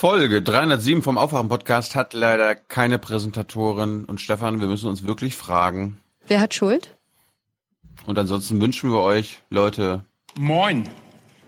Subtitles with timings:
[0.00, 4.06] Folge 307 vom Aufwachen-Podcast hat leider keine Präsentatorin.
[4.06, 5.98] Und Stefan, wir müssen uns wirklich fragen.
[6.26, 6.96] Wer hat Schuld?
[8.06, 10.06] Und ansonsten wünschen wir euch, Leute.
[10.38, 10.88] Moin.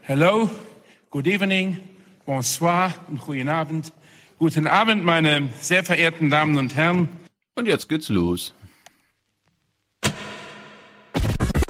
[0.02, 0.50] Hello.
[1.08, 1.80] Good evening.
[2.26, 3.90] Bonsoir und guten Abend.
[4.38, 7.08] Guten Abend, meine sehr verehrten Damen und Herren.
[7.54, 8.52] Und jetzt geht's los.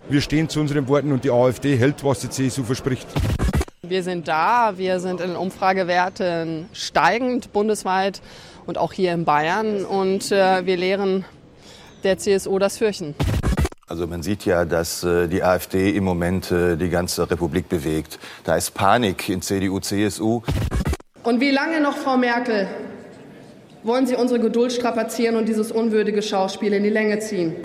[0.09, 3.07] Wir stehen zu unseren Worten und die AfD hält, was die CSU verspricht.
[3.93, 8.23] Wir sind da, wir sind in Umfragewerten steigend bundesweit
[8.65, 11.27] und auch hier in Bayern und äh, wir lehren
[12.03, 13.15] der CSU das Fürchten.
[13.87, 18.19] Also man sieht ja, dass äh, die AfD im Moment äh, die ganze Republik bewegt.
[18.45, 20.41] Da ist Panik in CDU, CSU.
[21.23, 22.69] Und wie lange noch, Frau Merkel,
[23.83, 27.57] wollen Sie unsere Geduld strapazieren und dieses unwürdige Schauspiel in die Länge ziehen?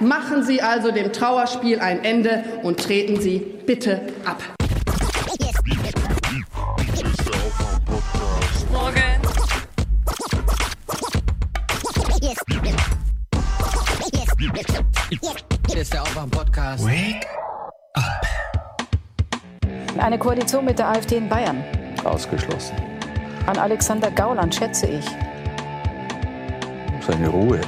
[0.00, 4.42] Machen Sie also dem Trauerspiel ein Ende und treten Sie bitte ab.
[15.92, 16.86] Ist der Aufwach-Podcast.
[16.86, 17.26] Wake
[19.98, 21.62] Eine Koalition mit der AfD in Bayern.
[22.04, 22.76] Ausgeschlossen.
[23.46, 25.04] An Alexander Gauland schätze ich.
[27.06, 27.60] Seine Ruhe.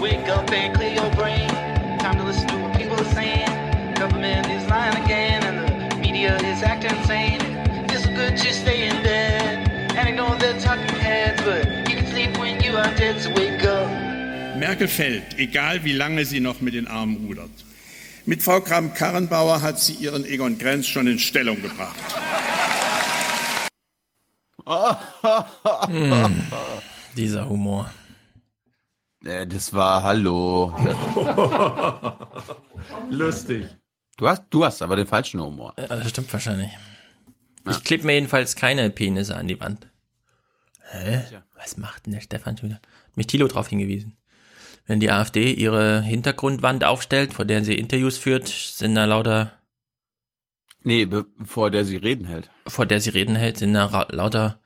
[0.00, 1.48] Wake up and clear your brain.
[1.98, 3.50] Time to listen to what people are saying.
[3.94, 7.40] Government is lying again, and the media is acting insane.
[7.90, 9.68] It's good to stay in bed.
[9.96, 13.30] And I know they're talking heads, but you can sleep when you are dead, so
[13.30, 13.45] up.
[14.56, 17.50] Merkel fällt, egal wie lange sie noch mit den Armen rudert.
[18.24, 21.96] Mit Frau Kramp-Karrenbauer hat sie ihren Egon Grenz schon in Stellung gebracht.
[27.16, 27.90] Dieser Humor.
[29.24, 30.74] Äh, das war Hallo.
[33.10, 33.68] Lustig.
[34.16, 35.74] Du hast, du hast aber den falschen Humor.
[35.78, 36.70] Ja, das stimmt wahrscheinlich.
[37.68, 39.88] Ich klebe mir jedenfalls keine Penisse an die Wand.
[40.90, 41.22] Hä?
[41.56, 42.80] Was macht denn der Stefan schon wieder?
[43.14, 44.16] Mich Thilo darauf hingewiesen.
[44.86, 49.52] Wenn die AfD ihre Hintergrundwand aufstellt, vor der sie Interviews führt, sind da lauter,
[50.82, 51.08] Nee,
[51.44, 52.48] vor der sie reden hält.
[52.68, 54.60] vor der sie reden hält, sind da lauter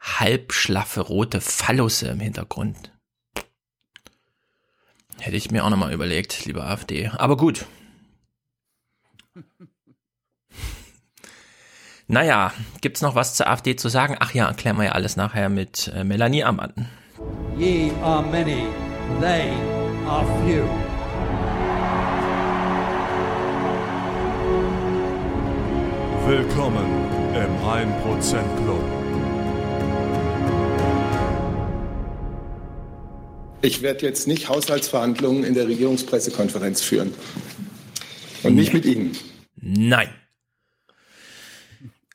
[0.00, 2.92] halbschlaffe rote Phallusse im Hintergrund.
[5.18, 7.08] Hätte ich mir auch nochmal überlegt, liebe AfD.
[7.16, 7.64] Aber gut.
[12.08, 14.16] Naja, gibt's noch was zur AfD zu sagen?
[14.20, 16.88] Ach ja, erklären wir ja alles nachher mit äh, Melanie Ammann.
[17.56, 18.66] Ye are many,
[19.20, 19.50] they
[20.06, 20.64] are few.
[26.26, 26.86] Willkommen
[27.34, 28.82] im 1% Club.
[33.62, 37.14] Ich werde jetzt nicht Haushaltsverhandlungen in der Regierungspressekonferenz führen.
[38.42, 39.16] Und nicht mit Ihnen.
[39.56, 40.08] Nein.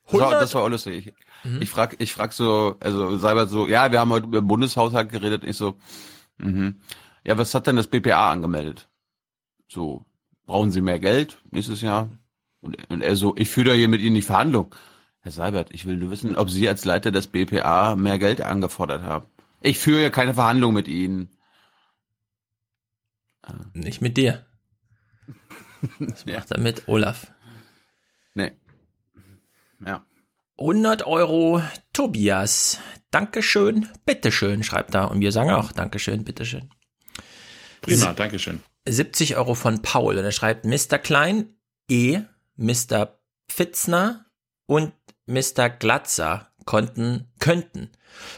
[0.09, 1.07] So, 100 das war auch lustig.
[1.07, 4.47] Ich, ich frag, ich frag so, also Seibert so, ja, wir haben heute über den
[4.47, 5.43] Bundeshaushalt geredet.
[5.45, 5.75] Ich so,
[6.37, 6.81] mhm.
[7.23, 8.89] ja, was hat denn das BPA angemeldet?
[9.67, 10.05] So,
[10.45, 12.09] brauchen Sie mehr Geld nächstes Jahr?
[12.61, 14.73] Und, und er so, ich führe da hier mit Ihnen die Verhandlung.
[15.19, 19.03] Herr Seibert, ich will nur wissen, ob Sie als Leiter des BPA mehr Geld angefordert
[19.03, 19.25] haben.
[19.61, 21.29] Ich führe ja keine Verhandlung mit Ihnen.
[23.73, 24.45] Nicht mit dir.
[25.99, 26.39] Das Ja.
[26.39, 27.31] macht er mit Olaf.
[28.33, 28.51] Nee.
[29.85, 30.05] Ja.
[30.57, 31.61] 100 Euro
[31.93, 32.79] Tobias.
[33.11, 35.11] Dankeschön, bitteschön, schreibt er.
[35.11, 36.69] Und wir sagen auch Dankeschön, bitteschön.
[37.81, 38.61] Prima, Dankeschön.
[38.87, 40.17] 70 Euro von Paul.
[40.17, 40.97] Und er schreibt Mr.
[40.97, 41.55] Klein,
[41.89, 42.21] E,
[42.55, 43.19] Mr.
[43.47, 44.25] Pfitzner
[44.65, 44.93] und
[45.25, 45.69] Mr.
[45.69, 47.91] Glatzer konnten, könnten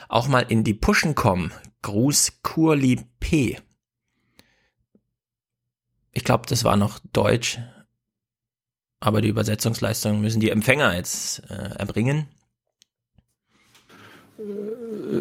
[0.08, 1.52] auch mal in die Puschen kommen.
[1.82, 3.58] Gruß Kurli P.
[6.12, 7.60] Ich glaube, das war noch Deutsch.
[9.00, 12.28] Aber die Übersetzungsleistung müssen die Empfänger jetzt äh, erbringen.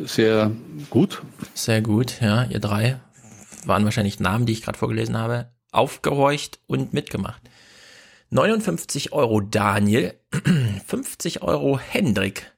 [0.04, 0.52] Sehr
[0.90, 1.22] gut.
[1.54, 3.00] Sehr gut, ja, ihr drei
[3.68, 7.42] waren wahrscheinlich Namen, die ich gerade vorgelesen habe, aufgehorcht und mitgemacht.
[8.30, 10.18] 59 Euro Daniel,
[10.86, 12.52] 50 Euro Hendrik.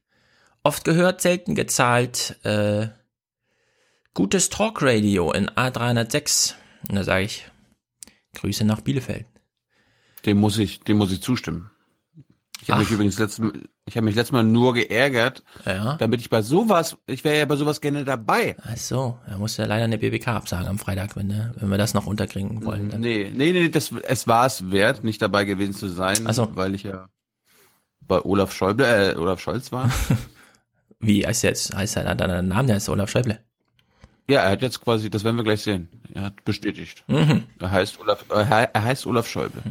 [0.62, 2.38] Oft gehört, selten gezahlt.
[2.44, 2.88] Äh,
[4.14, 6.54] gutes Talkradio in A306.
[6.88, 7.50] Und da sage ich,
[8.34, 9.26] Grüße nach Bielefeld.
[10.26, 11.69] Dem muss ich, dem muss ich zustimmen.
[12.62, 13.50] Ich habe mich übrigens letztes,
[13.86, 15.96] ich habe mich letztes Mal nur geärgert, Ja.
[15.96, 18.54] damit ich bei sowas, ich wäre ja bei sowas gerne dabei.
[18.62, 21.78] Ach so, er muss ja leider eine BBK absagen am Freitag, wenn, äh, wenn wir
[21.78, 22.90] das noch unterkriegen wollen.
[22.90, 23.00] Dann.
[23.00, 26.54] Nee, nee, nee, das, es war es wert, nicht dabei gewesen zu sein, Ach so.
[26.54, 27.08] weil ich ja
[28.02, 29.90] bei Olaf Schäuble, äh, Olaf Scholz war.
[31.00, 31.74] Wie heißt er jetzt?
[31.74, 33.38] Heißt er, hat er einen Namen, der ist Olaf Schäuble.
[34.28, 35.88] ja, er hat jetzt quasi, das werden wir gleich sehen.
[36.12, 37.04] Er hat bestätigt.
[37.06, 37.44] Mhm.
[37.58, 39.62] Er heißt Olaf, äh, er heißt Olaf Schäuble.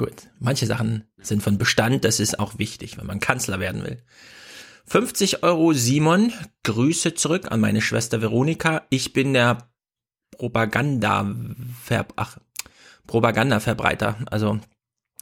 [0.00, 0.30] Gut.
[0.38, 3.98] Manche Sachen sind von Bestand, das ist auch wichtig, wenn man Kanzler werden will.
[4.86, 6.32] 50 Euro Simon,
[6.64, 8.86] Grüße zurück an meine Schwester Veronika.
[8.88, 9.70] Ich bin der
[10.30, 11.30] Propaganda,
[12.16, 12.38] ach,
[13.08, 14.16] Propagandaverbreiter.
[14.30, 14.58] Also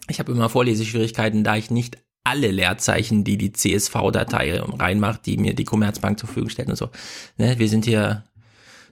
[0.08, 5.56] ich habe immer Vorleseschwierigkeiten, da ich nicht alle Leerzeichen, die die CSV-Datei reinmacht, die mir
[5.56, 6.90] die Commerzbank zur Verfügung stellt und so.
[7.36, 8.22] Ne, wir sind hier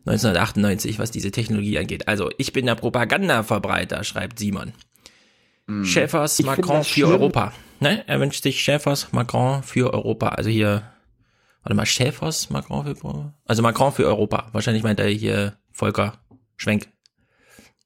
[0.00, 2.08] 1998, was diese Technologie angeht.
[2.08, 4.72] Also, ich bin der Propagandaverbreiter, schreibt Simon.
[5.68, 5.84] Hm.
[5.84, 7.10] Schäfers Ich Macron für schlimm.
[7.10, 7.52] Europa.
[7.80, 8.04] Ne?
[8.06, 10.28] Er wünscht sich Schäfers Macron für Europa.
[10.28, 10.82] Also hier,
[11.62, 13.34] warte mal, Schäfers Macron für Europa?
[13.44, 14.48] Also Macron für Europa.
[14.52, 16.14] Wahrscheinlich meint er hier Volker
[16.56, 16.88] Schwenk.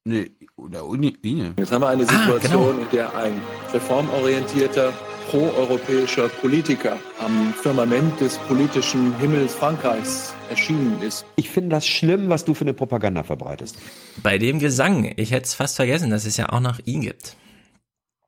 [0.04, 1.16] Nee, oder Uni.
[1.56, 2.82] Jetzt haben wir eine Ah, Situation, genau.
[2.82, 3.40] in der ein
[3.72, 4.92] reformorientierter,
[5.30, 11.24] proeuropäischer Politiker am Firmament des politischen Himmels Frankreichs erschienen ist.
[11.36, 13.76] Ich finde das schlimm, was du für eine Propaganda verbreitest.
[14.22, 17.36] Bei dem Gesang, ich hätte es fast vergessen, dass es ja auch noch ihn gibt.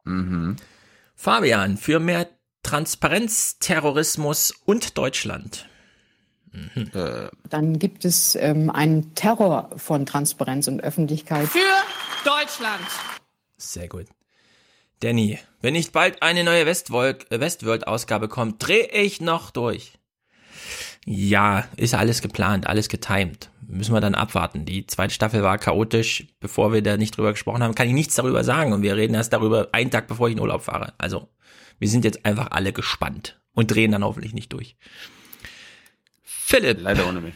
[0.04, 0.56] Mhm.
[1.14, 2.28] Fabian, für mehr
[2.62, 5.68] Transparenz, Terrorismus und Deutschland.
[6.94, 11.48] Äh, Dann gibt es ähm, einen Terror von Transparenz und Öffentlichkeit.
[11.48, 11.58] Für
[12.24, 12.86] Deutschland.
[13.56, 14.06] Sehr gut.
[15.00, 19.98] Danny, wenn nicht bald eine neue äh, Westworld-Ausgabe kommt, drehe ich noch durch.
[21.04, 23.50] Ja, ist alles geplant, alles getimed.
[23.72, 24.66] Müssen wir dann abwarten.
[24.66, 26.26] Die zweite Staffel war chaotisch.
[26.40, 28.74] Bevor wir da nicht drüber gesprochen haben, kann ich nichts darüber sagen.
[28.74, 30.92] Und wir reden erst darüber einen Tag, bevor ich in Urlaub fahre.
[30.98, 31.28] Also,
[31.78, 34.76] wir sind jetzt einfach alle gespannt und drehen dann hoffentlich nicht durch.
[36.22, 36.82] Philipp.
[36.82, 37.32] Leider ohne mich.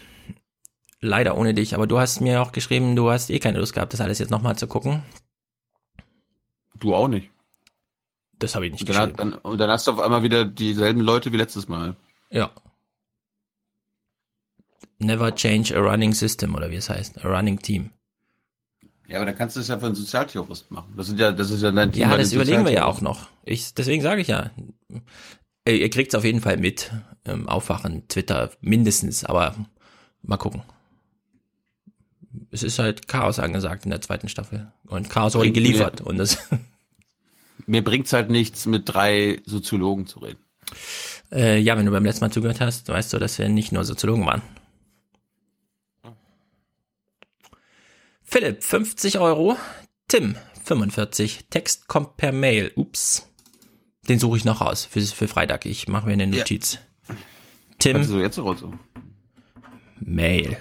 [1.00, 3.94] Leider ohne dich, aber du hast mir auch geschrieben, du hast eh keine Lust gehabt,
[3.94, 5.02] das alles jetzt nochmal zu gucken.
[6.78, 7.30] Du auch nicht.
[8.38, 9.30] Das habe ich nicht Und dann, geschrieben.
[9.30, 11.96] dann, und dann hast du auf einmal wieder dieselben Leute wie letztes Mal.
[12.30, 12.50] Ja.
[14.98, 17.90] Never change a running system oder wie es heißt, a running team.
[19.08, 20.94] Ja, aber dann kannst du es ja für einen Sozialterrorist machen.
[20.96, 22.02] Das sind ja, das ist ja dein Team.
[22.02, 23.28] Ja, das überlegen wir ja auch noch.
[23.44, 24.50] Ich, deswegen sage ich ja,
[25.68, 26.90] ihr kriegt's auf jeden Fall mit.
[27.24, 29.54] Ähm, Aufwachen, Twitter, mindestens, aber
[30.22, 30.62] mal gucken.
[32.50, 34.70] Es ist halt Chaos angesagt in der zweiten Staffel.
[34.86, 36.00] Und Chaos wurde Bringt mir- geliefert.
[36.00, 36.38] Und das,
[37.66, 40.38] Mir bringt's halt nichts, mit drei Soziologen zu reden.
[41.32, 43.84] äh, ja, wenn du beim letzten Mal zugehört hast, weißt du, dass wir nicht nur
[43.84, 44.42] Soziologen waren.
[48.26, 49.56] Philipp, 50 Euro.
[50.08, 51.46] Tim, 45.
[51.48, 52.72] Text kommt per Mail.
[52.74, 53.32] Ups.
[54.08, 55.64] Den suche ich noch raus für, für Freitag.
[55.64, 56.78] Ich mache mir eine Notiz.
[57.78, 57.96] Tim.
[57.96, 58.72] Also jetzt raus so.
[60.00, 60.56] Mail.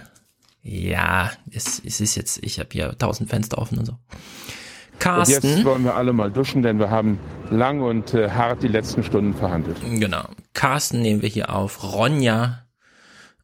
[0.62, 3.94] Ja, es, es ist jetzt, ich habe hier tausend Fenster offen und so.
[3.94, 5.47] Und Carsten.
[5.47, 7.19] jetzt wollen wir alle mal duschen, denn wir haben
[7.50, 9.77] lang und äh, hart die letzten Stunden verhandelt.
[9.81, 10.23] Genau.
[10.53, 11.83] Carsten nehmen wir hier auf.
[11.83, 12.65] Ronja,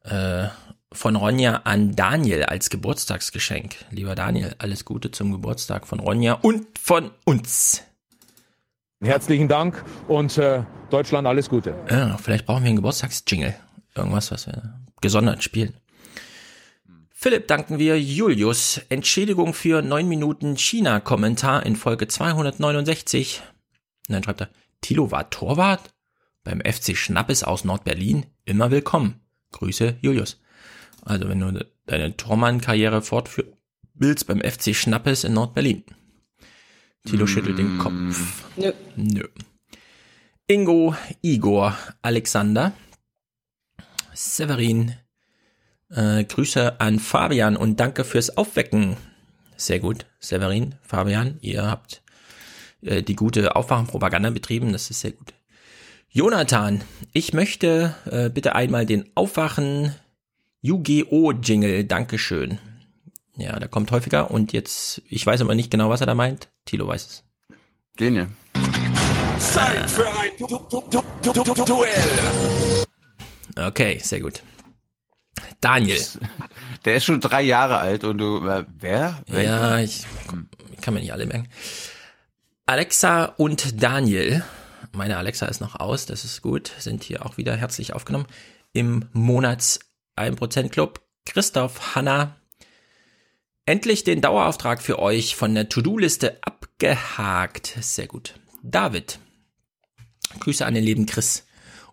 [0.04, 0.46] äh,
[0.94, 3.76] von Ronja an Daniel als Geburtstagsgeschenk.
[3.90, 7.82] Lieber Daniel, alles Gute zum Geburtstag von Ronja und von uns.
[9.00, 11.74] Herzlichen Dank und äh, Deutschland alles Gute.
[11.90, 13.54] Ja, vielleicht brauchen wir einen Geburtstagsjingle.
[13.94, 15.74] Irgendwas, was wir gesondert spielen.
[17.10, 18.80] Philipp danken wir Julius.
[18.88, 23.42] Entschädigung für 9 Minuten China-Kommentar in Folge 269.
[24.08, 24.48] Und dann schreibt er,
[24.80, 25.94] Tilo war Torwart
[26.44, 28.26] beim FC Schnappes aus Nordberlin.
[28.44, 29.20] Immer willkommen.
[29.52, 30.40] Grüße, Julius.
[31.02, 33.52] Also wenn du deine Tormann-Karriere fortführen
[33.94, 35.84] willst beim FC Schnappes in Nordberlin.
[37.04, 38.44] Tilo schüttelt den Kopf.
[38.56, 38.72] Nö.
[38.96, 39.28] Nö.
[40.46, 42.72] Ingo, Igor, Alexander,
[44.12, 44.94] Severin,
[45.90, 48.96] äh, Grüße an Fabian und danke fürs Aufwecken.
[49.56, 52.02] Sehr gut, Severin, Fabian, ihr habt
[52.82, 55.34] äh, die gute Aufwachenpropaganda betrieben, das ist sehr gut.
[56.10, 59.94] Jonathan, ich möchte äh, bitte einmal den Aufwachen
[60.64, 62.58] UGO-Jingle, Dankeschön.
[63.36, 66.48] Ja, der kommt häufiger und jetzt, ich weiß aber nicht genau, was er da meint.
[66.66, 67.24] Tilo weiß es.
[67.98, 68.28] Den hier.
[69.38, 72.86] Zeit für ein Du- Du- Du- Du- Du- Du- Duell.
[73.56, 74.42] Okay, sehr gut.
[75.60, 76.00] Daniel.
[76.84, 79.22] Der ist schon drei Jahre alt und du, äh, wer?
[79.26, 79.42] Wer?
[79.42, 80.04] Ja, ich,
[80.72, 81.48] ich kann mir nicht alle merken.
[82.66, 84.44] Alexa und Daniel,
[84.92, 88.26] meine Alexa ist noch aus, das ist gut, sind hier auch wieder herzlich aufgenommen
[88.72, 89.80] im Monats
[90.16, 91.00] 1% Club.
[91.24, 92.36] Christoph, Hanna,
[93.64, 97.76] endlich den Dauerauftrag für euch von der To-Do-Liste abgehakt.
[97.80, 98.34] Sehr gut.
[98.62, 99.18] David,
[100.40, 101.46] Grüße an den lieben Chris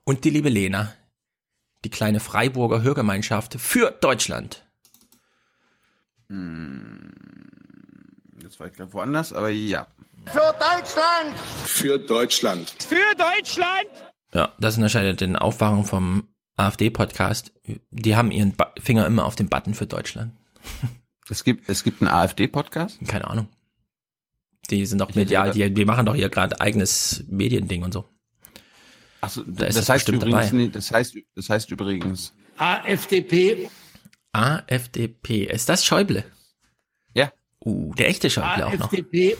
[0.04, 0.94] und die liebe Lena,
[1.86, 4.66] die kleine Freiburger Hörgemeinschaft für Deutschland.
[6.28, 6.38] Das
[8.60, 9.88] war ich glaube woanders, aber ja.
[10.26, 11.40] Für Deutschland!
[11.66, 12.76] Für Deutschland.
[12.84, 13.88] Für Deutschland!
[14.34, 16.28] Ja, das unterscheidet den Aufwachen vom
[16.60, 17.52] AfD-Podcast.
[17.92, 20.34] Die haben ihren ba Finger immer auf dem Button für Deutschland.
[21.30, 23.00] Es gibt, es gibt einen AfD-Podcast?
[23.08, 23.48] Keine Ahnung.
[24.70, 28.06] Die sind doch medial, die, die machen doch hier gerade eigenes Mediending und so.
[29.22, 32.34] Achso, Da das es heißt übrigens, nee, das heißt, das heißt übrigens.
[32.58, 33.70] AfDP.
[34.32, 35.46] AfDP.
[35.46, 36.24] Ist das Schäuble?
[37.14, 37.32] Ja.
[37.64, 38.86] Uh, der echte Schäuble auch noch.
[38.86, 39.38] AfDP.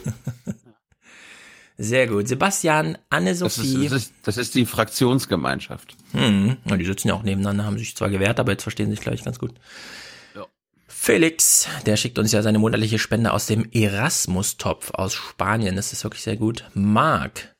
[1.78, 2.28] Sehr gut.
[2.28, 3.88] Sebastian, Das ist, Anne-Sophie.
[3.88, 5.96] das, ist, das ist die Fraktionsgemeinschaft.
[6.12, 9.00] Hm, ja, die sitzen ja auch nebeneinander, haben sich zwar gewehrt, aber jetzt verstehen sich,
[9.00, 9.54] glaube ich, ganz gut.
[10.34, 10.46] Ja.
[10.88, 15.76] Felix, der schickt uns ja seine monatliche Spende aus dem Erasmus-Topf aus Spanien.
[15.76, 16.64] Das ist wirklich sehr gut.
[16.74, 17.54] Marc.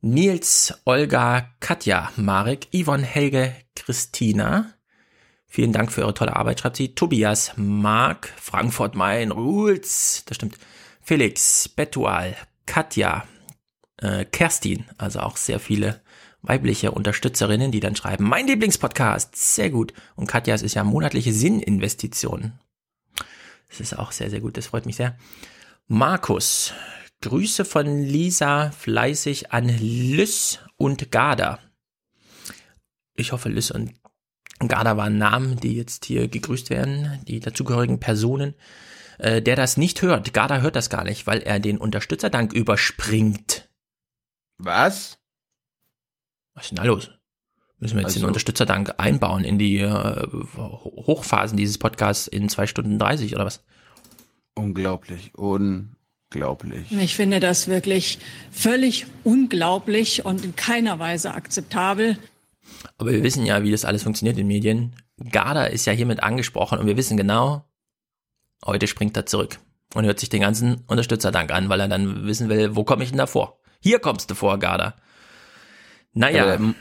[0.00, 4.72] Nils, Olga, Katja, Marek, Yvonne, Helge, Christina.
[5.46, 6.94] Vielen Dank für eure tolle Arbeit, schreibt sie.
[6.94, 10.22] Tobias, Marc, Frankfurt, Main, Rules.
[10.26, 10.56] Das stimmt.
[11.02, 13.26] Felix, Betual, Katja,
[13.96, 16.00] äh, Kerstin, also auch sehr viele
[16.48, 19.92] weibliche Unterstützerinnen, die dann schreiben, mein Lieblingspodcast, sehr gut.
[20.16, 22.58] Und Katja, es ist ja monatliche Sinninvestition.
[23.68, 25.16] Das ist auch sehr, sehr gut, das freut mich sehr.
[25.86, 26.72] Markus,
[27.20, 31.58] Grüße von Lisa fleißig an Lys und Garda.
[33.14, 33.94] Ich hoffe, Lys und
[34.60, 38.54] Garda waren Namen, die jetzt hier gegrüßt werden, die dazugehörigen Personen.
[39.18, 43.68] Äh, der das nicht hört, Garda hört das gar nicht, weil er den Unterstützerdank überspringt.
[44.58, 45.17] Was?
[46.58, 47.10] Was ist denn da los?
[47.78, 52.66] Müssen wir jetzt den Also- Unterstützerdank einbauen in die äh, Hochphasen dieses Podcasts in zwei
[52.66, 53.62] Stunden 30 oder was?
[54.54, 56.90] Unglaublich, unglaublich.
[56.90, 58.18] Ich finde das wirklich
[58.50, 62.18] völlig unglaublich und in keiner Weise akzeptabel.
[62.96, 64.96] Aber wir wissen ja, wie das alles funktioniert in Medien.
[65.30, 67.64] Garda ist ja hiermit angesprochen und wir wissen genau,
[68.66, 69.58] heute springt er zurück
[69.94, 73.10] und hört sich den ganzen Unterstützerdank an, weil er dann wissen will, wo komme ich
[73.10, 73.60] denn da vor?
[73.80, 74.96] Hier kommst du vor, Garda.
[76.12, 76.74] Naja, Aber,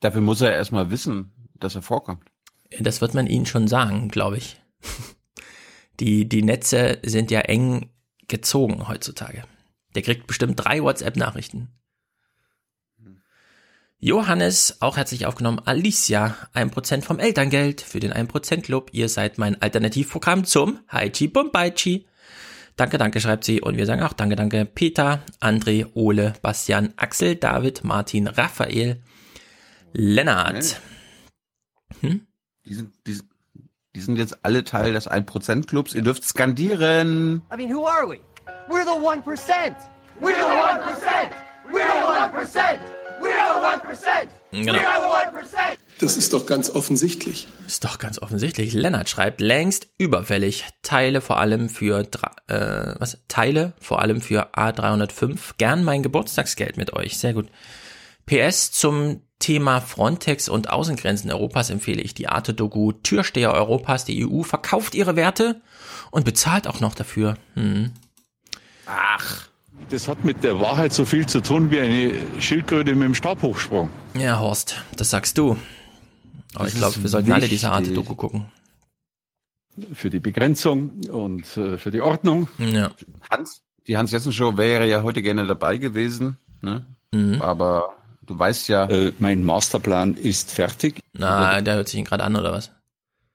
[0.00, 2.24] dafür muss er erstmal wissen, dass er vorkommt.
[2.78, 4.60] das wird man ihnen schon sagen, glaube ich.
[6.00, 7.90] Die, die Netze sind ja eng
[8.26, 9.44] gezogen heutzutage.
[9.94, 11.68] Der kriegt bestimmt drei WhatsApp-Nachrichten.
[13.98, 15.60] Johannes, auch herzlich aufgenommen.
[15.62, 18.88] Alicia, 1% vom Elterngeld für den 1% Club.
[18.92, 22.06] Ihr seid mein Alternativprogramm zum Haichi Bombaichi.
[22.80, 23.60] Danke, danke, schreibt sie.
[23.60, 24.64] Und wir sagen auch danke, danke.
[24.64, 29.02] Peter, André, Ole, Bastian, Axel, David, Martin, Raphael,
[29.92, 30.80] Lennart.
[32.00, 32.26] Hm?
[32.64, 33.18] Die sind, die,
[33.94, 35.92] die sind jetzt alle Teil des 1%-Clubs.
[35.92, 37.42] Ihr dürft skandieren.
[37.52, 38.18] I mean, who are we?
[38.70, 39.76] We're the 1%.
[40.18, 41.30] We're the 1%.
[41.70, 42.78] We're the 1%.
[43.20, 44.28] We're the 1%.
[44.52, 44.72] Genau.
[44.72, 45.76] We're the 1%.
[46.00, 47.46] Das ist doch ganz offensichtlich.
[47.66, 48.72] Ist doch ganz offensichtlich.
[48.72, 50.64] Lennart schreibt längst überfällig.
[50.82, 52.08] Teile vor allem für
[52.48, 53.18] äh, was?
[53.28, 55.38] Teile vor allem für A305.
[55.58, 57.18] Gern mein Geburtstagsgeld mit euch.
[57.18, 57.48] Sehr gut.
[58.24, 64.06] PS zum Thema Frontex und Außengrenzen Europas empfehle ich die Arte-Doku Türsteher Europas.
[64.06, 65.60] Die EU verkauft ihre Werte
[66.10, 67.36] und bezahlt auch noch dafür.
[67.54, 67.90] Hm.
[68.86, 69.48] Ach.
[69.90, 73.90] Das hat mit der Wahrheit so viel zu tun wie eine Schildkröte mit dem Stabhochsprung.
[74.14, 75.58] Ja, Horst, das sagst du.
[76.54, 78.46] Aber Das ich glaube, wir sollten alle diese Arte-Doku gucken.
[79.94, 82.48] Für die Begrenzung und äh, für die Ordnung.
[82.58, 82.90] Ja.
[83.30, 86.84] Hans, die Hans-Jessen-Show wäre ja heute gerne dabei gewesen, ne?
[87.12, 87.40] Mhm.
[87.40, 88.86] Aber du weißt ja.
[88.86, 91.00] Äh, mein Masterplan ist fertig.
[91.12, 92.72] Na, der hört sich ihn gerade an, oder was?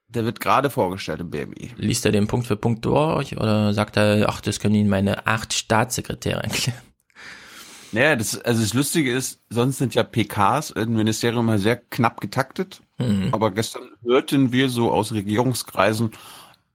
[0.08, 1.72] Der wird gerade vorgestellt im BMI.
[1.78, 5.26] Liest er den Punkt für Punkt durch oder sagt er, ach, das können Ihnen meine
[5.26, 6.80] acht Staatssekretäre erklären?
[7.92, 12.20] Naja, das, also das Lustige ist, sonst sind ja PKs im Ministerium immer sehr knapp
[12.22, 12.82] getaktet.
[12.98, 13.30] Mhm.
[13.34, 16.12] Aber gestern hörten wir so aus Regierungskreisen,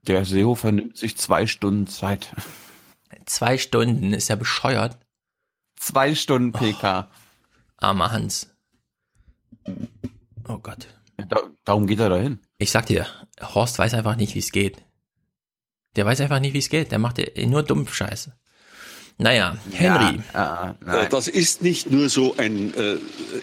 [0.02, 2.34] der Seehofer nimmt sich zwei Stunden Zeit.
[3.26, 4.98] Zwei Stunden ist ja bescheuert.
[5.76, 7.10] Zwei Stunden PK.
[7.76, 8.54] Armer Hans.
[10.48, 10.88] Oh Gott.
[11.28, 12.40] Da, darum geht er dahin.
[12.58, 13.06] Ich sag dir,
[13.40, 14.82] Horst weiß einfach nicht, wie es geht.
[15.96, 16.92] Der weiß einfach nicht, wie es geht.
[16.92, 18.36] Der macht nur dumm Scheiße.
[19.20, 20.20] Naja, Henry.
[20.32, 22.96] Äh, das ist nicht nur so ein äh,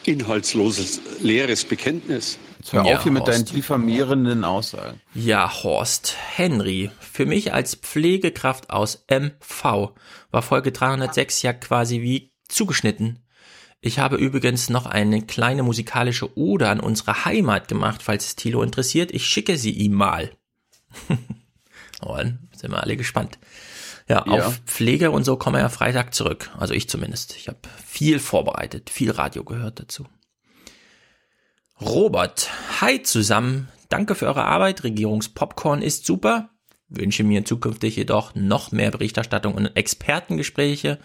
[0.06, 2.40] inhaltsloses, leeres Bekenntnis.
[2.58, 3.56] Jetzt hör Ja, auf hier mit deinen Horst.
[3.56, 5.00] diffamierenden Aussagen.
[5.14, 6.16] Ja, Horst.
[6.36, 6.90] Henry.
[7.00, 9.92] Für mich als Pflegekraft aus MV
[10.32, 13.20] war Folge 306 ja quasi wie zugeschnitten.
[13.80, 18.64] Ich habe übrigens noch eine kleine musikalische Ode an unsere Heimat gemacht, falls es Thilo
[18.64, 19.12] interessiert.
[19.12, 20.32] Ich schicke sie ihm mal.
[22.02, 23.38] oh, dann sind wir alle gespannt.
[24.10, 24.48] Ja, Ja.
[24.48, 26.50] auf Pflege und so kommen wir ja Freitag zurück.
[26.58, 27.36] Also ich zumindest.
[27.36, 30.06] Ich habe viel vorbereitet, viel Radio gehört dazu.
[31.80, 32.50] Robert,
[32.82, 33.68] hi zusammen.
[33.90, 34.84] Danke für eure Arbeit.
[34.84, 36.50] Regierungspopcorn ist super.
[36.90, 41.00] Wünsche mir zukünftig jedoch noch mehr Berichterstattung und Expertengespräche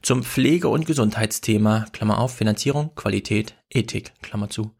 [0.00, 1.86] zum Pflege- und Gesundheitsthema.
[1.92, 4.70] Klammer auf, Finanzierung, Qualität, Ethik, Klammer zu.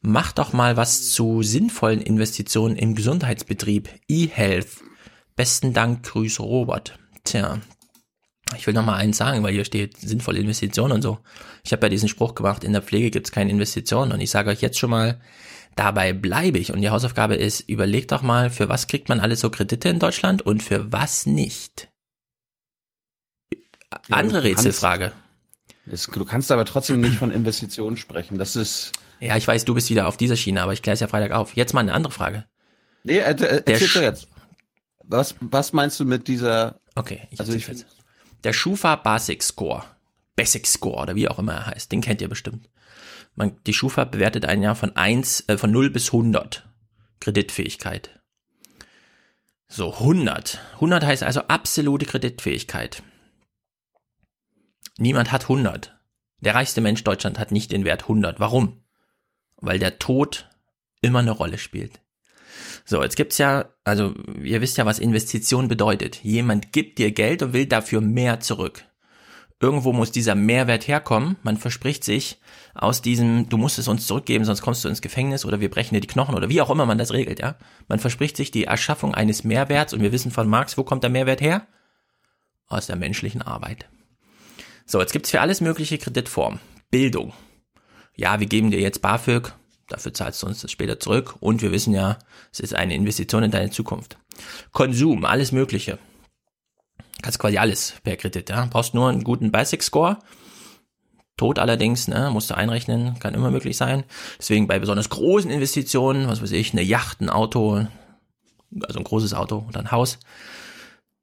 [0.00, 3.88] Macht doch mal was zu sinnvollen Investitionen im Gesundheitsbetrieb.
[4.06, 4.68] E-Health.
[5.38, 6.98] Besten Dank, Grüße Robert.
[7.22, 7.60] Tja,
[8.56, 11.18] Ich will noch mal eins sagen, weil hier steht sinnvolle Investitionen und so.
[11.64, 14.50] Ich habe ja diesen Spruch gemacht, in der Pflege gibt's keine Investitionen und ich sage
[14.50, 15.20] euch jetzt schon mal,
[15.76, 19.38] dabei bleibe ich und die Hausaufgabe ist, überlegt doch mal, für was kriegt man alles
[19.38, 21.88] so Kredite in Deutschland und für was nicht.
[24.10, 25.12] Andere kannst- Rätselfrage.
[25.86, 28.38] Das, du kannst aber trotzdem nicht von Investitionen sprechen.
[28.38, 28.92] Das ist.
[29.20, 31.30] Ja, ich weiß, du bist wieder auf dieser Schiene, aber ich kläre es ja Freitag
[31.30, 31.54] auf.
[31.56, 32.44] Jetzt mal eine andere Frage.
[33.04, 34.28] Nee, äh, äh, Der jetzt.
[35.08, 36.80] Was, was meinst du mit dieser?
[36.94, 37.96] Okay, ich also erzähl's jetzt.
[38.44, 39.84] Der Schufa Basic Score,
[40.36, 42.68] Basic Score oder wie auch immer er heißt, den kennt ihr bestimmt.
[43.34, 46.68] Man, die Schufa bewertet ein Jahr von 1, äh, von 0 bis 100
[47.20, 48.20] Kreditfähigkeit.
[49.66, 50.60] So, 100.
[50.74, 53.02] 100 heißt also absolute Kreditfähigkeit.
[54.98, 55.96] Niemand hat 100.
[56.40, 58.40] Der reichste Mensch Deutschland hat nicht den Wert 100.
[58.40, 58.82] Warum?
[59.56, 60.48] Weil der Tod
[61.00, 62.00] immer eine Rolle spielt.
[62.84, 66.22] So, jetzt gibt's ja, also ihr wisst ja, was Investition bedeutet.
[66.22, 68.84] Jemand gibt dir Geld und will dafür mehr zurück.
[69.60, 71.36] Irgendwo muss dieser Mehrwert herkommen.
[71.42, 72.40] Man verspricht sich
[72.74, 75.94] aus diesem, du musst es uns zurückgeben, sonst kommst du ins Gefängnis oder wir brechen
[75.94, 77.56] dir die Knochen oder wie auch immer man das regelt, ja.
[77.88, 81.10] Man verspricht sich die Erschaffung eines Mehrwerts und wir wissen von Marx, wo kommt der
[81.10, 81.66] Mehrwert her?
[82.68, 83.88] Aus der menschlichen Arbeit.
[84.86, 86.60] So, jetzt gibt's für alles mögliche Kreditformen.
[86.90, 87.32] Bildung.
[88.14, 89.52] Ja, wir geben dir jetzt BAföG,
[89.88, 92.18] dafür zahlst du uns das später zurück und wir wissen ja,
[92.52, 94.18] es ist eine Investition in deine Zukunft.
[94.72, 95.98] Konsum, alles mögliche.
[97.22, 98.66] Kannst quasi alles per Kredit, ja.
[98.66, 100.18] Brauchst nur einen guten Basic Score.
[101.36, 104.04] Tod allerdings, ne, musst du einrechnen, kann immer möglich sein.
[104.38, 107.86] Deswegen bei besonders großen Investitionen, was weiß ich, eine Yacht, ein Auto,
[108.82, 110.18] also ein großes Auto oder ein Haus,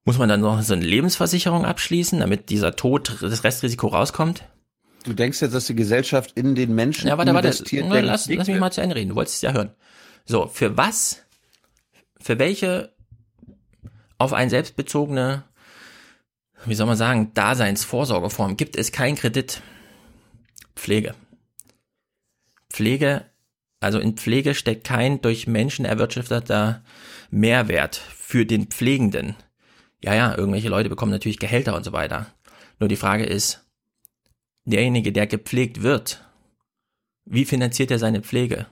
[0.06, 4.44] muss man dann noch so eine Lebensversicherung abschließen, damit dieser Tod, das Restrisiko rauskommt.
[5.06, 7.84] Du denkst jetzt, dass die Gesellschaft in den Menschen Ja, warte, warte, investiert.
[7.84, 9.10] Denkt, lass, lass mich mal zu Ende reden.
[9.10, 9.72] Du wolltest es ja hören.
[10.26, 11.22] So, für was,
[12.20, 12.92] für welche
[14.18, 15.44] auf einen selbst bezogene,
[16.66, 19.62] wie soll man sagen, Daseinsvorsorgeform gibt es keinen Kredit?
[20.76, 21.14] Pflege.
[22.72, 23.26] Pflege,
[23.80, 26.84] also in Pflege steckt kein durch Menschen erwirtschafteter
[27.30, 29.36] Mehrwert für den Pflegenden.
[30.04, 32.28] Ja, ja, irgendwelche Leute bekommen natürlich Gehälter und so weiter.
[32.80, 33.65] Nur die Frage ist,
[34.66, 36.24] derjenige, der gepflegt wird,
[37.26, 38.68] wie finanziert er seine Pflege?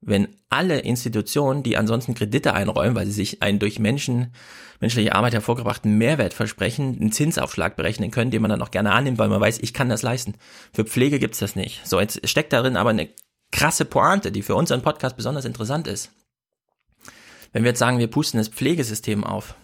[0.00, 4.34] Wenn alle Institutionen, die ansonsten Kredite einräumen, weil sie sich einen durch Menschen,
[4.80, 9.18] menschliche Arbeit hervorgebrachten Mehrwert versprechen, einen Zinsaufschlag berechnen können, den man dann auch gerne annimmt,
[9.18, 10.34] weil man weiß, ich kann das leisten.
[10.72, 11.86] Für Pflege gibt's das nicht.
[11.86, 13.08] So, jetzt steckt darin aber eine
[13.50, 16.10] krasse Pointe, die für unseren Podcast besonders interessant ist.
[17.52, 19.54] Wenn wir jetzt sagen, wir pusten das Pflegesystem auf,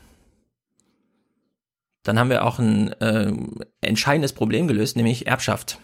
[2.03, 3.33] dann haben wir auch ein äh,
[3.81, 5.79] entscheidendes Problem gelöst, nämlich Erbschaft.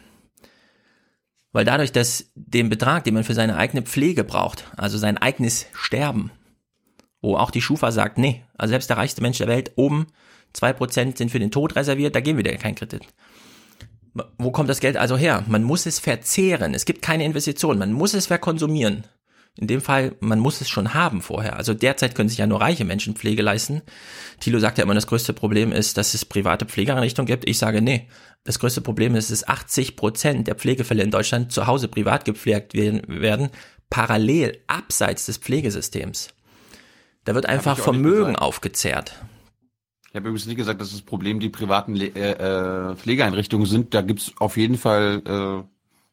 [1.52, 5.66] Weil dadurch, dass den Betrag, den man für seine eigene Pflege braucht, also sein eigenes
[5.74, 6.31] Sterben,
[7.22, 10.07] wo auch die Schufa sagt, nee, also selbst der reichste Mensch der Welt, oben
[10.52, 13.02] zwei Prozent sind für den Tod reserviert, da geben wir dir keinen Kredit.
[14.38, 15.44] Wo kommt das Geld also her?
[15.46, 16.72] Man muss es verzehren.
[16.72, 17.79] Es gibt keine Investition.
[17.79, 19.05] Man muss es verkonsumieren.
[19.59, 21.57] In dem Fall, man muss es schon haben vorher.
[21.57, 23.81] Also derzeit können sich ja nur reiche Menschen Pflege leisten.
[24.38, 27.49] Thilo sagt ja immer, das größte Problem ist, dass es private Pflegeeinrichtungen gibt.
[27.49, 28.07] Ich sage, nee.
[28.45, 32.75] Das größte Problem ist, dass 80 Prozent der Pflegefälle in Deutschland zu Hause privat gepflegt
[32.75, 33.51] werden,
[33.88, 36.29] parallel, abseits des Pflegesystems.
[37.25, 39.14] Da wird einfach ich Vermögen aufgezehrt.
[40.11, 43.95] Ich habe übrigens nicht gesagt, dass das Problem die privaten Le äh, äh, Pflegeeinrichtungen sind.
[43.95, 45.66] Da gibt's auf jeden Fall äh,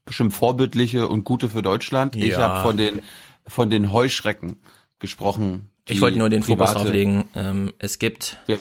[0.06, 2.15] bestimmt vorbildliche und gute für Deutschland.
[2.15, 2.39] Ich Ja.
[2.39, 3.01] habe von den
[3.47, 4.58] von den Heuschrecken
[4.99, 5.69] gesprochen.
[5.88, 7.25] Ich wollte nur den Fokus private- drauf legen.
[7.36, 8.58] Ähm, es gibt Wir,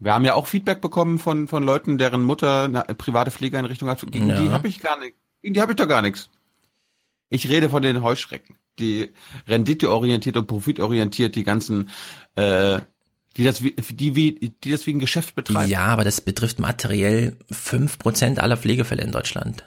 [0.00, 4.00] wir haben ja auch Feedback bekommen von von Leuten, deren Mutter eine private Pflegeeinrichtung hat.
[4.10, 4.40] Gegen Ja.
[4.40, 5.14] die habe ich gar nicht.
[5.42, 6.28] Gegen die habe ich doch gar nichts.
[7.28, 9.10] Ich rede von den Heuschrecken, die
[9.48, 11.90] renditeorientiert und profitorientiert die ganzen,
[12.36, 12.80] äh,
[13.36, 15.70] die das wie, die wie die das wie ein Geschäft betreiben.
[15.70, 19.64] Ja, aber das betrifft materiell fünf Prozent aller Pflegefälle in Deutschland.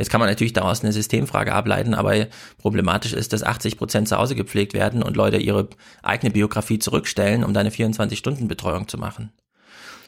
[0.00, 4.16] Jetzt kann man natürlich daraus eine Systemfrage ableiten, aber problematisch ist, dass 80 Prozent zu
[4.16, 5.68] Hause gepflegt werden und Leute ihre
[6.02, 9.30] eigene Biografie zurückstellen, um da eine 24-Stunden-Betreuung zu machen.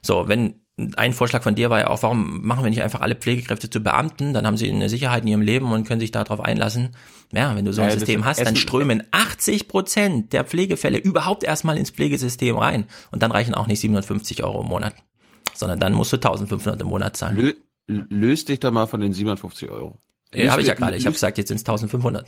[0.00, 0.62] So, wenn
[0.96, 3.80] ein Vorschlag von dir war ja auch, warum machen wir nicht einfach alle Pflegekräfte zu
[3.80, 6.96] Beamten, dann haben sie eine Sicherheit in ihrem Leben und können sich darauf einlassen.
[7.30, 11.44] Ja, wenn du so ein Ja, System hast, dann strömen 80 Prozent der Pflegefälle überhaupt
[11.44, 14.94] erstmal ins Pflegesystem rein und dann reichen auch nicht 750 Euro im Monat,
[15.54, 17.36] sondern dann musst du 1500 im Monat zahlen.
[17.86, 19.98] Löst dich doch mal von den 57 Euro.
[20.34, 20.96] Ja, habe ich ja gerade.
[20.96, 22.26] Ich habe gesagt, jetzt sind es 1500.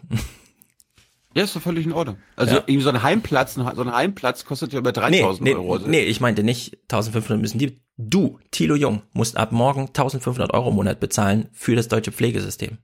[1.37, 2.19] Ja, ist doch völlig in Ordnung.
[2.37, 2.81] Also Ja.
[2.81, 5.79] so ein Heimplatz, so ein Heimplatz kostet ja über 3000 nee, Euro.
[5.79, 7.81] Nee, nee, ich meinte nicht 1500 müssen die.
[7.97, 12.79] Du, Thilo Jung, musst ab morgen 1500 Euro im Monat bezahlen für das deutsche Pflegesystem.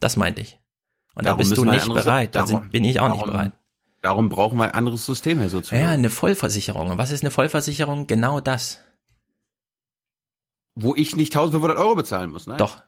[0.00, 0.58] Das meinte ich.
[1.14, 2.34] Und Darum da bist du nicht anderes- bereit.
[2.34, 3.52] Da bin ich auch nicht darum- bereit.
[4.02, 5.82] Darum brauchen wir ein anderes System hier sozusagen.
[5.82, 6.90] Ja, eine Vollversicherung.
[6.90, 8.06] Und was ist eine Vollversicherung?
[8.08, 8.80] Genau das.
[10.74, 12.56] Wo ich nicht 1500 Euro bezahlen muss, ne?
[12.56, 12.82] Doch.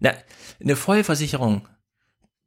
[0.00, 0.12] Na,
[0.60, 1.68] eine Vollversicherung,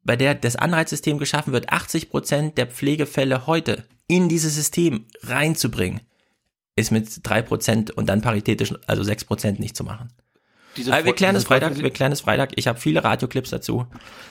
[0.04, 6.02] bei der das Anreizsystem geschaffen wird, 80 Prozent der Pflegefälle heute in dieses System reinzubringen,
[6.76, 10.10] ist mit drei Prozent und dann paritätisch, also sechs Prozent nicht zu machen.
[10.76, 12.52] Diese Aber wir klären es Freitag, wir klären es Freitag.
[12.56, 13.88] Ich habe viele Radioclips dazu.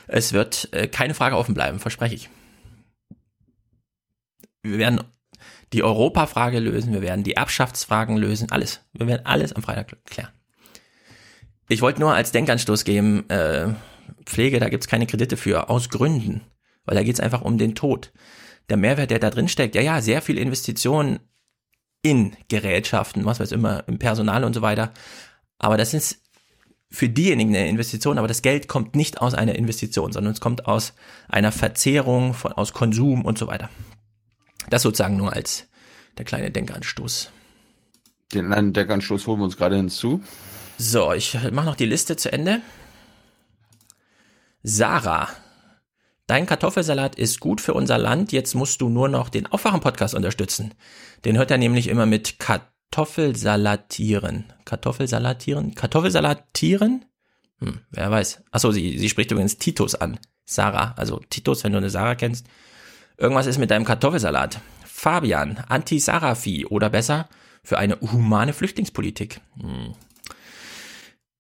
[0.07, 2.29] Es wird äh, keine Frage offen bleiben, verspreche ich.
[4.63, 5.01] Wir werden
[5.75, 8.81] die Europafrage lösen, wir werden die Erbschaftsfragen lösen, alles.
[8.93, 10.31] Wir werden alles am Freitag klären.
[11.69, 13.69] Ich wollte nur als Denkanstoß geben, äh,
[14.25, 16.43] Pflege, da gibt's keine Kredite für, aus Gründen.
[16.85, 18.13] Weil da geht's einfach um den Tod.
[18.69, 21.21] Der Mehrwert, der da drin steckt, ja, ja, sehr viel Investitionen
[22.03, 24.93] in Gerätschaften, was weiß immer, im Personal und so weiter.
[25.59, 26.23] Aber das ist
[26.91, 30.67] für diejenigen eine Investition, aber das Geld kommt nicht aus einer Investition, sondern es kommt
[30.67, 30.93] aus
[31.29, 33.71] einer Verzehrung, von, aus Konsum und so weiter.
[34.71, 35.67] Das sozusagen nur als
[36.19, 37.31] der kleine Denkanstoß.
[38.33, 40.23] Den anderen Deckanstoß holen wir uns gerade hinzu.
[40.79, 42.61] So, ich mache noch die Liste zu Ende.
[44.63, 45.29] Sarah,
[46.27, 48.33] dein Kartoffelsalat ist gut für unser Land.
[48.33, 50.73] Jetzt musst du nur noch den Aufwachen-Podcast unterstützen.
[51.25, 54.53] Den hört er nämlich immer mit Kartoffelsalatieren.
[54.65, 55.75] Kartoffelsalatieren?
[55.75, 57.05] Kartoffelsalatieren?
[57.61, 58.43] Hm, wer weiß.
[58.51, 60.19] Achso, sie, sie spricht übrigens Titus an.
[60.45, 62.47] Sarah, also Titus, wenn du eine Sarah kennst.
[63.17, 64.61] Irgendwas ist mit deinem Kartoffelsalat.
[64.85, 67.29] Fabian, Anti-Sarah-Vieh oder besser
[67.63, 69.41] für eine humane Flüchtlingspolitik.
[69.61, 69.95] Hm.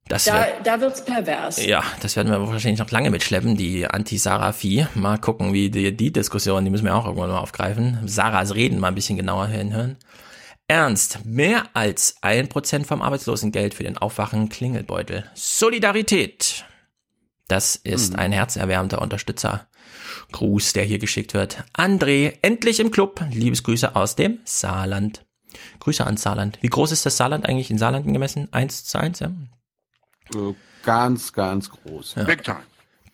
[0.06, 1.64] Das Da, wär, da wird's pervers.
[1.64, 4.86] ja, das werden wir wahrscheinlich noch lange mitschleppen, die Anti-Sarah-Vieh.
[4.94, 8.00] Mal gucken, wie die, die Diskussion, die müssen wir auch irgendwann mal aufgreifen.
[8.06, 9.96] Sarahs Reden mal ein bisschen genauer hinhören.
[10.68, 15.24] Ernst, mehr als ein Prozent vom Arbeitslosengeld für den Aufwachen Klingelbeutel.
[15.34, 16.64] Solidarität.
[17.48, 19.66] Das ist ein herzerwärmter Unterstützer.
[20.32, 21.64] Gruß, der hier geschickt wird.
[21.74, 23.24] André, endlich im Club.
[23.30, 25.24] Liebesgrüße aus dem Saarland.
[25.80, 26.58] Grüße an Saarland.
[26.60, 28.48] Wie groß ist das Saarland eigentlich in Saarland gemessen?
[28.52, 29.30] Eins zu eins, ja?
[30.84, 32.16] Ganz, ganz groß.
[32.16, 32.24] Ja.
[32.24, 32.62] Big time.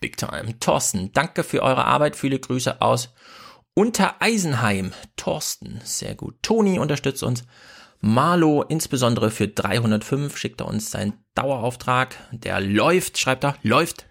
[0.00, 0.58] Big time.
[0.58, 2.16] Thorsten, danke für eure Arbeit.
[2.16, 3.10] Viele Grüße aus
[3.74, 4.92] Untereisenheim.
[5.16, 6.36] Thorsten, sehr gut.
[6.42, 7.44] Toni unterstützt uns.
[8.00, 12.16] Marlo, insbesondere für 305, schickt er uns seinen Dauerauftrag.
[12.32, 14.06] Der läuft, schreibt er, läuft.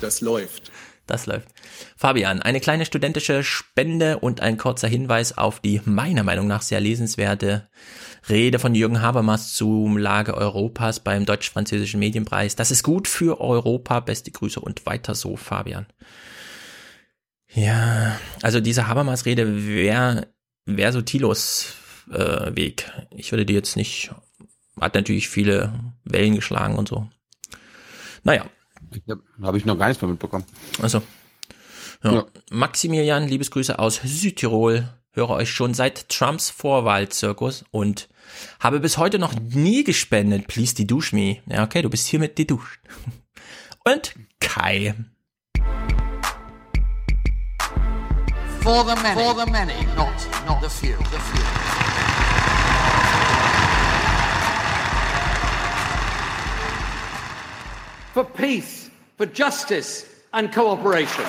[0.00, 0.70] Das läuft.
[1.06, 1.48] Das läuft.
[1.96, 6.80] Fabian, eine kleine studentische Spende und ein kurzer Hinweis auf die meiner Meinung nach sehr
[6.80, 7.68] lesenswerte
[8.28, 12.54] Rede von Jürgen Habermas zum Lage Europas beim deutsch-französischen Medienpreis.
[12.54, 14.00] Das ist gut für Europa.
[14.00, 15.86] Beste Grüße und weiter so, Fabian.
[17.52, 20.28] Ja, also diese Habermas-Rede wäre
[20.66, 21.74] wär so Thilos
[22.12, 22.90] äh, Weg.
[23.16, 24.12] Ich würde die jetzt nicht,
[24.80, 25.72] hat natürlich viele
[26.04, 27.08] Wellen geschlagen und so.
[28.22, 28.44] Naja,
[29.08, 30.44] Habe hab ich noch gar nichts mehr mitbekommen.
[30.82, 31.02] also.
[32.02, 32.12] Ja.
[32.12, 32.26] Ja.
[32.50, 34.88] Maximilian, Liebesgrüße aus Südtirol.
[35.12, 38.08] Höre euch schon seit Trumps Vorwahlzirkus und
[38.60, 40.46] habe bis heute noch nie gespendet.
[40.46, 41.38] Please dedusch me.
[41.46, 42.80] Ja, okay, du bist hiermit deduscht.
[43.84, 44.94] Und Kai.
[48.60, 49.20] For the many.
[49.20, 50.12] For the many, not,
[50.46, 50.96] not the few.
[50.98, 52.09] The few.
[58.20, 60.04] For peace, for justice
[60.34, 61.24] and cooperation.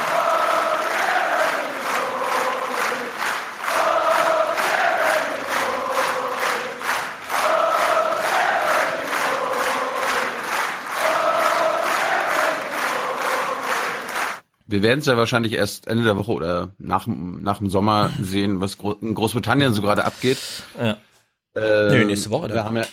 [14.68, 18.10] Wir werden es ja wahrscheinlich erst Ende der Woche oder nach, dem- nach dem Sommer
[18.22, 20.38] sehen, was Gro in Großbritannien so gerade abgeht.
[20.80, 20.98] Ja.
[21.56, 22.64] Äh, Nö, nächste Woche, Wir oder?
[22.64, 22.86] haben ja,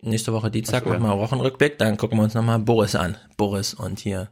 [0.00, 3.16] Nächste Woche Dienstag so, machen wir Wochenrückblick, dann gucken wir uns nochmal Boris an.
[3.36, 4.30] Boris und hier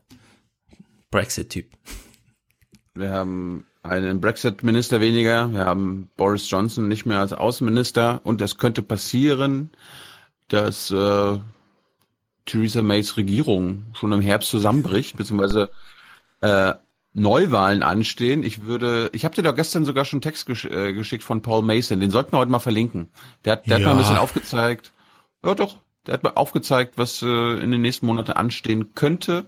[1.11, 1.67] Brexit-Typ.
[2.95, 5.53] wir haben einen Brexit-Minister weniger.
[5.53, 8.21] Wir haben Boris Johnson nicht mehr als Außenminister.
[8.25, 9.71] Und es könnte passieren,
[10.49, 11.39] dass äh,
[12.47, 15.71] Theresa Mays Regierung schon im Herbst zusammenbricht, beziehungsweise
[16.41, 16.75] äh,
[17.13, 18.43] Neuwahlen anstehen.
[18.43, 21.43] Ich würde, ich habe dir doch gestern sogar schon einen Text gesch äh, geschickt von
[21.43, 23.09] Paul Mason, den sollten wir heute mal verlinken.
[23.45, 24.03] Der hat, der hat mal ein Ja.
[24.03, 24.93] bisschen aufgezeigt,
[25.47, 29.47] ja doch, der hat mal aufgezeigt, was äh, in den nächsten Monaten anstehen könnte.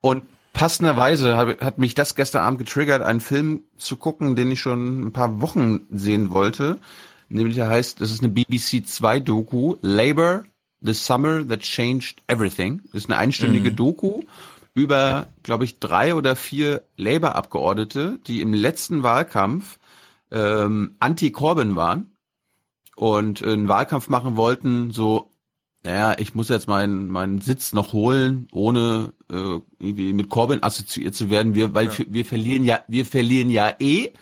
[0.00, 4.60] Und passenderweise hab, hat mich das gestern Abend getriggert, einen Film zu gucken, den ich
[4.60, 6.78] schon ein paar Wochen sehen wollte.
[7.28, 10.44] Nämlich der heißt, das ist eine BBC 2 Doku, Labor,
[10.80, 12.82] The Summer That Changed Everything.
[12.92, 13.76] Das ist eine einstündige Mhm.
[13.76, 14.22] Doku
[14.74, 19.78] über, glaube ich, drei oder vier Labour-Abgeordnete, die im letzten Wahlkampf
[20.30, 22.11] ähm, anti-Corbyn waren
[22.96, 25.30] und einen Wahlkampf machen wollten, so,
[25.84, 31.14] naja, ich muss jetzt meinen meinen Sitz noch holen, ohne äh, irgendwie mit Corbyn assoziiert
[31.14, 34.12] zu werden, wir, weil wir verlieren ja, wir verlieren ja eh,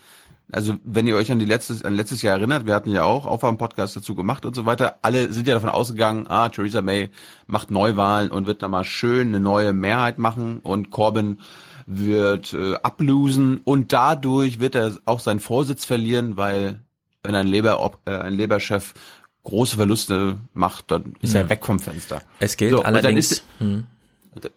[0.52, 3.26] also wenn ihr euch an die letztes, an letztes Jahr erinnert, wir hatten ja auch
[3.26, 4.98] Aufwärm-Podcast dazu gemacht und so weiter.
[5.02, 7.10] Alle sind ja davon ausgegangen, ah, Theresa May
[7.46, 11.40] macht Neuwahlen und wird da mal schön eine neue Mehrheit machen und Corbyn
[11.86, 13.60] wird äh, ablosen.
[13.64, 16.80] Und dadurch wird er auch seinen Vorsitz verlieren, weil
[17.22, 18.94] wenn ein Labour, äh, ein Labour-Chef
[19.42, 21.40] große Verluste macht, dann ist Ja.
[21.40, 22.22] er weg vom Fenster.
[22.38, 23.32] Es gilt So, allerdings.
[23.32, 23.86] ist- hm,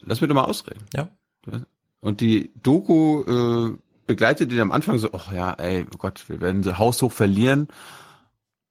[0.01, 0.83] Lass mich doch mal ausreden.
[0.93, 1.09] Ja.
[1.99, 6.41] Und die Doku äh, begleitet ihn am Anfang so, ach ja, ey, oh Gott, wir
[6.41, 7.67] werden so haushoch verlieren.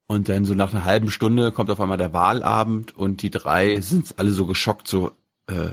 [0.06, 3.80] Und dann so nach einer halben Stunde kommt auf einmal der Wahlabend und die drei
[3.80, 5.12] sind alle so geschockt, so,
[5.46, 5.70] äh,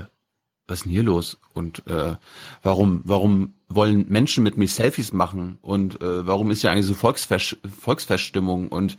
[0.66, 1.38] was ist denn hier los?
[1.52, 2.16] Und äh,
[2.62, 5.58] warum, warum wollen Menschen mit mir Selfies machen?
[5.62, 8.68] Und äh, warum ist ja eigentlich so Volksfest, Volksfeststimmung?
[8.68, 8.98] Und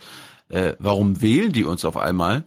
[0.50, 2.46] äh, warum wählen die uns auf einmal?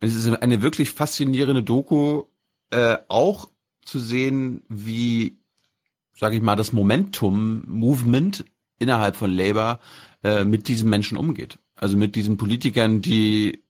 [0.00, 2.24] Es ist eine wirklich faszinierende Doku,
[2.70, 3.48] äh, auch
[3.84, 5.38] zu sehen, wie,
[6.14, 8.44] sage ich mal, das Momentum-Movement
[8.78, 9.80] innerhalb von Labour
[10.22, 11.58] äh, mit diesen Menschen umgeht.
[11.74, 13.64] Also mit diesen Politikern, die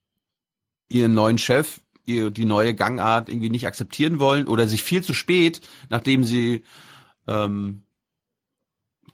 [0.89, 5.15] ihren neuen Chef, ihr, die neue Gangart irgendwie nicht akzeptieren wollen oder sich viel zu
[5.15, 5.61] spät,
[5.91, 6.65] nachdem sie
[7.29, 7.83] ähm,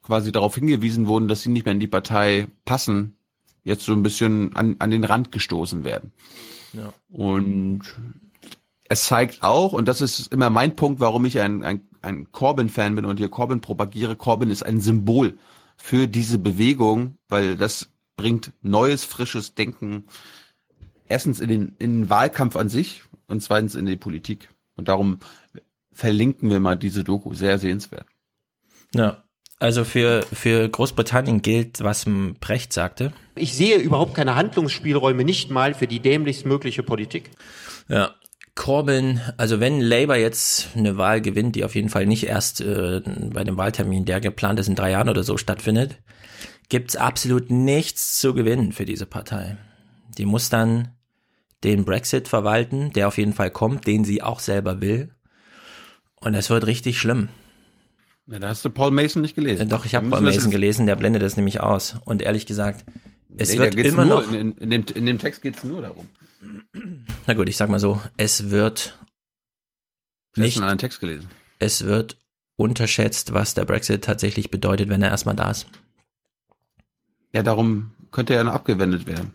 [0.03, 3.17] quasi darauf hingewiesen wurden, dass sie nicht mehr in die Partei passen,
[3.65, 6.13] jetzt so ein bisschen an, an den Rand gestoßen werden.
[6.73, 6.93] Ja.
[7.09, 7.83] Und
[8.89, 12.95] es zeigt auch, und das ist immer mein Punkt, warum ich ein, ein, ein Corbyn-Fan
[12.95, 15.39] bin und hier Corbyn propagiere, Corbyn ist ein Symbol
[15.77, 20.05] für diese Bewegung, weil das bringt neues, frisches Denken
[21.09, 24.51] erstens in den, in den Wahlkampf an sich und zweitens in die Politik.
[24.77, 25.19] Und darum
[25.95, 28.07] verlinken wir mal diese Doku, sehr sehenswert.
[28.95, 29.25] Ja.
[29.61, 32.05] Also für, für Großbritannien gilt, was
[32.41, 33.13] Brecht sagte.
[33.37, 37.31] Ich sehe überhaupt keine Handlungsspielräume, nicht mal für die dämlichst mögliche Politik.
[37.89, 38.15] Ja.
[38.57, 43.01] Corbyn, also wenn Labour jetzt eine Wahl gewinnt, die auf jeden Fall nicht erst äh,
[43.33, 45.99] bei dem Wahltermin, der geplant ist, in drei Jahren oder so stattfindet,
[46.69, 49.57] gibt's absolut nichts zu gewinnen für diese Partei.
[50.19, 50.95] Die muss dann
[51.65, 55.15] den Brexit verwalten, der auf jeden Fall kommt, den sie auch selber will.
[56.25, 57.29] Und es wird richtig schlimm.
[58.27, 59.63] Ja, da hast du Paul Mason nicht gelesen.
[59.63, 61.97] Äh, Doch, ich habe Paul Mason gelesen, der blendet das nämlich aus.
[62.05, 62.85] Und ehrlich gesagt,
[63.37, 64.33] es Nee, wird immer nur, noch.
[64.33, 66.09] In, in, dem, in dem Text geht's nur darum.
[67.27, 68.99] Na gut, ich sag mal so, es wird
[70.37, 71.29] nicht, einen Text gelesen.
[71.59, 72.17] es wird
[72.57, 75.67] unterschätzt, was der Brexit tatsächlich bedeutet, wenn er erstmal da ist.
[77.33, 79.33] Ja, darum könnte er abgewendet werden.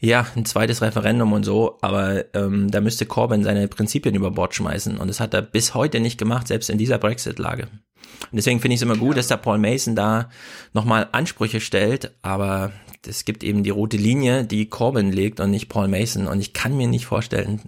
[0.00, 4.54] Ja, ein zweites Referendum und so, aber ähm, da müsste Corbyn seine Prinzipien über Bord
[4.54, 7.64] schmeißen und das hat er bis heute nicht gemacht, selbst in dieser Brexit-Lage.
[7.64, 10.30] Und deswegen finde ich es immer gut, dass der Paul Mason da
[10.72, 12.72] nochmal Ansprüche stellt, aber
[13.06, 16.54] es gibt eben die rote Linie, die Corbyn legt und nicht Paul Mason und ich
[16.54, 17.60] kann mir nicht vorstellen,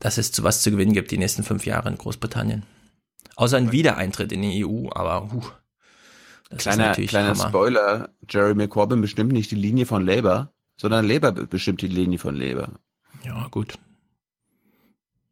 [0.00, 2.64] dass es zu was zu gewinnen gibt die nächsten fünf Jahre in Großbritannien.
[3.36, 5.42] Außer ein Wiedereintritt in die EU, aber huh,
[6.50, 7.48] das ist Kleiner, natürlich kleiner Hammer.
[7.48, 12.18] Spoiler, Jeremy Corbyn bestimmt nicht die Linie von Labour, sondern Labour be- bestimmt die Linie
[12.18, 12.68] von Labour.
[13.24, 13.74] Ja, gut.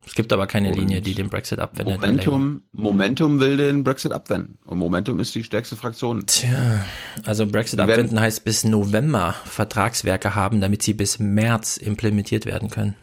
[0.07, 1.99] Es gibt aber keine Und Linie, die den Brexit abwendet.
[2.01, 4.59] Momentum, Momentum will den Brexit abwenden.
[4.67, 6.27] Und Momentum ist die stärkste Fraktion.
[6.27, 6.85] Tja,
[7.25, 12.69] also Brexit Die abwenden heißt bis November Vertragswerke haben, damit sie bis März implementiert werden
[12.69, 12.97] können.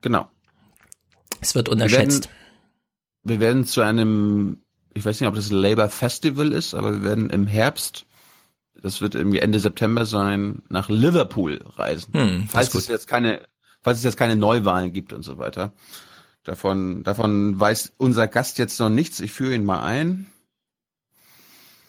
[0.00, 0.28] Genau.
[1.40, 2.24] Es wird Wir unterschätzt.
[2.24, 2.36] werden,
[3.22, 4.58] wir werden zu einem,
[4.92, 8.06] ich weiß nicht, ob das Labour Festival ist, aber wir werden im Herbst,
[8.84, 12.12] das wird irgendwie Ende September sein, nach Liverpool reisen.
[12.12, 12.82] Hm, falls gut.
[12.82, 13.40] es jetzt keine,
[13.80, 15.72] falls es jetzt keine Neuwahlen gibt und so weiter.
[16.42, 19.20] Davon, davon weiß unser Gast jetzt noch nichts.
[19.20, 20.26] Ich führe ihn mal ein.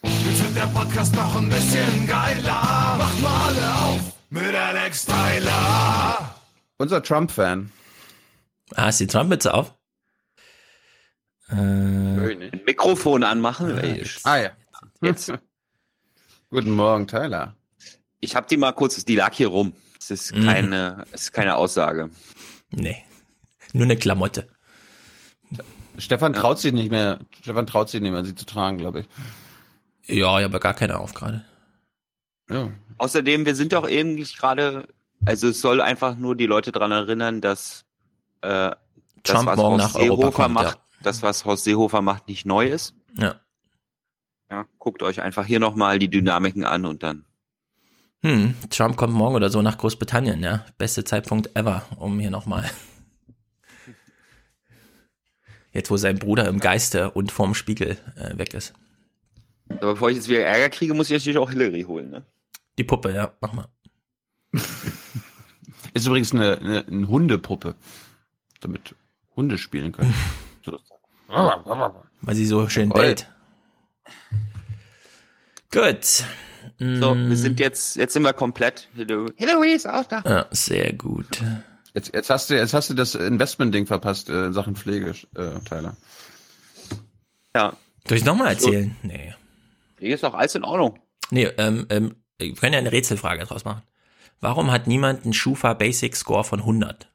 [0.04, 2.94] Jetzt wird der Podcast noch ein bisschen geiler.
[2.96, 6.34] Macht mal alle auf mit Alex Tyler.
[6.78, 7.72] Unser Trump-Fan.
[8.74, 9.74] Ah, ist die Trumpets auf?
[11.50, 13.78] Äh, Ein Mikrofon anmachen.
[14.24, 14.50] Ah ja.
[15.02, 15.30] Jetzt.
[16.50, 17.56] Guten Morgen, Tyler.
[18.20, 19.72] Ich habe die mal kurz, die lag hier rum.
[19.98, 20.44] Es ist Mhm.
[20.44, 22.10] keine, es ist keine Aussage.
[22.70, 23.02] nee.
[23.72, 24.48] Nur eine Klamotte.
[25.98, 29.06] Stefan traut sich nicht mehr, Stefan traut sich nicht mehr, sie zu tragen, glaube ich.
[30.16, 31.44] Ja, ich habe gar keine auf gerade.
[32.48, 32.70] Ja.
[32.96, 34.86] Außerdem, wir sind doch eigentlich gerade,
[35.26, 37.84] also es soll einfach nur die Leute dran erinnern, dass
[38.40, 38.76] äh, das,
[39.24, 42.46] Trump was morgen Horst nach Europa Seehofer kommt, macht, das, was Horst Seehofer macht, nicht
[42.46, 42.94] neu ist.
[43.18, 43.40] Ja.
[44.50, 47.24] Ja, guckt euch einfach hier nochmal die Dynamiken an und dann.
[48.22, 50.64] Hm, Trump kommt morgen oder so nach Großbritannien, ja.
[50.78, 52.68] Beste Zeitpunkt ever, um hier nochmal.
[55.72, 58.72] Jetzt, wo sein Bruder im Geiste und vorm Spiegel äh, weg ist.
[59.68, 62.24] Aber bevor ich jetzt wieder Ärger kriege, muss ich natürlich auch Hillary holen, ne?
[62.78, 63.68] Die Puppe, ja, mach mal.
[65.92, 67.74] Ist übrigens eine, eine, eine Hundepuppe,
[68.60, 68.94] damit
[69.34, 70.14] Hunde spielen können.
[71.28, 73.28] Weil sie so schön bellt.
[75.72, 76.04] Gut.
[76.78, 77.28] So, Mm.
[77.30, 78.88] wir sind jetzt, jetzt sind wir komplett.
[78.94, 80.22] Hillary, Hillary ist auch da.
[80.26, 81.42] Ja, sehr gut.
[81.94, 85.58] Jetzt, jetzt hast du, jetzt hast du das Investment-Ding verpasst äh, in Sachen Pflege, äh,
[85.66, 85.96] Tyler.
[87.54, 87.74] Ja.
[88.06, 88.94] Soll ich nochmal erzählen?
[89.02, 89.34] Nee.
[89.98, 90.98] Hier ist doch alles in Ordnung.
[91.30, 93.82] Nee, ähm, ähm, wir können ja eine Rätselfrage draus machen.
[94.40, 97.10] Warum hat niemand einen Schufa Basic Score von 100?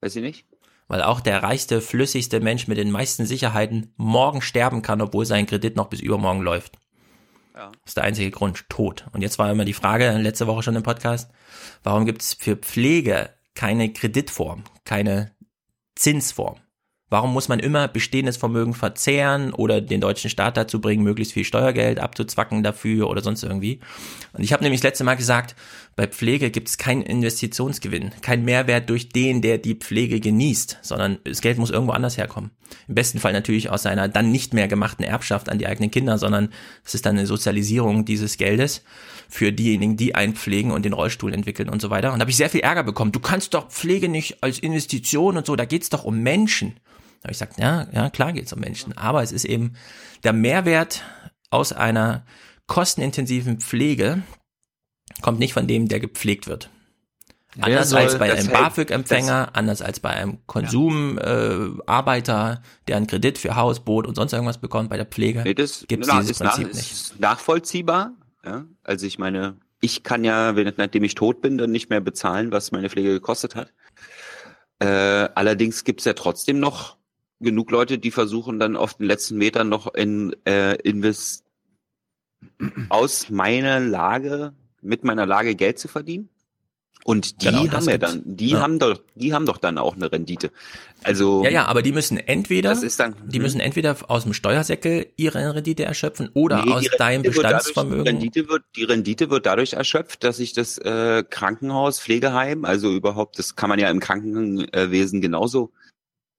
[0.00, 0.46] Weiß ich nicht.
[0.92, 5.46] Weil auch der reichste, flüssigste Mensch mit den meisten Sicherheiten morgen sterben kann, obwohl sein
[5.46, 6.76] Kredit noch bis übermorgen läuft.
[7.54, 7.72] Ja.
[7.72, 9.06] Das ist der einzige Grund, Tod.
[9.14, 11.30] Und jetzt war immer die Frage, letzte Woche schon im Podcast,
[11.82, 15.32] warum gibt es für Pflege keine Kreditform, keine
[15.94, 16.56] Zinsform?
[17.08, 21.44] Warum muss man immer bestehendes Vermögen verzehren oder den deutschen Staat dazu bringen, möglichst viel
[21.44, 23.80] Steuergeld abzuzwacken dafür oder sonst irgendwie?
[24.34, 25.56] Und ich habe nämlich das letzte Mal gesagt,
[25.94, 31.18] bei Pflege gibt es keinen Investitionsgewinn, kein Mehrwert durch den, der die Pflege genießt, sondern
[31.24, 32.50] das Geld muss irgendwo anders herkommen.
[32.88, 36.16] Im besten Fall natürlich aus seiner dann nicht mehr gemachten Erbschaft an die eigenen Kinder,
[36.16, 36.48] sondern
[36.84, 38.82] es ist dann eine Sozialisierung dieses Geldes
[39.28, 42.12] für diejenigen, die einen pflegen und den Rollstuhl entwickeln und so weiter.
[42.12, 43.12] Und da habe ich sehr viel Ärger bekommen.
[43.12, 46.76] Du kannst doch Pflege nicht als Investition und so, da geht's doch um Menschen.
[47.20, 49.74] Da habe ich gesagt, ja, ja, klar geht's um Menschen, aber es ist eben
[50.24, 51.02] der Mehrwert
[51.50, 52.24] aus einer
[52.66, 54.22] kostenintensiven Pflege
[55.20, 56.70] kommt nicht von dem, der gepflegt wird.
[57.54, 63.06] Wer Anders als bei einem BAföG-Empfänger, anders als bei einem Konsumarbeiter, äh, Arbeiter, der einen
[63.06, 66.08] Kredit für Haus, Boot und sonst irgendwas bekommt, bei der Pflege Nee, das gibt es
[66.08, 66.92] na, dieses ist, nach, Prinzip nicht.
[66.92, 68.12] ist nachvollziehbar.
[68.42, 68.64] Ja?
[68.84, 72.52] Also ich meine, ich kann ja, wenn, nachdem ich tot bin, dann nicht mehr bezahlen,
[72.52, 73.70] was meine Pflege gekostet hat.
[74.78, 74.86] Äh,
[75.34, 76.96] allerdings gibt's ja trotzdem noch
[77.40, 81.44] genug Leute, die versuchen dann auf den letzten Metern noch in äh, invest
[82.88, 86.28] aus meiner Lage, mit meiner Lage Geld zu verdienen.
[87.04, 88.60] Und die Genau, haben ja dann, die Ja.
[88.60, 90.52] haben doch, die haben doch dann auch eine Rendite.
[91.02, 93.42] Also Ja, ja, aber die müssen entweder, Das ist dann- die hm.
[93.42, 98.04] müssen entweder aus dem Steuersäckel ihre Rendite erschöpfen oder Nee, aus deinem wird dadurch- Bestandsvermögen.
[98.04, 102.92] Die Rendite, wird, die Rendite wird dadurch erschöpft, dass sich das äh, Krankenhaus, Pflegeheim, also
[102.92, 105.72] überhaupt, das kann man ja im Krankenwesen genauso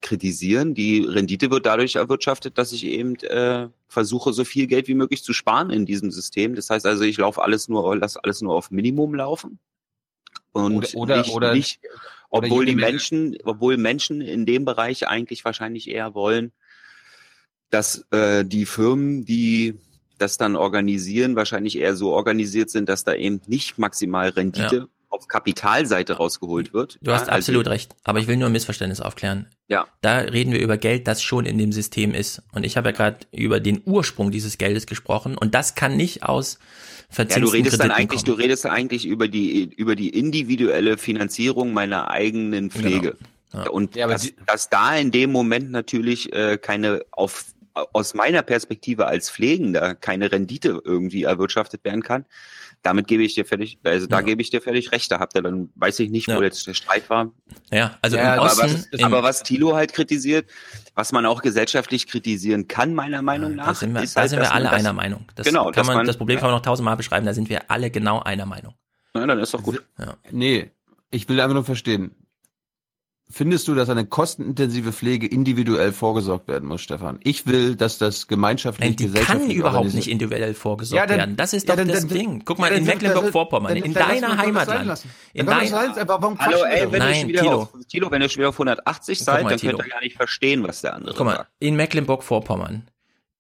[0.04, 0.76] kritisieren.
[0.76, 5.24] Die Rendite wird dadurch erwirtschaftet, dass ich eben äh, versuche, so viel Geld wie möglich
[5.24, 6.54] zu sparen in diesem System.
[6.54, 9.58] Das heißt also, ich laufe alles nur, lasse alles nur auf Minimum laufen.
[10.52, 11.80] Und Oder- oder- nicht, oder- nicht
[12.30, 16.52] obwohl die Menschen, obwohl Menschen in dem Bereich eigentlich wahrscheinlich eher wollen,
[17.70, 19.76] dass äh, die Firmen, die
[20.18, 24.88] das dann organisieren, wahrscheinlich eher so organisiert sind, dass da eben nicht maximal Rendite Ja.
[25.14, 26.98] Auf Kapitalseite rausgeholt wird.
[27.02, 29.48] Du hast Ja, also- absolut recht, aber ich will nur ein Missverständnis aufklären.
[29.68, 29.88] Ja.
[30.02, 32.42] Da reden wir über Geld, das schon in dem System ist.
[32.52, 36.24] Und ich habe ja gerade über den Ursprung dieses Geldes gesprochen und das kann nicht
[36.24, 38.38] aus Ja, verzinsten du redest dann eigentlich, kommen.
[38.38, 43.16] du redest dann eigentlich über die über die individuelle Finanzierung meiner eigenen Pflege.
[43.52, 43.64] Genau.
[43.66, 43.70] Ja.
[43.70, 47.46] Und Ja, dass, dass da in dem Moment natürlich äh, keine auf
[47.92, 52.26] aus meiner Perspektive als Pflegender keine Rendite irgendwie erwirtschaftet werden kann,
[52.84, 54.22] damit gebe ich dir völlig, also da Ja.
[54.22, 55.10] gebe ich dir völlig recht.
[55.12, 56.42] Da habt ihr dann, weiß ich nicht, wo Ja.
[56.44, 57.32] jetzt der Streit war.
[57.72, 60.50] Ja, also Ja, im Aber was, im, aber was Thilo halt kritisiert,
[60.94, 64.30] was man auch gesellschaftlich kritisieren kann, meiner Meinung nach, da sind wir, ist da halt,
[64.32, 65.26] sind wir alle das, einer Meinung.
[65.36, 67.72] Das, Genau, kann man, man- das Problem kann man noch tausendmal beschreiben, da sind wir
[67.72, 68.74] alle genau einer Meinung.
[69.16, 69.84] Ja, dann ist doch gut.
[70.32, 70.72] Nee,
[71.10, 72.12] ich will einfach nur verstehen.
[73.36, 77.18] Findest du, dass eine kostenintensive Pflege individuell vorgesorgt werden muss, Stefan?
[77.24, 81.08] Ich will, dass das gemeinschaftlich Nein, die kann gesellschaftlich überhaupt organisiert- nicht individuell vorgesorgt Ja,
[81.08, 81.36] dann- werden.
[81.36, 82.44] Das ist ja, doch dann- das dann- Ding.
[82.46, 86.92] Guck mal, Ja, in Mecklenburg-Vorpommern, in deiner Heimatland, in kann dein, warum Hallo, ey, wenn
[86.92, 87.62] du Nein, wieder Thilo.
[87.64, 89.78] auf, Thilo, wenn du schon wieder auf 180 Guck seid, mal, dann Thilo.
[89.78, 91.50] könnt ihr gar nicht verstehen, was der andere Guck mal, sagt.
[91.60, 92.88] in Mecklenburg-Vorpommern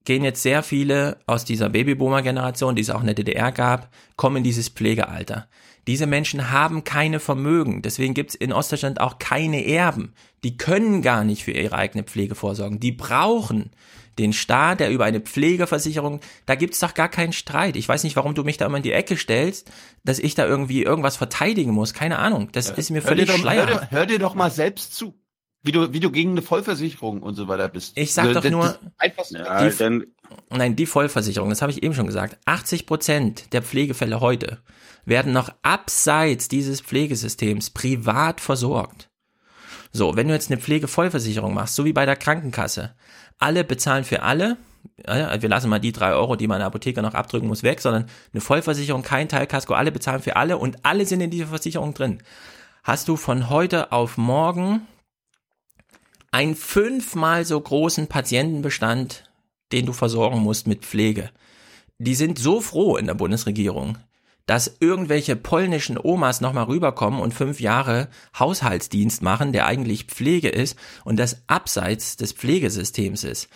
[0.05, 4.37] gehen jetzt sehr viele aus dieser Babyboomer-Generation, die es auch in der DDR gab, kommen
[4.37, 5.47] in dieses Pflegealter.
[5.87, 10.13] Diese Menschen haben keine Vermögen, deswegen gibt's in Ostdeutschland auch keine Erben.
[10.43, 12.79] Die können gar nicht für ihre eigene Pflege vorsorgen.
[12.79, 13.71] Die brauchen
[14.19, 17.75] den Staat, der über eine Pflegeversicherung, da gibt's doch gar keinen Streit.
[17.75, 19.71] Ich weiß nicht, warum du mich da immer in die Ecke stellst,
[20.03, 21.93] dass ich da irgendwie irgendwas verteidigen muss.
[21.93, 22.49] Keine Ahnung.
[22.51, 23.91] Das ist mir Hör völlig hör, schleierhaft.
[23.91, 25.15] dir, hör dir doch mal selbst zu.
[25.65, 27.97] Wie du, wie du gegen eine Vollversicherung und so weiter bist.
[27.97, 29.37] Ich sag Also, doch das- nur, das- einfach so.
[29.37, 30.01] Ja, Die-
[30.49, 32.37] Nein, die Vollversicherung, das habe ich eben schon gesagt.
[32.45, 34.59] 80 Prozent der Pflegefälle heute
[35.05, 39.09] werden noch abseits dieses Pflegesystems privat versorgt.
[39.91, 42.95] So, wenn du jetzt eine Pflegevollversicherung machst, so wie bei der Krankenkasse,
[43.37, 44.57] alle bezahlen für alle,
[45.05, 47.63] ja, wir lassen mal die drei Euro, die man in der Apotheke noch abdrücken muss,
[47.63, 51.47] weg, sondern eine Vollversicherung, kein Teilkasko, alle bezahlen für alle und alle sind in dieser
[51.47, 52.23] Versicherung drin.
[52.83, 54.87] Hast du von heute auf morgen
[56.31, 59.31] einen fünfmal so großen Patientenbestand,
[59.71, 61.29] den du versorgen musst mit Pflege.
[61.99, 63.99] Die sind so froh in der Bundesregierung,
[64.45, 70.77] dass irgendwelche polnischen Omas nochmal rüberkommen und fünf Jahre Haushaltsdienst machen, der eigentlich Pflege ist
[71.05, 73.49] und das abseits des Pflegesystems ist.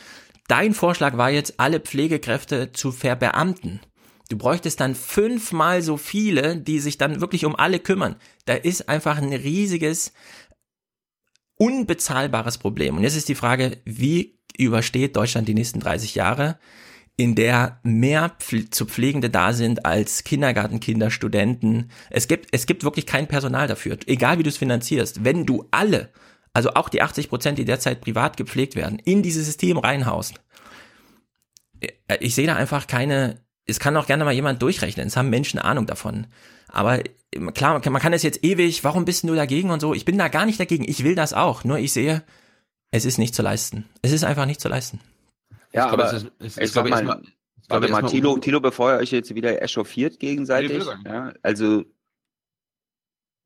[0.48, 3.82] dein Vorschlag war jetzt, alle Pflegekräfte zu verbeamten.
[4.30, 8.16] Du bräuchtest dann fünfmal so viele, die sich dann wirklich um alle kümmern.
[8.46, 10.14] Da ist einfach ein riesiges,
[11.56, 12.98] unbezahlbares Problem.
[12.98, 16.60] Und jetzt ist die Frage, wie übersteht Deutschland die nächsten 30 Jahre,
[17.18, 21.90] in der mehr Pfle zu Pflegende da sind als Kindergartenkinder, Studenten.
[22.12, 23.98] Es gibt, es gibt wirklich kein Personal dafür.
[24.06, 25.26] Egal wie du es finanzierst.
[25.26, 26.10] Wenn du alle,
[26.54, 30.40] also auch die 80 Prozent, die derzeit privat gepflegt werden, in dieses System reinhaust,
[31.80, 35.08] äh, ich sehe da einfach keine, es kann auch gerne mal jemand durchrechnen.
[35.08, 36.28] Es haben Menschen Ahnung davon.
[36.68, 37.02] Aber
[37.56, 39.96] klar, man kann es jetzt ewig, warum bist du dagegen und so.
[39.96, 40.88] Ich bin da gar nicht dagegen.
[40.88, 41.64] Ich will das auch.
[41.64, 42.24] Nur ich sehe,
[42.92, 43.86] es ist nicht zu leisten.
[44.04, 45.00] Es ist einfach nicht zu leisten.
[45.78, 48.02] Ja, Ich glaube, aber es ist- es ist, ich glaube mal, erstmal- ich warte glaube,
[48.04, 51.84] mal, Tilo, Tilo, bevor ihr euch jetzt wieder echauffiert gegenseitig, Nee, ja, also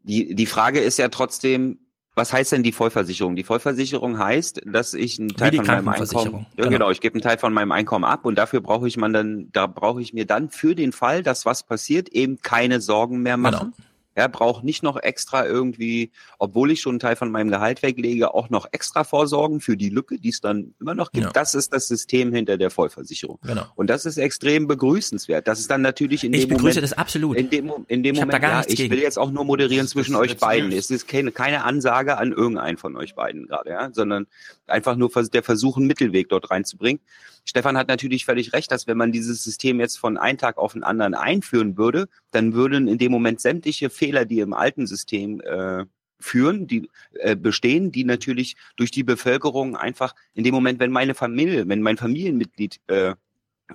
[0.04, 1.80] die, die Frage ist ja trotzdem,
[2.16, 3.36] was heißt denn die Vollversicherung?
[3.36, 6.70] Die Vollversicherung heißt, dass ich einen Teil von meinem Einkommen, ja, genau.
[6.70, 9.50] genau, ich gebe einen Teil von meinem Einkommen ab und dafür brauche ich man dann,
[9.54, 13.38] da brauche ich mir dann für den Fall, dass was passiert, eben keine Sorgen mehr
[13.38, 13.74] machen.
[14.18, 18.34] Ja, brauche nicht noch extra irgendwie, obwohl ich schon einen Teil von meinem Gehalt weglege,
[18.34, 21.28] auch noch extra vorsorgen für die Lücke, die es dann immer noch gibt.
[21.28, 21.32] Ja.
[21.32, 23.40] Das ist das System hinter der Vollversicherung.
[23.44, 23.66] Genau.
[23.76, 25.48] Und das ist extrem begrüßenswert.
[25.48, 27.38] Das ist dann natürlich in Ich dem begrüße Moment, das absolut.
[27.38, 28.92] In dem, in dem Ich Moment, gar ja, ich gegen.
[28.92, 30.74] will jetzt auch nur moderieren zwischen euch beiden.
[30.74, 34.28] Es ist keine, keine Ansage an irgendeinen von euch beiden gerade, ja, sondern
[34.68, 37.02] einfach nur der Versuch, einen Mittelweg dort reinzubringen.
[37.44, 40.74] Stefan hat natürlich völlig recht, dass wenn man dieses System jetzt von einem Tag auf
[40.74, 45.42] den anderen einführen würde, dann würden in dem Moment sämtliche Fehler, die im alten System
[45.42, 45.86] äh,
[46.20, 51.16] führen, die äh, bestehen, die natürlich durch die Bevölkerung einfach in dem Moment, wenn meine
[51.16, 53.16] Familie, wenn mein Familienmitglied äh,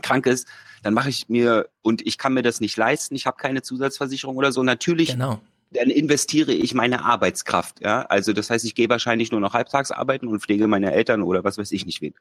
[0.03, 0.47] krank ist,
[0.83, 4.37] dann mache ich mir und ich kann mir das nicht leisten, ich habe keine Zusatzversicherung
[4.37, 5.41] oder so, natürlich Genau.
[5.71, 7.81] dann investiere ich meine Arbeitskraft.
[7.81, 11.23] Ja, also das heißt, ich gehe wahrscheinlich nur noch halbtags arbeiten und pflege meine Eltern
[11.23, 12.15] oder was weiß ich nicht wen.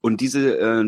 [0.00, 0.84] Und diese, äh,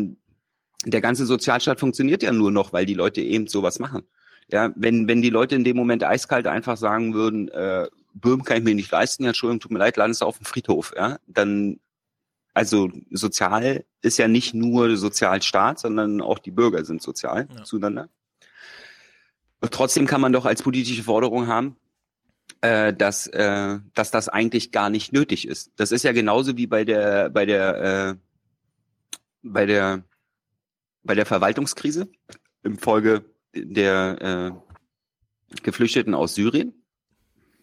[0.85, 4.03] der ganze Sozialstaat funktioniert ja nur noch, weil die Leute eben sowas machen.
[4.51, 8.57] Ja, wenn wenn die Leute in dem Moment eiskalt einfach sagen würden, äh, Böhm kann
[8.57, 11.17] ich mir nicht leisten, ja, Entschuldigung, tut mir leid, landest du auf dem Friedhof, ja,
[11.27, 11.79] dann
[12.53, 18.09] also sozial ist ja nicht nur Sozialstaat, sondern auch die Bürger sind sozial zueinander.
[19.61, 21.77] Und trotzdem kann man doch als politische Forderung haben,
[22.61, 25.71] äh, dass, äh, dass das eigentlich gar nicht nötig ist.
[25.77, 28.15] Das ist ja genauso wie bei der, bei der, äh,
[29.41, 30.03] bei der,
[31.03, 32.09] bei der Verwaltungskrise
[32.63, 33.25] im Folge
[33.55, 34.53] der
[35.53, 36.73] äh, Geflüchteten aus Syrien.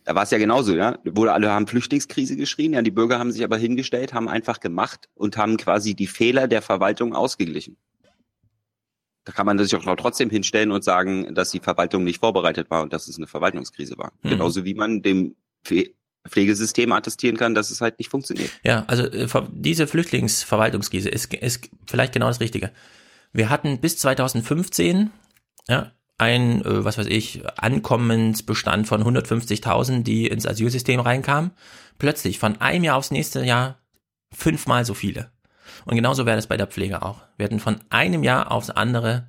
[0.04, 0.98] Da war es ja genauso, ja.
[1.04, 2.82] Wurde alle haben Flüchtlingskrise geschrien, ja.
[2.82, 6.62] Die Bürger haben sich aber hingestellt, haben einfach gemacht und haben quasi die Fehler der
[6.62, 7.76] Verwaltung ausgeglichen.
[9.24, 12.82] Da kann man sich auch trotzdem hinstellen und sagen, dass die Verwaltung nicht vorbereitet war
[12.82, 14.14] und dass es eine Verwaltungskrise war.
[14.22, 14.30] Mhm.
[14.30, 15.36] Genauso wie man dem
[16.26, 18.50] Pflegesystem attestieren kann, dass es halt nicht funktioniert.
[18.62, 22.70] Ja, also äh, diese Flüchtlingsverwaltungskrise ist, ist vielleicht genau das Richtige.
[23.32, 25.10] Wir hatten bis 2015
[25.68, 31.52] ja, ein, äh, was weiß ich, Ankommensbestand von 150.000, die ins Asylsystem reinkamen.
[31.98, 33.78] Plötzlich von einem Jahr aufs nächste Jahr
[34.32, 35.30] fünfmal so viele.
[35.84, 37.22] Und genauso wäre das bei der Pflege auch.
[37.36, 39.28] Wir hatten von einem Jahr aufs andere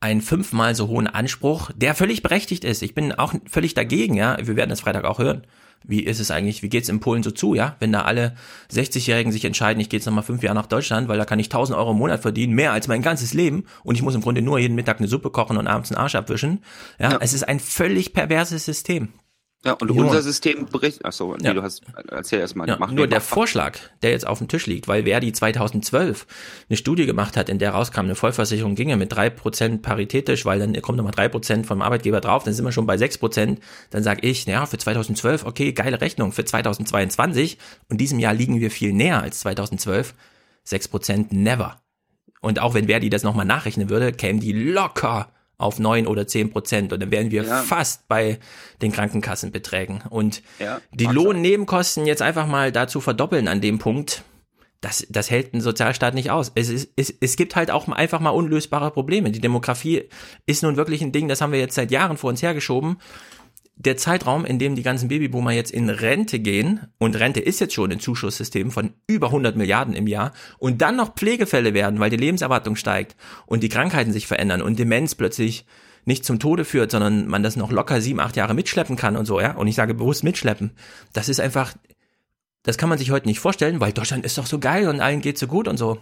[0.00, 2.82] einen fünfmal so hohen Anspruch, der völlig berechtigt ist.
[2.82, 4.36] Ich bin auch völlig dagegen, ja.
[4.40, 5.42] Wir werden das Freitag auch hören.
[5.84, 7.76] Wie ist es eigentlich, wie geht's in Polen so zu, ja?
[7.78, 8.34] Wenn da alle
[8.72, 11.46] 60-Jährigen sich entscheiden, ich gehe jetzt nochmal fünf Jahre nach Deutschland, weil da kann ich
[11.46, 14.42] 1000 Euro im Monat verdienen, mehr als mein ganzes Leben und ich muss im Grunde
[14.42, 16.64] nur jeden Mittag eine Suppe kochen und abends einen Arsch abwischen.
[16.98, 19.08] Ja, es ist ein völlig perverses System.
[19.64, 21.52] Ja, und Nur- unser System berichtet, ach so, nee, Ja.
[21.52, 21.82] du hast,
[22.12, 22.68] erzähl erst mal.
[22.68, 26.28] Ja, mach nur der Mach- Vorschlag, der jetzt auf dem Tisch liegt, weil Verdi 2012
[26.70, 30.60] eine Studie gemacht hat, in der rauskam, eine Vollversicherung ginge mit drei Prozent paritätisch, weil
[30.60, 33.58] dann kommt nochmal drei Prozent vom Arbeitgeber drauf, dann sind wir schon bei sechs Prozent.
[33.90, 36.30] Dann sage ich, naja, für 2012, okay, geile Rechnung.
[36.30, 40.14] Für 2022, und diesem Jahr liegen wir viel näher als 2012,
[40.62, 41.80] sechs Prozent never.
[42.40, 46.50] Und auch wenn Verdi das nochmal nachrechnen würde, kämen die locker auf neun oder zehn
[46.50, 47.62] Prozent und dann wären wir Ja.
[47.62, 48.38] fast bei
[48.80, 50.02] den Krankenkassenbeträgen.
[50.08, 54.22] Und Ja, die Lohnnebenkosten jetzt einfach mal dazu verdoppeln an dem Punkt,
[54.80, 56.52] das, das hält ein Sozialstaat nicht aus.
[56.54, 59.32] Es, ist, es, es gibt halt auch einfach mal unlösbare Probleme.
[59.32, 60.04] Die Demografie
[60.46, 62.98] ist nun wirklich ein Ding, das haben wir jetzt seit Jahren vor uns hergeschoben.
[63.80, 67.74] Der Zeitraum, in dem die ganzen Babyboomer jetzt in Rente gehen, und Rente ist jetzt
[67.74, 72.10] schon ein Zuschusssystem von über 100 Milliarden im Jahr, und dann noch Pflegefälle werden, weil
[72.10, 73.14] die Lebenserwartung steigt
[73.46, 75.64] und die Krankheiten sich verändern und Demenz plötzlich
[76.04, 79.26] nicht zum Tode führt, sondern man das noch locker sieben, acht Jahre mitschleppen kann und
[79.26, 79.54] so, ja.
[79.54, 80.72] Und ich sage bewusst mitschleppen.
[81.12, 81.74] Das ist einfach,
[82.64, 85.20] das kann man sich heute nicht vorstellen, weil Deutschland ist doch so geil und allen
[85.20, 85.98] geht's so gut und so.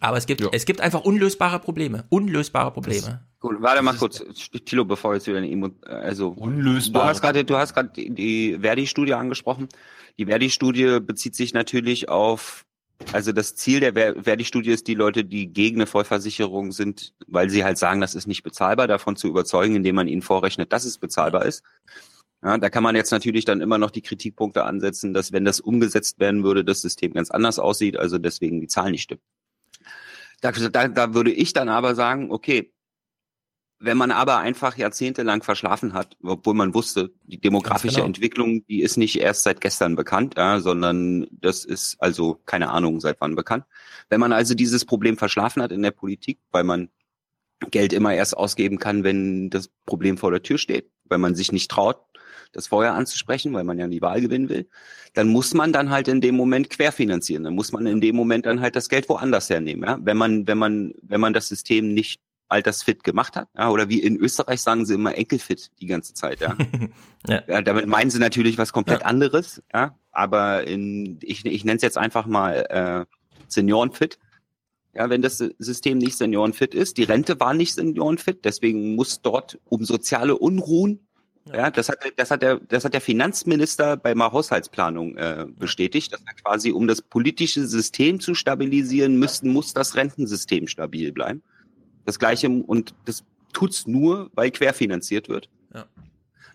[0.00, 2.04] Aber es gibt, es gibt einfach unlösbare Probleme.
[2.10, 3.24] Unlösbare Probleme.
[3.42, 4.24] Gut, warte mal kurz,
[4.64, 7.02] Tilo, bevor jetzt wieder eine Emo also Unlösbar.
[7.02, 9.68] Du hast gerade, du hast gerade die, die Verdi-Studie angesprochen.
[10.16, 12.64] Die Verdi-Studie bezieht sich natürlich auf
[13.12, 17.50] Also das Ziel der Ver- Verdi-Studie ist, die Leute, die gegen eine Vollversicherung sind, weil
[17.50, 20.84] sie halt sagen, das ist nicht bezahlbar, davon zu überzeugen, indem man ihnen vorrechnet, dass
[20.84, 21.64] es bezahlbar ist.
[22.44, 25.58] Ja, da kann man jetzt natürlich dann immer noch die Kritikpunkte ansetzen, dass wenn das
[25.58, 29.22] umgesetzt werden würde, das System ganz anders aussieht, also deswegen die Zahlen nicht stimmen.
[30.40, 32.72] Da, da, da würde ich dann aber sagen, okay,
[33.84, 38.06] wenn man aber einfach jahrzehntelang verschlafen hat, obwohl man wusste, die demografische genau.
[38.06, 43.00] Entwicklung, die ist nicht erst seit gestern bekannt, ja, sondern das ist also keine Ahnung
[43.00, 43.64] seit wann bekannt.
[44.08, 46.90] Wenn man also dieses Problem verschlafen hat in der Politik, weil man
[47.72, 51.50] Geld immer erst ausgeben kann, wenn das Problem vor der Tür steht, weil man sich
[51.50, 51.98] nicht traut,
[52.52, 54.68] das vorher anzusprechen, weil man ja die Wahl gewinnen will,
[55.14, 57.44] dann muss man dann halt in dem Moment querfinanzieren.
[57.44, 59.84] Dann muss man in dem Moment dann halt das Geld woanders hernehmen.
[59.84, 59.98] Ja?
[60.00, 62.20] Wenn man, wenn man, wenn man das System nicht
[62.52, 66.40] altersfit gemacht hat, ja, oder wie in Österreich sagen sie immer enkelfit die ganze Zeit,
[66.40, 66.56] ja.
[67.28, 67.40] Ja.
[67.46, 69.96] ja damit meinen sie natürlich was komplett anderes, ja.
[70.10, 73.04] Aber in, ich, ich nenne es jetzt einfach mal äh,
[73.46, 74.18] Seniorenfit.
[74.92, 79.58] Ja, wenn das System nicht seniorenfit ist, die Rente war nicht seniorenfit, deswegen muss dort
[79.64, 81.06] um soziale Unruhen
[81.50, 86.12] ja, das hat, das hat der, das hat der Finanzminister bei der Haushaltsplanung äh, bestätigt,
[86.12, 91.42] dass er quasi, um das politische System zu stabilisieren, müssten, muss das Rentensystem stabil bleiben.
[92.04, 95.48] Das Gleiche, und das tut's nur, weil querfinanziert wird.
[95.74, 95.86] Ja.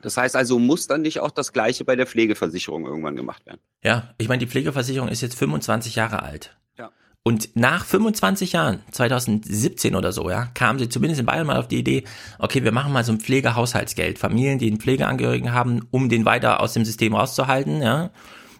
[0.02, 3.60] Das heißt also, muss dann nicht auch das Gleiche bei der Pflegeversicherung irgendwann gemacht werden?
[3.84, 6.56] Ja, ich meine, die Pflegeversicherung ist jetzt 25 Jahre alt.
[6.78, 6.92] Ja.
[7.24, 11.68] Und nach 25 Jahren, 2017 oder so, ja, kamen sie zumindest in Bayern mal auf
[11.68, 12.04] die Idee,
[12.40, 14.20] okay, wir machen mal so ein Pflegehaushaltsgeld.
[14.20, 18.12] Familien, die einen Pflegeangehörigen haben, um den weiter aus dem System rauszuhalten, ja,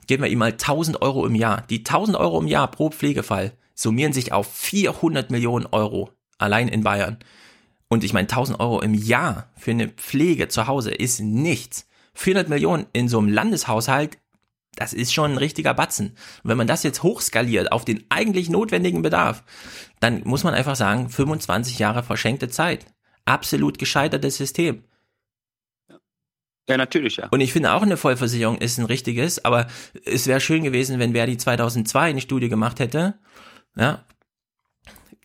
[0.08, 1.64] geben wir ihm mal 1000 Euro im Jahr.
[1.70, 6.84] Die 1000 Euro im Jahr pro Pflegefall summieren sich auf 400 Millionen Euro allein in
[6.84, 7.18] Bayern.
[7.88, 11.88] Und ich meine, 1000 Euro im Jahr für eine Pflege zu Hause ist nichts.
[12.16, 14.18] 400 Millionen in so einem Landeshaushalt
[14.78, 16.12] das ist schon ein richtiger Batzen.
[16.44, 19.44] Und wenn man das jetzt hochskaliert auf den eigentlich notwendigen Bedarf,
[20.00, 22.86] dann muss man einfach sagen, 25 Jahre verschenkte Zeit.
[23.26, 24.84] Absolut gescheitertes System.
[26.70, 27.28] Ja, natürlich, ja.
[27.30, 29.68] Und ich finde auch eine Vollversicherung ist ein richtiges, aber
[30.06, 33.16] es wäre schön gewesen, wenn Verdi 2002 eine Studie gemacht hätte.
[33.76, 34.06] Ja.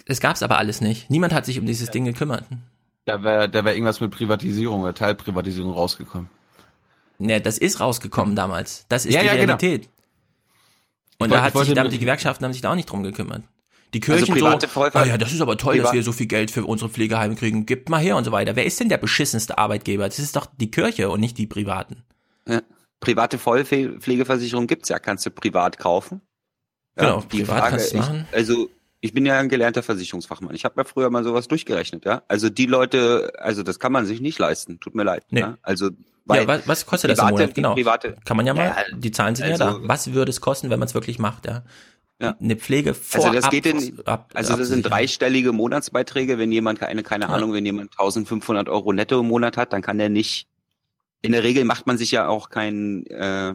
[0.07, 1.11] Es gab's aber alles nicht.
[1.11, 2.45] Niemand hat sich um dieses Ding gekümmert.
[3.05, 6.29] Da wäre da wär irgendwas mit Privatisierung oder Teilprivatisierung rausgekommen.
[7.19, 8.85] Ne, das ist rausgekommen damals.
[8.89, 9.55] Das ist Ja, die ja, genau.
[9.57, 9.89] Realität.
[11.19, 12.75] Und Ich da wollte- hat ich wollte sich nur- die Gewerkschaften haben sich da auch
[12.75, 13.43] nicht drum gekümmert.
[13.95, 16.13] Die Also Kirchen private so, ah ja, das ist aber toll, dass Privat- wir so
[16.13, 17.67] viel Geld für unsere Pflegeheime kriegen.
[17.67, 18.57] Gibt mal her und so weiter.
[18.57, 20.05] Wer ist denn der beschissenste Arbeitgeber?
[20.09, 22.03] Das ist doch die Kirche und nicht die Privaten.
[22.49, 22.63] Ja.
[23.01, 26.23] Private Vollpflegeversicherung gibt's ja, kannst du privat kaufen.
[26.97, 28.27] Genau, privat kannst du machen.
[28.33, 28.71] Also
[29.03, 30.55] ich bin ja ein gelernter Versicherungsfachmann.
[30.55, 32.23] Ich habe mir früher mal sowas durchgerechnet, ja.
[32.29, 34.79] Also die Leute, also das kann man sich nicht leisten.
[34.79, 35.25] Tut mir leid.
[35.29, 35.41] Nee.
[35.41, 35.59] Ja?
[35.61, 35.91] Also
[36.33, 37.55] ja, was, was kostet das im private- Monat?
[37.57, 37.75] Genau.
[37.75, 39.81] Private, Kann man ja mal, Ja, die Zahlen sind also- ja da.
[39.83, 41.47] Was würde es kosten, wenn man es wirklich macht?
[41.47, 41.65] Ja.
[42.21, 42.37] Ja.
[42.41, 46.39] Eine Pflege vor Also das geht in, ab, also das sind dreistellige Monatsbeiträge.
[46.39, 47.29] Wenn jemand keine, keine.
[47.29, 50.47] Ahnung, wenn jemand 1500 Euro netto im Monat hat, dann kann der nicht.
[51.23, 53.05] In der Regel macht man sich ja auch kein.
[53.07, 53.55] Äh,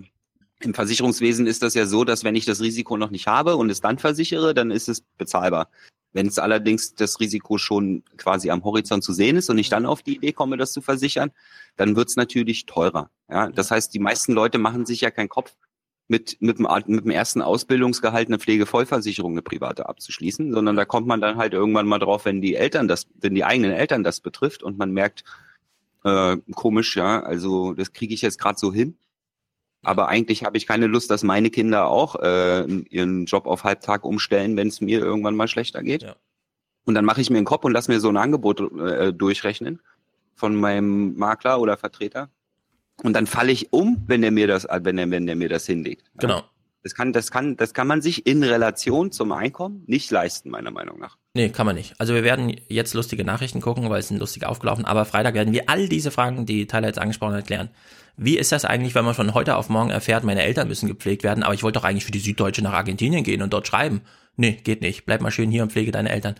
[0.59, 3.69] Im Versicherungswesen ist das ja so, dass wenn ich das Risiko noch nicht habe und
[3.69, 5.69] es dann versichere, dann ist es bezahlbar.
[6.13, 9.85] Wenn es allerdings das Risiko schon quasi am Horizont zu sehen ist und ich dann
[9.85, 11.31] auf die Idee komme, das zu versichern,
[11.75, 13.11] dann wird es natürlich teurer.
[13.29, 15.55] Ja, das heißt, die meisten Leute machen sich ja keinen Kopf,
[16.07, 21.07] mit, mit, dem, mit dem ersten Ausbildungsgehalt eine Pflegevollversicherung, eine private abzuschließen, sondern da kommt
[21.07, 24.21] man dann halt irgendwann mal drauf, wenn die Eltern das, wenn die eigenen Eltern das
[24.21, 25.23] betrifft und man merkt,
[26.03, 28.97] äh, komisch, ja, also das kriege ich jetzt gerade so hin.
[29.83, 34.03] Aber eigentlich habe ich keine Lust, dass meine Kinder auch äh, ihren Job auf Halbtag
[34.03, 36.03] umstellen, wenn es mir irgendwann mal schlechter geht.
[36.03, 36.15] Ja.
[36.85, 39.81] Und dann mache ich mir einen Kopf und lass mir so ein Angebot äh, durchrechnen
[40.35, 42.29] von meinem Makler oder Vertreter.
[43.03, 45.65] Und dann falle ich um, wenn der mir das, wenn der, wenn der mir das
[45.65, 46.07] hinlegt.
[46.13, 46.19] Ja.
[46.19, 46.43] Genau.
[46.83, 50.71] Das kann, das kann, das kann man sich in Relation zum Einkommen nicht leisten, meiner
[50.71, 51.17] Meinung nach.
[51.33, 51.99] Nee, kann man nicht.
[51.99, 54.85] Also wir werden jetzt lustige Nachrichten gucken, weil es sind lustig aufgelaufen.
[54.85, 57.69] Aber Freitag werden wir all diese Fragen, die Tyler jetzt angesprochen hat, klären.
[58.17, 61.23] Wie ist das eigentlich, wenn man von heute auf morgen erfährt, meine Eltern müssen gepflegt
[61.23, 64.01] werden, aber ich wollte doch eigentlich für die Süddeutsche nach Argentinien gehen und dort schreiben.
[64.35, 65.05] Nee, geht nicht.
[65.05, 66.35] Bleib mal schön hier und pflege deine Eltern.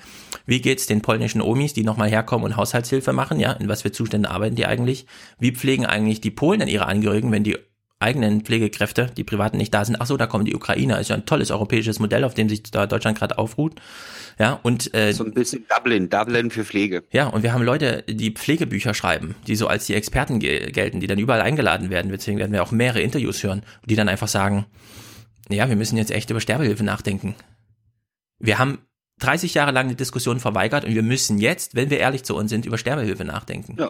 [0.45, 3.39] Wie geht's den polnischen Omis, die nochmal herkommen und Haushaltshilfe machen?
[3.39, 5.05] Ja, in was für Zuständen arbeiten die eigentlich?
[5.39, 7.57] Wie pflegen eigentlich die Polen denn ihre Angehörigen, wenn die
[7.99, 9.99] eigenen Pflegekräfte, die privaten nicht da sind?
[9.99, 10.99] Ach so, da kommen die Ukrainer.
[10.99, 13.79] Ist ja ein tolles europäisches Modell, auf dem sich da Deutschland gerade aufruht.
[14.39, 17.03] Ja, und äh, So ein bisschen Dublin, Dublin für Pflege.
[17.11, 20.99] ja, und wir haben Leute, die Pflegebücher schreiben, die so als die Experten ge gelten,
[20.99, 22.11] die dann überall eingeladen werden.
[22.11, 24.65] Deswegen werden wir auch mehrere Interviews hören, die dann einfach sagen,
[25.49, 27.33] ja, wir müssen jetzt echt über Sterbehilfe nachdenken.
[28.39, 28.79] Wir haben
[29.21, 32.51] 30 Jahre lang eine Diskussion verweigert und wir müssen jetzt, wenn wir ehrlich zu uns
[32.51, 33.75] sind, über Sterbehilfe nachdenken.
[33.79, 33.89] Ja.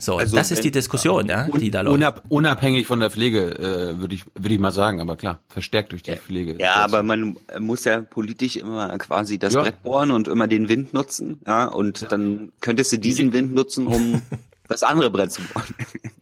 [0.00, 1.94] So, Also das ist wenn- die Diskussion, ja, die da läuft.
[1.94, 5.92] Unab unabhängig von der Pflege, äh, würde ich, würde ich mal sagen, aber klar, verstärkt
[5.92, 6.56] durch die Pflege.
[6.58, 9.62] Ja, aber man muss ja politisch immer quasi das Ja.
[9.62, 13.86] Brett bohren und immer den Wind nutzen, ja, und dann könntest du diesen Wind nutzen,
[13.86, 14.22] um
[14.68, 15.74] das andere Brett zu bohren.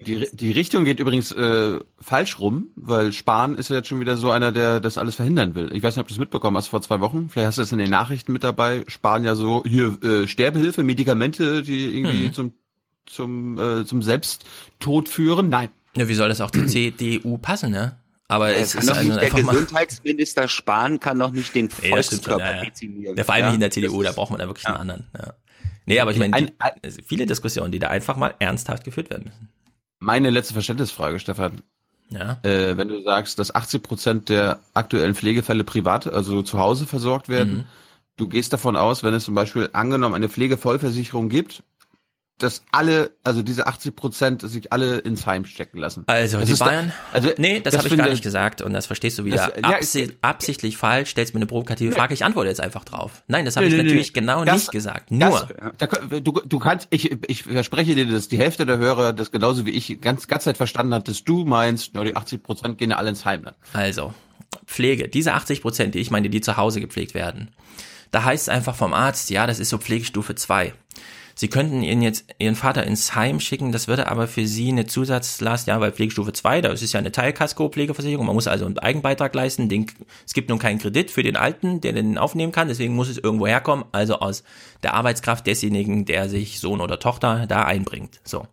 [0.06, 4.16] Die, die Richtung geht übrigens äh, falsch rum, weil Spahn ist ja jetzt schon wieder
[4.16, 5.70] so einer, der das alles verhindern will.
[5.74, 7.28] Ich weiß nicht, ob du es mitbekommen hast vor zwei Wochen.
[7.28, 8.84] Vielleicht hast du es in den Nachrichten mit dabei.
[8.88, 12.32] Spahn ja so hier äh, Sterbehilfe, Medikamente, die irgendwie Mhm.
[12.32, 12.52] zum
[13.10, 15.48] zum äh, zum Selbsttod führen.
[15.48, 15.68] Nein.
[15.96, 17.96] Ja, wie soll das auch zur CDU passen, ne?
[18.30, 19.30] Aber es kann ist also nicht der.
[19.30, 22.64] Gesundheitsminister Spahn kann doch nicht den Nee, Volkskörper ja, ja.
[22.64, 23.16] dezimieren.
[23.16, 25.06] Ja, vor allem nicht in der CDU, da braucht man da wirklich einen anderen.
[25.16, 25.32] Ja.
[25.86, 26.52] Nee, aber ich meine,
[27.06, 29.48] viele Diskussionen, die da einfach mal ernsthaft geführt werden müssen.
[30.00, 31.62] Meine letzte Verständnisfrage, Stefan.
[32.10, 32.38] Ja.
[32.42, 37.30] Äh, wenn du sagst, dass 80 Prozent der aktuellen Pflegefälle privat, also zu Hause versorgt
[37.30, 37.64] werden, Mhm.
[38.16, 41.62] du gehst davon aus, wenn es zum Beispiel angenommen eine Pflegevollversicherung gibt,
[42.38, 46.04] dass alle, also diese 80 Prozent sich alle ins Heim stecken lassen.
[46.06, 48.72] Also Das die ist da- Bayern, also nee, das, habe ich gar nicht gesagt und
[48.72, 52.24] das verstehst du wieder Das- ja, absi absichtlich falsch, stellst mir eine provokative Frage, ich
[52.24, 53.24] antworte jetzt einfach drauf.
[53.26, 53.88] Nein, das habe Nee, ich nee, nee.
[53.88, 55.10] natürlich genau Das- nicht gesagt.
[55.10, 59.12] Nur, Das, da, du, du kannst, ich, ich verspreche dir, dass die Hälfte der Hörer
[59.12, 62.42] das genauso wie ich ganz, ganz Zeit verstanden hat, dass du meinst, nur die 80
[62.42, 63.42] Prozent gehen ja alle ins Heim.
[63.44, 63.54] Dann.
[63.72, 64.14] Also,
[64.64, 67.50] Pflege, diese 80 Prozent, die ich meine, die zu Hause gepflegt werden,
[68.10, 70.72] da heißt es einfach vom Arzt, ja, das ist so Pflegestufe 2.
[71.38, 74.86] Sie könnten ihren jetzt ihren Vater ins Heim schicken, das würde aber für sie eine
[74.86, 78.80] Zusatzlast, ja, bei Pflegestufe 2, da ist es ja eine Teilkasko-Pflegeversicherung, man muss also einen
[78.80, 79.86] Eigenbeitrag leisten, den,
[80.26, 83.18] es gibt nun keinen Kredit für den Alten, der den aufnehmen kann, deswegen muss es
[83.18, 84.42] irgendwo herkommen, also aus
[84.82, 88.18] der Arbeitskraft desjenigen, der sich Sohn oder Tochter da einbringt.
[88.24, 88.48] So.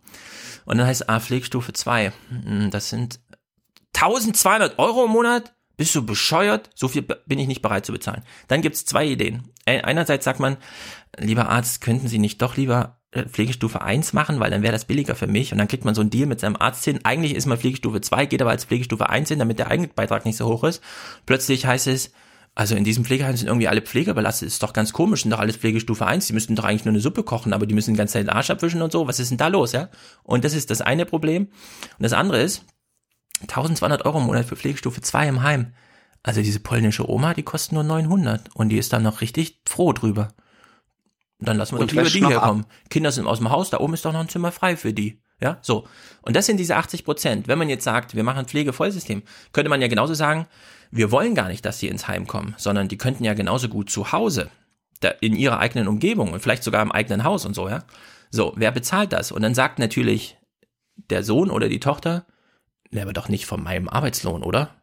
[0.64, 3.18] Und dann heißt A Pflegestufe 2, hm, das sind
[3.94, 5.56] 1200 Euro im Monat?
[5.76, 6.70] Bist du bescheuert?
[6.76, 8.22] So viel bin ich nicht bereit zu bezahlen.
[8.46, 9.50] Dann gibt's zwei Ideen.
[9.66, 10.56] Ein- Einerseits sagt man,
[11.18, 14.84] lieber Arzt, könnten Sie nicht doch lieber äh, Pflegestufe 1 machen, weil dann wäre das
[14.86, 17.00] billiger für mich und dann kriegt man so einen Deal mit seinem Arzt hin.
[17.04, 20.36] Eigentlich ist man Pflegestufe 2, geht aber als Pflegestufe 1 hin, damit der Eigenbeitrag nicht
[20.36, 20.82] so hoch ist.
[21.26, 22.12] Plötzlich heißt es,
[22.54, 24.48] also in diesem Pflegeheim sind irgendwie alle Pfleger belastet.
[24.48, 26.26] Ist doch ganz komisch, sind doch alles Pflegestufe 1.
[26.28, 28.30] Die müssten doch eigentlich nur eine Suppe kochen, aber die müssen die ganze Zeit den
[28.30, 29.06] Arsch abwischen und so.
[29.06, 29.90] Was ist denn da los, ja?
[30.22, 31.48] Und das ist das eine Problem.
[31.98, 32.64] Und das andere ist,
[33.42, 35.74] 1200 Euro im Monat für Pflegestufe 2 im Heim.
[36.26, 39.92] Also diese polnische Oma, die kostet nur 900 und die ist dann noch richtig froh
[39.92, 40.34] drüber.
[41.38, 42.66] Dann lassen wir Und doch lieber die herkommen.
[42.90, 45.22] Kinder sind aus dem Haus, da oben ist doch noch ein Zimmer frei für die.
[45.40, 45.86] Ja, so.
[46.22, 47.46] Und das sind diese 80 Prozent.
[47.46, 49.22] Wenn man jetzt sagt, wir machen ein Pflegevollsystem,
[49.52, 50.48] könnte man ja genauso sagen,
[50.90, 53.88] wir wollen gar nicht, dass sie ins Heim kommen, sondern die könnten ja genauso gut
[53.88, 54.50] zu Hause,
[54.98, 57.84] da in ihrer eigenen Umgebung und vielleicht sogar im eigenen Haus und so, ja.
[58.32, 59.30] So, wer bezahlt das?
[59.30, 60.36] Und dann sagt natürlich
[60.96, 62.26] der Sohn oder die Tochter,
[62.90, 64.74] ne, aber doch nicht von meinem Arbeitslohn, oder?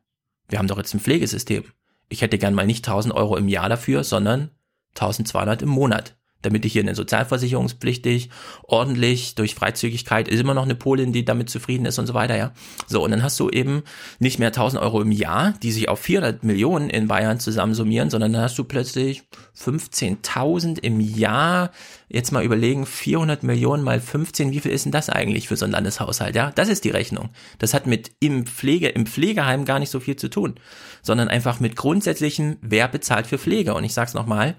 [0.53, 1.63] Wir haben doch jetzt ein Pflegesystem.
[2.09, 4.51] Ich hätte gern mal nicht 1000 Euro im Jahr dafür, sondern
[4.93, 6.15] 1200 im Monat.
[6.43, 8.29] Damit ich hier eine sozialversicherungspflichtig,
[8.63, 12.37] ordentlich, durch Freizügigkeit, ist immer noch eine Polin, die damit zufrieden ist und so weiter,
[12.37, 12.51] ja.
[12.87, 13.83] So, und dann hast du eben
[14.19, 18.33] nicht mehr 1000 Euro im Jahr, die sich auf 400 Millionen in Bayern zusammensummieren, sondern
[18.33, 19.23] dann hast du plötzlich
[19.57, 21.71] 15.000 im Jahr.
[22.09, 25.65] Jetzt mal überlegen, 400 Millionen mal 15, wie viel ist denn das eigentlich für so
[25.65, 26.51] einen Landeshaushalt, ja?
[26.53, 27.29] Das ist die Rechnung.
[27.57, 30.55] Das hat mit im Pflege, im Pflegeheim gar nicht so viel zu tun,
[31.01, 33.73] sondern einfach mit grundsätzlichem, wer bezahlt für Pflege.
[33.73, 34.55] Und ich sag's nochmal,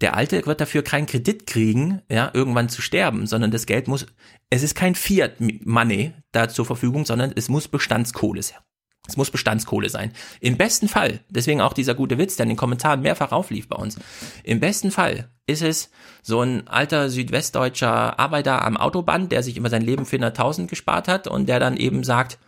[0.00, 4.06] der Alte wird dafür keinen Kredit kriegen, ja, irgendwann zu sterben, sondern das Geld muss,
[4.50, 8.58] es ist kein Fiat Money da zur Verfügung, sondern es muss Bestandskohle sein.
[9.06, 10.12] Es muss Bestandskohle sein.
[10.40, 13.76] Im besten Fall, deswegen auch dieser gute Witz, der in den Kommentaren mehrfach auflief bei
[13.76, 13.98] uns.
[14.44, 15.90] Im besten Fall ist es
[16.22, 21.06] so ein alter südwestdeutscher Arbeiter am Autobahn, der sich immer sein Leben für 100.000 gespart
[21.06, 22.38] hat und der dann eben sagt,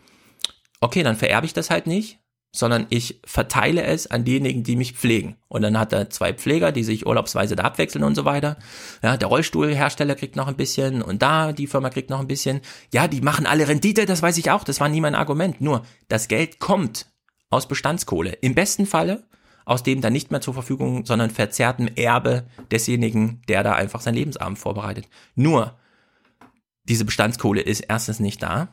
[0.80, 2.20] okay, dann vererbe ich das halt nicht,
[2.58, 5.36] sondern ich verteile es an diejenigen, die mich pflegen.
[5.48, 8.56] Und dann hat er zwei Pfleger, die sich urlaubsweise da abwechseln und so weiter.
[9.02, 12.60] Ja, der Rollstuhlhersteller kriegt noch ein bisschen und da die Firma kriegt noch ein bisschen.
[12.92, 15.60] Ja, die machen alle Rendite, das weiß ich auch, das war nie mein Argument.
[15.60, 17.06] Nur, das Geld kommt
[17.50, 18.32] aus Bestandskohle.
[18.40, 19.24] Im besten Falle
[19.66, 24.14] aus dem dann nicht mehr zur Verfügung, sondern verzerrtem Erbe desjenigen, der da einfach sein
[24.14, 25.08] Lebensabend vorbereitet.
[25.34, 25.76] Nur,
[26.84, 28.68] diese Bestandskohle ist erstens nicht da.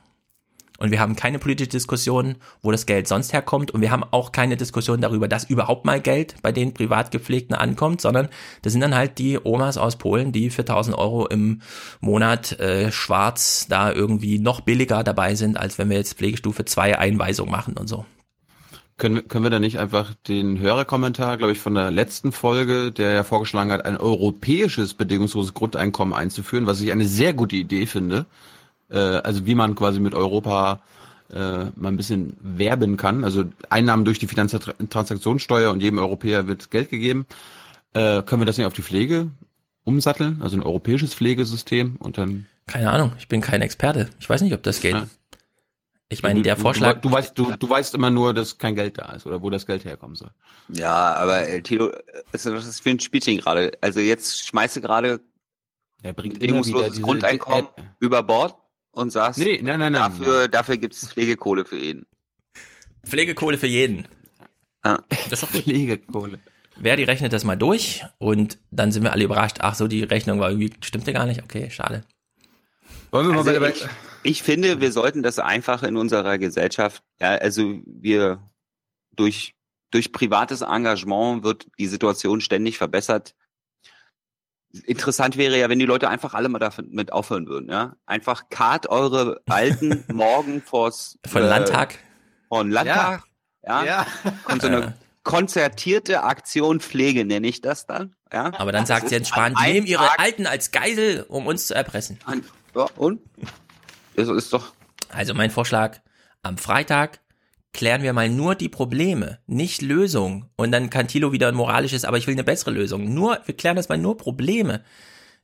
[0.80, 3.72] Und wir haben keine politische Diskussion, wo das Geld sonst herkommt.
[3.72, 8.02] Und wir haben auch keine Diskussion darüber, dass überhaupt mal Geld bei den Privatgepflegten ankommt,
[8.02, 8.28] sondern
[8.64, 11.62] das sind dann halt die Omas aus Polen, die für 1000 Euro im
[12.02, 16.98] Monat äh, schwarz da irgendwie noch billiger dabei sind, als wenn wir jetzt Pflegestufe 2
[16.98, 18.06] Einweisung machen und so.
[18.98, 22.92] Können, wir- können wir da nicht einfach den Hörerkommentar, glaube ich, von der letzten Folge,
[22.92, 27.86] der ja vorgeschlagen hat, ein europäisches bedingungsloses Grundeinkommen einzuführen, was ich eine sehr gute Idee
[27.86, 28.26] finde.
[28.94, 30.82] Äh, also wie man quasi mit Europa
[31.34, 33.24] äh, mal ein bisschen werben kann.
[33.24, 37.26] Also Einnahmen durch die Finanztransaktionssteuer und jedem Europäer wird Geld gegeben.
[37.94, 39.32] Äh, können wir das nicht auf die Pflege
[39.84, 40.42] umsatteln?
[40.42, 44.10] Also ein europäisches Pflegesystem und dann Keine Ahnung, ich bin kein Experte.
[44.20, 44.94] Ich weiß nicht, ob das geht.
[44.94, 45.08] Ja.
[46.10, 47.02] Ich meine, der Vorschlag.
[47.02, 49.50] Du, du, weißt, du, du weißt immer nur, dass kein Geld da ist oder wo
[49.50, 50.30] das Geld herkommen soll.
[50.70, 51.92] Ja, aber äh, Tilo,
[52.32, 53.72] was ist das für ein Spielchen gerade?
[53.82, 55.22] Also jetzt schmeißt du gerade
[56.04, 57.68] Er bringt immer bedingungsloses wieder diese- Grundeinkommen
[58.00, 58.56] über Bord
[58.94, 60.02] und sagst, Nee, nein, nein, nein.
[60.02, 62.06] dafür, dafür gibt's Pflegekohle für jeden.
[63.06, 64.08] Pflegekohle für jeden.
[64.84, 65.00] Ah.
[65.30, 65.50] Das ist.
[65.50, 66.40] Pflegekohle.
[66.78, 69.58] Wer die rechnet das mal durch und dann sind wir alle überrascht.
[69.60, 71.44] Ach so, die Rechnung war irgendwie, stimmte gar nicht.
[71.44, 72.04] Okay, schade.
[73.12, 73.88] Wollen wir mal Also ich,
[74.24, 78.40] ich finde, wir sollten das einfach in unserer Gesellschaft, ja, also wir
[79.16, 79.54] durch,
[79.92, 83.36] durch privates Engagement wird die Situation ständig verbessert.
[84.86, 87.96] Interessant wäre ja, wenn die Leute einfach alle mal damit aufhören würden, ja.
[88.08, 92.00] Einfach kart eure Alten morgen vors Von Landtag.
[92.50, 93.24] Von Landtag,
[93.66, 93.84] ja.
[93.84, 94.08] Ja.
[94.50, 98.52] Und so eine konzertierte Aktion Pflege nenne ich das dann, ja.
[98.58, 101.46] Aber dann sagt Das Jens ist Spahn, die nehmen ihre Tag Alten als Geisel, um
[101.48, 102.20] uns zu erpressen.
[102.26, 102.44] an-
[102.76, 103.22] Ja, und?
[104.16, 104.74] Das ist doch,
[105.10, 105.98] Also mein Vorschlag,
[106.44, 107.20] am Freitag
[107.74, 110.50] klären wir mal nur die Probleme, nicht Lösungen.
[110.56, 113.14] Und dann kann Thilo wieder ein moralisches, aber ich will eine bessere Lösung.
[113.14, 114.84] Nur, wir klären das mal nur Probleme.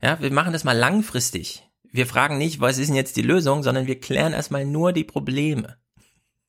[0.02, 1.68] Ja, wir machen das mal langfristig.
[1.92, 5.04] Wir fragen nicht, was ist denn jetzt die Lösung, sondern wir klären erstmal nur die
[5.04, 5.78] Probleme.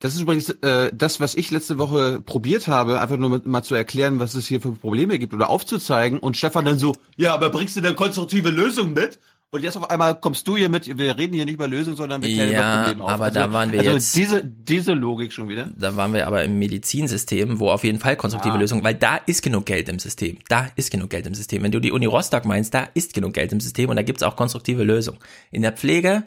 [0.00, 3.74] Das ist übrigens äh, das, was ich letzte Woche probiert habe, einfach nur mal zu
[3.74, 6.18] erklären, was es hier für Probleme gibt oder aufzuzeigen.
[6.18, 9.18] Und Stefan dann so, ja, aber bringst du denn konstruktive Lösungen mit?
[9.52, 12.22] Und jetzt auf einmal kommst du hier mit, wir reden hier nicht über Lösungen, sondern
[12.22, 13.10] wir klären Ja, über Probleme auf.
[13.10, 15.68] aber da waren wir also jetzt- Diese, diese Logik schon wieder.
[15.76, 18.58] Da waren wir aber im Medizinsystem, wo auf jeden Fall konstruktive Ah.
[18.58, 20.38] Lösungen, weil da ist genug Geld im System.
[20.48, 21.64] Da ist genug Geld im System.
[21.64, 24.22] Wenn du die Uni Rostock meinst, da ist genug Geld im System und da gibt's
[24.22, 25.18] auch konstruktive Lösungen.
[25.50, 26.22] In der Pflege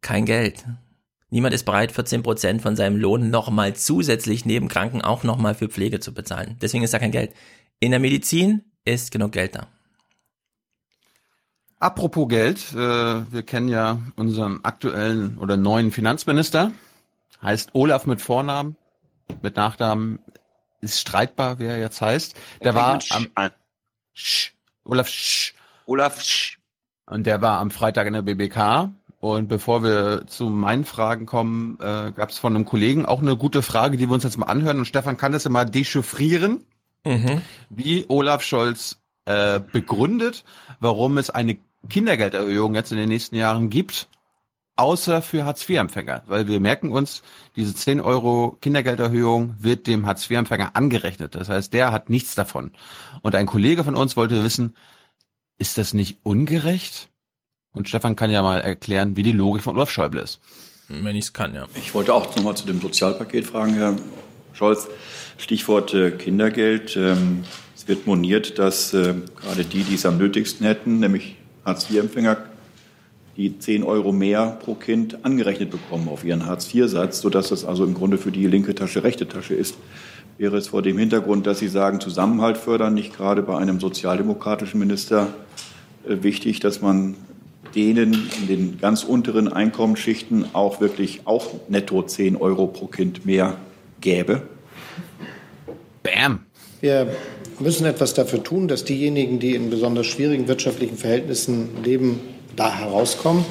[0.00, 0.64] kein Geld.
[1.30, 5.68] Niemand ist bereit, 14 Prozent von seinem Lohn nochmal zusätzlich neben Kranken auch nochmal für
[5.68, 6.56] Pflege zu bezahlen.
[6.60, 7.30] Deswegen ist da kein Geld.
[7.78, 9.68] In der Medizin ist genug Geld da.
[11.82, 16.70] Apropos Geld, äh, wir kennen ja unseren aktuellen oder neuen Finanzminister.
[17.42, 18.76] Heißt Olaf mit Vornamen,
[19.42, 20.20] mit Nachnamen
[20.80, 22.36] ist streitbar, wie er jetzt heißt.
[22.62, 23.26] Der war am
[24.14, 24.52] Sch,
[24.84, 25.54] Olaf Sch.
[25.86, 26.60] Olaf Sch.
[27.06, 28.92] Und der war am Freitag in der BBK.
[29.18, 33.36] Und bevor wir zu meinen Fragen kommen, äh, gab es von einem Kollegen auch eine
[33.36, 34.78] gute Frage, die wir uns jetzt mal anhören.
[34.78, 36.64] Und Stefan kann das immer dechiffrieren,
[37.70, 40.44] wie Olaf Scholz äh, begründet,
[40.78, 41.58] warum es eine
[41.88, 44.08] Kindergelderhöhung jetzt in den nächsten Jahren gibt,
[44.76, 46.22] außer für Hartz-IV-Empfänger.
[46.26, 47.22] Weil wir merken uns,
[47.56, 51.34] diese 10 Euro Kindergelderhöhung wird dem Hartz-IV-Empfänger angerechnet.
[51.34, 52.72] Das heißt, der hat nichts davon.
[53.22, 54.76] Und ein Kollege von uns wollte wissen,
[55.58, 57.08] ist das nicht ungerecht?
[57.72, 60.40] Und Stefan kann ja mal erklären, wie die Logik von Olaf Schäuble ist.
[60.88, 61.66] Wenn ich es kann, ja.
[61.74, 63.96] Ich wollte auch nochmal zu dem Sozialpaket fragen, Herr
[64.52, 64.88] Scholz.
[65.38, 66.96] Stichwort äh, Kindergeld.
[66.96, 72.38] Ähm, es wird moniert, dass äh, gerade die, die es am nötigsten hätten, nämlich Hartz-IV-Empfänger,
[73.36, 77.94] die 10 Euro mehr pro Kind angerechnet bekommen auf ihren Hartz-IV-Satz, sodass das also im
[77.94, 79.76] Grunde für die linke Tasche rechte Tasche ist.
[80.38, 84.80] Wäre es vor dem Hintergrund, dass Sie sagen, Zusammenhalt fördern, nicht gerade bei einem sozialdemokratischen
[84.80, 85.28] Minister
[86.06, 87.14] äh, wichtig, dass man
[87.74, 93.56] denen in den ganz unteren Einkommensschichten auch wirklich auch netto 10 Euro pro Kind mehr
[94.00, 94.42] gäbe?
[96.02, 96.40] Bam.
[96.80, 97.14] Wir
[97.62, 102.20] müssen etwas dafür tun, dass diejenigen, die in besonders schwierigen wirtschaftlichen Verhältnissen leben,
[102.56, 103.44] da herauskommen.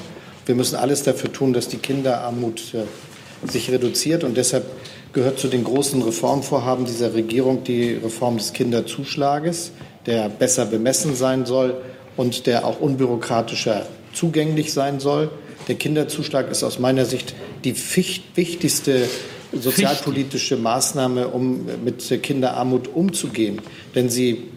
[0.46, 4.24] Wir müssen alles dafür tun, dass die Kinderarmut äh, sich reduziert.
[4.24, 4.66] Und deshalb
[5.14, 9.72] gehört zu den großen Reformvorhaben dieser Regierung die Reform des Kinderzuschlages,
[10.06, 11.76] der besser bemessen sein soll
[12.18, 15.30] und der auch unbürokratischer zugänglich sein soll.
[15.68, 17.34] Der Kinderzuschlag ist aus meiner Sicht
[17.64, 19.08] die wichtigste
[19.54, 23.62] sozialpolitische Maßnahme, um mit Kinderarmut umzugehen.
[23.96, 24.50] Denn sie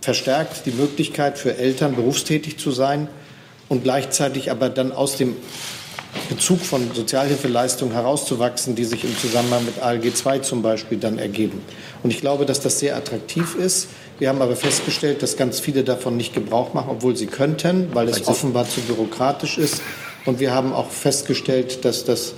[0.00, 3.08] verstärkt die Möglichkeit für Eltern, berufstätig zu sein
[3.68, 5.36] und gleichzeitig aber dann aus dem
[6.28, 11.62] Bezug von Sozialhilfeleistungen herauszuwachsen, die sich im Zusammenhang mit ALG II zum Beispiel dann ergeben.
[12.02, 13.88] Und ich glaube, dass das sehr attraktiv ist.
[14.18, 18.08] Wir haben aber festgestellt, dass ganz viele davon nicht Gebrauch machen, obwohl sie könnten, weil
[18.08, 19.82] es offenbar zu bürokratisch ist.
[20.26, 22.34] Und wir haben auch festgestellt, dass das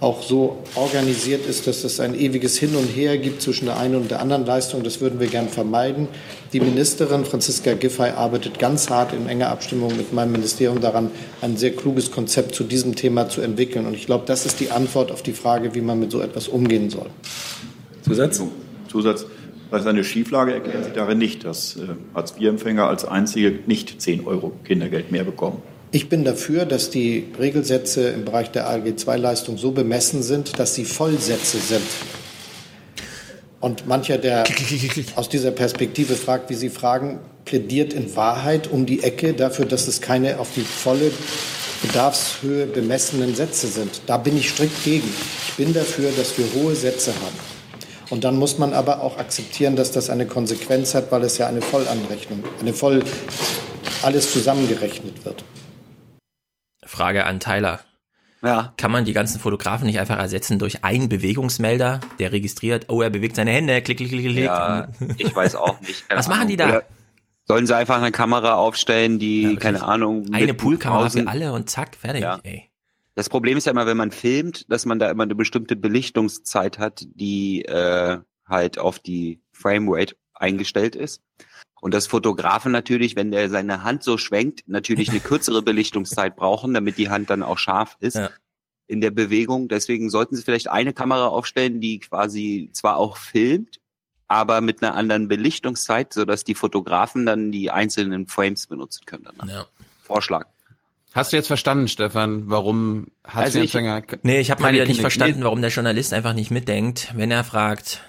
[0.00, 3.96] auch so organisiert ist, dass es ein ewiges Hin und Her gibt zwischen der einen
[3.96, 4.82] und der anderen Leistung.
[4.82, 6.08] Das würden wir gern vermeiden.
[6.52, 11.56] Die Ministerin Franziska Giffey arbeitet ganz hart in enger Abstimmung mit meinem Ministerium daran, ein
[11.56, 13.86] sehr kluges Konzept zu diesem Thema zu entwickeln.
[13.86, 16.48] Und ich glaube, das ist die Antwort auf die Frage, wie man mit so etwas
[16.48, 17.08] umgehen soll.
[18.02, 18.42] Zusatz?
[18.88, 19.26] Zusatz.
[19.70, 21.80] Das ist eine Schieflage, erklären Sie darin nicht, dass äh,
[22.14, 25.60] Hartz-IV-Empfänger als einzige nicht 10 Euro Kindergeld mehr bekommen.
[25.92, 30.84] Ich bin dafür, dass die Regelsätze im Bereich der ALG-II-Leistung so bemessen sind, dass sie
[30.84, 31.86] Vollsätze sind.
[33.60, 34.44] Und mancher, der
[35.14, 39.88] aus dieser Perspektive fragt, wie Sie fragen, plädiert in Wahrheit um die Ecke dafür, dass
[39.88, 41.10] es keine auf die volle
[41.82, 44.02] Bedarfshöhe bemessenen Sätze sind.
[44.06, 45.08] Da bin ich strikt gegen.
[45.48, 47.38] Ich bin dafür, dass wir hohe Sätze haben.
[48.10, 51.46] Und dann muss man aber auch akzeptieren, dass das eine Konsequenz hat, weil es ja
[51.46, 53.02] eine Vollanrechnung, eine voll
[54.02, 55.44] alles zusammengerechnet wird.
[56.86, 57.80] Frage an Tyler.
[58.42, 58.72] Ja.
[58.76, 63.10] Kann man die ganzen Fotografen nicht einfach ersetzen durch einen Bewegungsmelder, der registriert, oh, er
[63.10, 64.44] bewegt seine Hände, klick, klick, klick, klick.
[64.44, 66.04] Ja, ich weiß auch nicht.
[66.10, 66.68] Was machen die da?
[66.68, 66.82] Oder
[67.48, 70.26] Sollen sie einfach eine Kamera aufstellen, die, keine Ahnung.
[70.32, 72.40] Eine Poolkamera für alle und zack, fertig, Ja.
[72.42, 72.70] ey.
[73.14, 76.78] Das Problem ist ja immer, wenn man filmt, dass man da immer eine bestimmte Belichtungszeit
[76.78, 81.22] hat, die äh, halt auf die Framerate eingestellt ist.
[81.80, 86.74] Und das Fotografen natürlich, wenn der seine Hand so schwenkt, natürlich eine kürzere Belichtungszeit brauchen,
[86.74, 88.16] damit die Hand dann auch scharf ist
[88.88, 89.68] in der Bewegung.
[89.68, 93.78] Deswegen sollten sie vielleicht eine Kamera aufstellen, die quasi zwar auch filmt,
[94.28, 99.24] aber mit einer anderen Belichtungszeit, sodass die Fotografen dann die einzelnen Frames benutzen können.
[99.24, 99.46] Danach.
[99.54, 99.66] Ja.
[100.02, 100.46] Vorschlag.
[101.12, 103.72] Hast du jetzt verstanden, Stefan, warum Also ich-
[104.22, 107.12] Nee, ich habe mal keine wieder nicht Kinder- verstanden, warum der Journalist einfach nicht mitdenkt,
[107.16, 108.02] wenn er fragt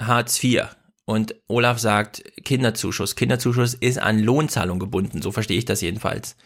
[0.00, 0.62] Hartz IV
[1.06, 3.16] und Olaf sagt Kinderzuschuss.
[3.16, 6.36] Kinderzuschuss ist an Lohnzahlung gebunden, so verstehe ich das jedenfalls.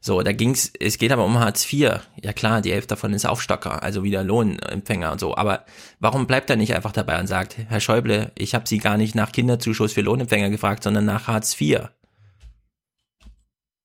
[0.00, 2.00] So, da ging's, es geht aber um Hartz IV.
[2.22, 5.36] Ja klar, die Hälfte davon ist Aufstocker, also wieder Lohnempfänger und so.
[5.36, 5.64] Aber
[6.00, 9.14] warum bleibt er nicht einfach dabei und sagt, Herr Schäuble, ich habe Sie gar nicht
[9.14, 11.88] nach Kinderzuschuss für Lohnempfänger gefragt, sondern nach Hartz IV.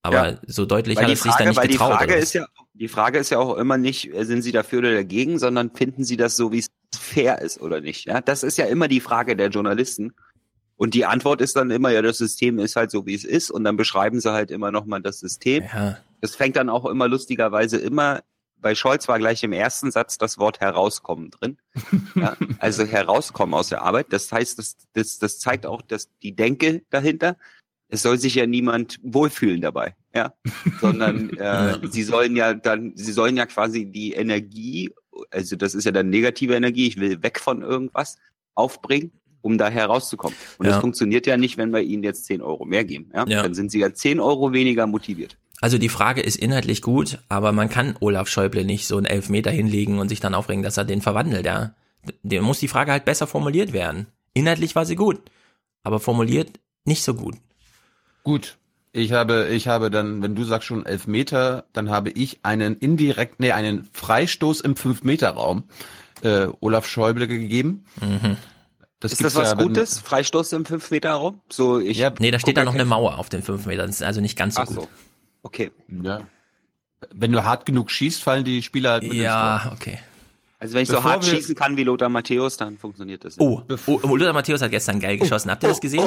[0.02, 0.38] Aber Ja.
[0.46, 1.92] so deutlich Weil hat die er sich da Frage, nicht weil die getraut.
[1.92, 2.24] Frage oder was?
[2.24, 5.38] ist ja, die Frage ist ja auch immer nicht, äh, sind Sie dafür oder dagegen,
[5.38, 8.06] sondern finden Sie das so, wie es fair ist oder nicht?
[8.06, 10.14] Ja, das ist ja immer die Frage der Journalisten.
[10.76, 13.50] Und die Antwort ist dann immer, ja, das System ist halt so, wie es ist.
[13.50, 15.64] Und dann beschreiben sie halt immer nochmal das System.
[15.64, 15.98] Ja.
[16.20, 18.22] Das fängt dann auch immer lustigerweise immer,
[18.62, 21.58] bei Scholz war gleich im ersten Satz das Wort herauskommen drin.
[22.14, 24.06] Ja, also herauskommen aus der Arbeit.
[24.10, 27.36] Das heißt, das, das, das zeigt auch, dass die Denke dahinter.
[27.88, 30.34] Es soll sich ja niemand wohlfühlen dabei, ja,
[30.80, 34.94] sondern äh, sie sollen ja dann, sie sollen ja quasi die Energie,
[35.30, 38.16] also das ist ja dann negative Energie, ich will weg von irgendwas,
[38.54, 40.36] aufbringen, um da herauszukommen.
[40.58, 40.72] Und Ja.
[40.72, 43.10] das funktioniert ja nicht, wenn wir ihnen jetzt 10 Euro mehr geben.
[43.14, 43.26] Ja?
[43.26, 43.42] Ja.
[43.42, 45.36] Dann sind sie ja 10 Euro weniger motiviert.
[45.60, 49.50] Also die Frage ist inhaltlich gut, aber man kann Olaf Schäuble nicht so einen Elfmeter
[49.50, 51.74] hinlegen und sich dann aufregen, dass er den verwandelt, ja.
[52.24, 54.06] Der muss die Frage halt besser formuliert werden.
[54.34, 55.20] Inhaltlich war sie gut,
[55.84, 57.36] aber formuliert nicht so gut.
[58.24, 58.56] Gut.
[58.94, 62.76] Ich habe, ich habe dann, wenn du sagst schon elf Meter, dann habe ich einen
[62.76, 65.64] indirekt, nee, einen Freistoß im Fünf-Meter-Raum
[66.22, 67.84] äh, Olaf Schäuble gegeben.
[68.00, 68.36] Mhm.
[69.00, 69.98] Das ist das was ja, wenn- Gutes?
[69.98, 71.40] Freistoß im 5-Meter-Raum?
[71.50, 73.86] So, ich Ja, Nee, da steht da noch ja eine Mauer auf den fünf Metern.
[73.88, 74.74] Das ist also nicht ganz so Ach gut.
[74.76, 74.88] so.
[75.42, 75.72] Okay.
[76.04, 76.20] Ja.
[77.12, 79.14] Wenn du hart genug schießt, fallen die Spieler halt mit.
[79.14, 79.98] Ja, okay.
[80.60, 83.40] Also wenn ich so Bevor hart wir- schießen kann wie Lothar Matthäus, dann funktioniert das.
[83.40, 85.50] Oh, oh, oh Lothar Matthäus hat gestern geil geschossen.
[85.50, 86.04] Habt ihr das gesehen?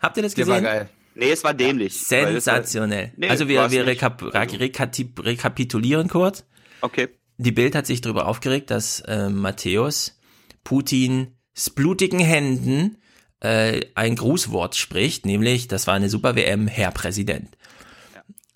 [0.00, 0.64] Habt ihr das Der war gesehen?
[0.64, 0.88] geil.
[1.18, 1.94] Nee, es war dämlich.
[2.08, 3.12] das war- Sensationell.
[3.16, 6.44] Nee, also wir, wir rekap rekati- rekapitulieren kurz.
[6.80, 7.08] Okay.
[7.38, 10.18] Die Bild hat sich darüber aufgeregt, dass äh, Matthäus
[10.64, 11.36] Putin
[11.74, 12.98] blutigen Händen
[13.40, 17.48] äh, ein Grußwort spricht, nämlich, das war eine Super WM, Herr Präsident.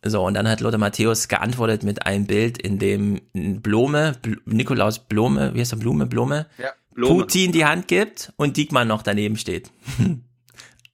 [0.04, 4.98] So, und dann hat Lothar Matthäus geantwortet mit einem Bild, in dem Blome, Bl Nikolaus
[5.00, 6.70] Blome, wie heißt er, Blume, Blume, Ja.
[6.92, 7.22] Blome.
[7.22, 9.70] Putin die Hand gibt und Diekmann noch daneben steht.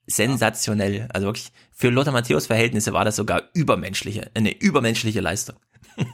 [0.09, 1.09] Sensationell.
[1.12, 5.56] Also wirklich, für Lothar Matthäus Verhältnisse war das sogar übermenschliche, eine übermenschliche Leistung.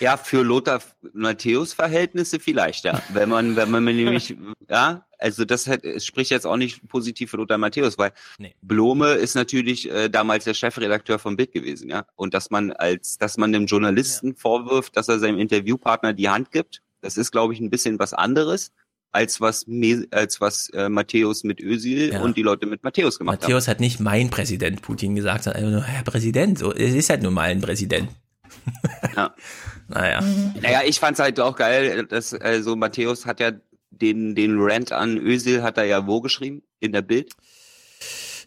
[0.00, 3.00] Ja, für Lothar Matthäus Verhältnisse vielleicht, ja.
[3.10, 4.36] Wenn man, wenn man nämlich,
[4.68, 8.54] ja, also das hat, spricht jetzt auch nicht positiv für Lothar Matthäus, weil Nee.
[8.60, 12.06] Blome ist natürlich äh, damals der Chefredakteur von Bild gewesen, ja.
[12.16, 16.50] Und dass man als, dass man dem Journalisten vorwirft, dass er seinem Interviewpartner die Hand
[16.50, 18.72] gibt, das ist, glaube ich, ein bisschen was anderes,
[19.14, 22.20] als was, Me als was äh, Matthäus mit Özil Ja.
[22.22, 25.82] und die Leute mit Matthäus gemacht Matthäus hat nicht mein Präsident Putin gesagt, sondern nur
[25.84, 26.58] Herr Präsident.
[26.58, 28.08] So, es ist halt nur mal ein Präsident.
[28.08, 29.12] haben.
[29.16, 29.34] Ja.
[29.86, 30.22] Naja.
[30.62, 33.52] Naja, ich fand's halt auch geil, dass also Matthäus hat ja
[33.90, 37.32] den den Rant an Özil hat er ja wo geschrieben in der Bild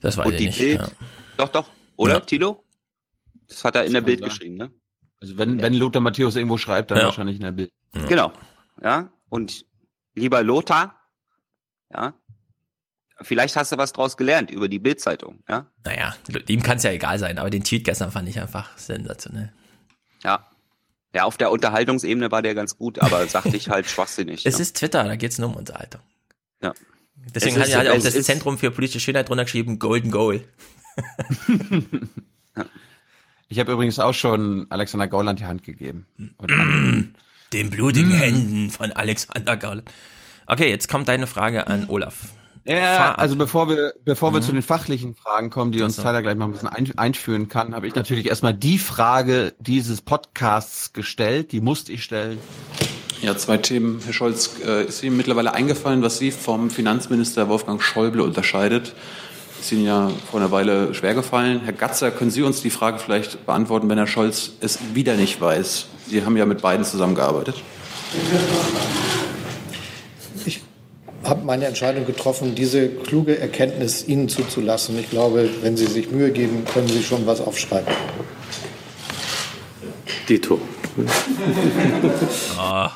[0.01, 0.57] Das ich die nicht.
[0.57, 0.79] Bild.
[0.79, 0.89] Ja.
[1.37, 2.19] Doch, doch, oder Ja.
[2.21, 2.63] Tilo?
[3.47, 4.29] Das hat er in der Bild sein.
[4.29, 4.71] geschrieben, ne?
[5.21, 7.05] Also wenn, wenn Lothar Matthäus irgendwo schreibt, dann Ja.
[7.05, 7.71] wahrscheinlich in der Bild.
[8.09, 8.33] Genau.
[8.83, 9.63] Ja, und
[10.17, 10.99] lieber Lothar,
[11.93, 12.13] ja,
[13.21, 15.67] vielleicht hast du was draus gelernt über die Bildzeitung, ja?
[15.85, 16.15] Naja,
[16.47, 19.51] ihm kann es ja egal sein, aber den Tweet gestern fand ich einfach sensationell.
[20.23, 20.45] Ja.
[21.13, 24.45] Ja, auf der Unterhaltungsebene war der ganz gut, aber sagte ich halt schwachsinnig.
[24.45, 24.61] Es ja.
[24.61, 26.01] ist Twitter, da geht's nur um Unterhaltung.
[26.61, 26.73] Ja.
[27.33, 30.11] Deswegen Es hat ja halt auch es das Zentrum für politische Schönheit drunter geschrieben, Golden
[30.11, 30.43] Goal.
[33.49, 36.05] Ich habe übrigens auch schon Alexander Gauland die Hand gegeben.
[37.53, 39.89] Den blutigen Händen von Alexander Gauland.
[40.47, 42.15] Okay, jetzt kommt deine Frage an Olaf.
[42.65, 44.43] Ja, also bevor wir, bevor wir Mhm.
[44.43, 46.01] zu den fachlichen Fragen kommen, die uns so.
[46.01, 50.01] Tyler gleich mal ein bisschen ein, einführen kann, habe ich natürlich erstmal die Frage dieses
[50.01, 52.39] Podcasts gestellt, die musste ich stellen.
[53.21, 54.01] Ja, zwei Themen.
[54.03, 58.93] Herr Scholz, äh, ist Ihnen mittlerweile eingefallen, was Sie vom Finanzminister Wolfgang Schäuble unterscheidet?
[59.71, 61.61] Ihnen ja vor einer Weile schwer gefallen.
[61.63, 65.39] Herr Gatzer, können Sie uns die Frage vielleicht beantworten, wenn Herr Scholz es wieder nicht
[65.39, 65.87] weiß?
[66.07, 67.55] Sie haben ja mit beiden zusammengearbeitet.
[70.45, 70.61] Ich
[71.23, 74.97] habe meine Entscheidung getroffen, diese kluge Erkenntnis Ihnen zuzulassen.
[74.99, 77.93] Ich glaube, wenn Sie sich Mühe geben, können Sie schon was aufschreiben.
[80.29, 80.59] Dito.
[82.57, 82.91] Ah.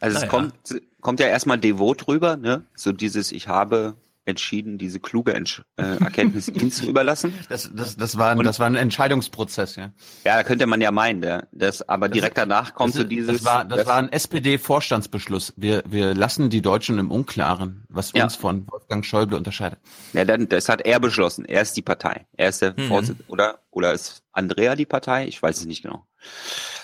[0.00, 0.54] Also es kommt,
[1.00, 2.64] kommt ja erstmal devot rüber, ne?
[2.74, 3.94] So dieses, ich habe
[4.24, 7.34] entschieden, diese kluge Entsch äh, Erkenntnis Ihnen zu überlassen.
[7.48, 9.90] Das, das, das, war, ein- das war ein Entscheidungsprozess, ja.
[10.24, 11.42] Ja, da könnte man ja meinen, ja.
[11.52, 13.38] das, aber direkt danach kommt das, so dieses.
[13.38, 15.54] Das war, das war ein SPD-Vorstandsbeschluss.
[15.56, 18.24] Wir, wir lassen die Deutschen im Unklaren, was Ja.
[18.24, 19.78] uns von Wolfgang Schäuble unterscheidet.
[20.12, 21.44] Ja, dann, das hat er beschlossen.
[21.44, 22.26] Er ist die Partei.
[22.36, 22.88] Er ist der Mhm.
[22.88, 23.58] Vorsitzende, oder?
[23.70, 25.26] Oder ist Andrea die Partei?
[25.26, 26.06] Ich weiß es nicht genau.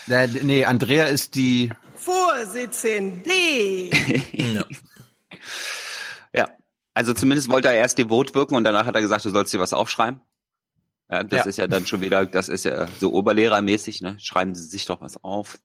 [0.09, 1.71] Äh, nee, Andrea ist die.
[1.95, 3.31] Vorsitzende.
[4.33, 4.65] ja.
[6.99, 9.61] Also zumindest wollte er erst devot wirken und danach hat er gesagt, du sollst dir
[9.61, 10.21] was aufschreiben.
[11.09, 11.49] Ja, das Ja.
[11.49, 14.17] ist ja dann schon wieder, das ist ja so Oberlehrermäßig, ne?
[14.19, 15.61] Schreiben Sie sich doch was auf.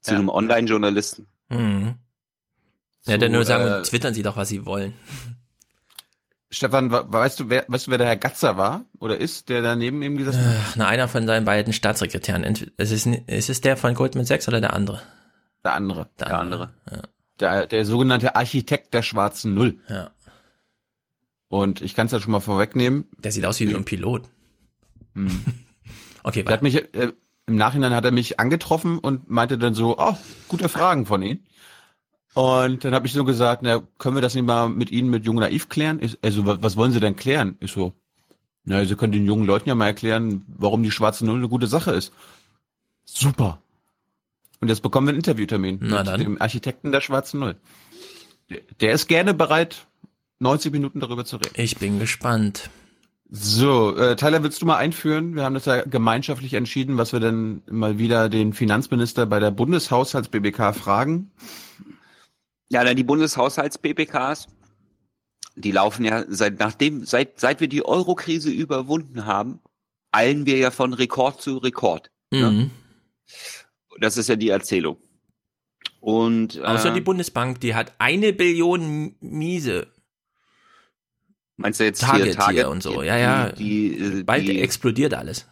[0.00, 0.18] Zu Ja.
[0.18, 1.28] einem Online-Journalisten.
[1.48, 1.94] Mhm.
[3.06, 4.94] Ja, dann nur sagen, äh, twittern Sie doch, was Sie wollen.
[6.50, 9.62] Stefan, we- weißt du, wer, weißt du, wer der Herr Gatzer war oder ist, der
[9.62, 10.56] da neben ihm gesessen hat?
[10.70, 12.42] Ach, na, einer von seinen beiden Staatssekretären.
[12.42, 15.02] Ent- Es ist, es der von Goldman Sachs oder der andere?
[15.64, 16.08] Der andere.
[16.18, 16.74] Der, andere.
[17.40, 19.78] Der, der sogenannte Architekt der schwarzen Null.
[19.88, 20.10] ja.
[21.54, 23.04] Und ich kann es ja schon mal vorwegnehmen.
[23.18, 24.22] Der sieht aus wie so ein Pilot.
[25.14, 25.30] Hm.
[26.26, 27.12] Okay, Der hat mich, äh,
[27.46, 30.16] im Nachhinein hat er mich angetroffen und meinte dann so, oh,
[30.48, 31.44] gute Fragen von Ihnen.
[32.32, 35.26] Und dann habe ich so gesagt, na, können wir das nicht mal mit Ihnen mit
[35.26, 35.98] Jung Naiv klären?
[36.02, 37.56] Ich, also, wa- was wollen Sie denn klären?
[37.60, 37.92] Ich so,
[38.64, 41.66] na, Sie können den jungen Leuten ja mal erklären, warum die schwarze Null eine gute
[41.66, 42.12] Sache ist.
[43.04, 43.60] Super.
[44.62, 46.20] Und jetzt bekommen wir einen Interviewtermin Na mit dann.
[46.20, 47.56] dem Architekten der schwarzen Null.
[48.48, 49.86] Der, der ist gerne bereit,
[50.44, 51.54] 90 Minuten darüber zu reden.
[51.54, 52.70] Ich bin gespannt.
[53.30, 55.34] So, äh, Tyler, willst du mal einführen?
[55.34, 59.50] Wir haben das ja gemeinschaftlich entschieden, was wir denn mal wieder den Finanzminister bei der
[59.50, 61.32] Bundeshaushalts-BBK fragen.
[62.68, 64.46] Ja, dann die Bundeshaushalts-BPKs,
[65.56, 69.60] die laufen ja seit nachdem, seit, seit wir die Euro-Krise überwunden haben,
[70.12, 72.10] eilen wir ja von Rekord zu Rekord.
[72.30, 72.70] Mhm.
[73.98, 74.98] Das ist ja die Erzählung.
[76.00, 79.93] Und Außer äh, die Bundesbank, die hat eine Billion Miese.
[81.56, 83.02] Meinst du jetzt Target, hier Target hier und so.
[83.02, 83.50] Ja, ja.
[83.52, 85.46] Die, die, äh, Bald die, explodiert alles.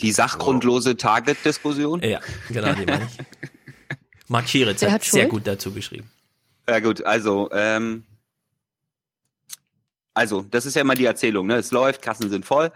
[0.00, 2.02] die sachgrundlose Target-Diskussion?
[2.02, 3.98] Ja, genau, die meine ich.
[4.28, 6.10] Mark Schieritz Wer hat, hat sehr gut dazu geschrieben.
[6.68, 8.04] Ja gut, also ähm,
[10.14, 11.56] also das ist ja immer die Erzählung, ne?
[11.56, 12.72] Es läuft, Kassen sind voll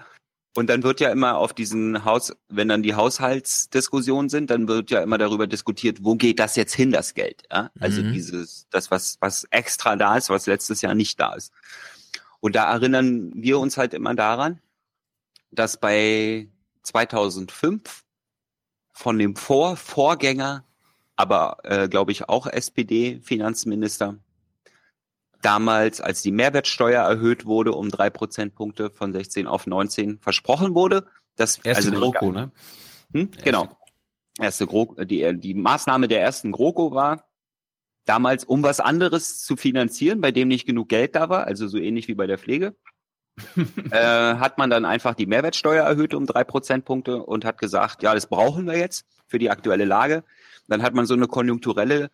[0.55, 4.91] und dann wird ja immer auf diesen Haus, wenn dann die Haushaltsdiskussionen sind, dann wird
[4.91, 7.45] ja immer darüber diskutiert, wo geht das jetzt hin, das Geld?
[7.51, 7.71] Ja?
[7.81, 8.13] Also Mhm.
[8.13, 11.53] dieses, das was was extra da ist, was letztes Jahr nicht da ist.
[12.41, 14.61] Und da erinnern wir uns halt immer daran,
[15.51, 16.49] dass bei
[16.83, 18.05] 2005
[18.93, 20.65] von dem Vor Vorgänger,
[21.17, 24.19] aber äh, glaube ich auch SPD-Finanzminister,
[25.43, 31.07] damals, als die Mehrwertsteuer erhöht wurde um drei Prozentpunkte von 16 auf 19 versprochen wurde,
[31.37, 32.51] dass Erste also GroKo, ne?
[33.13, 33.31] Hm?
[33.45, 33.69] Genau.
[34.39, 37.28] Erste Gro die, die Maßnahme der ersten GroKo war,
[38.09, 41.79] damals, um was anderes zu finanzieren, bei dem nicht genug Geld da war, also so
[41.79, 42.75] ähnlich wie bei der Pflege,
[43.91, 48.15] äh, hat man dann einfach die Mehrwertsteuer erhöht um drei Prozentpunkte und hat gesagt, ja,
[48.15, 50.25] das brauchen wir jetzt für die aktuelle Lage.
[50.69, 52.11] Dann hat man so eine konjunkturelle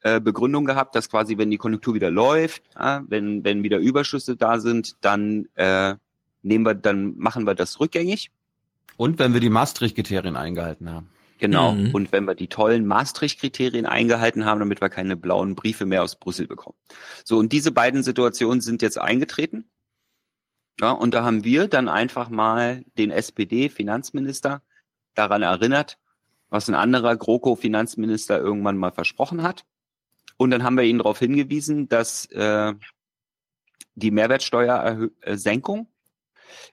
[0.00, 4.36] äh, Begründung gehabt, dass quasi, wenn die Konjunktur wieder läuft, ja, wenn, wenn wieder Überschüsse
[4.36, 5.94] da sind, dann äh,
[6.42, 8.30] nehmen wir, dann machen wir das rückgängig.
[8.96, 11.08] Und wenn wir die Maastricht-Kriterien eingehalten haben.
[11.42, 11.72] Genau.
[11.72, 11.90] Mhm.
[11.90, 16.14] Und wenn wir die tollen Maastricht-Kriterien eingehalten haben, damit wir keine blauen Briefe mehr aus
[16.14, 16.76] Brüssel bekommen.
[17.24, 19.68] So, und diese beiden Situationen sind jetzt eingetreten.
[20.80, 24.62] Ja, und da haben wir dann einfach mal den SPD-Finanzminister
[25.14, 25.98] daran erinnert,
[26.48, 29.64] was ein anderer GroKo-Finanzminister irgendwann mal versprochen hat.
[30.36, 32.72] Und dann haben wir ihn darauf hingewiesen, dass äh,
[33.96, 35.88] die Mehrwertsteuersenkung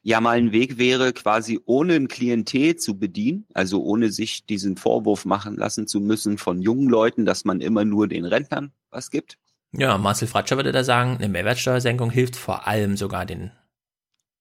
[0.02, 4.78] ja mal ein Weg wäre, quasi ohne ein Klientel zu bedienen, also ohne sich diesen
[4.78, 9.12] Vorwurf machen lassen zu müssen von jungen Leuten, dass man immer nur den Rentnern was
[9.12, 9.38] gibt.
[9.72, 13.52] Ja, Marcel Fratscher würde da sagen, eine Mehrwertsteuersenkung hilft vor allem sogar den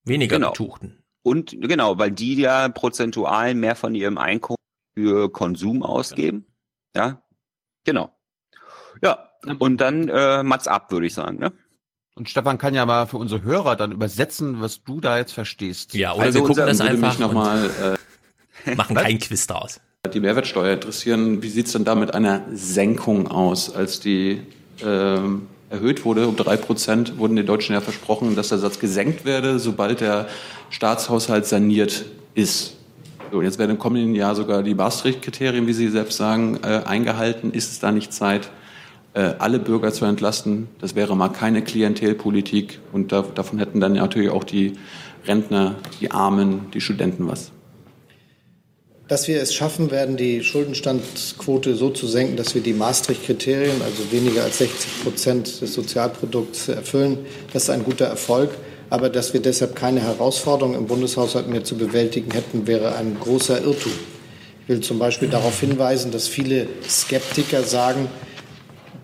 [0.03, 0.51] weniger Genau.
[0.51, 1.03] Betuchten.
[1.21, 4.57] Und genau, weil die ja prozentual mehr von ihrem Einkommen
[4.95, 6.45] für Konsum ausgeben.
[6.95, 7.21] Ja,
[7.83, 8.17] genau.
[9.03, 9.29] Ja,
[9.59, 11.37] und dann äh, Mats ab, würde ich sagen.
[11.37, 11.53] Ne?
[12.19, 15.93] Und Stefan kann ja mal für unsere Hörer dann übersetzen, was du da jetzt verstehst.
[15.93, 17.97] Ja, oder Also wir gucken das einfach noch und mal,
[18.65, 19.79] äh, machen keinen Quiz draus.
[20.13, 21.41] die Mehrwertsteuer interessieren.
[21.41, 23.73] Wie sieht's denn da mit einer Senkung aus?
[23.73, 24.41] Als die
[24.83, 29.23] ähm, erhöht wurde um drei Prozent, wurden den Deutschen ja versprochen, dass der Satz gesenkt
[29.23, 30.27] werde, sobald der
[30.71, 32.03] Staatshaushalt saniert
[32.35, 32.75] ist.
[33.31, 36.81] So, und jetzt werden im kommenden Jahr sogar die Maastricht-Kriterien, wie Sie selbst sagen, äh,
[36.85, 37.53] eingehalten.
[37.53, 38.49] Ist es da nicht Zeit, äh,
[39.21, 40.67] alle Bürger zu entlasten?
[40.79, 44.73] Das wäre mal keine Klientelpolitik und da, davon hätten dann natürlich auch die
[45.25, 47.51] Rentner, die Armen, die Studenten was.
[49.07, 54.11] Dass wir es schaffen werden, die Schuldenstandsquote so zu senken, dass wir die Maastricht-Kriterien, also
[54.11, 57.17] weniger als 60 Prozent des Sozialprodukts erfüllen,
[57.51, 58.51] das ist ein guter Erfolg.
[58.91, 63.61] Aber dass wir deshalb keine Herausforderungen im Bundeshaushalt mehr zu bewältigen hätten, wäre ein großer
[63.61, 63.91] Irrtum.
[64.63, 68.07] Ich will zum Beispiel darauf hinweisen, dass viele Skeptiker sagen,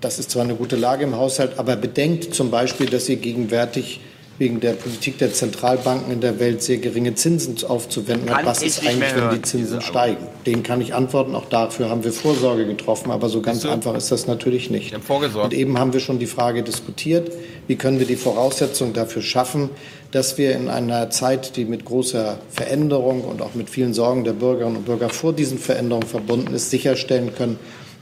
[0.02, 4.02] das ist zwar eine gute Lage im Haushalt, aber bedenkt zum Beispiel, dass ihr gegenwärtig
[4.38, 8.28] wegen der Politik der Zentralbanken in der Welt sehr geringe Zinsen aufzuwenden.
[8.28, 10.28] Kann Was ist eigentlich, wenn die Zinsen steigen?
[10.46, 11.36] Den kann ich antworten.
[11.36, 13.12] Auch dafür haben wir Vorsorge getroffen.
[13.12, 14.94] Aber so ganz einfach ist das natürlich nicht.
[15.10, 17.32] Und eben haben wir schon die Frage diskutiert,
[17.68, 19.70] wie können wir die Voraussetzungen dafür schaffen,
[20.12, 24.34] dass wir in einer Zeit, die mit großer Veränderung und auch mit vielen Sorgen der
[24.34, 27.58] Bürgerinnen und Bürger vor diesen Veränderungen verbunden ist, sicherstellen können,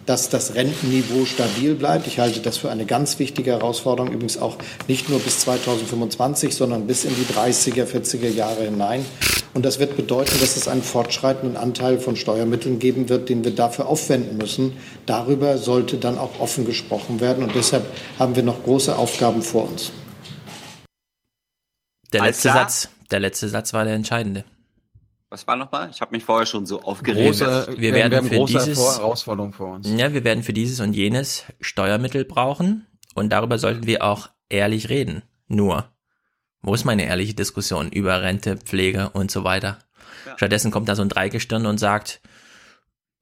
[0.06, 2.08] dass das Rentenniveau stabil bleibt.
[2.08, 6.88] Ich halte das für eine ganz wichtige Herausforderung, übrigens auch nicht nur bis 2025, sondern
[6.88, 9.06] bis in die 30er, 40er Jahre hinein.
[9.54, 13.54] Und das wird bedeuten, dass es einen fortschreitenden Anteil von Steuermitteln geben wird, den wir
[13.54, 14.74] dafür aufwenden müssen.
[15.06, 17.44] Darüber sollte dann auch offen gesprochen werden.
[17.44, 17.86] Und deshalb
[18.18, 19.92] haben wir noch große Aufgaben vor uns.
[22.12, 22.50] Der letzte?
[22.50, 24.44] Satz, der letzte Satz war der entscheidende.
[25.34, 25.90] Was war nochmal?
[25.90, 27.26] Ich habe mich vorher schon so aufgeregt.
[27.40, 29.90] Große, wir werden für große dieses Herausforderung vor uns.
[29.90, 34.90] Ja, wir werden für dieses und jenes Steuermittel brauchen und darüber sollten wir auch ehrlich
[34.90, 35.24] reden.
[35.48, 35.90] Nur,
[36.62, 39.80] wo ist meine ehrliche Diskussion über Rente, Pflege und so weiter?
[40.36, 42.22] Stattdessen kommt da so ein Dreigestirn und sagt,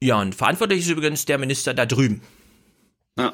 [0.01, 2.21] ja, und verantwortlich ist übrigens der Minister da drüben.
[3.17, 3.33] Ja.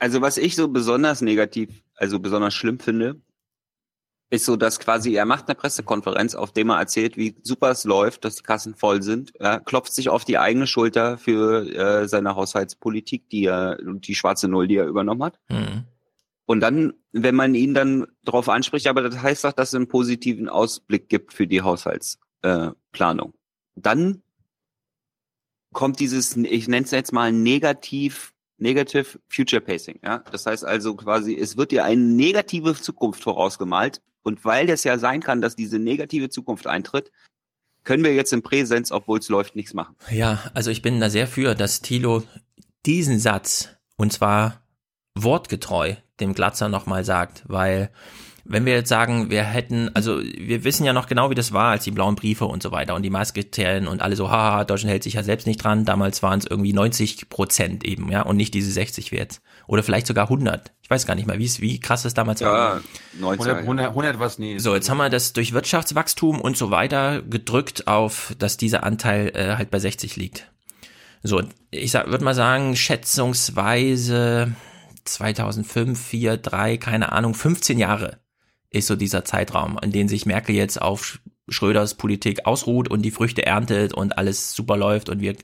[0.00, 3.20] Also was ich so besonders negativ, also besonders schlimm finde,
[4.32, 7.84] ist so, dass quasi er macht eine Pressekonferenz, auf dem er erzählt, wie super es
[7.84, 12.08] läuft, dass die Kassen voll sind, ja, klopft sich auf die eigene Schulter für äh,
[12.08, 15.38] seine Haushaltspolitik, die er, die schwarze Null, die er übernommen hat.
[15.50, 15.84] Mhm.
[16.46, 19.88] Und dann, wenn man ihn dann darauf anspricht, aber das heißt doch, dass es einen
[19.88, 23.30] positiven Ausblick gibt für die Haushaltsplanung.
[23.30, 23.36] Äh,
[23.74, 24.22] dann
[25.74, 30.00] kommt dieses, ich nenne es jetzt mal negativ, negative Future Pacing.
[30.02, 30.20] Ja?
[30.30, 34.00] Das heißt also quasi, es wird dir eine negative Zukunft vorausgemalt.
[34.22, 37.10] Und weil das ja sein kann, dass diese negative Zukunft eintritt,
[37.84, 39.96] können wir jetzt im Präsenz, obwohl es läuft, nichts machen.
[40.10, 42.22] Ja, also ich bin da sehr für, dass Thilo
[42.86, 44.62] diesen Satz, und zwar
[45.14, 47.90] wortgetreu, dem Glatzer nochmal sagt, weil
[48.44, 51.70] wenn wir jetzt sagen, wir hätten, also wir wissen ja noch genau, wie das war,
[51.70, 54.90] als die blauen Briefe und so weiter und die Maßkriterien und alle so, haha, Deutschland
[54.90, 55.84] hält sich ja selbst nicht dran.
[55.84, 59.42] Damals waren es irgendwie 90 Prozent eben, ja, und nicht diese 60 wie jetzt.
[59.68, 60.72] Oder vielleicht sogar 100.
[60.92, 62.80] Ich weiß gar nicht mehr, wie, es- wie krass es damals war.
[63.18, 63.46] 90.
[63.62, 64.58] 100, 100 was nie.
[64.58, 69.32] So, jetzt haben wir das durch Wirtschaftswachstum und so weiter gedrückt auf, dass dieser Anteil
[69.34, 70.50] äh, halt bei 60 liegt.
[71.22, 71.40] So,
[71.70, 74.52] ich würde mal sagen, schätzungsweise
[75.04, 78.18] 2005, 4, 3, keine Ahnung, 15 Jahre
[78.70, 81.18] ist so dieser Zeitraum, in dem sich Merkel jetzt auf Sch-
[81.48, 85.36] Schröders Politik ausruht und die Früchte erntet und alles super läuft und wir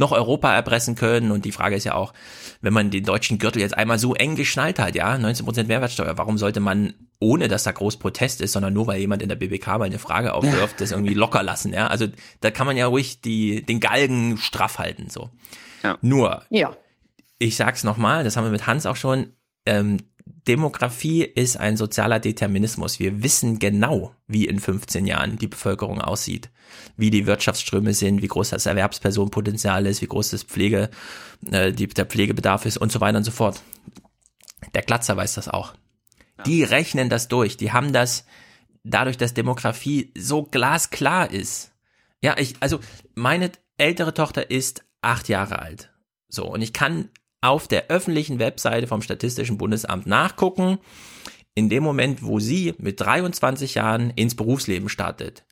[0.00, 1.30] noch Europa erpressen können.
[1.30, 2.12] Und die Frage ist ja auch,
[2.60, 6.38] wenn man den deutschen Gürtel jetzt einmal so eng geschnallt hat, ja, 19% Mehrwertsteuer, warum
[6.38, 9.78] sollte man, ohne dass da groß Protest ist, sondern nur weil jemand in der BBK
[9.78, 11.86] mal eine Frage aufwirft, das irgendwie locker lassen, ja?
[11.86, 12.06] Also
[12.40, 15.30] da kann man ja ruhig die, den Galgen straff halten, so.
[16.00, 16.76] Nur, Ja.
[17.38, 19.34] ich sag's nochmal, das haben wir mit Hans auch schon,
[19.66, 19.98] ähm,
[20.48, 22.98] Demografie ist ein sozialer Determinismus.
[22.98, 26.50] Wir wissen genau, wie in 15 Jahren die Bevölkerung aussieht,
[26.96, 30.90] wie die Wirtschaftsströme sind, wie groß das Erwerbspersonenpotenzial ist, wie groß das Pflege,
[31.50, 33.62] äh, die, der Pflegebedarf ist und so weiter und so fort.
[34.74, 35.74] Der Glatzer weiß das auch.
[36.46, 37.56] Die rechnen das durch.
[37.56, 38.24] Die haben das
[38.82, 41.72] dadurch, dass Demografie so glasklar ist.
[42.22, 42.80] Ja, ich, also
[43.14, 45.90] meine ältere Tochter ist acht Jahre alt.
[46.28, 47.08] So, und ich kann
[47.40, 50.78] auf der öffentlichen Webseite vom Statistischen Bundesamt nachgucken,
[51.54, 55.44] in dem Moment, wo sie mit 23 Jahren ins Berufsleben startet,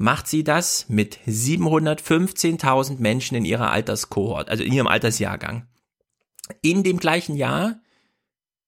[0.00, 5.66] macht sie das mit 715.000 Menschen in ihrer Alterskohort, also in ihrem Altersjahrgang.
[6.62, 7.76] In dem gleichen Jahr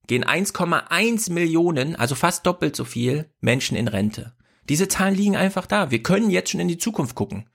[0.06, 4.34] gehen 1,1 Millionen, also fast doppelt so viel Menschen in Rente.
[4.68, 5.90] Diese Zahlen liegen einfach da.
[5.90, 7.48] Wir können jetzt schon in die Zukunft gucken.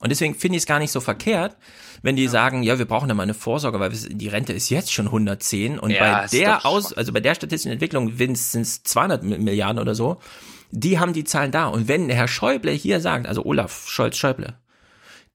[0.00, 1.56] Und deswegen finde ich es gar nicht so verkehrt,
[2.02, 4.92] wenn die sagen, ja, wir brauchen da mal eine Vorsorge, weil die Rente ist jetzt
[4.92, 8.32] schon 110 und Ja, bei der Aus, also bei der statistischen Entwicklung sind
[8.62, 10.20] es 200 Mi- Milliarden oder so.
[10.70, 11.66] Die haben die Zahlen da.
[11.68, 14.58] Und wenn Herr Schäuble hier sagt, also Olaf Scholz Schäuble,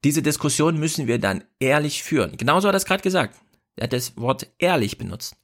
[0.04, 2.36] diese Diskussion müssen wir dann ehrlich führen.
[2.36, 3.36] Genauso hat er es gerade gesagt.
[3.76, 5.36] Er hat das Wort ehrlich benutzt.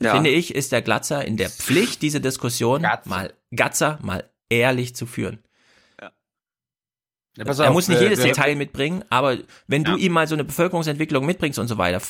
[0.00, 0.14] Ja.
[0.14, 5.06] Finde ich, ist der Glatzer in der Pflicht, diese Diskussion mal Gatzer mal ehrlich zu
[5.06, 5.38] führen.
[7.36, 9.38] Ja, pass er auf, muss nicht äh, jedes wir- Detail mitbringen, aber
[9.68, 12.02] wenn du ihm mal so eine Bevölkerungsentwicklung mitbringst und so weiter.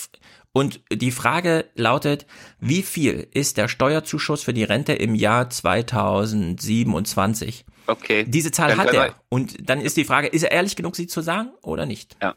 [0.52, 2.26] Und die Frage lautet,
[2.58, 7.64] wie viel ist der Steuerzuschuss für die Rente im Jahr 2027?
[7.86, 8.24] Okay.
[8.26, 9.14] Diese Zahl Dann hat er.
[9.28, 12.16] Und dann ist die Frage, ist er ehrlich genug, sie zu sagen oder nicht?
[12.22, 12.34] Ja.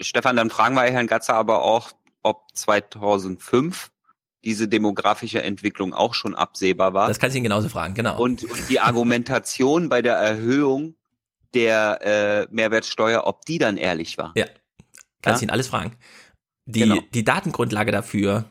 [0.00, 1.92] Stefan, dann fragen wir Herrn Gatzer aber auch,
[2.22, 3.90] ob 2005
[4.44, 7.08] diese demografische Entwicklung auch schon absehbar war.
[7.08, 8.20] Das kannst du ihn genauso fragen, genau.
[8.20, 10.96] Und, und die Argumentation bei der Erhöhung
[11.54, 14.32] der äh, Mehrwertsteuer, ob die dann ehrlich war.
[14.36, 14.46] Ja.
[15.22, 15.46] Kannst Ja?
[15.46, 15.96] ihn alles fragen.
[16.66, 17.00] Die, Genau.
[17.12, 18.44] die Datengrundlage dafür,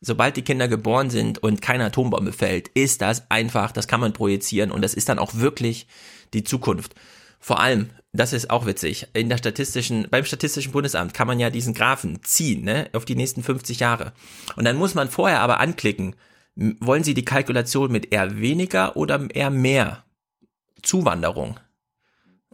[0.00, 4.12] sobald die Kinder geboren sind und keine Atombombe fällt, ist das einfach, das kann man
[4.12, 5.86] projizieren und das ist dann auch wirklich
[6.34, 6.94] die Zukunft.
[7.38, 11.50] Vor allem, das ist auch witzig, in der statistischen, beim Statistischen Bundesamt kann man ja
[11.50, 14.12] diesen Graphen ziehen, ne, auf die nächsten 50 Jahre.
[14.56, 16.14] Und dann muss man vorher aber anklicken,
[16.54, 20.04] wollen Sie die Kalkulation mit eher weniger oder eher mehr
[20.82, 21.58] Zuwanderung?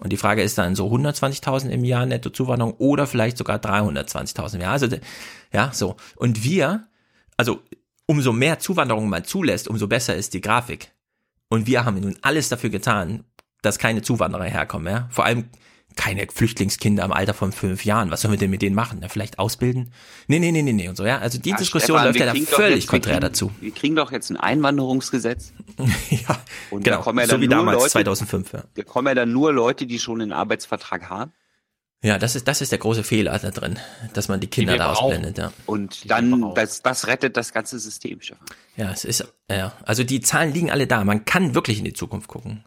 [0.00, 4.54] Und die Frage ist dann so 120.000 im Jahr netto Zuwanderung oder vielleicht sogar 320.000
[4.54, 4.72] im Jahr.
[4.72, 4.88] Also,
[5.52, 5.96] ja, so.
[6.16, 6.86] Und wir,
[7.36, 7.60] also,
[8.06, 10.92] umso mehr Zuwanderung man zulässt, umso besser ist die Grafik.
[11.48, 13.24] Und wir haben nun alles dafür getan,
[13.62, 15.08] dass keine Zuwanderer herkommen, ja.
[15.10, 15.48] Vor allem
[15.98, 18.10] keine Flüchtlingskinder im Alter von fünf Jahren.
[18.10, 18.98] Was sollen wir denn mit denen machen?
[19.02, 19.92] Na, vielleicht ausbilden?
[20.28, 21.18] Nee, nee, nee, nee, nee und so, ja.
[21.18, 23.52] Also die Ja, Diskussion Stefan, läuft wir ja da völlig jetzt- wir konträr kriegen- dazu.
[23.60, 25.52] Wir kriegen doch jetzt ein Einwanderungsgesetz.
[26.10, 27.02] ja, Und da genau.
[27.02, 28.64] kommen ja So dann wie nur damals, Leute, 2005, ja.
[28.74, 31.32] Da kommen ja dann nur Leute, die schon einen Arbeitsvertrag haben.
[32.00, 33.76] Ja, das ist, das ist der große Fehler da drin,
[34.14, 35.04] dass man die Kinder wir da brauchen.
[35.06, 35.52] ausblendet, ja.
[35.66, 38.46] Und dann, das, das rettet das ganze System, Stefan.
[38.76, 41.02] Ja, es ist, ja, also die Zahlen liegen alle da.
[41.02, 42.64] Man kann wirklich in die Zukunft gucken.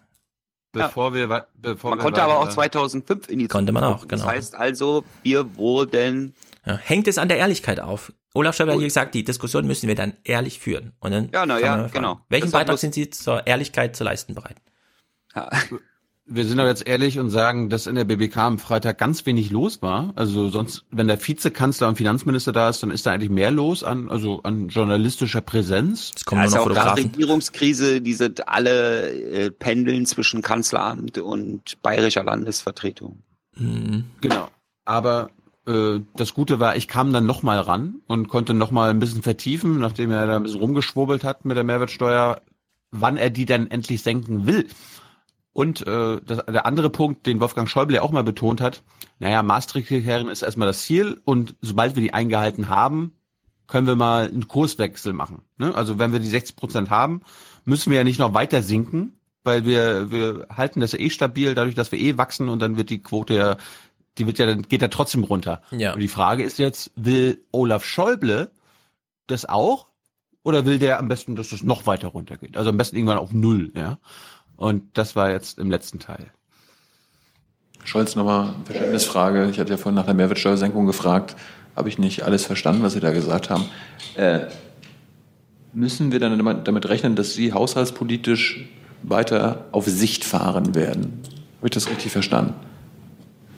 [0.74, 3.84] Bevor wir, wei- bevor Man wir konnte aber auch weiter- 2005 in die Konnte man
[3.84, 4.24] auch, genau.
[4.24, 6.34] Das heißt also, wir wurden,
[6.66, 8.14] Ja, hängt es an der Ehrlichkeit auf.
[8.34, 10.94] Olaf Schäuble hat hier gesagt, die Diskussion müssen wir dann ehrlich führen.
[11.02, 12.22] Und dann Ja, na ja, genau.
[12.30, 14.56] Welchen Das hat Beitrag sind Sie zur Ehrlichkeit zu leisten bereit?
[16.34, 19.52] Wir sind aber jetzt ehrlich und sagen, dass in der BBK am Freitag ganz wenig
[19.52, 20.14] los war.
[20.16, 23.84] Also sonst, wenn der Vizekanzler und Finanzminister da ist, dann ist da eigentlich mehr los
[23.84, 26.12] an, also an journalistischer Präsenz.
[26.16, 32.24] Es da ist auch gerade Regierungskrise, die sind alle äh, pendeln zwischen Kanzleramt und bayerischer
[32.24, 33.24] Landesvertretung.
[34.22, 34.48] Genau.
[34.86, 35.32] Aber
[35.68, 39.80] äh, das Gute war, ich kam dann nochmal ran und konnte nochmal ein bisschen vertiefen,
[39.80, 42.42] nachdem er da ein bisschen rumgeschwurbelt hat mit der Mehrwertsteuer,
[42.92, 44.68] wann er die dann endlich senken will.
[45.54, 48.84] Und äh, das, der andere Punkt, den Wolfgang Schäuble ja auch mal betont hat,
[49.20, 53.14] naja, Maastricht-Kriterien ist erstmal das Ziel und sobald wir die eingehalten haben,
[53.68, 55.44] können wir mal einen Kurswechsel machen.
[55.58, 55.74] Ne?
[55.76, 57.22] Also wenn wir die 60 Prozent haben,
[57.66, 59.14] müssen wir ja nicht noch weiter sinken,
[59.44, 62.78] weil wir, wir halten das ja eh stabil, dadurch, dass wir eh wachsen und dann
[62.78, 63.58] wird die Quote ja,
[64.18, 65.62] die wird ja dann, geht ja trotzdem runter.
[65.72, 65.94] Ja.
[65.94, 68.52] Und die Frage ist jetzt, will Olaf Schäuble
[69.28, 69.88] das auch?
[70.44, 72.58] Oder will der am besten, dass es noch weiter runtergeht?
[72.58, 74.00] Also am besten irgendwann auf Null, ja.
[74.62, 76.28] Und das war jetzt im letzten Teil.
[77.84, 79.50] Scholz, nochmal eine Verständnisfrage.
[79.50, 81.36] Ich hatte ja vorhin nach der Mehrwertsteuersenkung gefragt.
[81.76, 83.66] Habe ich nicht alles verstanden, was Sie da gesagt haben?
[84.14, 84.42] Äh,
[85.74, 88.64] müssen wir dann damit- rechnen, dass Sie haushaltspolitisch
[89.02, 91.22] weiter auf Sicht fahren werden?
[91.58, 92.54] Habe ich das richtig verstanden?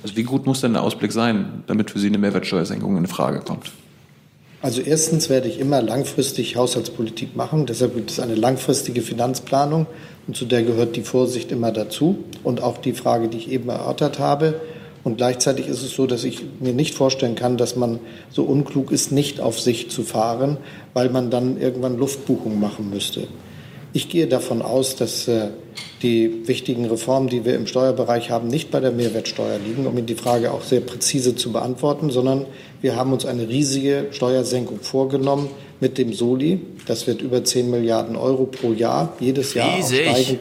[0.03, 3.41] Also wie gut muss denn der Ausblick sein, damit für Sie eine Mehrwertsteuersenkung in Frage
[3.41, 3.73] kommt?
[4.63, 7.65] Also erstens werde ich immer langfristig Haushaltspolitik machen.
[7.65, 9.87] Deshalb gibt es eine langfristige Finanzplanung
[10.25, 13.67] und zu der gehört die Vorsicht immer dazu und auch die Frage, die ich eben
[13.67, 14.61] erörtert habe.
[15.03, 17.99] Und gleichzeitig ist es so, dass ich mir nicht vorstellen kann, dass man
[18.31, 20.55] so unklug ist, nicht auf Sicht zu fahren,
[20.93, 23.27] weil man dann irgendwann Luftbuchung machen müsste.
[23.91, 25.49] Ich gehe davon aus, dass äh,
[26.01, 30.07] die wichtigen Reformen, die wir im Steuerbereich haben, nicht bei der Mehrwertsteuer liegen, um Ihnen
[30.07, 32.45] die Frage auch sehr präzise zu beantworten, sondern
[32.81, 36.59] wir haben uns eine riesige Steuersenkung vorgenommen mit dem Soli.
[36.85, 40.39] Das wird über 10 Milliarden Euro pro Jahr, jedes Jahr Riesig.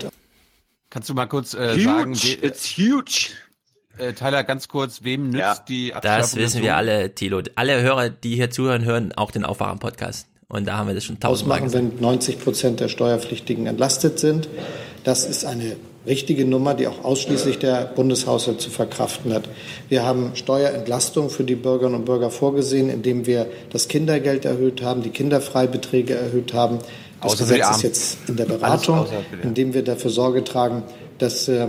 [0.90, 1.82] Kannst du mal kurz äh, Huge.
[1.84, 3.30] sagen, we- It's huge.
[3.98, 7.42] Äh, Tyler, ganz kurz, wem nützt die Abschaffung Das wissen wir alle, Thilo.
[7.56, 10.26] Alle Hörer, die hier zuhören, hören auch den Aufwachen-Podcast.
[10.52, 12.00] Und da haben wir das schon tausendmal ausmachen, gesagt.
[12.00, 14.48] wenn 90 Prozent der Steuerpflichtigen entlastet sind.
[15.02, 15.76] Das ist eine
[16.06, 19.48] richtige Nummer, die auch ausschließlich der Bundeshaushalt zu verkraften hat.
[19.88, 25.02] Wir haben Steuerentlastung für die Bürgerinnen und Bürger vorgesehen, indem wir das Kindergeld erhöht haben,
[25.02, 26.80] die Kinderfreibeträge erhöht haben.
[27.22, 29.06] Das Gesetz ist jetzt in der Beratung,
[29.42, 30.82] indem wir dafür Sorge tragen,
[31.18, 31.68] dass äh,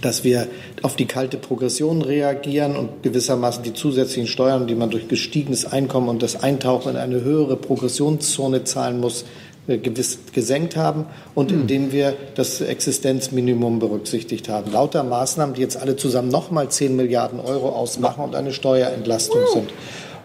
[0.00, 0.48] dass wir
[0.82, 6.08] auf die kalte Progression reagieren und gewissermaßen die zusätzlichen Steuern, die man durch gestiegenes Einkommen
[6.08, 9.24] und das Eintauchen in eine höhere Progressionszone zahlen muss,
[9.68, 14.72] äh, gewiss gesenkt haben und indem wir das Existenzminimum berücksichtigt haben.
[14.72, 19.70] Lauter Maßnahmen, die jetzt alle zusammen nochmal 10 Milliarden Euro ausmachen und eine Steuerentlastung sind.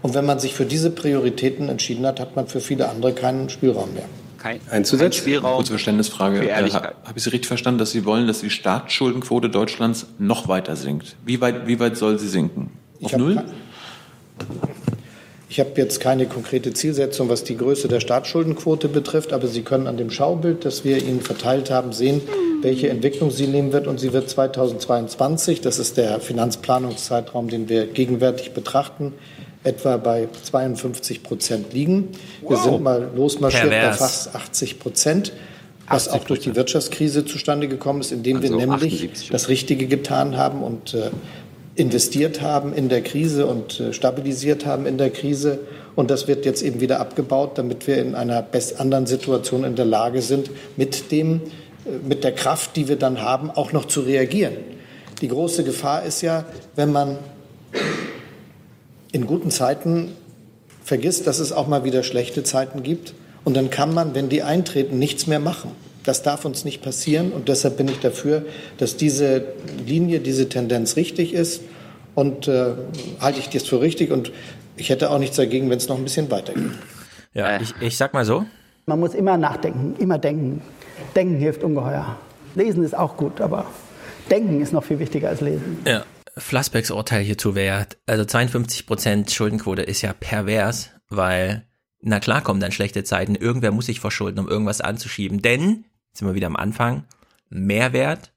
[0.02, 3.50] Und wenn man sich für diese Prioritäten entschieden hat, hat man für viele andere keinen
[3.50, 4.06] Spielraum mehr.
[4.38, 5.16] Kein, Ein Zusatz?
[5.16, 6.38] Spielraum Kurze Verständnisfrage.
[6.40, 10.48] für Äh, Habe ich Sie richtig verstanden, dass Sie wollen, dass die Staatsschuldenquote Deutschlands noch
[10.48, 11.16] weiter sinkt?
[11.26, 12.72] Wie weit, wie weit soll sie sinken?
[13.02, 13.36] Auf Ich Null?
[13.36, 13.46] kein-
[15.50, 19.88] Ich habe jetzt keine konkrete Zielsetzung, was die Größe der Staatsschuldenquote betrifft, aber Sie können
[19.88, 22.22] an dem Schaubild, das wir Ihnen verteilt haben, sehen,
[22.62, 23.88] welche Entwicklung sie nehmen wird.
[23.88, 29.14] Und sie wird 2022, das ist der Finanzplanungszeitraum, den wir gegenwärtig betrachten,
[29.68, 32.10] etwa bei 52 Prozent liegen.
[32.42, 32.64] Wir Wow.
[32.64, 35.34] sind mal losmarschiert bei fast 80 Prozent,
[35.90, 39.30] was auch durch die Wirtschaftskrise zustande gekommen ist, indem wir Also nämlich 78.
[39.30, 41.12] das Richtige getan haben und äh,
[41.76, 45.60] investiert haben in der Krise und äh, stabilisiert haben in der Krise.
[45.96, 49.76] Und das wird jetzt eben wieder abgebaut, damit wir in einer best anderen Situation in
[49.76, 51.42] der Lage sind, mit dem,
[51.86, 54.54] äh, mit der Kraft, die wir dann haben, auch noch zu reagieren.
[55.22, 56.46] Die große Gefahr ist ja,
[56.76, 57.18] wenn man
[59.12, 60.14] in guten Zeiten
[60.84, 63.14] vergisst, dass es auch mal wieder schlechte Zeiten gibt.
[63.44, 65.72] Und dann kann man, wenn die eintreten, nichts mehr machen.
[66.04, 67.32] Das darf uns nicht passieren.
[67.32, 68.46] Und deshalb bin ich dafür,
[68.78, 69.44] dass diese
[69.86, 71.62] Linie, diese Tendenz richtig ist.
[72.16, 72.74] Und äh,
[73.20, 74.12] halte ich das für richtig.
[74.12, 74.32] Und
[74.76, 76.72] ich hätte auch nichts dagegen, wenn es noch ein bisschen weitergeht.
[77.34, 78.46] Ja, ich, ich sag mal so.
[78.86, 80.62] Man muss immer nachdenken, immer denken.
[81.16, 82.18] Denken hilft ungeheuer.
[82.56, 83.66] Lesen ist auch gut, aber
[84.32, 85.80] denken ist noch viel wichtiger als lesen.
[85.86, 86.04] Ja.
[86.38, 91.68] Flassbecks Urteil hierzu wäre, also 52% Schuldenquote ist ja pervers, weil,
[92.02, 96.20] na klar kommen dann schlechte Zeiten, irgendwer muss sich verschulden, um irgendwas anzuschieben, denn, jetzt
[96.20, 97.06] sind wir wieder am Anfang,
[97.50, 98.34] Mehrwert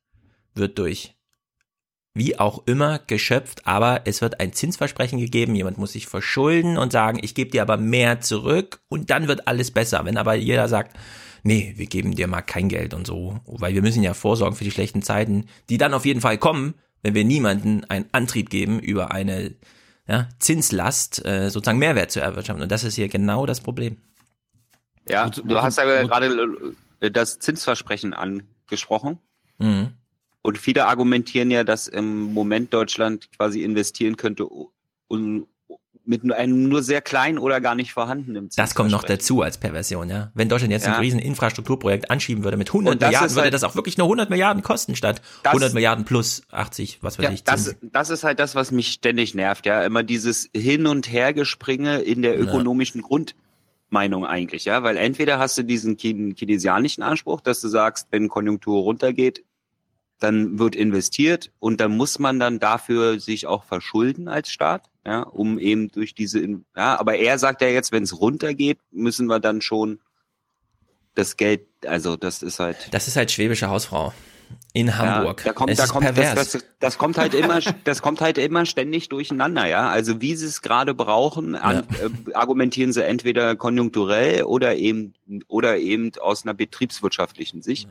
[0.54, 1.14] wird durch
[2.12, 6.92] wie auch immer geschöpft, aber es wird ein Zinsversprechen gegeben, jemand muss sich verschulden und
[6.92, 10.04] sagen, ich gebe dir aber mehr zurück und dann wird alles besser.
[10.04, 10.96] Wenn aber jeder sagt,
[11.44, 14.64] nee, wir geben dir mal kein Geld und so, weil wir müssen ja vorsorgen für
[14.64, 18.78] die schlechten Zeiten, die dann auf jeden Fall kommen, wenn wir niemanden einen Antrieb geben,
[18.78, 19.54] über eine
[20.06, 22.62] ja, Zinslast äh, sozusagen Mehrwert zu erwirtschaften.
[22.62, 23.96] Und das ist hier genau das Problem.
[25.08, 29.18] Ja, du hast ja gerade äh, das Zinsversprechen angesprochen.
[29.58, 29.94] Mhm.
[30.42, 34.46] Und viele argumentieren ja, dass im Moment Deutschland quasi investieren könnte
[35.08, 35.46] und
[36.10, 40.10] mit einem nur sehr kleinen oder gar nicht vorhandenen Das kommt noch dazu als Perversion,
[40.10, 40.32] ja.
[40.34, 40.94] Wenn Deutschland jetzt Ja.
[40.94, 43.76] ein riesen Infrastrukturprojekt anschieben würde mit 100 Und das Milliarden, ist würde halt- das auch
[43.76, 47.44] wirklich nur 100 Milliarden kosten statt Das- 100 Milliarden plus 80, was weiß Ja, ich.
[47.44, 47.76] das, Zins.
[47.92, 49.84] das ist halt das, was mich ständig nervt, ja.
[49.84, 52.40] Immer dieses Hin- und Hergespringe in der Ja.
[52.40, 54.82] ökonomischen Grundmeinung eigentlich, ja.
[54.82, 59.44] Weil entweder hast du diesen Keyn- keynesianischen Anspruch, dass du sagst, wenn Konjunktur runtergeht,
[60.18, 65.22] dann wird investiert und dann muss man dann dafür sich auch verschulden als Staat, ja,
[65.22, 69.40] um eben durch diese, ja, aber er sagt ja jetzt, wenn es runtergeht, müssen wir
[69.40, 70.00] dann schon
[71.14, 74.12] das Geld, also das ist halt, Das ist halt schwäbische Hausfrau
[74.72, 75.40] in Hamburg.
[75.40, 76.52] Ja, da kommt, es da kommt, das, pervers.
[76.52, 79.88] das, das kommt halt immer, das kommt halt immer ständig durcheinander, ja.
[79.88, 85.14] Also wie sie es gerade brauchen, an, äh, argumentieren sie entweder konjunkturell oder eben
[85.48, 87.88] oder eben aus einer betriebswirtschaftlichen Sicht.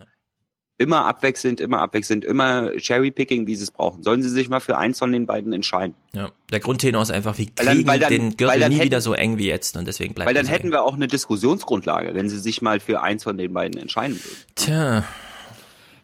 [0.79, 4.01] Immer abwechselnd, immer abwechselnd, immer Cherrypicking, wie sie es brauchen.
[4.01, 5.93] Sollen sie sich mal für eins von den beiden entscheiden?
[6.13, 6.31] ja.
[6.51, 8.75] Der Grundtenor ist einfach, wir Weil dann- kriegen weil dann- den weil Gürtel dann nie
[8.77, 10.81] hätten- wieder so eng wie jetzt und deswegen bleibt Weil dann es so hätten wir
[10.83, 14.37] auch eine Diskussionsgrundlage, wenn sie sich mal für eins von den beiden entscheiden würden.
[14.55, 15.03] Tja.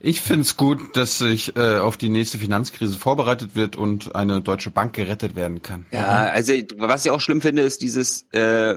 [0.02, 4.70] Ich find's gut, dass sich äh, auf die nächste Finanzkrise vorbereitet wird und eine deutsche
[4.70, 5.86] Bank gerettet werden kann.
[5.92, 8.76] Ja, also was ich auch schlimm finde, ist dieses äh,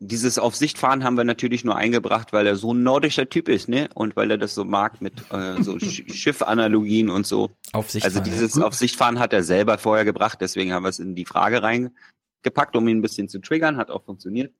[0.00, 3.48] dieses auf Sicht fahren haben wir natürlich nur eingebracht, weil er so ein nordischer Typ
[3.48, 3.88] ist, ne?
[3.94, 7.50] Und weil er das so mag mit äh, so Sch Schiffanalogien und so.
[7.72, 8.64] Auf Sicht Also dieses ja.
[8.64, 11.62] auf Sicht fahren hat er selber vorher gebracht, deswegen haben wir es in die Frage
[11.62, 14.52] reingepackt, um ihn ein bisschen zu triggern, hat auch funktioniert.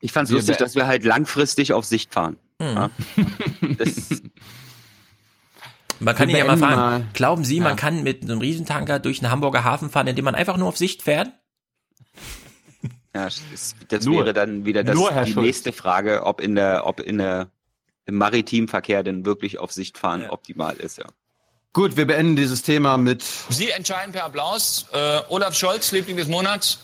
[0.00, 2.36] Ich fand es lustig, dass wir halt langfristig auf Sicht fahren.
[2.58, 2.66] Mhm.
[2.66, 2.90] Ja.
[3.78, 4.22] Das,
[6.00, 7.08] Man kann ihn ja mal fragen.
[7.12, 7.62] Glauben Sie, Ja.
[7.62, 10.76] man kann mit einem Riesentanker durch den Hamburger Hafen fahren, indem man einfach nur auf
[10.76, 11.32] Sicht fährt?
[13.14, 15.36] Ja, das, das Nur- wäre dann wieder das, die Schulz.
[15.36, 17.48] nächste Frage, ob in der, ob in der,
[18.06, 21.04] im maritimen Verkehr denn wirklich auf Sicht fahren optimal ist, ja.
[21.72, 24.86] Gut, wir beenden dieses Thema mit Sie entscheiden per Applaus.
[24.92, 26.78] Äh, Olaf Scholz, Liebling des Monats.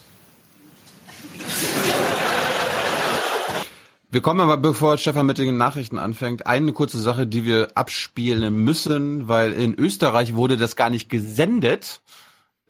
[4.12, 8.52] Wir kommen aber, bevor Stefan mit den Nachrichten anfängt, eine kurze Sache, die wir abspielen
[8.65, 12.01] müssen, weil in Österreich wurde das gar nicht gesendet.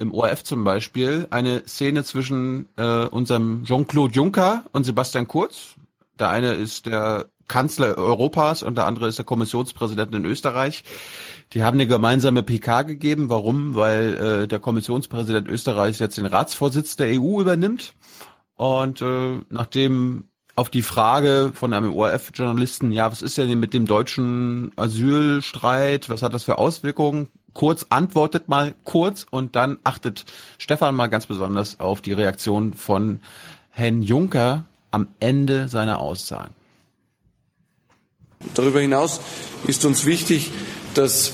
[0.01, 5.75] Im ORF zum Beispiel eine Szene zwischen äh, unserem Jean-Claude Juncker und Sebastian Kurz.
[6.19, 10.85] Der eine ist der Kanzler Europas und der andere ist der Kommissionspräsident in Österreich.
[11.53, 13.29] Die haben eine gemeinsame PK gegeben.
[13.29, 13.75] Warum?
[13.75, 17.93] Weil äh, der Kommissionspräsident Österreichs jetzt den Ratsvorsitz der EU übernimmt.
[18.55, 23.85] Und äh, nachdem auf die Frage von einem ORF-Journalisten, ja, was ist denn mit dem
[23.85, 26.09] deutschen Asylstreit?
[26.09, 27.29] Was hat das für Auswirkungen?
[27.53, 30.25] Kurz antwortet mal kurz und dann achtet
[30.59, 33.21] Stefan mal ganz besonders auf die Reaktion von
[33.71, 36.55] Herrn Juncker am Ende seiner Aussagen.
[38.55, 39.21] Darüber hinaus
[39.67, 40.51] ist uns wichtig,
[40.95, 41.33] dass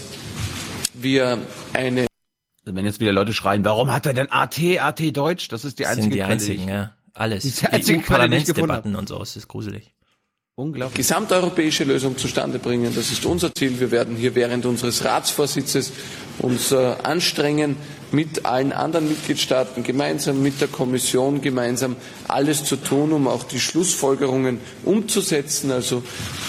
[0.95, 1.39] wir
[1.73, 2.07] eine
[2.65, 5.49] Wenn jetzt wieder Leute schreien, warum hat er denn AT, AT Deutsch?
[5.49, 6.93] Das ist die Das einzige sind die einzigen, ja.
[7.15, 7.45] Alles.
[7.45, 9.96] Die die einzige Quelle, die ich gefunden Parlamentsdebatten und so, es ist gruselig.
[10.95, 12.91] Gesamteuropäische Lösung zustande bringen.
[12.95, 13.79] Das ist unser Ziel.
[13.79, 15.93] Wir werden hier während unseres Ratsvorsitzes
[16.39, 17.77] uns äh, anstrengen,
[18.13, 21.97] mit allen anderen Mitgliedstaaten gemeinsam, mit der Kommission gemeinsam
[22.29, 25.71] alles zu tun, um auch die Schlussfolgerungen umzusetzen.
[25.71, 26.03] Also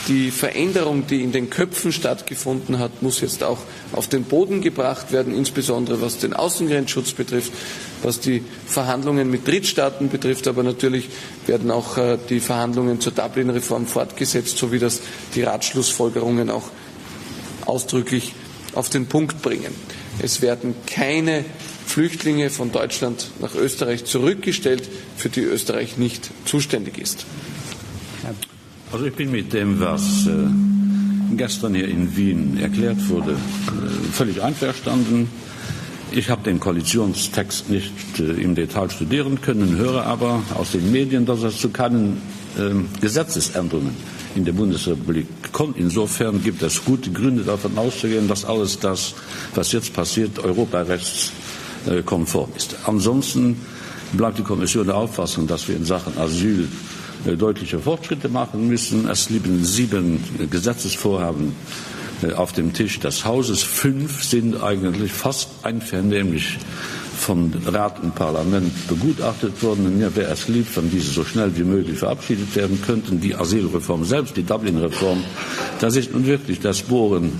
[0.07, 3.59] die Veränderung, die in den Köpfen stattgefunden hat, muss jetzt auch
[3.93, 7.51] auf den Boden gebracht werden, insbesondere was den Außengrenzschutz betrifft,
[8.03, 10.47] was die Verhandlungen mit Drittstaaten betrifft.
[10.47, 11.09] Aber natürlich
[11.47, 15.01] werden auch äh, die Verhandlungen zur Dublin-Reform fortgesetzt, so wie das
[15.35, 16.69] die Ratschlussfolgerungen auch
[17.65, 18.33] ausdrücklich
[18.73, 19.73] auf den Punkt bringen.
[20.19, 21.45] Es werden keine
[21.85, 27.25] Flüchtlinge von Deutschland nach Österreich zurückgestellt, für die Österreich nicht zuständig ist.
[28.91, 30.31] Also ich bin mit dem, was äh,
[31.35, 35.29] gestern hier in Wien erklärt wurde, äh, völlig einverstanden.
[36.11, 41.25] Ich habe den Koalitionstext nicht äh, im Detail studieren können, höre aber aus den Medien,
[41.25, 42.21] dass es zu keinen
[42.57, 43.95] ähm, Gesetzesänderungen
[44.35, 45.77] in der Bundesrepublik kommt.
[45.77, 49.13] Insofern gibt es gute Gründe davon auszugehen, dass alles das,
[49.55, 52.75] was jetzt passiert, europarechtskonform ist.
[52.85, 53.57] Ansonsten
[54.13, 56.67] bleibt die Kommission der Auffassung, dass wir in Sachen Asyl
[57.25, 59.09] äh, deutliche Fortschritte machen müssen.
[59.09, 61.53] Es liegen sieben äh, Gesetzesvorhaben
[62.21, 63.63] äh, auf dem Tisch des Hauses.
[63.63, 66.57] Fünf sind eigentlich fast einvernehmlich
[67.17, 69.97] von Rat und Parlament begutachtet worden.
[69.97, 73.19] Mir wäre es lieb, wenn diese so schnell wie möglich verabschiedet werden könnten.
[73.19, 75.23] Die Asylreform selbst, die Dublin-Reform,
[75.79, 77.33] das ist nun wirklich das Bohren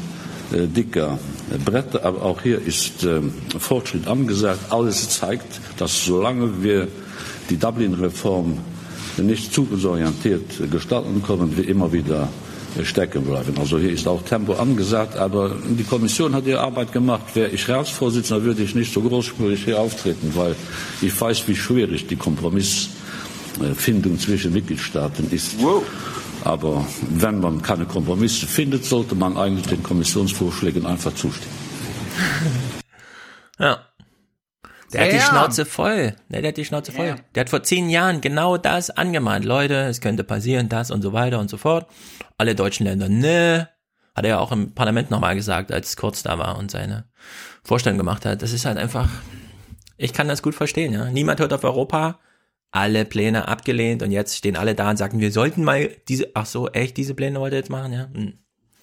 [0.52, 1.20] äh, dicker
[1.54, 2.04] äh, Bretter.
[2.06, 3.22] Aber auch hier ist äh,
[3.58, 4.72] Fortschritt angesagt.
[4.72, 6.88] Alles zeigt, dass solange wir
[7.50, 8.58] die Dublin-Reform
[9.18, 12.30] nicht zukunftsorientiert gestalten können, wir immer wieder
[12.86, 13.54] stecken bleiben.
[13.60, 17.24] Also hier ist auch Tempo angesagt, aber die Kommission hat ihre Arbeit gemacht.
[17.34, 20.56] Wäre ich Ratsvorsitzender, würde ich nicht so großspurig hier auftreten, weil
[21.02, 25.56] ich weiß, wie schwierig die Kompromissfindung zwischen Mitgliedstaaten ist.
[26.44, 31.56] Aber wenn man keine Kompromisse findet, sollte man eigentlich den Kommissionsvorschlägen einfach zustimmen.
[33.60, 33.80] Ja.
[34.94, 35.20] Der hat die.
[35.20, 36.16] Schnauze voll.
[36.30, 37.16] Der hat die Schnauze voll.
[37.36, 39.46] Der hat vor zehn Jahren genau das angemahnt.
[39.46, 41.88] Leute, es könnte passieren, das und so weiter und so fort.
[42.38, 43.70] Alle deutschen Länder, ne.
[44.16, 47.06] Hat er ja auch im Parlament nochmal gesagt, als Kurz da war und seine
[47.64, 48.42] Vorstellung gemacht hat.
[48.42, 49.10] Das ist halt einfach,
[49.98, 51.06] ich kann das gut verstehen, ja.
[51.06, 52.20] Niemand hört auf Europa.
[52.72, 56.46] Alle Pläne abgelehnt und jetzt stehen alle da und sagen, wir sollten mal diese, ach
[56.46, 58.10] so, echt, diese Pläne wollt ihr jetzt machen, ja?
[58.14, 58.40] Hm.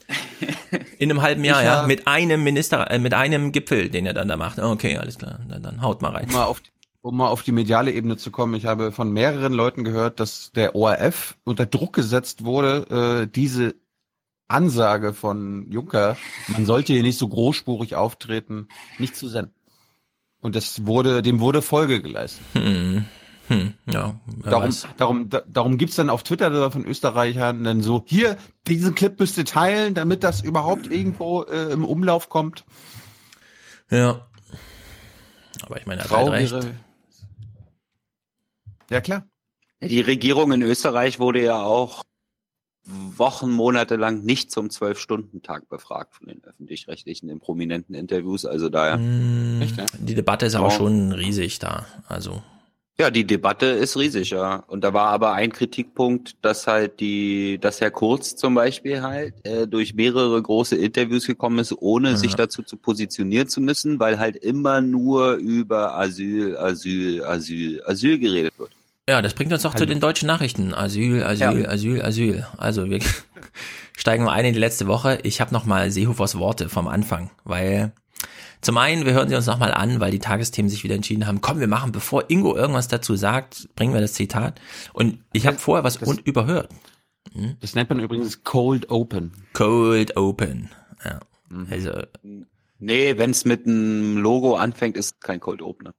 [0.99, 4.15] In einem halben Jahr, Ich ja, mit einem Minister, äh, mit einem Gipfel, den er
[4.15, 4.59] dann da macht.
[4.59, 6.27] Okay, alles klar, dann, dann haut mal rein.
[6.27, 6.63] Um mal, auf,
[7.03, 10.53] um mal auf die mediale Ebene zu kommen, ich habe von mehreren Leuten gehört, dass
[10.53, 13.75] der ORF unter Druck gesetzt wurde, äh, diese
[14.49, 16.17] Ansage von Juncker,
[16.49, 18.69] man sollte hier nicht so großspurig auftreten,
[18.99, 19.55] nicht zu senden.
[20.41, 22.45] Und das wurde, dem wurde Folge geleistet.
[22.53, 23.07] Hm.
[23.49, 23.75] Hm.
[23.87, 24.87] Ja, Darum, weiß.
[24.97, 29.37] darum, da, darum gibt's dann auf Twitter von Österreichern dann so, hier, diesen Clip müsst
[29.37, 32.65] ihr teilen, damit das überhaupt irgendwo äh, im Umlauf kommt.
[33.91, 34.27] Ja.
[35.63, 36.55] Aber ich meine, er hat halt recht.
[38.91, 39.27] Ja, klar.
[39.83, 42.03] Die Regierung in Österreich wurde ja auch
[42.87, 48.45] Wochen, Monate lang nicht zum Zwölf-Stunden-Tag befragt von den Öffentlich-Rechtlichen in prominenten Interviews.
[48.45, 48.95] Also daher.
[48.97, 49.63] Hm,
[50.01, 50.75] Die Debatte ist aber Ja.
[50.77, 51.87] schon riesig da.
[52.09, 52.43] Also.
[53.01, 54.63] Ja, die Debatte ist riesig, ja.
[54.69, 59.35] Und da war aber ein Kritikpunkt, dass halt die, dass Herr Kurz zum Beispiel halt
[59.45, 62.17] äh, durch mehrere große Interviews gekommen ist, ohne Ja.
[62.17, 68.19] sich dazu zu positionieren zu müssen, weil halt immer nur über Asyl, Asyl, Asyl, Asyl
[68.21, 68.71] geredet wird.
[69.09, 70.73] Ja, das bringt uns auch zu den deutschen Nachrichten.
[70.73, 71.69] Asyl, Asyl, Ja.
[71.69, 72.47] Asyl, Asyl.
[72.57, 73.01] Also wir
[73.97, 75.19] steigen mal ein in die letzte Woche.
[75.25, 77.93] Ich habe noch mal Seehofers Worte vom Anfang, weil
[78.65, 81.27] zum einen, wir hören sie uns noch mal an, weil die Tagesthemen sich wieder entschieden
[81.27, 84.61] haben, komm, wir machen, bevor Ingo irgendwas dazu sagt, bringen wir das Zitat.
[84.93, 86.71] Und ich habe vorher was un überhört.
[87.33, 87.57] Hm?
[87.61, 89.33] Das nennt man übrigens Cold Open.
[89.53, 90.71] Cold Open.
[91.05, 91.21] Ja.
[91.49, 91.67] Mhm.
[91.71, 91.91] Also,
[92.79, 95.95] Nee, wenn es mit einem Logo anfängt, ist kein Cold Opener.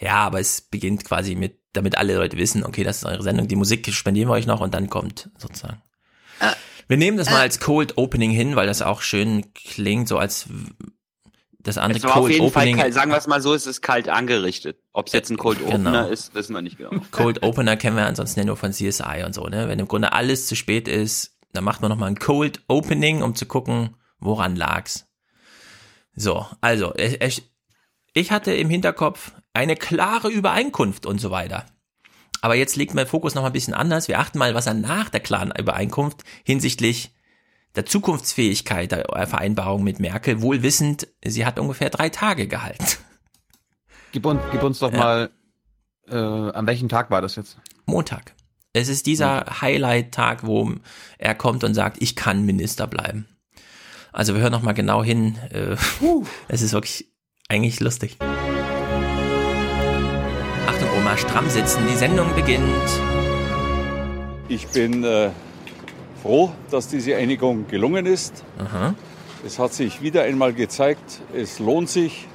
[0.00, 3.46] ja, aber es beginnt quasi mit damit alle Leute wissen, okay, das ist eure Sendung,
[3.46, 5.82] die Musik spendieren wir euch noch und dann kommt sozusagen.
[6.88, 10.48] Wir nehmen das mal als Cold Opening hin, weil das auch schön klingt, so als
[11.68, 12.76] das andere Es war auf Cold jeden Fall Opening.
[12.80, 14.78] kalt, sagen wir es mal so, es ist kalt angerichtet.
[14.92, 15.70] Ob es jetzt ein Cold Genau.
[15.70, 16.90] Opener ist, wissen wir nicht genau.
[17.12, 19.68] Cold Opener kennen wir ansonsten ja nur von CSI und so, ne?
[19.68, 23.34] Wenn im Grunde alles zu spät ist, dann macht man nochmal ein Cold Opening, um
[23.34, 25.06] zu gucken, woran lag's.
[26.14, 27.50] So, also, ich, ich-
[28.14, 31.66] ich hatte im Hinterkopf eine klare Übereinkunft und so weiter.
[32.40, 34.08] Aber jetzt liegt mein Fokus noch mal ein bisschen anders.
[34.08, 37.12] Wir achten mal, was er nach der klaren Übereinkunft hinsichtlich
[37.74, 42.84] der Zukunftsfähigkeit der Vereinbarung mit Merkel, wohl wissend, sie hat ungefähr drei Tage gehalten.
[44.12, 44.98] Gib uns, gib uns doch Ja.
[44.98, 45.30] mal,
[46.08, 47.58] äh, an welchem Tag war das jetzt?
[47.86, 48.34] Montag.
[48.72, 50.72] Es ist dieser Highlight-Tag, wo
[51.18, 53.28] er kommt und sagt, ich kann Minister bleiben.
[54.12, 55.36] Also wir hören noch mal genau hin.
[55.50, 55.76] Äh,
[56.48, 57.10] es ist wirklich
[57.48, 58.16] eigentlich lustig.
[60.66, 61.82] Achtung, Oma, stramm sitzen.
[61.90, 62.88] Die Sendung beginnt.
[64.48, 65.30] Ich bin äh,
[66.28, 68.44] froh, dass diese Einigung gelungen ist.
[68.58, 68.94] Aha.
[69.46, 72.26] Es hat sich wieder einmal gezeigt, es lohnt sich,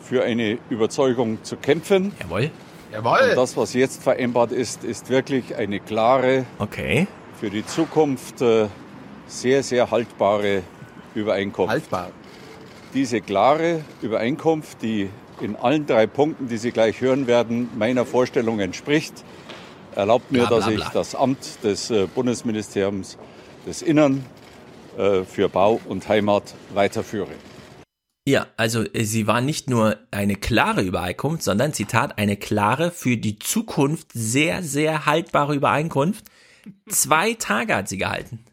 [0.00, 2.12] für eine Überzeugung zu kämpfen.
[2.20, 2.50] Jawohl.
[3.28, 7.06] Und das, was jetzt vereinbart ist, ist wirklich eine klare, okay.
[7.38, 8.68] für die Zukunft äh,
[9.26, 10.62] sehr, sehr haltbare
[11.14, 11.70] Übereinkunft.
[11.70, 12.10] Haltbar.
[12.94, 15.10] Diese klare Übereinkunft, die
[15.42, 19.22] in allen drei Punkten, die Sie gleich hören werden, meiner Vorstellung entspricht,
[19.98, 20.90] erlaubt mir, Bla, bla, dass ich bla.
[20.94, 23.18] das Amt des äh, Bundesministeriums
[23.66, 24.24] des Innern
[24.96, 27.32] äh, für Bau und Heimat weiterführe.
[28.26, 33.16] Ja, also äh, sie war nicht nur eine klare Übereinkunft, sondern, Zitat, eine klare, für
[33.16, 36.26] die Zukunft sehr, sehr haltbare Übereinkunft.
[36.88, 38.44] Zwei Tage hat sie gehalten.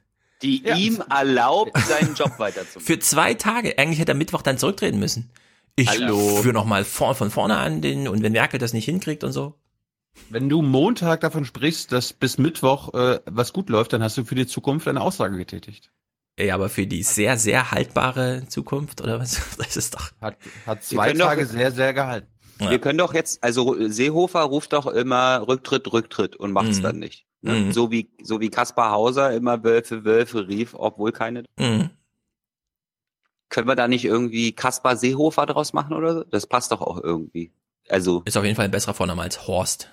[0.42, 2.82] Die ihm erlaubt, seinen Job weiterzumachen.
[2.86, 3.78] Für zwei Tage.
[3.78, 5.30] Eigentlich hätte er Mittwoch dann zurücktreten müssen.
[5.76, 6.38] Ich Hallo.
[6.42, 9.32] führe noch mal vor, von vorne an den und wenn Merkel das nicht hinkriegt und
[9.32, 9.56] so.
[10.30, 14.24] Wenn du Montag davon sprichst, dass bis Mittwoch äh, was gut läuft, dann hast du
[14.26, 15.92] für die Zukunft eine Aussage getätigt.
[16.40, 19.42] Ja, aber für die sehr, sehr haltbare Zukunft oder was?
[19.58, 20.12] Das ist doch.
[20.22, 22.28] Hat, hat zwei können doch- Tage sehr, sehr gehalten.
[22.58, 26.84] Wir können doch jetzt, also Seehofer ruft doch immer Rücktritt, Rücktritt und macht's Mhm.
[26.84, 27.26] dann nicht.
[27.42, 27.54] Ne?
[27.54, 27.72] Mhm.
[27.74, 31.44] So wie so wie Kaspar Hauser immer Wölfe, Wölfe rief, obwohl keine.
[31.60, 31.90] Mhm.
[33.50, 36.24] Können wir da nicht irgendwie Kaspar Seehofer draus machen oder so?
[36.24, 37.52] Das passt doch auch irgendwie.
[37.90, 39.90] Also Ist auf jeden Fall ein besserer Vorname als Horst.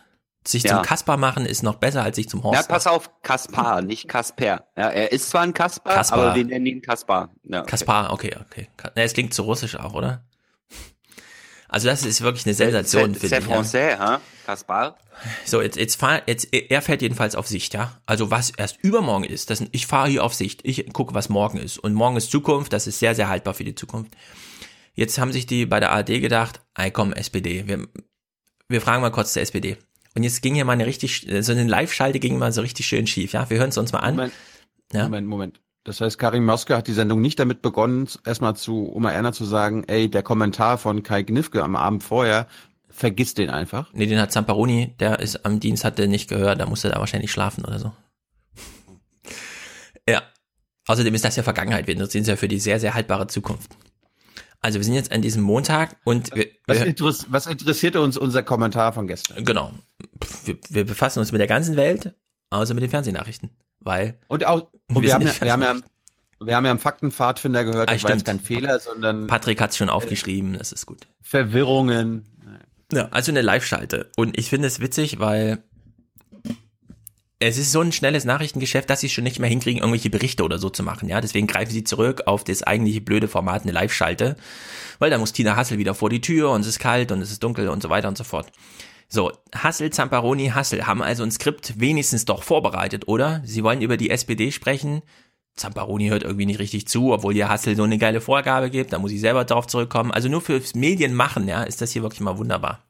[0.46, 0.74] Sich Ja.
[0.76, 2.62] zum Kasper machen ist noch besser als sich zum Horst.
[2.62, 4.66] Ja, pass auf, Kaspar, nicht Kasper.
[4.76, 6.18] Ja, er ist zwar ein Kaspar, Kaspar.
[6.18, 7.30] aber wir nennen ihn Kaspar.
[7.44, 7.70] Ja, okay.
[7.70, 8.68] Kaspar, okay, okay.
[8.76, 10.24] Ka- Ne, es klingt zu russisch auch, oder?
[11.68, 13.46] Also das ist wirklich eine Sensation, finde ich.
[13.48, 13.56] Ja.
[13.56, 14.18] français, hein?
[14.44, 14.98] Kaspar.
[15.46, 17.98] So, jetzt, jetzt fahr, jetzt, er fährt jedenfalls auf Sicht, ja.
[18.04, 20.60] Also was erst übermorgen ist, das, ich fahre hier auf Sicht.
[20.64, 21.78] Ich gucke, was morgen ist.
[21.78, 24.14] Und morgen ist Zukunft, das ist sehr, sehr haltbar für die Zukunft.
[24.94, 27.86] Jetzt haben sich die bei der ARD gedacht, ey komm, SPD, wir,
[28.68, 29.78] wir fragen mal kurz der SPD.
[30.14, 33.06] Und jetzt ging hier mal eine richtig, so eine Live-Schalte ging mal so richtig schön
[33.06, 33.48] schief, ja.
[33.48, 34.14] Wir hören es uns mal an.
[34.16, 34.32] Moment,
[34.92, 35.04] Ja.
[35.04, 35.60] Moment, Moment.
[35.84, 39.44] Das heißt, Karin Moske hat die Sendung nicht damit begonnen, erstmal zu Oma Erna zu
[39.44, 42.46] sagen, ey, der Kommentar von Kai Gnifke am Abend vorher,
[42.88, 43.92] vergiss den einfach.
[43.92, 47.00] Nee, den hat Zamparoni, der ist am Dienst, hat der nicht gehört, da musste er
[47.00, 47.92] wahrscheinlich schlafen oder so.
[50.08, 50.22] Ja.
[50.88, 53.70] Außerdem ist das ja Vergangenheit, wir interessieren uns ja für die sehr, sehr haltbare Zukunft.
[54.62, 58.42] Also wir sind jetzt an diesem Montag und wir, Was, interess was interessierte uns unser
[58.44, 59.44] Kommentar von gestern?
[59.44, 59.72] genau,
[60.44, 62.14] wir, wir befassen uns mit der ganzen Welt,
[62.50, 65.74] außer mit den Fernsehnachrichten, weil Und auch, und Wir wir, haben ja, wir haben ja,
[66.44, 69.70] wir haben ja am Faktenpfadfinder gehört, Ah, das war jetzt kein Fehler, sondern Patrick hat
[69.70, 71.08] es schon aufgeschrieben, das ist gut.
[71.20, 72.28] Verwirrungen.
[72.92, 74.10] Ja, also eine Live-Schalte.
[74.16, 75.62] Und ich finde es witzig, weil
[77.42, 80.58] es ist so ein schnelles Nachrichtengeschäft, dass sie schon nicht mehr hinkriegen, irgendwelche Berichte oder
[80.58, 81.08] so zu machen.
[81.08, 84.36] Ja, deswegen greifen sie zurück auf das eigentliche blöde Format, eine Live-Schalte.
[84.98, 87.32] Weil da muss Tina Hassel wieder vor die Tür und es ist kalt und es
[87.32, 88.52] ist dunkel und so weiter und so fort.
[89.08, 93.42] So, Hassel, Zamparoni, Hassel haben also ein Skript wenigstens doch vorbereitet, oder?
[93.44, 95.02] Sie wollen über die SPD sprechen.
[95.56, 98.92] Zamparoni hört irgendwie nicht richtig zu, obwohl ihr Hassel so eine geile Vorgabe gibt.
[98.92, 100.12] Da muss ich selber darauf zurückkommen.
[100.12, 102.86] Also nur fürs Medienmachen, ja, ist das hier wirklich mal wunderbar.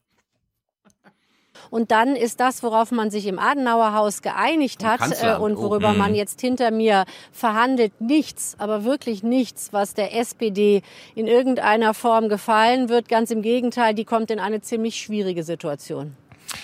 [1.72, 5.56] Und dann ist das, worauf man sich im Adenauer Haus geeinigt hat äh, Kanzleramt, und
[5.56, 5.62] oh.
[5.62, 5.98] worüber Mhm.
[5.98, 10.82] man jetzt hinter mir verhandelt, nichts, aber wirklich nichts, was der SPD
[11.14, 13.08] in irgendeiner Form gefallen wird.
[13.08, 16.14] Ganz im Gegenteil, die kommt in eine ziemlich schwierige Situation.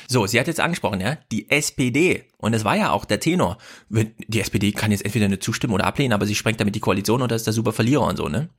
[0.09, 3.57] So, sie hat jetzt angesprochen, ja, die SPD, und das war ja auch der Tenor,
[3.89, 7.23] die SPD kann jetzt entweder nicht zustimmen oder ablehnen, aber sie sprengt damit die Koalition
[7.23, 8.51] oder ist der super Verlierer und so, ne?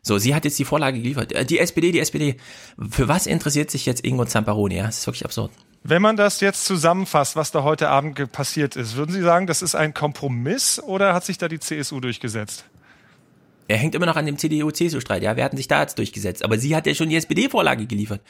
[0.00, 1.32] So, sie hat jetzt die Vorlage geliefert.
[1.32, 2.36] Äh, Die SPD, die SPD.
[2.90, 4.76] Für was interessiert sich jetzt Ingo Zamparoni?
[4.76, 5.50] Ja, das ist wirklich absurd.
[5.82, 9.62] Wenn man das jetzt zusammenfasst, was da heute Abend passiert ist, würden Sie sagen, das
[9.62, 12.66] ist ein Kompromiss oder hat sich da die CSU durchgesetzt?
[13.66, 15.22] Er hängt immer noch an dem CDU-CSU-Streit.
[15.22, 16.44] Ja, wir hatten sich da jetzt durchgesetzt.
[16.44, 18.20] Aber sie hat ja schon die SPD-Vorlage geliefert.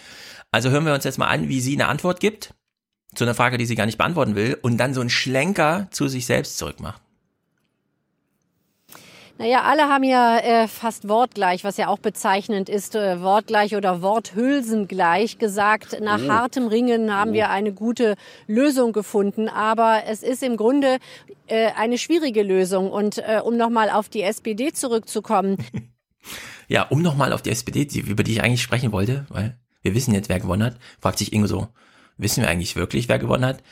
[0.53, 2.55] Also hören wir uns jetzt mal an, wie sie eine Antwort gibt.
[3.15, 6.07] zu einer Frage, die sie gar nicht beantworten will und dann so einen Schlenker zu
[6.09, 7.03] sich selbst zurückmacht.
[9.41, 14.03] Naja, alle haben ja äh, fast wortgleich, was ja auch bezeichnend ist, äh, wortgleich oder
[14.03, 15.99] worthülsengleich gesagt.
[16.03, 16.29] Nach Oh.
[16.29, 17.35] hartem Ringen haben Oh.
[17.35, 19.49] wir eine gute Lösung gefunden.
[19.49, 20.99] Aber es ist im Grunde
[21.47, 22.91] äh, eine schwierige Lösung.
[22.93, 25.57] Und äh, um nochmal auf die SPD zurückzukommen,
[26.69, 29.95] Ja, um nochmal auf die SPD, die, über die ich eigentlich sprechen wollte, weil wir
[29.95, 31.67] wissen jetzt, wer gewonnen hat, fragt sich Ingo so,
[32.19, 33.63] wissen wir eigentlich wirklich, wer gewonnen hat?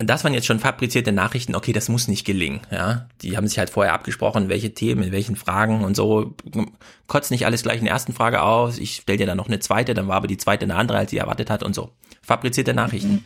[0.00, 3.08] Das waren jetzt schon fabrizierte Nachrichten, okay, das muss nicht gelingen, ja.
[3.20, 6.36] Die haben sich halt vorher abgesprochen, welche Themen, in welchen Fragen und so.
[7.08, 9.58] Kotzt nicht alles gleich in der ersten Frage aus, ich stell dir dann noch eine
[9.58, 11.90] zweite, dann war aber die zweite eine andere, als sie erwartet hat und so.
[12.22, 13.24] Fabrizierte Nachrichten.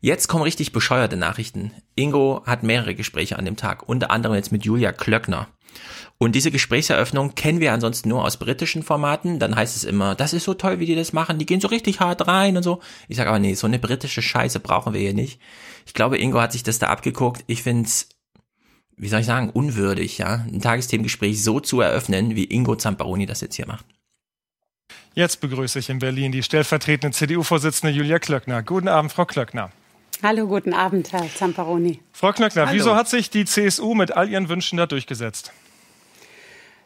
[0.00, 1.70] Jetzt kommen richtig bescheuerte Nachrichten.
[1.94, 5.48] Ingo hat mehrere Gespräche an dem Tag, unter anderem jetzt mit Julia Klöckner.
[6.20, 9.38] Und diese Gesprächseröffnung kennen wir ansonsten nur aus britischen Formaten.
[9.38, 11.38] Dann heißt es immer, das ist so toll, wie die das machen.
[11.38, 12.80] Die gehen so richtig hart rein und so.
[13.06, 15.40] Ich sage aber nee, so eine britische Scheiße brauchen wir hier nicht.
[15.86, 17.44] Ich glaube, Ingo hat sich das da abgeguckt.
[17.46, 18.08] Ich find's,
[18.96, 23.40] wie soll ich sagen, unwürdig, ja, ein Tagesthemengespräch so zu eröffnen, wie Ingo Zamparoni das
[23.40, 23.86] jetzt hier macht.
[25.14, 28.64] Jetzt begrüße ich in Berlin die stellvertretende CDU-Vorsitzende Julia Klöckner.
[28.64, 29.70] Guten Abend, Frau Klöckner.
[30.20, 32.00] Hallo, guten Abend, Herr Zamparoni.
[32.12, 32.76] Frau Klöckner, Hallo.
[32.76, 35.52] wieso hat sich die CSU mit all ihren Wünschen da durchgesetzt?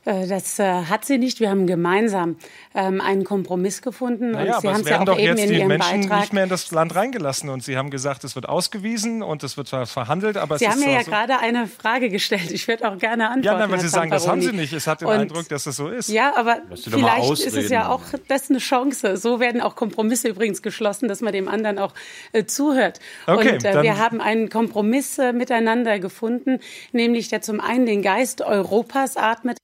[0.05, 1.41] Äh, Das äh, hat sie nicht.
[1.41, 2.37] Wir haben gemeinsam
[2.75, 4.33] ähm, einen Kompromiss gefunden.
[4.33, 6.01] Naja, und Sie aber haben es ja werden auch doch eben jetzt in die Menschen
[6.03, 6.21] Beitrag.
[6.21, 9.57] nicht mehr in das Land reingelassen und Sie haben gesagt, es wird ausgewiesen und es
[9.57, 12.09] wird zwar verhandelt, aber Sie es haben ist mir doch ja so gerade eine Frage
[12.09, 12.51] gestellt.
[12.51, 13.45] Ich werde auch gerne antworten.
[13.47, 14.43] Ja, nein, weil Sie sagen, das haben.
[14.43, 14.73] Sie nicht.
[14.73, 16.09] Es hat den Und- Eindruck, dass es so ist.
[16.09, 19.17] Ja, aber vielleicht ist es ja auch das eine Chance.
[19.17, 21.95] So werden auch Kompromisse übrigens geschlossen, dass man dem anderen auch
[22.33, 22.99] äh, zuhört.
[23.27, 26.59] Okay, und äh, wir haben einen Kompromiss äh, miteinander gefunden,
[26.93, 29.59] nämlich der zum einen den Geist Europas atmet.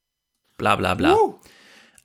[0.59, 1.17] Bla bla bla.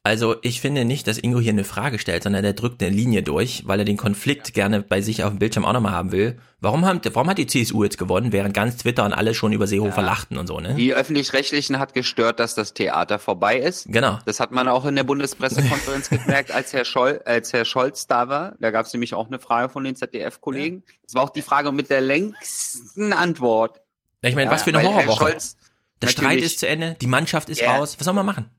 [0.05, 3.23] Also ich finde nicht, dass Ingo hier eine Frage stellt, sondern er drückt eine Linie
[3.23, 6.37] durch, weil er den Konflikt gerne bei sich auf dem Bildschirm auch nochmal haben will.
[6.59, 9.65] Warum, haben, warum hat die CSU jetzt gewonnen, während ganz Twitter und alle schon über
[9.65, 10.75] Seehofer lachten und so, ne?
[10.75, 13.87] Die Öffentlich-Rechtlichen hat gestört, dass das Theater vorbei ist.
[13.87, 14.19] Genau.
[14.25, 18.27] Das hat man auch in der Bundespressekonferenz gemerkt, als Herr, Scholl, als Herr Scholz da
[18.27, 18.55] war.
[18.59, 20.83] Da gab es nämlich auch eine Frage von den ZDF-Kollegen.
[21.05, 23.79] Das war auch die Frage mit der längsten Antwort.
[24.21, 25.31] Ich meine, was für eine weil Herr Horrorwoche.
[25.31, 25.57] Scholz
[26.03, 27.75] Der Streit natürlich- ist zu Ende, die Mannschaft ist Ja.
[27.77, 27.95] raus.
[27.99, 28.49] Was soll man machen?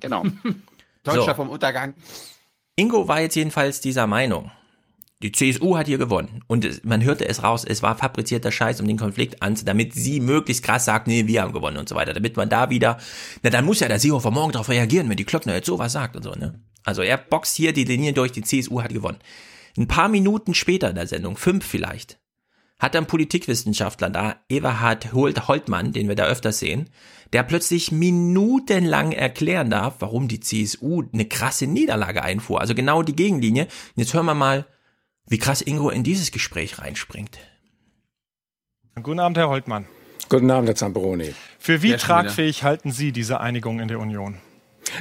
[0.00, 0.24] Genau.
[1.04, 1.34] Deutscher So.
[1.34, 1.94] vom Untergang.
[2.76, 4.50] Ingo war jetzt jedenfalls dieser Meinung.
[5.20, 6.44] Die CSU hat hier gewonnen.
[6.46, 9.92] Und es, man hörte es raus, es war fabrizierter Scheiß, um den Konflikt an, damit
[9.94, 12.12] sie möglichst krass sagt, nee, wir haben gewonnen und so weiter.
[12.12, 12.98] Damit man da wieder,
[13.42, 16.14] na dann muss ja der Seehofer morgen darauf reagieren, wenn die Klöckner jetzt sowas sagt
[16.14, 16.60] und so, ne?
[16.84, 19.18] Also er boxt hier die Linie durch, die CSU hat gewonnen.
[19.76, 22.18] Ein paar Minuten später in der Sendung, fünf vielleicht,
[22.78, 26.90] hat ein Politikwissenschaftler da, Everhard Holt- Holtmann, den wir da öfters sehen,
[27.32, 32.60] der plötzlich minutenlang erklären darf, warum die CSU eine krasse Niederlage einfuhr.
[32.60, 33.64] Also genau die Gegenlinie.
[33.64, 34.66] Und jetzt hören wir mal,
[35.26, 37.38] wie krass Ingo in dieses Gespräch reinspringt.
[39.02, 39.86] Guten Abend, Herr Holtmann.
[40.28, 41.34] Guten Abend, Herr Zamperoni.
[41.58, 44.38] Für wie Ja, tragfähig halten Sie diese Einigung in der Union?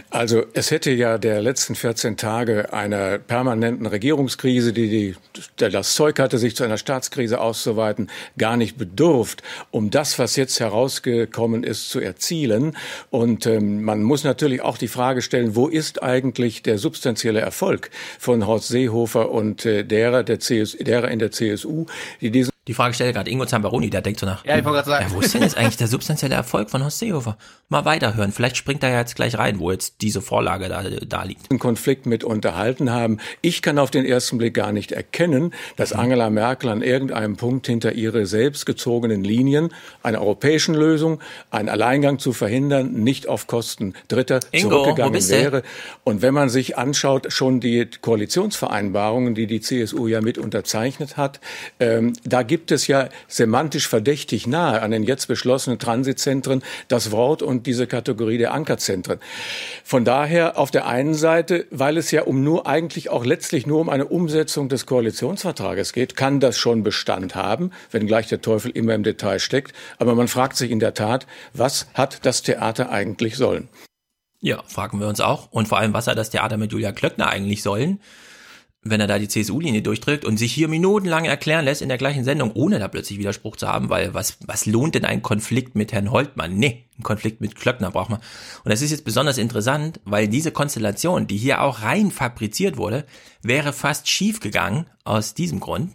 [0.09, 5.15] Also es hätte ja der letzten 14 Tage einer permanenten Regierungskrise, die, die
[5.57, 10.59] das Zeug hatte, sich zu einer Staatskrise auszuweiten, gar nicht bedurft, um das, was jetzt
[10.59, 12.75] herausgekommen ist, zu erzielen.
[13.09, 17.89] Und ähm, man muss natürlich auch die Frage stellen, wo ist eigentlich der substanzielle Erfolg
[18.19, 21.85] von Horst Seehofer und äh, derer, der CS, derer in der CSU,
[22.21, 24.43] die diesen Die Frage stellt gerade Ingo Zamperoni, der denkt so nach.
[24.45, 25.05] Ja, ich wollte gerade sagen.
[25.09, 27.37] Ja, wo ist denn jetzt eigentlich der substanzielle Erfolg von Horst Seehofer?
[27.69, 28.33] Mal weiterhören.
[28.33, 31.45] Vielleicht springt er ja jetzt gleich rein, wo jetzt diese Vorlage da, da liegt.
[31.45, 33.19] diesen Konflikt mit unterhalten haben.
[33.41, 37.67] Ich kann auf den ersten Blick gar nicht erkennen, dass Angela Merkel an irgendeinem Punkt
[37.67, 39.73] hinter ihre selbst gezogenen Linien
[40.03, 41.21] einer europäischen Lösung,
[41.51, 45.63] einen Alleingang zu verhindern, nicht auf Kosten Dritter Ingo, wo zurückgegangen wäre.
[46.03, 51.39] Und wenn man sich anschaut, schon die Koalitionsvereinbarungen, die die CSU ja mit unterzeichnet hat,
[51.79, 57.41] ähm, da gibt es ja semantisch verdächtig nahe an den jetzt beschlossenen Transitzentren das Wort
[57.41, 59.19] und diese Kategorie der Ankerzentren.
[59.83, 63.79] Von daher auf der einen Seite, weil es ja um nur eigentlich auch letztlich nur
[63.79, 68.95] um eine Umsetzung des Koalitionsvertrages geht, kann das schon Bestand haben, wenngleich der Teufel immer
[68.95, 69.73] im Detail steckt.
[69.99, 73.69] Aber man fragt sich in der Tat, was hat das Theater eigentlich sollen?
[74.39, 75.51] Ja, fragen wir uns auch.
[75.51, 77.99] Und vor allem, was hat das Theater mit Julia Klöckner eigentlich sollen,
[78.89, 82.23] wenn er da die CSU-Linie durchdrückt und sich hier minutenlang erklären lässt in der gleichen
[82.23, 85.93] Sendung, ohne da plötzlich Widerspruch zu haben, weil was, was lohnt denn ein Konflikt mit
[85.93, 86.55] Herrn Holtmann?
[86.55, 88.19] Nee, ein Konflikt mit Klöckner braucht man.
[88.63, 93.05] Und das ist jetzt besonders interessant, weil diese Konstellation, die hier auch rein fabriziert wurde,
[93.41, 95.93] wäre fast schief gegangen aus diesem Grund.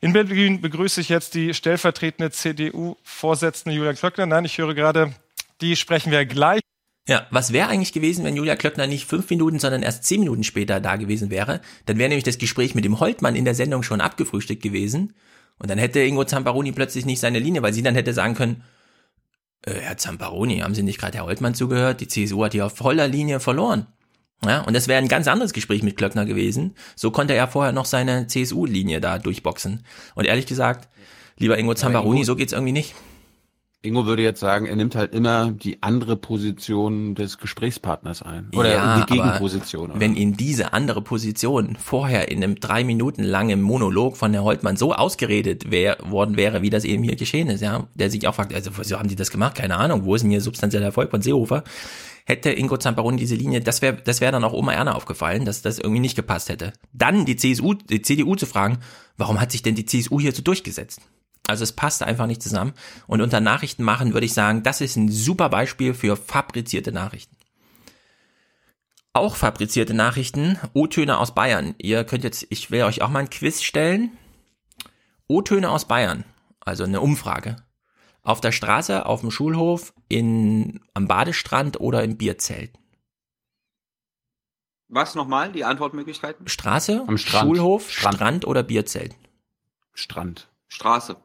[0.00, 4.26] In Berlin begrüße ich jetzt die stellvertretende CDU-Vorsitzende Julia Klöckner.
[4.26, 5.12] Nein, ich höre gerade,
[5.60, 6.60] die sprechen wir gleich.
[7.08, 10.44] Ja, was wäre eigentlich gewesen, wenn Julia Klöckner nicht fünf Minuten, sondern erst zehn Minuten
[10.44, 11.60] später da gewesen wäre?
[11.86, 15.14] Dann wäre nämlich das Gespräch mit dem Holtmann in der Sendung schon abgefrühstückt gewesen.
[15.58, 18.62] Und dann hätte Ingo Zamparoni plötzlich nicht seine Linie, weil sie dann hätte sagen können,
[19.64, 22.00] äh, Herr Zamparoni, haben Sie nicht gerade Herr Holtmann zugehört?
[22.00, 23.86] Die CSU hat hier auf voller Linie verloren.
[24.44, 26.76] Ja, und das wäre ein ganz anderes Gespräch mit Klöckner gewesen.
[26.94, 29.82] So konnte er vorher noch seine CSU-Linie da durchboxen.
[30.14, 30.88] Und ehrlich gesagt,
[31.38, 32.94] lieber Ingo Zamparoni, Ingo- so geht's irgendwie nicht.
[33.80, 38.50] Ingo würde jetzt sagen, er nimmt halt immer die andere Position des Gesprächspartners ein.
[38.56, 39.92] Oder Ja, die Gegenposition.
[39.92, 40.00] Oder?
[40.00, 44.76] wenn ihn diese andere Position vorher in einem drei Minuten langen Monolog von Herr Holtmann
[44.76, 48.34] so ausgeredet wär, worden wäre, wie das eben hier geschehen ist, ja, der sich auch
[48.34, 49.54] fragt, also wieso haben die das gemacht?
[49.54, 51.62] Keine Ahnung, wo ist denn hier substanzieller Erfolg von Seehofer?
[52.24, 55.62] Hätte Ingo Zamperoni diese Linie, das wäre das wäre dann auch Oma Erna aufgefallen, dass
[55.62, 56.72] das irgendwie nicht gepasst hätte.
[56.92, 58.78] Dann die CSU, die CDU zu fragen,
[59.16, 61.00] warum hat sich denn die CSU hier so durchgesetzt?
[61.48, 62.74] Also es passt einfach nicht zusammen.
[63.06, 67.36] Und unter Nachrichten machen würde ich sagen, das ist ein super Beispiel für fabrizierte Nachrichten.
[69.14, 71.74] Auch fabrizierte Nachrichten, O-Töne aus Bayern.
[71.78, 74.10] Ihr könnt jetzt, ich will euch auch mal ein Quiz stellen.
[75.26, 76.24] O-Töne aus Bayern,
[76.60, 77.56] also eine Umfrage.
[78.22, 82.72] Auf der Straße, auf dem Schulhof, in, am Badestrand oder im Bierzelt.
[84.88, 86.46] Was nochmal, die Antwortmöglichkeiten?
[86.46, 87.48] Straße, Am Strand.
[87.48, 88.16] Schulhof, Strand.
[88.16, 89.14] Strand oder Bierzelt.
[89.94, 90.48] Strand.
[90.68, 91.16] Straße.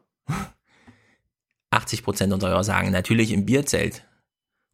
[1.71, 4.05] 80 Prozent unserer Hörer sagen natürlich im Bierzelt.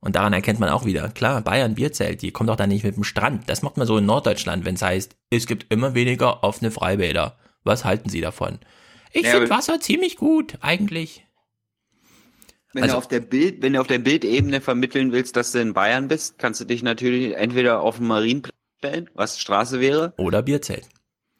[0.01, 2.95] Und daran erkennt man auch wieder, klar, Bayern Bierzelt, die kommt doch da nicht mit
[2.95, 3.49] dem Strand.
[3.49, 7.37] Das macht man so in Norddeutschland, wenn es heißt, es gibt immer weniger offene Freibäder.
[7.63, 8.59] Was halten Sie davon?
[9.11, 11.25] Ich Ja, finde Wasser ziemlich gut, eigentlich.
[12.73, 15.59] Wenn Also- du auf der Bild, wenn du auf der Bildebene vermitteln willst, dass du
[15.59, 20.13] in Bayern bist, kannst du dich natürlich entweder auf den Marienplatz stellen, was Straße wäre,
[20.17, 20.87] Oder Bierzelt.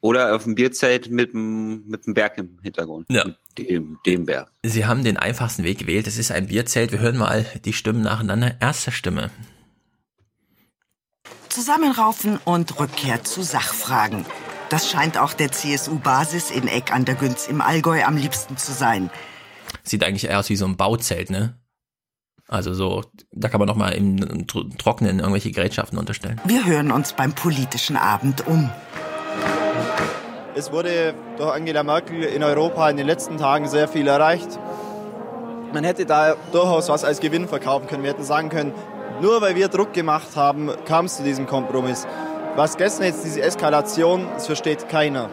[0.01, 3.05] Oder auf dem Bierzelt mit dem, mit dem Berg im Hintergrund.
[3.09, 3.25] Ja.
[3.25, 4.49] Mit Dem, dem Berg.
[4.63, 6.07] Sie haben den einfachsten Weg gewählt.
[6.07, 6.91] Es ist ein Bierzelt.
[6.93, 8.55] Wir hören mal die Stimmen nacheinander.
[8.61, 9.31] Erste Stimme.
[11.49, 14.25] Zusammenraufen und Rückkehr zu Sachfragen.
[14.69, 18.71] Das scheint auch der CSU-Basis in Eck an der Günz im Allgäu am liebsten zu
[18.71, 19.09] sein.
[19.83, 21.59] Sieht eigentlich eher aus wie so ein Bauzelt, ne?
[22.47, 24.17] Also so, da kann man noch mal im
[24.47, 26.39] Tr- Trocknen irgendwelche Gerätschaften unterstellen.
[26.45, 28.69] Wir hören uns beim politischen Abend um.
[30.55, 34.59] Es wurde durch Angela Merkel in Europa in den letzten Tagen sehr viel erreicht.
[35.73, 38.03] Man hätte da durchaus was als Gewinn verkaufen können.
[38.03, 38.73] Wir hätten sagen können,
[39.21, 42.07] nur weil wir Druck gemacht haben, kam es zu diesem Kompromiss.
[42.55, 45.29] Was gestern jetzt diese Eskalation, das versteht keiner.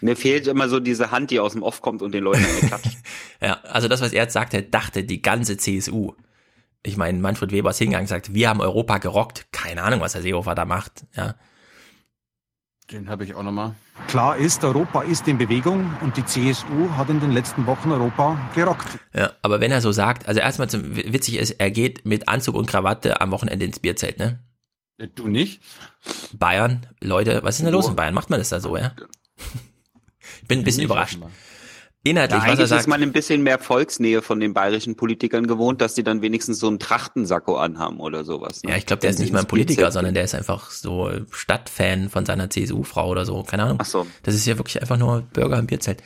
[0.00, 2.68] Mir fehlt immer so diese Hand, die aus dem Off kommt und den Leuten eine
[2.68, 2.98] klatscht.
[3.40, 6.12] Ja, also das, was er jetzt sagte, dachte die ganze CSU.
[6.84, 9.46] Ich meine, Manfred Weber ist hingegangen und sagt, wir haben Europa gerockt.
[9.52, 11.04] Keine Ahnung, was der Seehofer da macht.
[11.16, 11.34] Ja.
[12.92, 13.74] Den habe ich auch nochmal.
[14.08, 18.38] Klar ist, Europa ist in Bewegung und die CSU hat in den letzten Wochen Europa
[18.54, 18.98] gerockt.
[19.14, 22.54] Ja, aber wenn er so sagt, also erstmal zum, witzig ist, er geht mit Anzug
[22.54, 24.40] und Krawatte am Wochenende ins Bierzelt, ne?
[25.14, 25.62] Du nicht?
[26.34, 28.12] Bayern, Leute, was ist denn da los in Bayern?
[28.12, 28.92] Macht man das da so, ja?
[30.42, 31.14] Ich bin ein bisschen überrascht.
[31.14, 31.30] offenbar.
[32.04, 32.80] Inhaltlich, Ja, was er sagt.
[32.80, 36.58] ist man ein bisschen mehr Volksnähe von den bayerischen Politikern gewohnt, dass die dann wenigstens
[36.58, 38.64] so einen Trachtensacko anhaben oder sowas.
[38.64, 38.70] ne?
[38.70, 42.08] Ja, ich glaube, der ist nicht mal ein Politiker, sondern der ist einfach so Stadtfan
[42.08, 43.44] von seiner CSU-Frau oder so.
[43.44, 43.78] Keine Ahnung.
[43.80, 44.04] Ach so.
[44.24, 46.02] Das ist ja wirklich einfach nur Bürger im Bierzelt.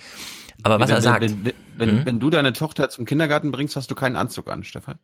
[0.63, 1.21] Aber was wenn, er sagt.
[1.23, 2.07] Wenn, wenn, wenn, Mhm.
[2.07, 4.99] wenn du deine Tochter zum Kindergarten bringst, hast du keinen Anzug an, Stefan.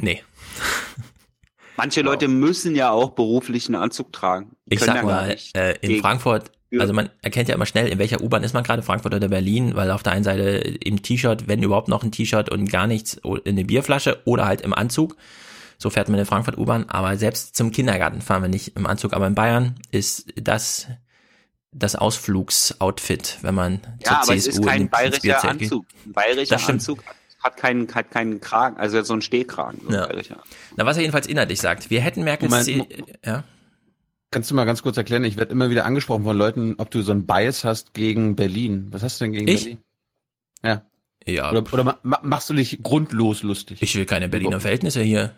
[0.00, 0.22] Nee.
[1.76, 4.56] Manche Leute müssen ja auch beruflichen Anzug tragen.
[4.66, 6.80] Die Ich können sag ja gar mal, nicht äh, in gegen- Frankfurt, Ja.
[6.80, 9.74] also man erkennt ja immer schnell, in welcher U-Bahn ist man gerade, Frankfurt oder Berlin,
[9.74, 10.42] weil auf der einen Seite
[10.84, 14.60] im T-Shirt, wenn überhaupt noch ein T-Shirt und gar nichts, in eine Bierflasche oder halt
[14.60, 15.16] im Anzug.
[15.78, 19.14] So fährt man in Frankfurt U-Bahn, aber selbst zum Kindergarten fahren wir nicht im Anzug.
[19.14, 20.88] Aber in Bayern ist das
[21.70, 25.44] das Ausflugsoutfit, wenn man Ja, aber zur es CSU ist kein bayerischer.
[25.48, 25.86] Anzug.
[26.06, 26.76] Ein bayerischer Das stimmt.
[26.80, 27.04] Anzug
[27.42, 29.80] hat keinen, hat keinen Kragen, also so ein Stehkragen.
[29.86, 30.06] So Ja.
[30.06, 30.42] bayerischer.
[30.76, 31.90] Na, was er jedenfalls inhaltlich sagt.
[31.90, 32.88] Wir hätten Merkels Moment,
[33.24, 33.44] ja.
[34.30, 35.24] Kannst du mal ganz kurz erklären?
[35.24, 38.88] Ich werde immer wieder angesprochen von Leuten, ob du so einen Bias hast gegen Berlin.
[38.90, 39.62] Was hast du denn gegen Ich?
[39.64, 39.78] Berlin?
[40.62, 40.82] Ja.
[41.26, 41.50] Ja.
[41.50, 43.82] Oder, oder ma- ma- machst du dich grundlos lustig?
[43.82, 45.34] Ich will keine Berliner Verhältnisse hier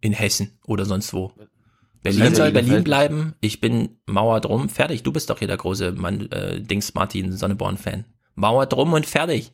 [0.00, 1.32] in Hessen oder sonst wo.
[2.02, 3.34] Berlin soll Berlin bleiben.
[3.40, 5.02] Ich bin Mauer drum, fertig.
[5.02, 8.04] Du bist doch hier der große Mann, äh, Dings Martin Sonneborn-Fan.
[8.34, 9.50] Mauer drum und fertig.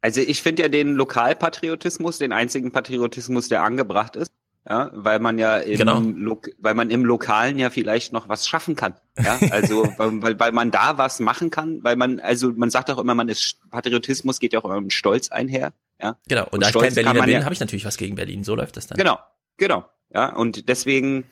[0.00, 4.30] Also ich finde ja den Lokalpatriotismus, den einzigen Patriotismus, der angebracht ist.
[4.68, 5.98] Ja, weil man ja im, Genau.
[6.00, 8.94] Lo weil man im Lokalen ja vielleicht noch was schaffen kann.
[9.18, 12.98] Ja, also weil, weil, man da was machen kann, weil man, also man sagt auch
[12.98, 15.72] immer, man ist Patriotismus geht ja auch immer mit Stolz einher.
[16.00, 16.16] Ja.
[16.28, 16.44] Genau.
[16.44, 18.14] Und, Und da ich stolz kein kann Berliner bin, ja- habe ich natürlich was gegen
[18.14, 18.44] Berlin.
[18.44, 18.98] So läuft das dann.
[18.98, 19.18] Genau,
[19.56, 19.84] genau.
[20.14, 21.24] Ja, und deswegen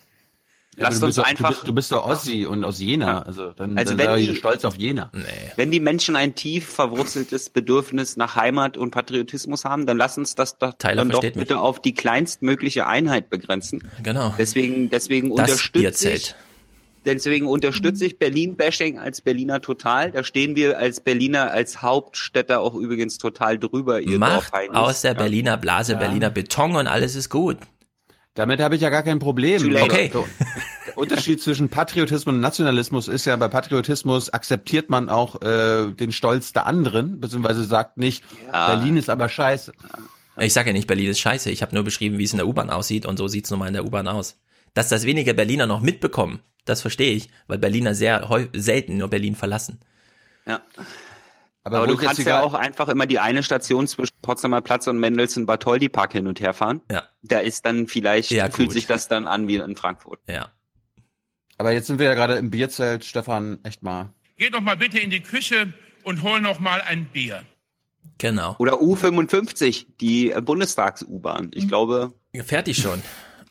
[0.76, 1.64] Ja, Lasst du, uns bist doch, einfach.
[1.64, 3.22] du, bist, doch Ossi und aus Jena.
[3.22, 5.10] Also dann, Also dann wenn die- stolz auf Jena.
[5.56, 10.36] Wenn die Menschen ein tief verwurzeltes Bedürfnis nach Heimat und Patriotismus haben, dann lass uns
[10.36, 11.32] das doch, Tyler dann doch mich.
[11.34, 13.82] bitte auf die kleinstmögliche Einheit begrenzen.
[14.02, 14.32] Genau.
[14.38, 16.34] Deswegen, deswegen Das unterstütze ich,
[17.05, 20.12] deswegen unterstütze ich Berlin-Bashing als Berliner total.
[20.12, 24.01] Da stehen wir als Berliner, als Hauptstädter auch übrigens total drüber.
[24.06, 27.59] Macht aus der Berliner Blase Berliner Beton und alles ist gut.
[28.35, 29.74] Damit habe ich ja gar kein Problem.
[29.82, 30.11] Okay.
[30.12, 30.27] so,
[30.86, 36.12] Der Unterschied zwischen Patriotismus und Nationalismus ist ja, bei Patriotismus akzeptiert man auch äh, den
[36.12, 38.74] Stolz der anderen, beziehungsweise sagt nicht, Ja.
[38.74, 39.73] Berlin ist aber scheiße.
[40.39, 41.51] Ich sage ja nicht, Berlin ist scheiße.
[41.51, 43.66] Ich habe nur beschrieben, wie es in der U-Bahn aussieht und so sieht's nun mal
[43.66, 44.39] in der U-Bahn aus.
[44.74, 49.35] Dass das weniger Berliner noch mitbekommen, das verstehe ich, weil Berliner sehr selten nur Berlin
[49.35, 49.81] verlassen.
[50.47, 50.61] Ja.
[51.65, 54.98] Aber Aber, du kannst ja auch einfach immer die eine Station zwischen Potsdamer Platz und
[54.98, 56.81] Mendelssohn Bartholdy Park hin und her fahren.
[56.90, 57.02] Ja.
[57.22, 58.74] Da ist dann vielleicht, Ja, fühlt gut.
[58.74, 60.20] sich das dann an wie in Frankfurt.
[60.28, 60.51] Ja.
[61.59, 64.14] Aber jetzt sind wir ja gerade im Bierzelt, Stefan, echt mal.
[64.38, 65.72] Geh doch mal bitte in die Küche
[66.05, 67.42] und hol noch mal ein Bier.
[68.16, 68.56] Genau.
[68.59, 71.51] Oder U55, die Bundestags-U-Bahn.
[71.55, 72.14] Ich glaube.
[72.44, 73.02] Fertig schon.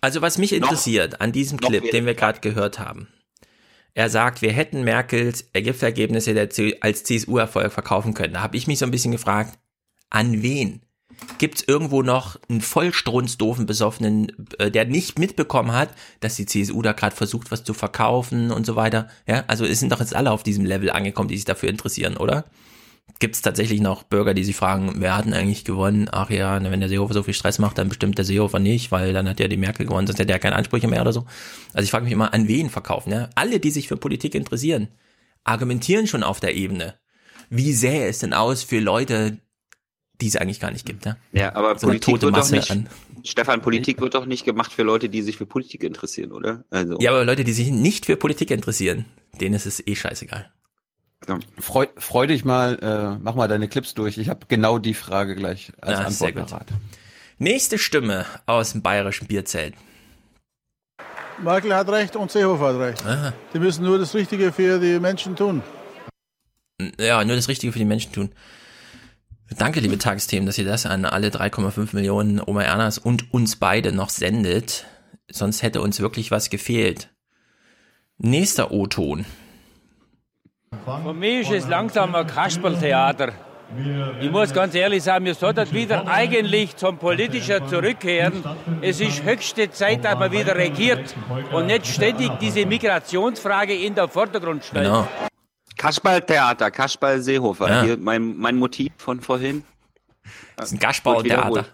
[0.01, 3.07] Also was mich interessiert an diesem noch Clip, den wir gerade gehört haben.
[3.93, 6.49] Er sagt, wir hätten Merkels Gipfelergebnisse
[6.81, 8.33] als CSU-Erfolg verkaufen können.
[8.35, 9.59] Da habe ich mich so ein bisschen gefragt,
[10.09, 10.81] an wen?
[11.37, 15.89] Gibt's irgendwo noch einen vollstrunzdoofen Besoffenen, äh, der nicht mitbekommen hat,
[16.19, 19.07] dass die CSU da gerade versucht, was zu verkaufen und so weiter?
[19.27, 22.17] Ja, also es sind doch jetzt alle auf diesem Level angekommen, die sich dafür interessieren,
[22.17, 22.45] oder?
[23.19, 26.07] Gibt's tatsächlich noch Bürger, die sich fragen, wer hat denn eigentlich gewonnen?
[26.11, 29.13] Ach ja, wenn der Seehofer so viel Stress macht, dann bestimmt der Seehofer nicht, weil
[29.13, 31.25] dann hat ja die Merkel gewonnen, sonst hätte er keine Ansprüche mehr oder so.
[31.73, 33.11] Also ich frage mich immer, an wen verkaufen?
[33.11, 33.29] Ja?
[33.35, 34.89] Alle, die sich für Politik interessieren,
[35.43, 36.95] argumentieren schon auf der Ebene.
[37.49, 39.39] Wie sähe es denn aus für Leute,
[40.21, 41.05] die es eigentlich gar nicht gibt?
[41.05, 42.89] Ja, Ja, aber so Politik tote wird doch Masse nicht, an.
[43.23, 46.63] Stefan, Politik wird doch nicht gemacht für Leute, die sich für Politik interessieren, oder?
[46.69, 46.97] Also.
[46.99, 49.05] Ja, aber Leute, die sich nicht für Politik interessieren,
[49.39, 50.51] denen ist es eh scheißegal.
[51.59, 54.17] Freu, freu dich mal, äh, mach mal deine Clips durch.
[54.17, 56.49] Ich habe genau die Frage gleich als Ah, sehr Antwort gut.
[56.49, 56.67] parat.
[57.37, 59.73] Nächste Stimme aus dem bayerischen Bierzelt.
[61.41, 63.05] Merkel hat recht und Seehofer hat recht.
[63.05, 63.33] Aha.
[63.53, 65.61] Die müssen nur das Richtige für die Menschen tun.
[66.99, 68.31] Ja, nur das Richtige für die Menschen tun.
[69.57, 73.91] Danke, liebe Tagesthemen, dass ihr das an alle 3,5 Millionen Oma Ernas und uns beide
[73.91, 74.85] noch sendet.
[75.31, 77.09] Sonst hätte uns wirklich was gefehlt.
[78.17, 79.25] Nächster O-Ton.
[80.85, 83.31] Für mich ist es langsam ein Kasperltheater.
[84.19, 88.43] Ich muss ganz ehrlich sagen, wir sollten wieder eigentlich zum Politischen zurückkehren.
[88.81, 91.15] Es ist höchste Zeit, dass man wieder regiert
[91.51, 94.85] und nicht ständig diese Migrationsfrage in den Vordergrund stellt.
[94.85, 95.07] Genau.
[95.79, 97.67] Kasperl-Theater, Kasperl-Seehofer.
[97.69, 97.83] Ja.
[97.83, 99.63] Hier mein, mein Motiv von vorhin.
[100.57, 101.65] Das ist ein Kasperl-Theater.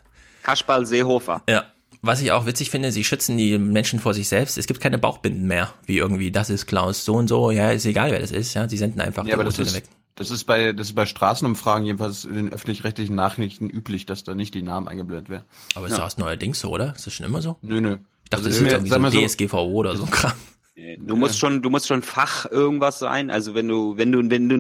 [0.44, 1.42] Kasperl-Seehofer.
[1.50, 1.66] Ja.
[2.02, 4.60] Was ich auch witzig finde, sie schützen die Menschen vor sich selbst.
[4.60, 7.86] Es gibt keine Bauchbinden mehr, wie irgendwie, das ist Klaus so und so, ja, ist
[7.86, 9.86] egal, wer das ist, ja, sie senden einfach Ja, die aber das ist, weg.
[10.14, 14.36] das ist bei, das ist bei Straßenumfragen jedenfalls in den öffentlich-rechtlichen Nachrichten üblich, dass da
[14.36, 15.46] nicht die Namen eingeblendet werden.
[15.74, 16.94] Aber ist das neuerdings so, oder?
[16.96, 17.58] Ist das schon immer so?
[17.64, 17.98] Nö, nö.
[18.24, 20.34] Ich dachte, Also das ist irgendwie so- DSGVO oder so ein Kram.
[20.76, 23.32] Du musst schon, du musst schon Fach irgendwas sein.
[23.32, 24.58] Also wenn du, wenn du, wenn du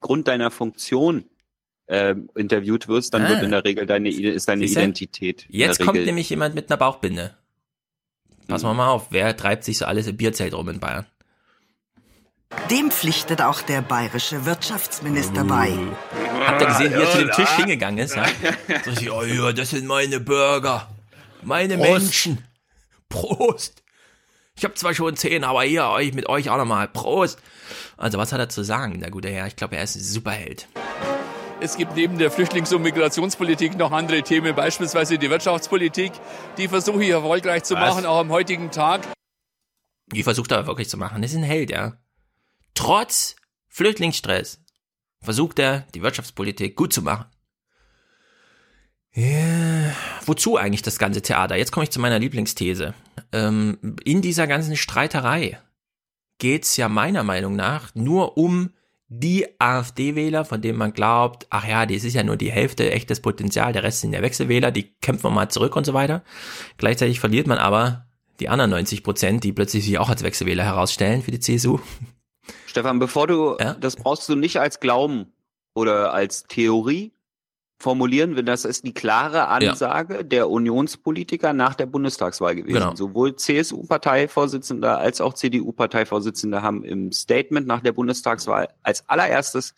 [0.00, 1.24] Grund deiner Funktion
[1.88, 3.28] ähm, interviewt wirst, dann Ah.
[3.30, 4.80] wird in der Regel deine, ist deine Siehste?
[4.80, 5.46] Identität.
[5.48, 6.06] Jetzt kommt Regel.
[6.06, 7.36] nämlich jemand mit einer Bauchbinde.
[8.46, 11.06] Passen wir mal auf, wer treibt sich so alles im Bierzelt rum in Bayern?
[12.70, 15.76] Dem pflichtet auch der bayerische Wirtschaftsminister bei.
[16.46, 18.14] Habt ihr gesehen, wie er zu dem Tisch hingegangen ist?
[18.16, 18.26] Ja?
[18.94, 20.88] So oh ja, das sind meine Bürger,
[21.42, 21.90] meine Prost.
[21.90, 22.38] Menschen.
[23.10, 23.82] Prost.
[24.58, 26.88] Ich habe zwar schon zehn, aber hier euch mit euch auch nochmal.
[26.88, 27.38] Prost.
[27.96, 29.46] Also was hat er zu sagen, der gute Herr?
[29.46, 30.66] Ich glaube, er ist ein Superheld.
[31.60, 36.10] Es gibt neben der Flüchtlings- und Migrationspolitik noch andere Themen, beispielsweise die Wirtschaftspolitik.
[36.56, 37.94] Die versuche ich erfolgreich zu Was?
[37.94, 39.06] machen, auch am heutigen Tag.
[40.12, 41.22] Die versucht er wirklich zu machen.
[41.22, 41.92] Das ist ein Held, ja.
[42.74, 43.36] Trotz
[43.68, 44.60] Flüchtlingsstress
[45.22, 47.26] versucht er, die Wirtschaftspolitik gut zu machen.
[49.14, 49.92] Ja,
[50.26, 51.54] wozu eigentlich das ganze Theater?
[51.54, 52.94] Jetzt komme ich zu meiner Lieblingsthese.
[53.32, 55.58] Ähm, in dieser ganzen Streiterei
[56.38, 58.70] geht's ja meiner Meinung nach nur um
[59.08, 63.20] die AfD-Wähler, von denen man glaubt, ach ja, das ist ja nur die Hälfte echtes
[63.20, 66.22] Potenzial, der Rest sind ja Wechselwähler, die kämpfen wir mal zurück und so weiter.
[66.76, 68.06] Gleichzeitig verliert man aber
[68.38, 71.78] die anderen 90 Prozent, die plötzlich sich auch als Wechselwähler herausstellen für die CSU.
[72.66, 75.32] Stefan, bevor du, das brauchst du nicht als Glauben
[75.74, 77.12] oder als Theorie
[77.80, 82.74] formulieren, wenn das ist die klare Ansage der Unionspolitiker nach der Bundestagswahl gewesen.
[82.74, 82.94] Genau.
[82.96, 89.74] Sowohl CSU-Parteivorsitzender als auch CDU-Parteivorsitzender haben im Statement nach der Bundestagswahl als allererstes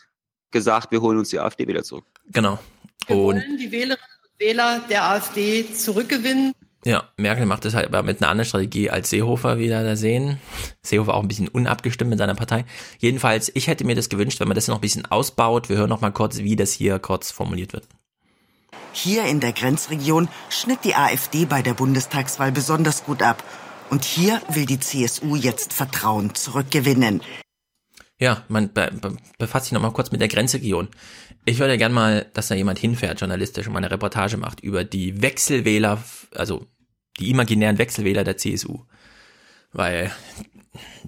[0.51, 2.05] gesagt, wir holen uns die AfD wieder zurück.
[2.33, 2.59] Genau.
[3.07, 6.55] Wir Und wollen die Wählerinnen und Wähler der AfD zurückgewinnen.
[6.85, 10.39] Ja, Merkel macht das halt aber mit einer anderen Strategie als Seehofer wieder da sehen.
[10.83, 12.65] Seehofer auch ein bisschen unabgestimmt mit seiner Partei.
[12.99, 15.69] Jedenfalls, ich hätte mir das gewünscht, wenn man das noch ein bisschen ausbaut.
[15.69, 17.87] Wir hören noch mal kurz, wie das hier kurz formuliert wird.
[18.93, 23.45] Hier in der Grenzregion schnitt die AfD bei der Bundestagswahl besonders gut ab.
[23.91, 27.21] Und hier will die CSU jetzt Vertrauen zurückgewinnen.
[28.19, 30.89] Ja, man be be befasst sich noch mal kurz mit der Grenzregion.
[31.45, 34.85] Ich würde gerne mal, dass da jemand hinfährt, journalistisch, und mal eine Reportage macht über
[34.85, 36.03] die Wechselwähler,
[36.35, 36.67] also
[37.19, 38.85] die imaginären Wechselwähler der CSU.
[39.73, 40.11] Weil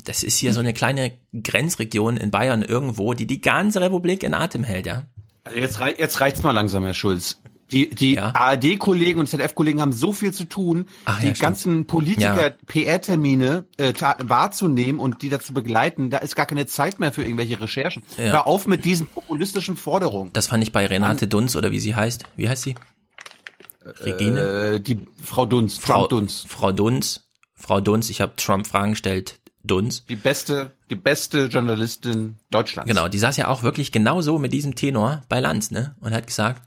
[0.05, 4.35] das ist hier so eine kleine Grenzregion in Bayern irgendwo, die die ganze Republik in
[4.35, 5.07] Atem hält, ja.
[5.45, 7.41] Also jetzt, rei jetzt reicht's mal langsam, Herr Schulz.
[7.73, 8.35] Die, die ja.
[8.35, 15.01] ARD-Kollegen und ZDF-Kollegen haben so viel zu tun, Ach, die ja, ganzen Politiker-PR-Termine äh, wahrzunehmen
[15.01, 16.11] und die dazu begleiten.
[16.11, 18.03] Da ist gar keine Zeit mehr für irgendwelche Recherchen.
[18.19, 18.33] Ja.
[18.33, 20.33] Hör auf mit diesen populistischen Forderungen.
[20.33, 22.25] Das fand ich bei Renate Dunz oder wie sie heißt.
[22.37, 22.75] Wie heißt sie?
[24.01, 24.41] Regine?
[24.41, 25.79] Äh, die Frau Dunz.
[25.79, 26.45] Frau, Dunz.
[26.47, 27.25] Frau Dunz.
[27.55, 28.11] Frau Dunz.
[28.11, 29.41] Ich habe Trump Fragen gestellt.
[29.65, 30.05] Dunz.
[30.07, 32.89] Die beste, die beste Journalistin Deutschlands.
[32.89, 35.95] Genau, die saß ja auch wirklich genauso mit diesem Tenor bei Lanz, ne?
[36.01, 36.63] Und hat gesagt,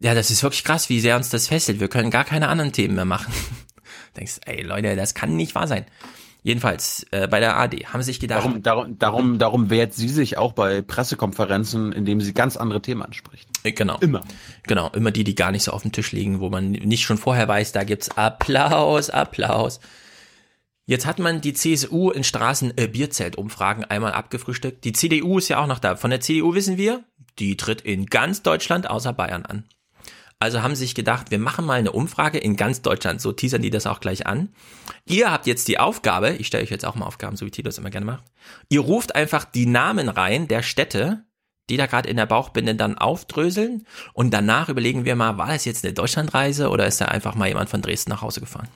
[0.00, 1.80] ja, das ist wirklich krass, wie sehr uns das fesselt.
[1.80, 3.32] Wir können gar keine anderen Themen mehr machen.
[4.16, 5.86] Denkst, ey Leute, das kann nicht wahr sein.
[6.44, 8.44] Jedenfalls äh, bei der AD haben sie sich gedacht.
[8.44, 13.00] Darum, darum, darum, darum wehrt sie sich auch bei Pressekonferenzen, indem sie ganz andere Themen
[13.00, 13.48] anspricht.
[13.62, 13.96] Äh, genau.
[14.00, 14.20] Immer.
[14.64, 17.16] Genau, immer die, die gar nicht so auf dem Tisch liegen, wo man nicht schon
[17.16, 19.80] vorher weiß, da gibt's Applaus, Applaus.
[20.84, 24.84] Jetzt hat man die CSU in Straßen äh, Bierzeltumfragen einmal abgefrühstückt.
[24.84, 25.96] Die CDU ist ja auch noch da.
[25.96, 27.04] Von der CDU wissen wir,
[27.38, 29.64] die tritt in ganz Deutschland außer Bayern an.
[30.44, 33.18] Also haben sie sich gedacht, wir machen mal eine Umfrage in ganz Deutschland.
[33.18, 34.50] So teasern die das auch gleich an.
[35.06, 37.66] Ihr habt jetzt die Aufgabe, ich stelle euch jetzt auch mal Aufgaben, so wie Tito
[37.66, 38.24] das immer gerne macht.
[38.68, 41.24] Ihr ruft einfach die Namen rein der Städte,
[41.70, 43.86] die da gerade in der Bauchbinde dann aufdröseln.
[44.12, 47.48] Und danach überlegen wir mal, war das jetzt eine Deutschlandreise oder ist da einfach mal
[47.48, 48.68] jemand von Dresden nach Hause gefahren?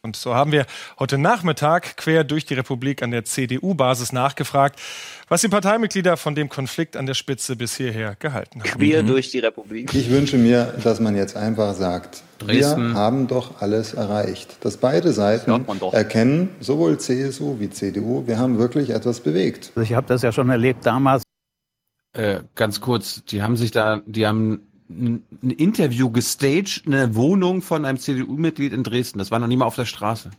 [0.00, 0.66] Und so haben wir
[0.98, 4.80] heute Nachmittag quer durch die Republik an der CDU-Basis nachgefragt,
[5.28, 8.70] was die Parteimitglieder von dem Konflikt an der Spitze bis hierher gehalten haben.
[8.70, 9.08] Quer mhm.
[9.08, 9.94] durch die Republik.
[9.94, 12.88] Ich wünsche mir, dass man jetzt einfach sagt, Dresden.
[12.88, 14.64] wir haben doch alles erreicht.
[14.64, 19.72] Dass beide Seiten erkennen, sowohl CSU wie CDU, wir haben wirklich etwas bewegt.
[19.74, 21.22] Also ich habe das ja schon erlebt damals.
[22.12, 27.84] Äh, ganz kurz, die haben sich da, die haben ein Interview gestaged, eine Wohnung von
[27.84, 29.18] einem CDU-Mitglied in Dresden.
[29.18, 30.30] Das war noch nie mal auf der Straße.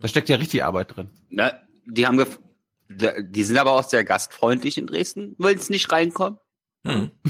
[0.00, 1.08] Da steckt ja richtig Arbeit drin.
[1.30, 1.52] Na,
[1.86, 2.18] die haben
[2.88, 6.38] die sind aber auch sehr gastfreundlich in Dresden, wollen es nicht reinkommen.
[6.86, 7.10] Hm.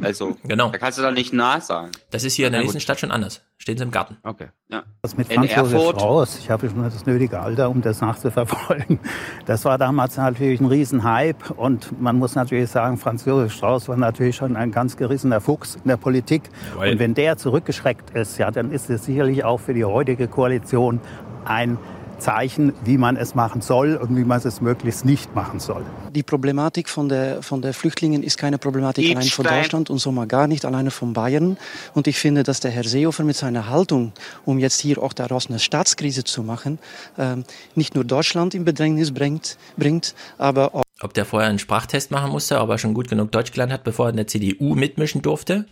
[0.00, 0.70] Also, genau.
[0.70, 1.90] da kannst du doch nicht nah sagen.
[2.10, 3.42] Das ist hier in der nächsten Stadt schon anders.
[3.58, 4.16] Stehen sie im Garten.
[4.22, 4.48] Okay.
[4.68, 4.82] Ja.
[5.02, 8.98] Das mit Franz Josef Strauß, ich habe schon das nötige Alter, um das nachzuverfolgen.
[9.46, 13.96] Das war damals natürlich ein Riesenhype und man muss natürlich sagen, Franz Josef Strauß war
[13.96, 16.42] natürlich schon ein ganz gerissener Fuchs in der Politik.
[16.74, 20.26] Weil und wenn der zurückgeschreckt ist, ja, dann ist es sicherlich auch für die heutige
[20.26, 21.00] Koalition
[21.44, 21.78] ein
[22.22, 25.84] Zeichen, wie man es machen soll und wie man es möglichst nicht machen soll.
[26.14, 30.12] Die Problematik von der, von der Flüchtlingen ist keine Problematik allein von Deutschland und so
[30.12, 31.58] mal gar nicht alleine von Bayern.
[31.94, 34.12] Und ich finde, dass der Herr Seehofer mit seiner Haltung,
[34.44, 36.78] um jetzt hier auch daraus eine Staatskrise zu machen,
[37.18, 37.44] ähm,
[37.74, 42.30] nicht nur Deutschland in Bedrängnis bringt, bringt aber auch ob der vorher einen Sprachtest machen
[42.30, 45.20] musste, ob er schon gut genug Deutsch gelernt hat, bevor er in der CDU mitmischen
[45.20, 45.66] durfte?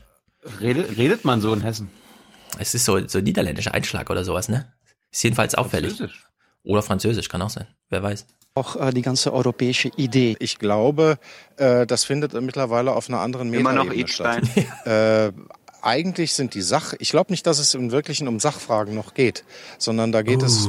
[0.60, 1.88] Redet, redet man so in Hessen?
[2.58, 4.72] Es ist so, so niederländischer Einschlag oder sowas, ne?
[5.12, 5.90] Ist jedenfalls auffällig.
[5.96, 6.29] Französisch.
[6.64, 7.66] Oder Französisch kann auch sein.
[7.88, 8.26] Wer weiß.
[8.54, 10.36] Auch äh, die ganze europäische Idee.
[10.40, 11.18] Ich glaube,
[11.56, 14.42] äh, das findet mittlerweile auf einer anderen Metaebene statt.
[14.84, 15.32] äh,
[15.82, 19.44] eigentlich sind die Sach, ich glaube nicht, dass es im Wirklichen um Sachfragen noch geht,
[19.78, 20.46] sondern da geht uh.
[20.46, 20.68] es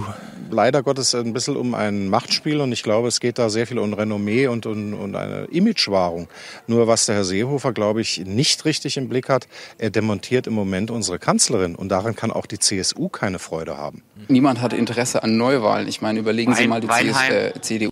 [0.53, 3.79] leider Gottes ein bisschen um ein Machtspiel und ich glaube, es geht da sehr viel
[3.79, 6.27] um Renommee und um, um eine Imagewahrung.
[6.67, 9.47] Nur was der Herr Seehofer, glaube ich, nicht richtig im Blick hat,
[9.77, 14.03] er demontiert im Moment unsere Kanzlerin und daran kann auch die CSU keine Freude haben.
[14.27, 15.87] Niemand hat Interesse an Neuwahlen.
[15.87, 17.89] Ich meine, überlegen Sie mal die CS, äh, CDU.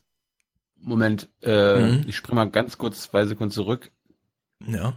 [0.81, 2.05] Moment, äh, mhm.
[2.07, 3.91] ich springe mal ganz kurz zwei Sekunden zurück.
[4.65, 4.93] Ja.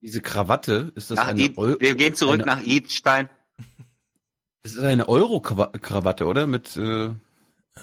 [0.00, 3.28] Diese Krawatte, ist das nach eine Euro Wir gehen zurück eine, nach Idstein.
[4.64, 6.46] Das ist eine Euro-Krawatte, oder?
[6.46, 7.10] Mit, äh,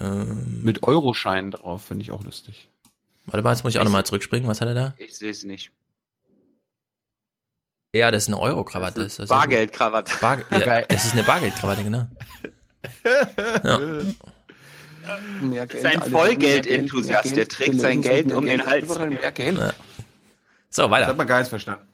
[0.00, 2.68] ähm, mit Euroschein drauf, finde ich auch lustig.
[3.26, 4.48] Warte mal, jetzt muss ich auch nochmal zurückspringen.
[4.48, 4.94] Was hat er da?
[4.98, 5.70] Ich sehe es nicht.
[7.94, 9.04] Ja, das ist eine Euro-Krawatte.
[9.04, 10.12] Das ist Bargeldkrawatte.
[10.20, 12.08] Bar ja, das ist eine Bargeldkrawatte, genau.
[13.62, 13.78] ja.
[15.66, 18.88] Das ist ein Vollgeld-Enthusiast, der trägt sein Geld um den Hals.
[18.88, 19.72] Ja.
[20.68, 21.02] So, weiter.
[21.02, 21.86] Das hat man gar nicht verstanden.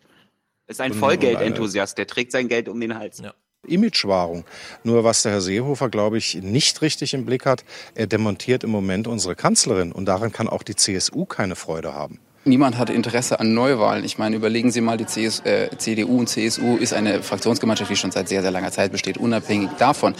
[0.66, 3.18] Ist ein Vollgeld-Enthusiast, der trägt sein Geld um den Hals.
[3.18, 3.34] Ja.
[3.66, 4.44] Imagewahrung.
[4.84, 7.64] Nur was der Herr Seehofer, glaube ich, nicht richtig im Blick hat,
[7.94, 12.20] er demontiert im Moment unsere Kanzlerin und daran kann auch die CSU keine Freude haben.
[12.44, 14.04] Niemand hat Interesse an Neuwahlen.
[14.04, 17.96] Ich meine, überlegen Sie mal, die CS, äh, CDU und CSU ist eine Fraktionsgemeinschaft, die
[17.96, 19.18] schon seit sehr, sehr langer Zeit besteht.
[19.18, 20.14] Unabhängig davon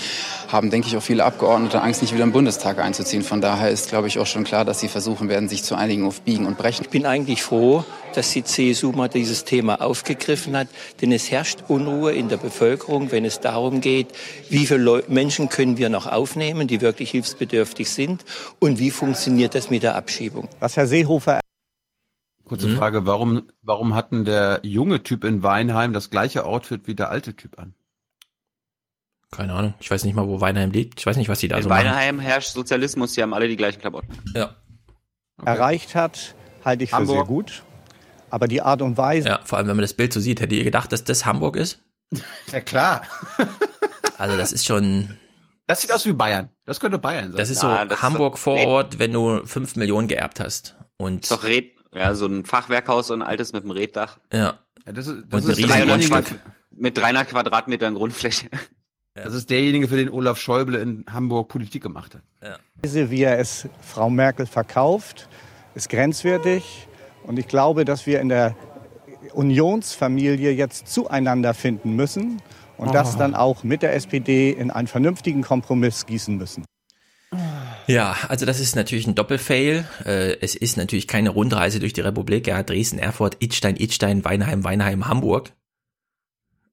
[0.49, 3.23] haben, denke ich, auch viele Abgeordnete Angst, nicht wieder im Bundestag einzuziehen.
[3.23, 6.07] Von daher ist, glaube ich, auch schon klar, dass sie versuchen werden, sich zu einigen
[6.07, 6.85] auf Biegen und Brechen.
[6.85, 7.85] Ich bin eigentlich froh,
[8.15, 10.69] dass die CSU mal dieses Thema aufgegriffen hat,
[11.01, 14.09] denn es herrscht Unruhe in der Bevölkerung, wenn es darum geht,
[14.51, 18.25] wie viele Menschen können wir noch aufnehmen, die wirklich hilfsbedürftig sind
[18.59, 20.49] und wie funktioniert das mit der Abschiebung.
[20.61, 21.41] Was Herr Seehofer
[22.49, 22.77] Kurze mhm.
[22.77, 27.35] Frage, warum, warum hatten der junge Typ in Weinheim das gleiche Outfit wie der alte
[27.35, 27.75] Typ an?
[29.31, 29.75] Keine Ahnung.
[29.81, 31.01] Ich weiß nicht mal, wo Weinheim liegt.
[31.01, 32.27] Ich weiß nicht, was die da in so Weinheim machen.
[32.27, 34.19] herrscht Sozialismus, die haben alle die gleichen Klamotten.
[34.35, 34.57] Ja.
[35.37, 35.51] Okay.
[35.51, 36.35] Erreicht hat,
[36.65, 37.09] halte ich Hamburg.
[37.09, 37.63] für sehr gut.
[38.31, 39.29] Aber die Art und Weise.
[39.29, 41.57] Ja, vor allem, wenn man das Bild so sieht, hätte ihr gedacht, dass das Hamburg
[41.57, 41.83] ist?
[42.51, 43.03] Ja, klar.
[44.17, 45.19] also, das ist schon.
[45.67, 46.49] Das sieht aus wie Bayern.
[46.65, 47.37] Das könnte Bayern sein.
[47.37, 50.77] Das ist so ja, das Hamburg ist vor Ort, wenn du fünf Millionen geerbt hast.
[50.97, 54.19] Und ist doch Red, ja, so ein Fachwerkhaus, so ein altes mit einem Reddach.
[54.33, 54.59] Ja.
[54.87, 56.25] ja das ist, das ist 300
[56.71, 58.49] mit 300 Quadratmetern Grundfläche.
[59.15, 62.23] Das ist derjenige, für den Olaf Schäuble in Hamburg Politik gemacht hat.
[62.41, 63.11] Ja.
[63.11, 65.29] Wie er es Frau Merkel verkauft,
[65.75, 66.87] ist grenzwertig.
[67.25, 68.55] Und ich glaube, dass wir in der
[69.33, 72.41] Unionsfamilie jetzt zueinander finden müssen
[72.77, 72.93] und oh.
[72.93, 76.65] das dann auch mit der SPD in einen vernünftigen Kompromiss gießen müssen.
[77.89, 79.89] Ja, also das ist natürlich ein Doppelfail.
[80.05, 82.47] Äh, es ist natürlich keine Rundreise durch die Republik.
[82.47, 85.53] Er hat Dresden, Erfurt, Idstein, Idstein, Weinheim, Weinheim, Hamburg.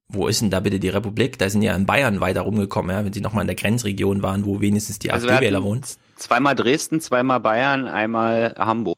[0.10, 1.40] Wo ist denn da bitte die Republik?
[1.40, 4.46] Da sind ja in Bayern weiter rumgekommen, ja, wenn sie nochmal in der Grenzregion waren,
[4.46, 5.82] wo wenigstens die also AfD-Wähler wohnen.
[6.18, 8.98] Zweimal Dresden, zweimal Bayern, einmal Hamburg.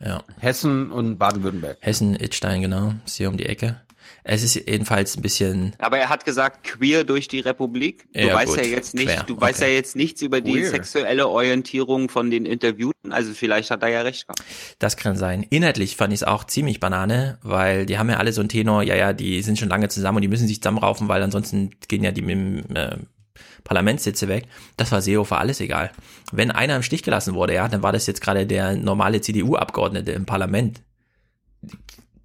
[0.00, 0.22] Ja.
[0.38, 1.78] Hessen und Baden-Württemberg.
[1.80, 2.92] Hessen, Idstein, genau.
[3.06, 3.80] Ist hier um die Ecke.
[4.26, 5.76] Es ist jedenfalls ein bisschen.
[5.78, 8.06] Aber er hat gesagt, queer durch die Republik.
[8.14, 8.56] Du ja, weißt gut.
[8.56, 9.22] ja jetzt nicht, Quer.
[9.24, 9.42] du okay.
[9.42, 10.70] weißt ja jetzt nichts über die Queer.
[10.70, 13.12] sexuelle Orientierung von den Interviewten.
[13.12, 14.42] Also vielleicht hat er ja recht gehabt.
[14.78, 15.44] Das kann sein.
[15.50, 18.82] Inhaltlich fand ich es auch ziemlich Banane, weil die haben ja alle so einen Tenor,
[18.82, 22.02] ja, ja, die sind schon lange zusammen und die müssen sich zusammenraufen, weil ansonsten gehen
[22.02, 22.96] ja die mit dem äh,
[23.62, 24.46] Parlamentssitze weg.
[24.78, 25.90] Das war Seehofer alles egal.
[26.32, 30.12] Wenn einer im Stich gelassen wurde, ja, dann war das jetzt gerade der normale CDU-Abgeordnete
[30.12, 30.80] im Parlament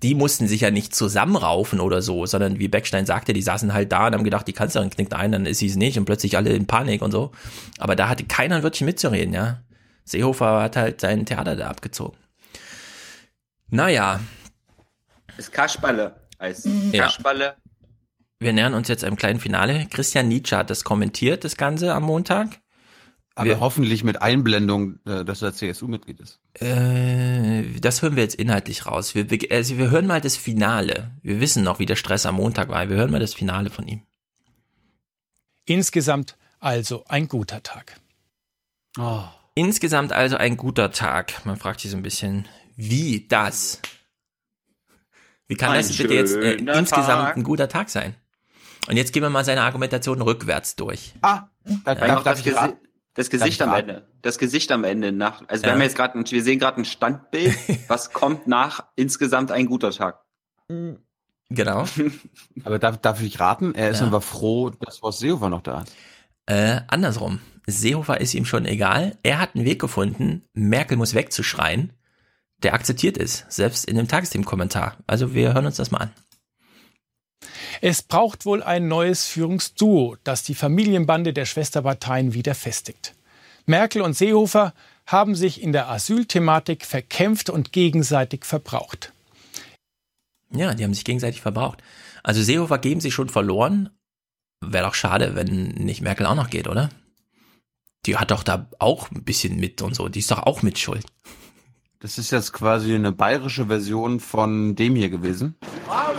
[0.02, 3.92] die mussten sich ja nicht zusammenraufen oder so, sondern wie Beckstein sagte, die saßen halt
[3.92, 6.38] da und haben gedacht, die Kanzlerin knickt ein, dann ist sie es nicht und plötzlich
[6.38, 7.32] alle in Panik und so.
[7.78, 9.62] Aber da hatte keiner ein Wörtchen mitzureden, ja.
[10.06, 12.18] Seehofer hat halt sein Theater da abgezogen.
[13.70, 14.20] Naja.
[15.38, 17.46] Das Kasperle heißt Kasperle.
[17.46, 17.56] Ja.
[18.40, 19.86] Wir nähern uns jetzt einem kleinen Finale.
[19.90, 22.62] Christian Nietzsche hat das kommentiert, das Ganze am Montag.
[23.40, 26.42] Aber wir, hoffentlich mit Einblendung, äh, dass er CSU-Mitglied ist.
[26.56, 29.16] Äh, das hören wir jetzt inhaltlich raus.
[29.16, 31.12] Wir, also wir hören mal das Finale.
[31.22, 32.90] Wir wissen noch, wie der Stress am Montag war.
[32.90, 34.02] Wir hören mal das Finale von ihm.
[35.66, 37.96] Insgesamt also ein guter Tag.
[38.98, 39.24] Oh.
[39.56, 41.46] Insgesamt also ein guter Tag.
[41.46, 42.46] Man fragt sich so ein bisschen,
[42.76, 43.82] wie das?
[45.48, 48.16] Wie kann ein das bitte jetzt äh, insgesamt ein guter Tag sein?
[48.90, 51.14] Und jetzt gehen wir mal seine Argumentation rückwärts durch.
[51.22, 51.44] Ah,
[51.86, 52.78] da, ja, darf ich raten?
[53.14, 54.08] Das Gesicht am Ende.
[54.22, 55.42] Das Gesicht am Ende nach.
[55.48, 55.70] Also ja.
[55.70, 57.58] wir haben jetzt gerade, wir sehen gerade ein Standbild.
[57.88, 60.24] was kommt nach insgesamt ein guter Tag?
[61.50, 61.86] Genau.
[62.64, 63.74] Aber darf, darf ich raten?
[63.74, 64.08] Er ist ja.
[64.08, 65.96] aber froh, dass Horst Seehofer noch da ist.
[66.46, 67.40] Äh, andersrum.
[67.66, 69.18] Seehofer ist ihm schon egal.
[69.24, 71.94] Er hat einen Weg gefunden, Merkel muss wegzuschreien.
[72.64, 74.98] Der akzeptiert es, selbst in dem Tagesthemen-Kommentar.
[75.08, 76.12] Also wir hören uns das mal an.
[77.82, 83.16] Es braucht wohl ein neues Führungsduo, das die Familienbande der Schwesterparteien wieder festigt.
[83.66, 84.74] Merkel und Seehofer
[85.06, 89.14] haben sich in der Asylthematik verkämpft und gegenseitig verbraucht.
[90.52, 91.82] Ja, die haben sich gegenseitig verbraucht.
[92.24, 93.90] Also Seehofer geben sie schon verloren.
[94.62, 96.90] Wäre doch schade, wenn nicht Merkel auch noch geht, oder?
[98.06, 100.10] Die hat doch da auch ein bisschen mit und so.
[100.10, 101.06] Die ist doch auch mit Schuld.
[102.00, 105.56] Das ist jetzt quasi eine bayerische Version von dem hier gewesen.
[105.62, 106.19] Sind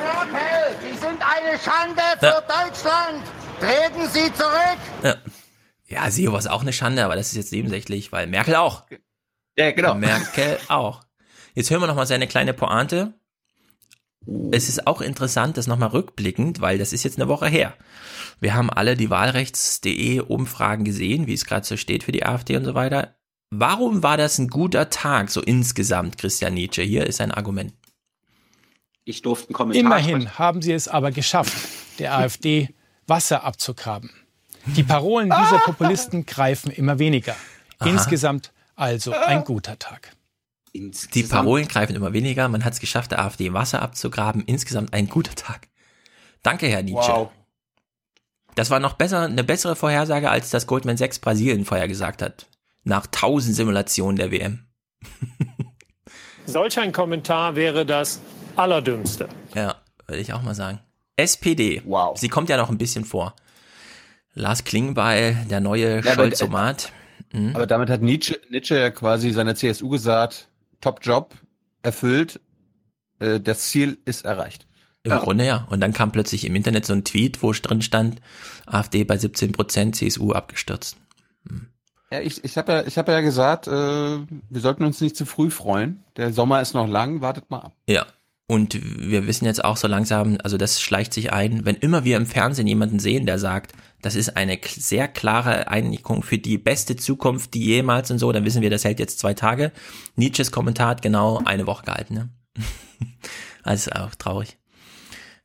[1.51, 2.41] eine Schande für ja.
[2.41, 3.25] Deutschland.
[3.59, 4.79] Treten Sie zurück.
[5.03, 5.17] Ja.
[5.89, 8.87] Ja, Sio war auch eine Schande, aber das ist jetzt nebensächlich, weil Merkel auch.
[9.57, 9.95] Ja, genau.
[9.95, 11.03] Merkel auch.
[11.55, 13.15] Jetzt hören wir nochmal seine kleine Pointe.
[14.53, 17.75] Es ist auch interessant, das nochmal rückblickend, weil das ist jetzt eine Woche her.
[18.39, 22.57] Wir haben alle die Wahlrechts.de Umfragen gesehen, wie es gerade so steht für die AfD
[22.57, 23.17] und so weiter.
[23.51, 26.83] Warum war das ein guter Tag, so insgesamt, Christian Nietzsche?
[26.83, 27.73] Hier ist ein Argument.
[29.11, 30.39] Ich durfte einen Kommentar Immerhin sprechen.
[30.39, 31.53] haben sie es aber geschafft,
[31.99, 32.71] der AfD
[33.07, 34.11] Wasser abzugraben.
[34.67, 37.35] Die Parolen dieser Populisten greifen immer weniger.
[37.79, 37.91] Aha.
[37.91, 40.13] Insgesamt also ein guter Tag.
[40.73, 41.15] Insgesamt.
[41.17, 42.49] Die Parolen greifen immer weniger.
[42.49, 44.45] Man hat es geschafft, der AfD Wasser abzugraben.
[44.47, 45.67] Insgesamt ein guter Tag.
[46.43, 47.11] Danke, Herr Nietzsche.
[47.13, 47.31] Wow.
[48.55, 52.47] Das war noch besser, eine bessere Vorhersage, als das Goldman Sachs Brasilien vorhergesagt hat
[52.85, 54.67] nach tausend Simulationen der WM.
[56.47, 58.21] Solch ein Kommentar wäre das
[58.57, 59.29] Allerdümmste.
[59.55, 60.81] Ja, würde ich auch mal sagen.
[61.17, 61.83] SPD.
[61.85, 62.19] Wow.
[62.19, 63.35] Sie kommt ja noch ein bisschen vor.
[64.35, 66.93] Lars Klingbeil, der neue ja, Scholzomat.
[67.33, 67.55] Mhm.
[67.55, 70.49] Aber damit hat Nietzsche, Nietzsche ja quasi seiner CSU gesagt,
[70.81, 71.35] Top Job,
[71.83, 72.41] erfüllt,
[73.19, 74.67] äh, das Ziel ist erreicht.
[75.03, 75.19] Im ja.
[75.19, 75.67] Grunde ja.
[75.71, 78.21] Und dann kam plötzlich im Internet so ein Tweet, wo drin stand,
[78.67, 80.97] AfD bei 17 Prozent, CSU abgestürzt.
[81.49, 81.69] Hm.
[82.13, 85.27] Ja, ich, ich habe ja, ich hab ja gesagt, äh, wir sollten uns nicht zu
[85.27, 86.03] früh freuen.
[86.17, 87.73] Der Sommer ist noch lang, wartet mal ab.
[87.87, 88.07] Ja,
[88.51, 92.17] und wir wissen jetzt auch so langsam, also das schleicht sich ein, wenn immer wir
[92.17, 96.97] im Fernsehen jemanden sehen, der sagt, das ist eine sehr klare Einigung für die beste
[96.97, 99.71] Zukunft, die jemals und so, dann wissen wir, das hält jetzt zwei Tage.
[100.17, 102.15] Nietzsches Kommentar hat genau eine Woche gehalten.
[102.15, 102.29] Ne?
[103.63, 104.59] also auch traurig.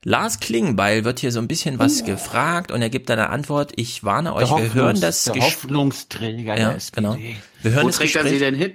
[0.04, 2.08] Lars Klingbeil wird hier so ein bisschen was ja.
[2.08, 3.74] gefragt und er gibt eine Antwort.
[3.76, 5.26] Ich warne euch, wir hören das.
[5.26, 7.18] Der Hoffnungsträger ja, genau.
[7.62, 8.74] Wir hören Wo trägt er sie denn hin?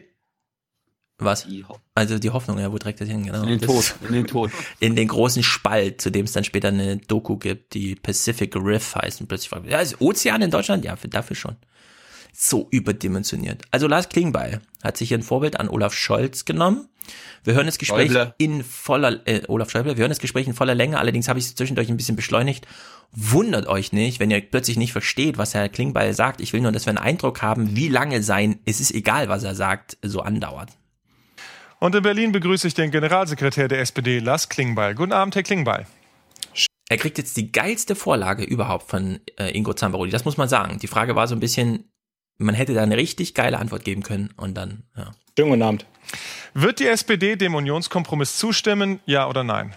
[1.20, 1.44] Was?
[1.46, 1.64] Die
[1.94, 3.24] also die Hoffnung, ja, wo trägt das hin?
[3.24, 3.42] Genau.
[3.42, 3.94] In den Tod.
[4.08, 4.50] In den Tod.
[4.80, 8.94] In den großen Spalt, zu dem es dann später eine Doku gibt, die Pacific Riff
[8.94, 9.20] heißt.
[9.20, 10.84] Und plötzlich fragt, ja, ist Ozean in Deutschland?
[10.84, 11.56] Ja, dafür schon.
[12.32, 13.62] So überdimensioniert.
[13.70, 16.88] Also Lars Klingbeil hat sich hier ein Vorbild an Olaf Scholz genommen.
[17.44, 18.34] Wir hören das Gespräch Schäuble.
[18.38, 21.46] in voller, äh, Olaf Schäuble, wir hören das Gespräch in voller Länge, allerdings habe ich
[21.46, 22.66] es zwischendurch ein bisschen beschleunigt.
[23.12, 26.40] Wundert euch nicht, wenn ihr plötzlich nicht versteht, was Herr Klingbeil sagt.
[26.40, 29.42] Ich will nur, dass wir einen Eindruck haben, wie lange sein, es ist egal, was
[29.42, 30.70] er sagt, so andauert.
[31.80, 34.94] Und in Berlin begrüße ich den Generalsekretär der SPD, Lars Klingbeil.
[34.94, 35.86] Guten Abend, Herr Klingbeil.
[36.90, 40.10] Er kriegt jetzt die geilste Vorlage überhaupt von äh, Ingo Zambaroli.
[40.10, 40.78] Das muss man sagen.
[40.78, 41.90] Die Frage war so ein bisschen,
[42.36, 45.12] man hätte da eine richtig geile Antwort geben können und dann, ja.
[45.38, 45.86] Schönen guten Abend.
[46.52, 49.74] Wird die SPD dem Unionskompromiss zustimmen, ja oder nein?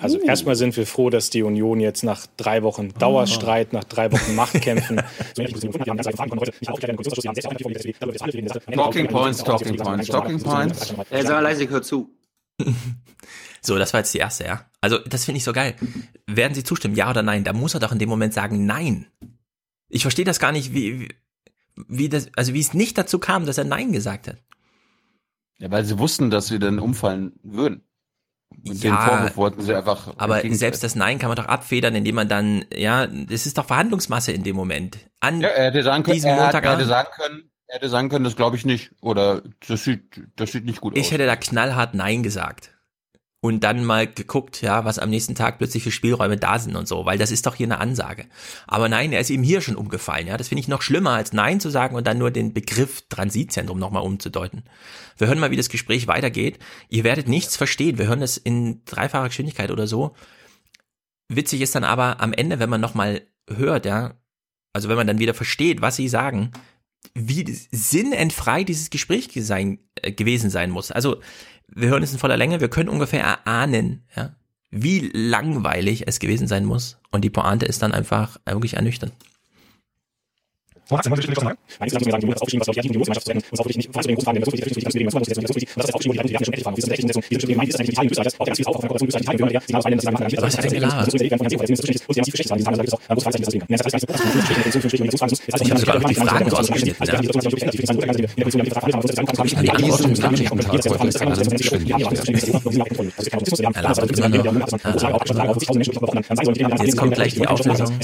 [0.00, 0.26] Also uh.
[0.26, 4.34] erstmal sind wir froh, dass die Union jetzt nach drei Wochen Dauerstreit, nach drei Wochen
[4.34, 5.00] Machtkämpfen.
[8.74, 10.94] talking Points, Talking Points, Talking Points.
[11.10, 12.10] Äh, sag mal leise, hör zu.
[13.60, 14.64] So, das war jetzt die erste, ja.
[14.80, 15.74] Also, das finde ich so geil.
[16.28, 17.42] Werden Sie zustimmen, ja oder nein?
[17.42, 19.08] Da muss er doch in dem Moment sagen, nein.
[19.88, 21.08] Ich verstehe das gar nicht, wie,
[21.88, 24.42] wie das, also wie es nicht dazu kam, dass er Nein gesagt hat.
[25.58, 27.82] Ja, weil sie wussten, dass wir dann umfallen würden.
[28.50, 30.14] Und ja, den Vorwurf wollten sie einfach.
[30.16, 33.66] Aber selbst das Nein kann man doch abfedern, indem man dann, ja, das ist doch
[33.66, 34.98] Verhandlungsmasse in dem Moment.
[35.20, 37.88] An ja, er hätte sagen können, diesem er, Montag er hätte sagen können, er hätte
[37.88, 38.92] sagen können, das glaube ich nicht.
[39.00, 41.06] Oder das sieht, das sieht nicht gut ich aus.
[41.06, 42.77] Ich hätte da knallhart Nein gesagt
[43.40, 46.88] und dann mal geguckt, ja, was am nächsten Tag plötzlich für Spielräume da sind und
[46.88, 48.26] so, weil das ist doch hier eine Ansage.
[48.66, 50.36] Aber nein, er ist ihm hier schon umgefallen, ja.
[50.36, 53.78] Das finde ich noch schlimmer, als Nein zu sagen und dann nur den Begriff Transitzentrum
[53.78, 54.64] nochmal umzudeuten.
[55.16, 56.58] Wir hören mal, wie das Gespräch weitergeht.
[56.88, 57.98] Ihr werdet nichts verstehen.
[57.98, 60.16] Wir hören es in dreifacher Geschwindigkeit oder so.
[61.28, 64.14] Witzig ist dann aber am Ende, wenn man nochmal hört, ja,
[64.72, 66.50] also wenn man dann wieder versteht, was sie sagen,
[67.14, 70.90] wie sinnentfrei dieses Gespräch sein, äh, gewesen sein muss.
[70.90, 71.20] Also
[71.74, 74.34] wir hören es in voller Länge, wir können ungefähr erahnen, ja,
[74.70, 76.98] wie langweilig es gewesen sein muss.
[77.10, 79.12] Und die Pointe ist dann einfach wirklich ernüchternd.
[80.88, 81.18] Das ist
[106.82, 107.98] Jetzt kommt gleich die Auflösung.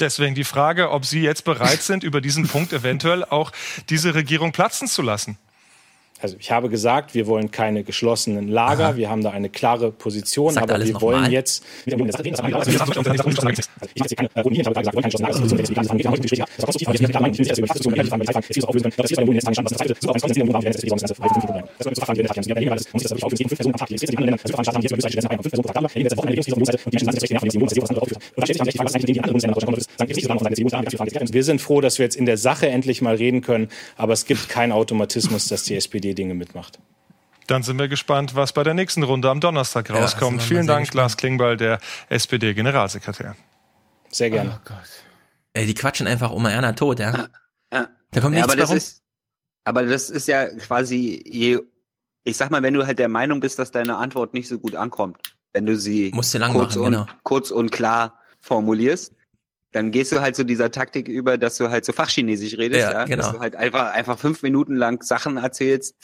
[0.00, 3.52] Deswegen die Frage, ob Sie jetzt bereit sind, über diesen Punkt eventuell auch
[3.88, 5.38] diese Regierung platzen zu lassen.
[6.20, 8.96] Also ich habe gesagt, wir wollen keine geschlossenen Lager, Aha.
[8.96, 11.32] wir haben da eine klare Position, Sagt aber wir wollen mal.
[11.32, 11.62] jetzt.
[31.32, 34.26] Wir sind froh, dass wir jetzt in der Sache endlich mal reden können, aber es
[34.26, 36.78] gibt keinen Automatismus, dass die SPD SPD-Dinge mitmacht.
[37.46, 40.40] Dann sind wir gespannt, was bei der nächsten Runde am Donnerstag rauskommt.
[40.40, 41.78] Ja, Vielen Dank, Lars Klingbeil, der
[42.08, 43.36] SPD-Generalsekretär.
[44.10, 44.60] Sehr gerne.
[44.68, 44.72] Oh
[45.52, 47.28] Ey, die quatschen einfach um Erna tot, ja?
[47.72, 47.88] ja.
[48.10, 49.02] Da kommt nichts aber das ist,
[49.64, 51.60] Aber das ist ja quasi, je,
[52.24, 54.74] ich sag mal, wenn du halt der Meinung bist, dass deine Antwort nicht so gut
[54.74, 55.18] ankommt,
[55.52, 57.06] wenn du sie kurz, machen, und, genau.
[57.22, 59.14] kurz und klar formulierst,
[59.76, 62.92] dann gehst du halt zu dieser Taktik über, dass du halt so Fachchinesisch redest, ja,
[62.92, 63.04] ja?
[63.04, 63.22] Genau.
[63.22, 65.94] dass du halt einfach, einfach fünf Minuten lang Sachen erzählst,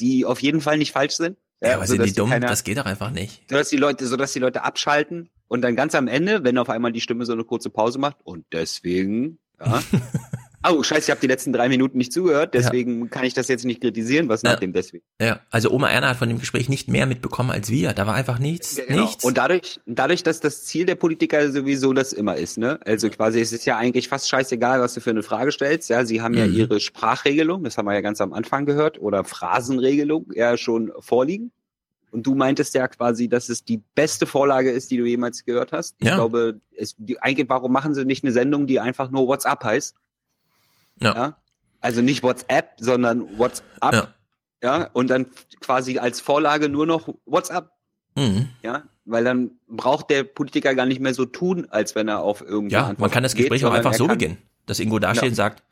[0.00, 1.36] die auf jeden Fall nicht falsch sind.
[1.60, 2.30] Ja, aber sind die dumm?
[2.30, 3.42] Keiner, das geht doch einfach nicht.
[3.50, 6.56] So dass die Leute, so dass die Leute abschalten und dann ganz am Ende, wenn
[6.56, 9.82] auf einmal die Stimme so eine kurze Pause macht und deswegen Ja.
[10.68, 13.06] Oh, scheiße, ich habe die letzten drei Minuten nicht zugehört, deswegen ja.
[13.06, 14.28] kann ich das jetzt nicht kritisieren.
[14.28, 15.02] Was nach dem deswegen?
[15.18, 17.94] Ja, also Oma Erna hat von dem Gespräch nicht mehr mitbekommen als wir.
[17.94, 19.02] Da war einfach nichts, genau.
[19.02, 19.24] nichts.
[19.24, 22.78] Und dadurch, dadurch, dass das Ziel der Politiker sowieso das immer ist, ne?
[22.84, 25.88] Also quasi, es ist ja eigentlich fast scheißegal, was du für eine Frage stellst.
[25.88, 26.38] Ja, sie haben mhm.
[26.38, 30.92] ja ihre Sprachregelung, das haben wir ja ganz am Anfang gehört, oder Phrasenregelung ja schon
[30.98, 31.52] vorliegen.
[32.10, 35.72] Und du meintest ja quasi, dass es die beste Vorlage ist, die du jemals gehört
[35.72, 35.96] hast.
[36.00, 36.16] Ich ja.
[36.16, 39.94] glaube, es, die, eigentlich, warum machen sie nicht eine Sendung, die einfach nur WhatsApp heißt?
[41.02, 41.14] Ja.
[41.14, 41.36] ja?
[41.80, 43.92] Also nicht WhatsApp, sondern WhatsApp.
[43.92, 44.08] Ja.
[44.62, 44.90] ja.
[44.92, 45.26] Und dann
[45.60, 47.70] quasi als Vorlage nur noch WhatsApp.
[48.16, 48.48] Mhm.
[48.62, 48.84] Ja.
[49.04, 52.88] Weil dann braucht der Politiker gar nicht mehr so tun, als wenn er auf irgendwas.
[52.88, 55.28] Ja, man kann das Gespräch geht, auch einfach so beginnen, dass Ingo dasteht ja.
[55.30, 55.62] und sagt,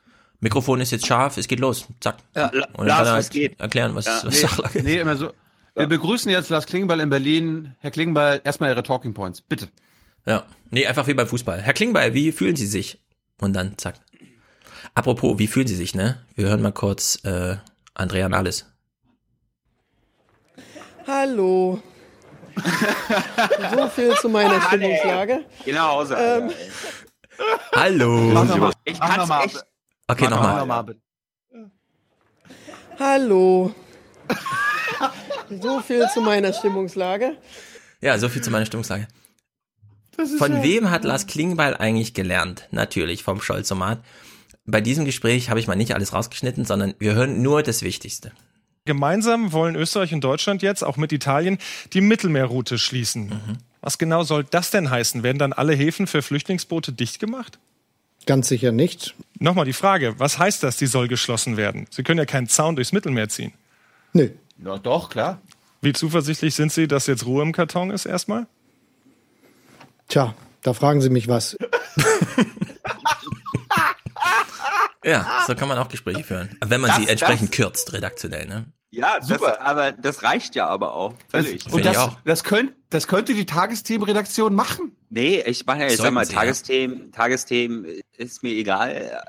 [0.41, 1.87] Mikrofon ist jetzt scharf, es geht los.
[2.01, 2.19] Zack.
[2.35, 3.61] Ja, und dann Lars, kann er halt geht.
[3.61, 4.85] erklären, was, ja, was nee, Sachlage ist.
[4.85, 5.33] Nee, immer so.
[5.75, 7.77] Wir begrüßen jetzt Lars Klingbeil in Berlin.
[7.79, 9.69] Herr Klingbeil, erstmal Ihre Talking Points, bitte.
[10.27, 11.61] Ja, nee, einfach wie beim Fußball.
[11.61, 13.01] Herr Klingbeil, wie fühlen Sie sich?
[13.41, 13.95] Und dann zack.
[14.95, 16.19] Apropos, wie fühlen Sie sich, ne?
[16.35, 17.57] Wir hören mal kurz äh,
[17.95, 18.67] Andrea Nahles.
[21.07, 21.83] Hallo.
[23.75, 25.45] so viel zu meiner Stimmungslage.
[25.65, 26.05] Genau.
[26.05, 26.15] So.
[26.15, 26.51] Ähm,
[27.75, 28.31] Hallo.
[28.33, 28.73] Mach nochmal.
[28.85, 29.65] Ich kann's noch echt.
[30.07, 30.67] Okay, nochmal.
[30.67, 30.95] Noch
[32.99, 33.75] Hallo.
[35.61, 37.37] so viel zu meiner Stimmungslage.
[38.01, 39.07] Ja, so viel zu meiner Stimmungslage.
[40.39, 42.67] Von ja wem hat Lars Klingbeil eigentlich gelernt?
[42.73, 44.03] Natürlich vom Scholzomat
[44.71, 48.33] bei diesem Gespräch habe ich mal nicht alles rausgeschnitten, sondern wir hören nur das Wichtigste.
[48.85, 51.59] Gemeinsam wollen Österreich und Deutschland jetzt, auch mit Italien,
[51.93, 53.29] die Mittelmeerroute schließen.
[53.29, 53.59] Mhm.
[53.81, 55.23] Was genau soll das denn heißen?
[55.23, 57.59] Werden dann alle Häfen für Flüchtlingsboote dicht gemacht?
[58.27, 59.15] Ganz sicher nicht.
[59.39, 61.87] Nochmal die Frage, was heißt das, die soll geschlossen werden?
[61.91, 63.53] Sie können ja keinen Zaun durchs Mittelmeer ziehen.
[64.13, 64.31] Nö.
[64.59, 65.41] Na doch, klar.
[65.81, 68.47] Wie zuversichtlich sind Sie, dass jetzt Ruhe im Karton ist erstmal?
[70.09, 71.57] Tja, da fragen Sie mich was.
[75.05, 76.57] Ja, so kann man auch Gespräche führen.
[76.65, 78.73] Wenn man das, sie entsprechend das, kürzt, redaktionell, ne?
[78.91, 79.51] Ja, super.
[79.51, 81.15] Das, aber das reicht ja aber auch.
[81.29, 81.65] Völlig.
[81.65, 82.17] Das, und das, auch.
[82.25, 84.97] Das, könnt, das könnte die Tagesthemenredaktion machen.
[85.11, 87.11] Nee, ich meine, ich sag mal, Tagesthemen, ja.
[87.13, 87.87] Tagesthemen
[88.17, 89.23] ist mir egal.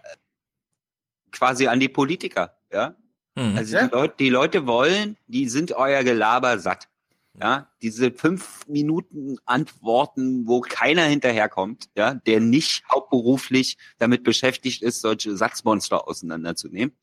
[1.31, 2.95] Quasi an die Politiker, ja.
[3.37, 3.57] Hm.
[3.57, 3.87] Also ja.
[3.87, 6.87] Die, Leute, die Leute wollen, die sind euer Gelaber satt.
[7.41, 15.01] Ja, diese fünf Minuten Antworten, wo keiner hinterherkommt, ja, der nicht hauptberuflich damit beschäftigt ist,
[15.01, 16.95] solche Satzmonster auseinanderzunehmen.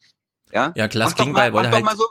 [0.53, 2.05] Ja, ja klar, Klingbeil wollte halt so.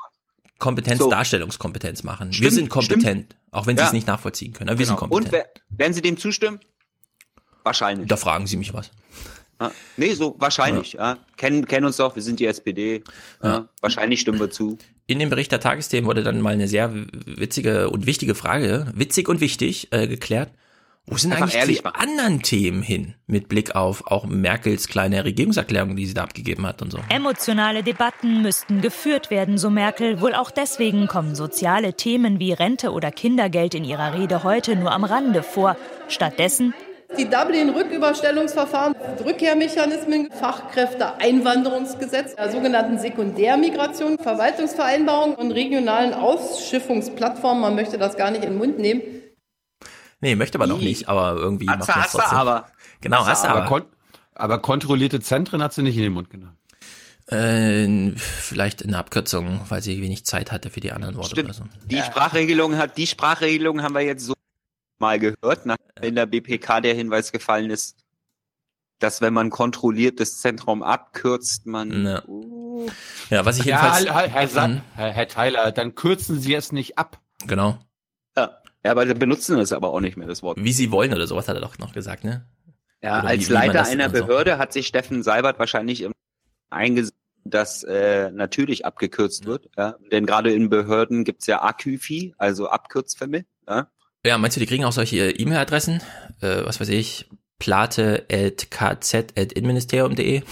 [0.58, 1.10] Kompetenz, so.
[1.10, 2.32] Darstellungskompetenz machen.
[2.32, 3.36] Stimmt, wir sind kompetent, stimmt.
[3.52, 3.88] auch wenn Sie ja.
[3.88, 4.70] es nicht nachvollziehen können.
[4.70, 4.88] Wir genau.
[4.88, 5.34] sind kompetent.
[5.70, 6.60] Und werden Sie dem zustimmen?
[7.64, 8.08] Wahrscheinlich.
[8.08, 8.92] Da fragen Sie mich was.
[9.60, 10.94] Ja, nee, so wahrscheinlich.
[10.94, 11.14] Ja.
[11.14, 11.18] ja.
[11.38, 13.04] Kennen, kennen uns doch, wir sind die SPD.
[13.42, 13.68] Ja.
[13.82, 14.78] Wahrscheinlich stimmen wir zu.
[15.08, 19.30] In dem Bericht der Tagesthemen wurde dann mal eine sehr witzige und wichtige Frage, witzig
[19.30, 20.50] und wichtig, äh, geklärt.
[21.08, 22.02] Wo sind Einfach eigentlich die machen.
[22.02, 26.82] anderen Themen hin, mit Blick auf auch Merkels kleine Regierungserklärung, die sie da abgegeben hat
[26.82, 27.00] und so?
[27.10, 30.20] Emotionale Debatten müssten geführt werden, so Merkel.
[30.20, 34.92] Wohl auch deswegen kommen soziale Themen wie Rente oder Kindergeld in ihrer Rede heute nur
[34.92, 35.78] am Rande vor.
[36.08, 36.74] Stattdessen
[37.18, 47.62] die Dublin-Rücküberstellungsverfahren, Rückkehrmechanismen, Fachkräfte-Einwanderungsgesetz, der sogenannten Sekundärmigration, Verwaltungsvereinbarungen und regionalen Ausschiffungsplattformen.
[47.62, 49.02] Man möchte das gar nicht in den Mund nehmen.
[50.22, 52.38] Nee, möchte man auch nicht, aber irgendwie macht man es trotzdem.
[52.38, 52.68] Aber.
[53.02, 53.66] Genau, hast du aber.
[53.66, 53.84] Kon
[54.38, 56.58] aber kontrollierte Zentren hat sie nicht in den Mund genommen.
[57.28, 61.50] Äh, vielleicht in der Abkürzung, weil sie wenig Zeit hatte für die anderen Worte Stimmt.
[61.50, 61.64] oder so.
[61.86, 64.34] Die Sprachregelung hat, die Sprachregelung haben wir jetzt so
[65.00, 67.98] mal gehört, nachdem in der BPK der Hinweis gefallen ist,
[69.00, 72.06] dass wenn man kontrolliert das Zentrum abkürzt, man.
[72.06, 72.88] Ja, uh,
[73.30, 74.06] ja was ich jedenfalls.
[74.06, 74.82] Ja, Herr, Herr, mhm.
[74.96, 77.20] Herr, Herr Tyler, dann kürzen Sie es nicht ab.
[77.46, 77.78] Genau.
[78.38, 80.58] Ja, ja aber benutzen es aber auch nicht mehr, das Wort.
[80.62, 82.48] Wie Sie wollen oder sowas hat er doch noch gesagt, ne?
[83.02, 84.58] Ja, oder als wie, Leiter wie einer Behörde so.
[84.58, 86.08] hat sich Steffen Seibert wahrscheinlich
[86.70, 89.48] eingesehen, dass äh, natürlich abgekürzt ja.
[89.48, 89.70] wird.
[89.78, 89.96] Ja?
[90.12, 93.46] Denn gerade in Behörden gibt's ja Aküfi, also Abkürzfälle.
[93.68, 93.88] Ja?
[94.26, 96.02] Ja, meinst du, die kriegen auch solche E-Mail-Adressen?
[96.42, 97.30] Äh, was weiß ich,
[97.60, 100.42] plate.kz.innenministerium.de?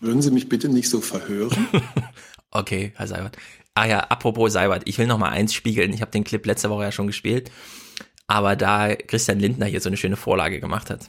[0.00, 1.66] Würden Sie mich bitte nicht so verhören?
[2.50, 3.38] okay, Herr Seibert.
[3.72, 5.94] Ah ja, apropos Seibert, ich will noch mal eins spiegeln.
[5.94, 7.50] Ich habe den Clip letzte Woche ja schon gespielt,
[8.26, 11.08] aber da Christian Lindner hier so eine schöne Vorlage gemacht hat.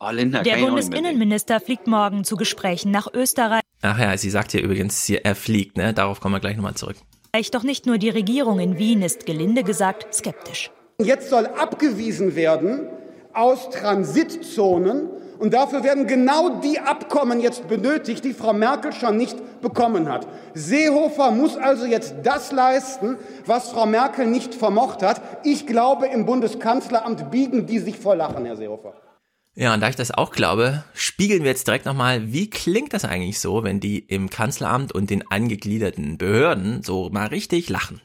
[0.00, 3.62] Oh, Lindner, Der Bundesinnenminister fliegt morgen zu Gesprächen nach Österreich.
[3.80, 5.94] Ach ja, sie sagt hier übrigens, er fliegt, ne?
[5.94, 6.96] Darauf kommen wir gleich nochmal zurück.
[7.36, 10.70] Doch nicht nur die Regierung in Wien ist gelinde gesagt skeptisch.
[10.98, 12.88] Jetzt soll abgewiesen werden
[13.34, 19.36] aus Transitzonen und dafür werden genau die Abkommen jetzt benötigt, die Frau Merkel schon nicht
[19.60, 20.26] bekommen hat.
[20.54, 25.20] Seehofer muss also jetzt das leisten, was Frau Merkel nicht vermocht hat.
[25.44, 28.94] Ich glaube, im Bundeskanzleramt biegen die sich vor Lachen, Herr Seehofer.
[29.58, 33.06] Ja, und da ich das auch glaube, spiegeln wir jetzt direkt nochmal, wie klingt das
[33.06, 38.02] eigentlich so, wenn die im Kanzleramt und den angegliederten Behörden so mal richtig lachen?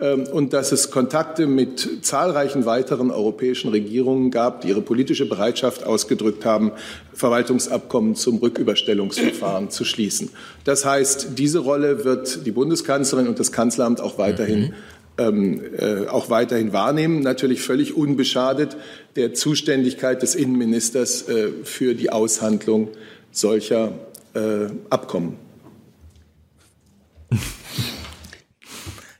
[0.00, 5.84] Ähm, und dass es Kontakte mit zahlreichen weiteren europäischen Regierungen gab, die ihre politische Bereitschaft
[5.84, 6.72] ausgedrückt haben,
[7.14, 10.30] Verwaltungsabkommen zum Rücküberstellungsverfahren zu schließen.
[10.64, 14.74] Das heißt, diese Rolle wird die Bundeskanzlerin und das Kanzleramt auch weiterhin mhm.
[15.18, 18.76] Ähm, äh, auch weiterhin wahrnehmen, natürlich völlig unbeschadet
[19.16, 22.88] der Zuständigkeit des Innenministers äh, für die Aushandlung
[23.30, 23.92] solcher
[24.34, 25.38] äh, Abkommen.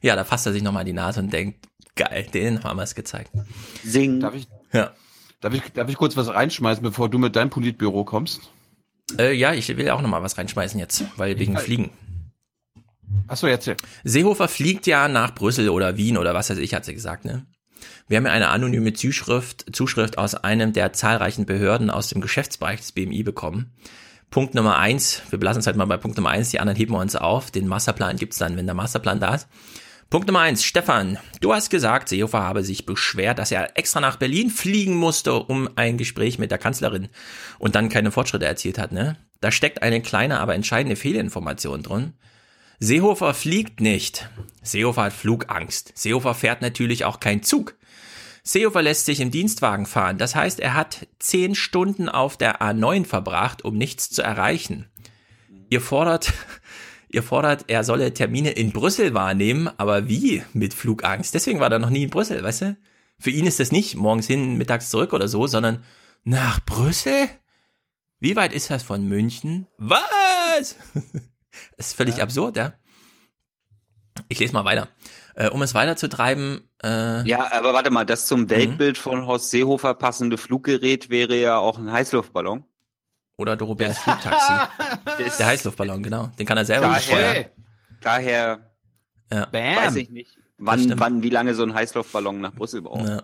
[0.03, 1.67] Ja, da fasst er sich nochmal die Nase und denkt,
[1.97, 3.31] geil, den haben wir es gezeigt.
[3.83, 4.21] Sing.
[4.21, 4.93] Darf ich, ja.
[5.41, 8.43] darf, ich, darf ich kurz was reinschmeißen, bevor du mit deinem Politbüro kommst?
[9.19, 11.91] Äh, ja, ich will auch nochmal was reinschmeißen jetzt, weil wegen Fliegen.
[13.29, 13.77] Achso, jetzt hier.
[14.05, 17.47] Seehofer fliegt ja nach Brüssel oder Wien oder was weiß ich, hat sie gesagt, ne?
[18.09, 22.81] Wir haben ja eine anonyme Zuschrift, Zuschrift aus einem der zahlreichen Behörden aus dem Geschäftsbereich
[22.81, 23.73] des BMI bekommen.
[24.31, 26.93] Punkt Nummer eins, wir belassen es halt mal bei Punkt Nummer eins, die anderen heben
[26.95, 27.51] wir uns auf.
[27.51, 29.49] Den Masterplan gibt's dann, wenn der Masterplan da ist.
[30.09, 34.17] Punkt Nummer eins, Stefan, du hast gesagt, Seehofer habe sich beschwert, dass er extra nach
[34.17, 37.09] Berlin fliegen musste, um ein Gespräch mit der Kanzlerin
[37.59, 39.17] und dann keine Fortschritte erzielt hat, ne?
[39.41, 42.13] Da steckt eine kleine, aber entscheidende Fehlinformation drin.
[42.79, 44.29] Seehofer fliegt nicht.
[44.63, 45.93] Seehofer hat Flugangst.
[45.95, 47.77] Seehofer fährt natürlich auch kein Zug.
[48.43, 50.19] Seehofer lässt sich im Dienstwagen fahren.
[50.19, 54.87] Das heißt, er hat zehn Stunden auf der A9 verbracht, um nichts zu erreichen.
[55.69, 56.33] Ihr fordert,
[57.09, 61.35] Ihr fordert, er solle Termine in Brüssel wahrnehmen, aber wie mit Flugangst?
[61.35, 62.77] Deswegen war er noch nie in Brüssel, weißt du?
[63.19, 65.83] Für ihn ist das nicht morgens hin, mittags zurück oder so, sondern
[66.25, 67.29] nach Brüssel?
[68.19, 69.67] Wie weit ist das von München?
[69.79, 70.77] Was?
[71.77, 72.25] ist völlig ja.
[72.25, 72.75] absurd, ja?
[74.29, 74.89] Ich lese mal weiter.
[75.35, 76.69] Äh, um es weiterzutreiben.
[76.83, 81.59] Äh, ja, aber warte mal, das zum Weltbild von Horst Seehofer passende Fluggerät wäre ja
[81.59, 82.65] auch ein Heißluftballon.
[83.37, 84.53] Oder Doroberts Flugtaxi.
[85.39, 86.31] der Heißluftballon, genau.
[86.39, 87.45] Den kann er selber daher, steuern.
[88.01, 88.73] Daher
[89.31, 89.49] ja.
[89.53, 93.07] weiß ich nicht, wann, wann, wie lange so ein Heißluftballon nach Brüssel braucht.
[93.07, 93.23] Ja.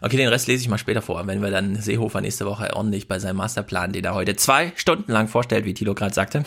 [0.00, 3.08] Okay, den Rest lese ich mal später vor, wenn wir dann Seehofer nächste Woche ordentlich
[3.08, 6.44] bei seinem Masterplan, den er heute zwei Stunden lang vorstellt, wie Tilo gerade sagte.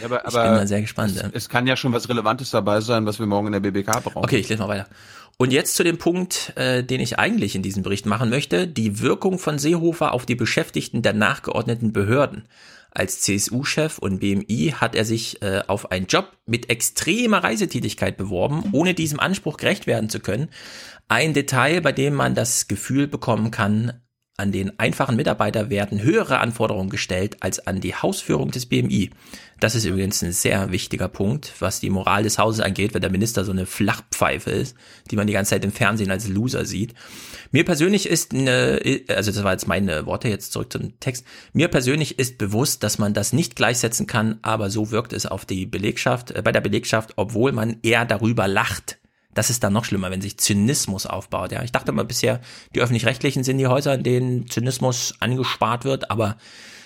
[0.00, 1.16] Ja, aber, ich bin da sehr gespannt.
[1.16, 4.02] Es, es, kann ja schon was Relevantes dabei sein, was wir morgen in der BBK
[4.02, 4.24] brauchen.
[4.24, 4.86] Okay, ich lese mal weiter.
[5.36, 9.00] Und jetzt zu dem Punkt, äh, den ich eigentlich in diesem Bericht machen möchte, die
[9.00, 12.44] Wirkung von Seehofer auf die Beschäftigten der nachgeordneten Behörden.
[12.96, 18.62] Als CSU-Chef und BMI hat er sich äh, auf einen Job mit extremer Reisetätigkeit beworben,
[18.70, 20.48] ohne diesem Anspruch gerecht werden zu können.
[21.08, 24.00] Ein Detail, bei dem man das Gefühl bekommen kann,
[24.36, 29.10] an den einfachen Mitarbeiter werden höhere Anforderungen gestellt als an die Hausführung des BMI.
[29.60, 33.12] Das ist übrigens ein sehr wichtiger Punkt, was die Moral des Hauses angeht, wenn der
[33.12, 34.76] Minister so eine Flachpfeife ist,
[35.10, 36.94] die man die ganze Zeit im Fernsehen als Loser sieht.
[37.52, 41.24] Mir persönlich ist eine, also das war jetzt meine Worte, jetzt zurück zum Text.
[41.52, 45.44] Mir persönlich ist bewusst, dass man das nicht gleichsetzen kann, aber so wirkt es auf
[45.44, 48.98] die Belegschaft, äh, bei der Belegschaft, obwohl man eher darüber lacht,
[49.34, 51.52] das ist dann noch schlimmer, wenn sich Zynismus aufbaut.
[51.52, 52.40] Ja, ich dachte immer bisher,
[52.74, 56.36] die öffentlich-rechtlichen sind die Häuser, in denen Zynismus angespart wird, aber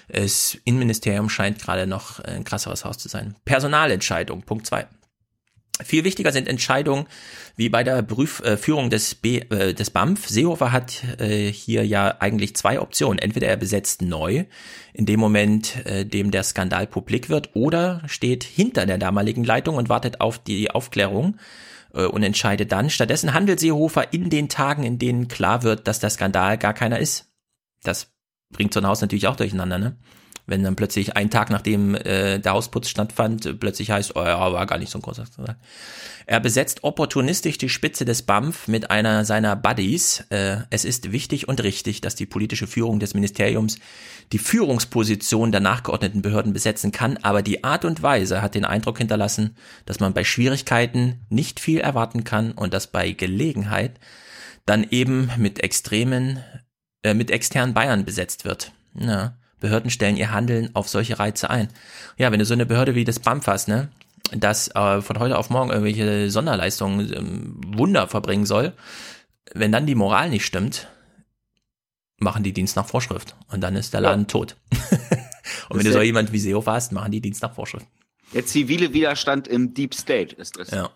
[0.09, 3.37] das Innenministerium scheint gerade noch ein krasseres Haus zu sein.
[3.45, 4.87] Personalentscheidung, Punkt zwei.
[5.85, 7.07] Viel wichtiger sind Entscheidungen
[7.55, 10.29] wie bei der Prüfführung äh, des, B, äh, des BAMF.
[10.29, 13.21] Seehofer hat äh, hier ja eigentlich zwei Optionen.
[13.21, 14.45] Entweder er besetzt neu,
[14.93, 19.77] in dem Moment, äh, dem der Skandal publik wird, oder steht hinter der damaligen Leitung
[19.77, 21.37] und wartet auf die Aufklärung
[22.07, 22.91] und entscheidet dann.
[22.91, 26.99] Stattdessen handelt Seehofer in den Tagen, in denen klar wird, dass der Skandal gar keiner
[26.99, 27.33] ist.
[27.83, 28.13] Das
[28.51, 29.97] bringt so ein Haus natürlich auch durcheinander, ne?
[30.49, 34.67] Wenn dann plötzlich ein Tag nachdem äh, der Hausputz stattfand, plötzlich heißt, oh ja, war
[34.67, 35.57] gar nicht so ein großer Skandal.
[36.27, 40.25] Er besetzt opportunistisch die Spitze des BAMF mit einer seiner Buddies.
[40.31, 43.79] Äh, es ist wichtig und richtig, dass die politische Führung des Ministeriums
[44.33, 48.99] die Führungsposition der nachgeordneten Behörden besetzen kann, aber die Art und Weise hat den Eindruck
[48.99, 49.57] hinterlassen,
[49.87, 53.99] dass man bei Schwierigkeiten nicht viel erwarten kann und dass bei Gelegenheit
[54.67, 56.43] dann eben mit extremen,
[57.03, 58.73] äh, mit externen Bayern besetzt wird.
[58.95, 61.69] Ja, Behörden stellen ihr Handeln auf solche Reize ein.
[62.17, 63.89] Ja, wenn du so eine Behörde wie das BAMF hast, ne,
[64.33, 68.73] das äh, von heute auf morgen irgendwelche Sonderleistungen ähm, Wunder verbringen soll,
[69.55, 70.89] wenn dann die Moral nicht stimmt,
[72.19, 74.27] machen die Dienst nach Vorschrift und dann ist der Laden ja.
[74.27, 74.57] tot.
[75.69, 77.87] und wenn du so jemand wie Seehofer hast, machen die Dienst nach Vorschrift.
[78.35, 80.71] Der zivile Widerstand im Deep State ist das.
[80.71, 80.91] Ja.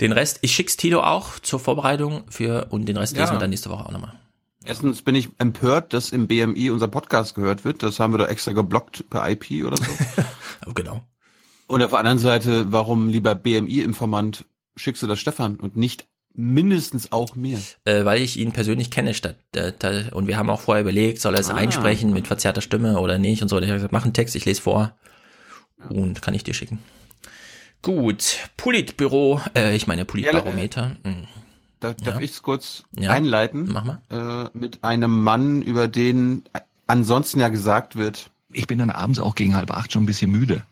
[0.00, 3.22] Den Rest, ich schick's Tilo auch zur Vorbereitung für und den Rest ja.
[3.22, 4.18] lesen wir dann nächste Woche auch nochmal.
[4.64, 7.82] Erstens bin ich empört, dass im BMI unser Podcast gehört wird.
[7.82, 9.84] Das haben wir da extra geblockt per IP oder so.
[10.74, 11.02] genau.
[11.66, 14.46] Und auf der anderen Seite, warum lieber BMI-Informant
[14.76, 17.60] schickst du das Stefan und nicht mindestens auch mir.
[17.84, 19.72] Äh, weil ich ihn persönlich kenne statt äh,
[20.10, 21.54] und wir haben auch vorher überlegt, soll er es ah.
[21.54, 23.58] einsprechen mit verzerrter Stimme oder nicht und so.
[23.58, 24.96] Ich habe gesagt, mach einen Text, ich lese vor
[25.88, 26.80] und kann ich dir schicken.
[27.82, 30.96] Gut, Politbüro, äh, ich meine Politbarometer.
[31.04, 31.10] Ja,
[31.80, 32.20] da, darf ja.
[32.20, 33.10] ich es kurz ja.
[33.10, 33.68] einleiten?
[33.72, 34.00] Mach mal.
[34.10, 36.44] Äh, mit einem Mann, über den
[36.86, 40.30] ansonsten ja gesagt wird, ich bin dann abends auch gegen halb acht schon ein bisschen
[40.30, 40.62] müde.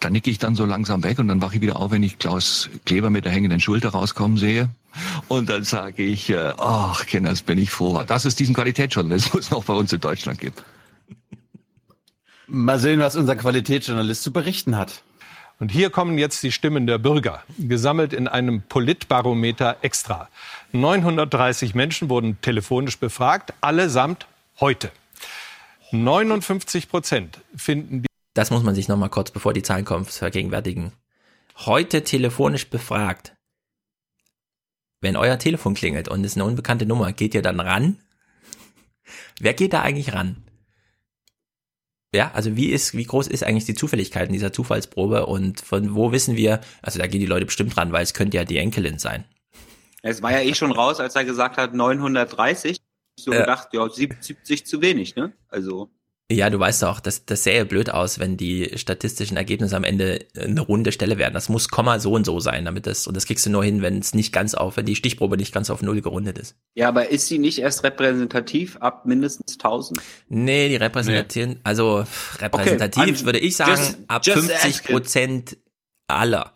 [0.00, 2.18] Da nicke ich dann so langsam weg und dann wache ich wieder auf, wenn ich
[2.18, 4.68] Klaus Kleber mit der hängenden Schulter rauskommen sehe.
[5.28, 9.64] Und dann sage ich, äh, ach, Kenners, bin ich froh, dass es diesen Qualitätsjournalismus noch
[9.64, 10.64] bei uns in Deutschland gibt.
[12.48, 15.02] Mal sehen, was unser Qualitätsjournalist zu berichten hat.
[15.60, 20.30] Und hier kommen jetzt die Stimmen der Bürger, gesammelt in einem Politbarometer extra.
[20.72, 24.26] 930 Menschen wurden telefonisch befragt, allesamt
[24.58, 24.90] heute.
[25.92, 28.08] 59 Prozent finden die.
[28.32, 30.92] Das muss man sich nochmal kurz, bevor die Zahlen kommen, vergegenwärtigen.
[31.56, 33.34] Heute telefonisch befragt.
[35.02, 37.98] Wenn euer Telefon klingelt und es eine unbekannte Nummer, geht ihr dann ran?
[39.38, 40.42] Wer geht da eigentlich ran?
[42.12, 45.94] Ja, also wie ist, wie groß ist eigentlich die Zufälligkeit in dieser Zufallsprobe und von
[45.94, 48.58] wo wissen wir, also da gehen die Leute bestimmt ran, weil es könnte ja die
[48.58, 49.24] Enkelin sein.
[50.02, 52.78] Es war ja eh schon raus, als er gesagt hat 930
[53.18, 55.32] so äh, gedacht, ja, 70 zu wenig, ne?
[55.48, 55.90] Also.
[56.32, 60.26] Ja, du weißt auch, das, das sähe blöd aus, wenn die statistischen Ergebnisse am Ende
[60.38, 61.34] eine runde Stelle werden.
[61.34, 63.82] Das muss Komma so und so sein, damit das, und das kriegst du nur hin,
[63.82, 66.54] wenn es nicht ganz auf, wenn die Stichprobe nicht ganz auf Null gerundet ist.
[66.74, 70.00] Ja, aber ist sie nicht erst repräsentativ ab mindestens 1000?
[70.28, 71.60] Nee, die repräsentieren, nee.
[71.64, 72.04] also
[72.38, 75.58] repräsentativ okay, würde ich sagen, just, ab just 50 Prozent
[76.06, 76.52] aller.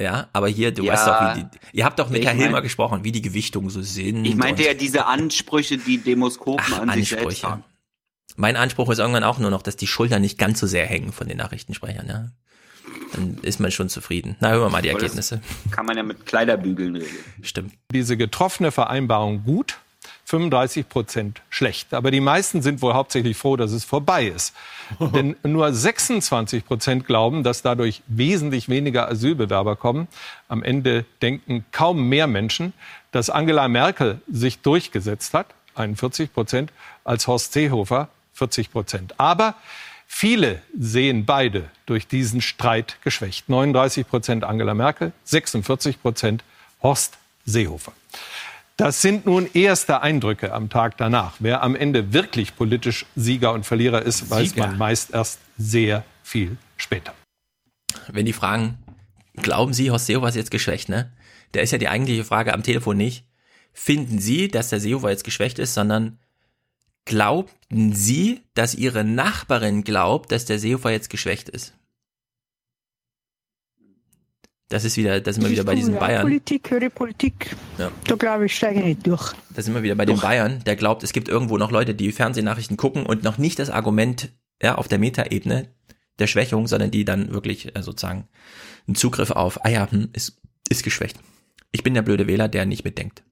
[0.00, 2.62] Ja, aber hier, du ja, weißt doch, wie die, ihr habt doch mit Herr Hilmer
[2.62, 4.24] gesprochen, wie die Gewichtungen so sind.
[4.24, 7.00] Ich meinte ja diese Ansprüche, die Demoskopen Ach, an Ansprüche.
[7.00, 7.64] sich selbst haben.
[8.36, 11.12] Mein Anspruch ist irgendwann auch nur noch, dass die Schultern nicht ganz so sehr hängen
[11.12, 12.28] von den Nachrichtensprechern, ja.
[13.12, 14.36] Dann ist man schon zufrieden.
[14.40, 15.40] Na, hören wir mal die Ergebnisse.
[15.70, 17.24] Kann man ja mit Kleiderbügeln regeln.
[17.42, 17.72] Stimmt.
[17.92, 19.78] Diese getroffene Vereinbarung gut,
[20.26, 21.94] 35 Prozent schlecht.
[21.94, 24.54] Aber die meisten sind wohl hauptsächlich froh, dass es vorbei ist.
[25.00, 30.08] Denn nur 26 Prozent glauben, dass dadurch wesentlich weniger Asylbewerber kommen.
[30.48, 32.72] Am Ende denken kaum mehr Menschen,
[33.12, 36.72] dass Angela Merkel sich durchgesetzt hat, 41 Prozent,
[37.04, 39.18] als Horst Seehofer, 40 Prozent.
[39.18, 39.54] Aber
[40.06, 43.48] viele sehen beide durch diesen Streit geschwächt.
[43.48, 46.44] 39 Prozent Angela Merkel, 46 Prozent
[46.82, 47.92] Horst Seehofer.
[48.76, 51.36] Das sind nun erste Eindrücke am Tag danach.
[51.38, 54.66] Wer am Ende wirklich politisch Sieger und Verlierer ist, weiß Sieger.
[54.66, 57.14] man meist erst sehr viel später.
[58.08, 58.76] Wenn die fragen,
[59.36, 61.10] glauben Sie, Horst Seehofer ist jetzt geschwächt, ne?
[61.54, 63.24] Der ist ja die eigentliche Frage am Telefon nicht.
[63.72, 66.18] Finden Sie, dass der Seehofer jetzt geschwächt ist, sondern
[67.06, 71.72] glaubten Sie, dass Ihre Nachbarin glaubt, dass der Seehofer jetzt geschwächt ist?
[74.68, 76.22] Das ist wieder, da sind wir wieder bei diesen Bayern.
[76.22, 77.56] Politik, höre Politik.
[77.78, 77.92] Ja.
[78.04, 79.32] Da glaube ich, steige ich nicht durch.
[79.54, 80.14] Da sind wir wieder bei Doch.
[80.14, 83.60] den Bayern, der glaubt, es gibt irgendwo noch Leute, die Fernsehnachrichten gucken und noch nicht
[83.60, 85.68] das Argument ja, auf der Metaebene
[86.18, 88.26] der Schwächung, sondern die dann wirklich äh, sozusagen
[88.88, 91.16] einen Zugriff auf, ah ja, hm, ist, ist geschwächt.
[91.70, 93.22] Ich bin der blöde Wähler, der nicht mitdenkt.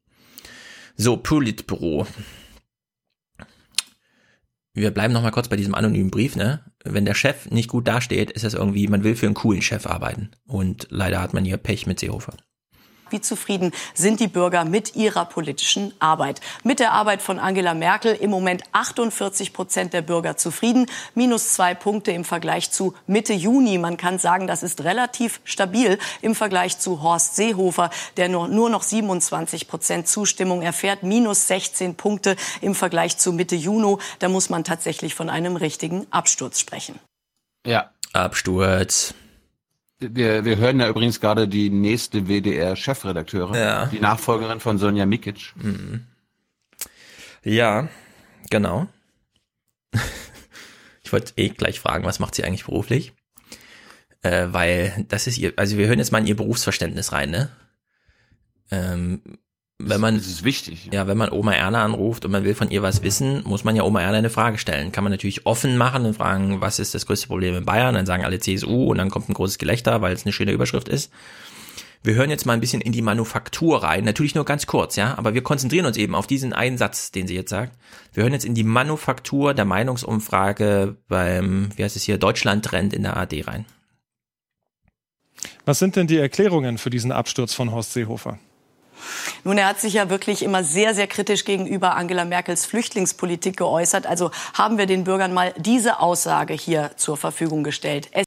[0.96, 2.06] So, Politbüro
[4.74, 6.64] wir bleiben noch mal kurz bei diesem anonymen Brief, ne?
[6.84, 9.86] Wenn der Chef nicht gut dasteht, ist das irgendwie, man will für einen coolen Chef
[9.86, 10.32] arbeiten.
[10.46, 12.36] Und leider hat man hier Pech mit Seehofer.
[13.14, 16.40] Wie zufrieden sind die Bürger mit ihrer politischen Arbeit?
[16.64, 21.74] Mit der Arbeit von Angela Merkel im Moment 48 Prozent der Bürger zufrieden, minus zwei
[21.74, 23.78] Punkte im Vergleich zu Mitte Juni.
[23.78, 28.68] Man kann sagen, das ist relativ stabil im Vergleich zu Horst Seehofer, der nur, nur
[28.68, 33.96] noch 27 Prozent Zustimmung erfährt, minus 16 Punkte im Vergleich zu Mitte Juni.
[34.18, 36.98] Da muss man tatsächlich von einem richtigen Absturz sprechen.
[37.64, 39.14] Ja, Absturz.
[39.98, 43.86] Wir, wir hören ja übrigens gerade die nächste WDR-Chefredakteurin, ja.
[43.86, 45.52] die Nachfolgerin von Sonja Mikic.
[45.56, 46.06] Mhm.
[47.42, 47.88] Ja,
[48.50, 48.88] genau.
[51.06, 53.12] Ich wollte eh gleich fragen, was macht sie eigentlich beruflich?
[54.22, 57.50] Äh, weil das ist ihr, also wir hören jetzt mal in ihr Berufsverständnis rein, ne?
[58.70, 59.20] Ähm,
[59.88, 60.86] wenn man, das ist wichtig.
[60.86, 60.92] Ja.
[60.92, 63.76] ja, wenn man Oma Erna anruft und man will von ihr was wissen, muss man
[63.76, 64.92] ja Oma Erna eine Frage stellen.
[64.92, 67.94] Kann man natürlich offen machen und fragen, was ist das größte Problem in Bayern?
[67.94, 70.88] Dann sagen alle CSU und dann kommt ein großes Gelächter, weil es eine schöne Überschrift
[70.88, 71.10] ist.
[72.02, 74.04] Wir hören jetzt mal ein bisschen in die Manufaktur rein.
[74.04, 77.26] Natürlich nur ganz kurz, ja, aber wir konzentrieren uns eben auf diesen einen Satz, den
[77.26, 77.78] sie jetzt sagt.
[78.12, 83.04] Wir hören jetzt in die Manufaktur der Meinungsumfrage beim, wie heißt es hier, Deutschland-Trend in
[83.04, 83.64] der AD rein.
[85.64, 88.38] Was sind denn die Erklärungen für diesen Absturz von Horst Seehofer?
[89.44, 94.06] Nun, er hat sich ja wirklich immer sehr, sehr kritisch gegenüber Angela Merkels Flüchtlingspolitik geäußert.
[94.06, 98.08] Also haben wir den Bürgern mal diese Aussage hier zur Verfügung gestellt.
[98.12, 98.24] Es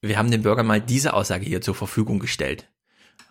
[0.00, 2.68] wir haben den Bürgern mal diese Aussage hier zur Verfügung gestellt.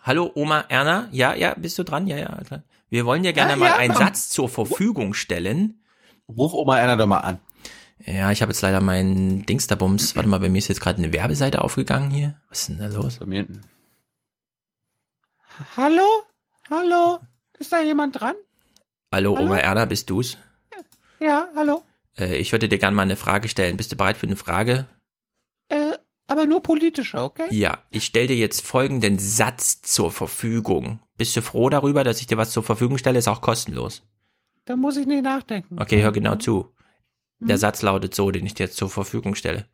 [0.02, 2.06] Hallo Oma Erna, ja, ja, bist du dran?
[2.06, 2.62] Ja, ja, klar.
[2.90, 5.82] Wir wollen dir gerne ja, mal ja, einen Satz zur Verfügung stellen.
[6.28, 7.38] Ruf Oma Erna doch mal an.
[8.04, 10.14] Ja, ich habe jetzt leider meinen Dingsterbums.
[10.14, 12.40] Warte mal, bei mir ist jetzt gerade eine Werbeseite aufgegangen hier.
[12.48, 13.18] Was ist denn da los?
[13.18, 13.62] Bei mir hinten.
[15.76, 16.06] Hallo?
[16.70, 17.18] Hallo?
[17.58, 18.34] Ist da jemand dran?
[19.12, 19.46] Hallo, hallo?
[19.46, 20.36] Oma Erna, bist du's?
[21.18, 21.82] Ja, hallo.
[22.18, 23.76] Äh, ich würde dir gerne mal eine Frage stellen.
[23.76, 24.86] Bist du bereit für eine Frage?
[25.68, 25.92] Äh,
[26.26, 27.46] aber nur politische, okay?
[27.50, 31.00] Ja, ich stelle dir jetzt folgenden Satz zur Verfügung.
[31.16, 33.18] Bist du froh darüber, dass ich dir was zur Verfügung stelle?
[33.18, 34.02] Ist auch kostenlos.
[34.66, 35.80] Da muss ich nicht nachdenken.
[35.80, 36.74] Okay, hör genau zu.
[37.40, 37.60] Der hm?
[37.60, 39.66] Satz lautet so, den ich dir jetzt zur Verfügung stelle.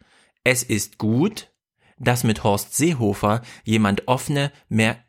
[0.44, 1.50] Es ist gut,
[1.98, 5.03] dass mit Horst Seehofer jemand offene, mehr,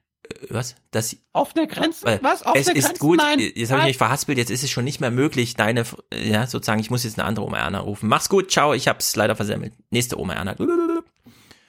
[0.49, 0.76] was?
[0.91, 2.07] Das, offene Grenzen?
[2.07, 2.45] Äh, was?
[2.45, 2.91] Offene es Grenzen?
[2.91, 3.39] ist gut, Nein.
[3.39, 6.80] jetzt habe ich mich verhaspelt, jetzt ist es schon nicht mehr möglich, deine, ja, sozusagen,
[6.80, 8.07] ich muss jetzt eine andere Oma Erna rufen.
[8.10, 9.73] Mach's gut, ciao, ich hab's leider versemmelt.
[9.89, 10.56] Nächste Oma Erna.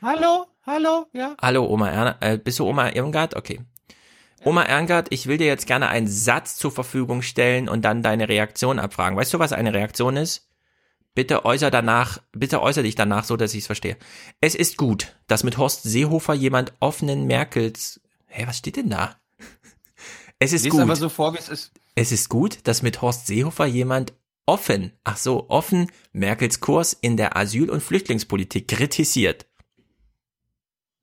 [0.02, 1.36] Hallo, hallo, ja.
[1.40, 3.36] Hallo, Oma Erna, äh, bist du Oma Irmgard?
[3.36, 3.60] Okay.
[4.44, 8.28] Oma Erngard, ich will dir jetzt gerne einen Satz zur Verfügung stellen und dann deine
[8.28, 9.18] Reaktion abfragen.
[9.18, 10.48] Weißt du, was eine Reaktion ist?
[11.16, 13.96] Bitte äußer danach, bitte äußer dich danach so, dass ich es verstehe.
[14.40, 18.00] Es ist gut, dass mit Horst Seehofer jemand offenen Merkels.
[18.36, 19.18] Hä, was steht denn da?
[20.38, 20.82] Es ist Lies gut.
[20.82, 21.72] aber so vor, wie es ist.
[21.94, 24.12] Es ist gut, dass mit Horst Seehofer jemand
[24.44, 29.46] offen, ach so, offen Merkels Kurs in der Asyl- und Flüchtlingspolitik kritisiert.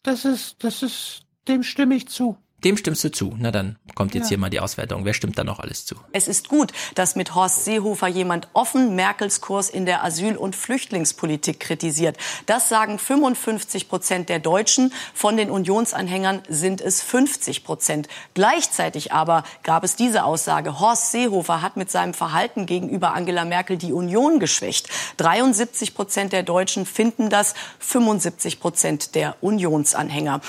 [0.04, 2.38] Das ist, das ist, dem stimme ich zu.
[2.64, 3.36] Dem stimmst du zu.
[3.38, 4.30] Na dann kommt jetzt ja.
[4.30, 5.04] hier mal die Auswertung.
[5.04, 5.96] Wer stimmt da noch alles zu?
[6.14, 10.56] Es ist gut, dass mit Horst Seehofer jemand offen Merkels Kurs in der Asyl- und
[10.56, 12.18] Flüchtlingspolitik kritisiert.
[12.46, 14.94] Das sagen 55 Prozent der Deutschen.
[15.14, 18.08] Von den Unionsanhängern sind es 50 Prozent.
[18.34, 20.80] Gleichzeitig aber gab es diese Aussage.
[20.80, 24.90] Horst Seehofer hat mit seinem Verhalten gegenüber Angela Merkel die Union geschwächt.
[25.18, 30.42] 73 Prozent der Deutschen finden das, 75 Prozent der Unionsanhänger.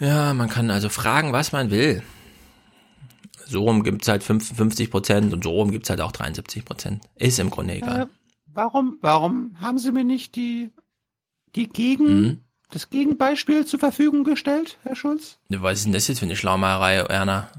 [0.00, 2.02] Ja, man kann also fragen, was man will.
[3.46, 7.02] So rum gibt's halt 55 Prozent und so rum gibt's halt auch 73 Prozent.
[7.16, 8.02] Ist im Grunde egal.
[8.02, 8.06] Äh,
[8.46, 10.70] warum, warum haben Sie mir nicht die,
[11.54, 12.40] die Gegen, mhm.
[12.70, 15.38] das Gegenbeispiel zur Verfügung gestellt, Herr Schulz?
[15.48, 17.50] Was ist denn das jetzt für eine Schlaumerei, Erna?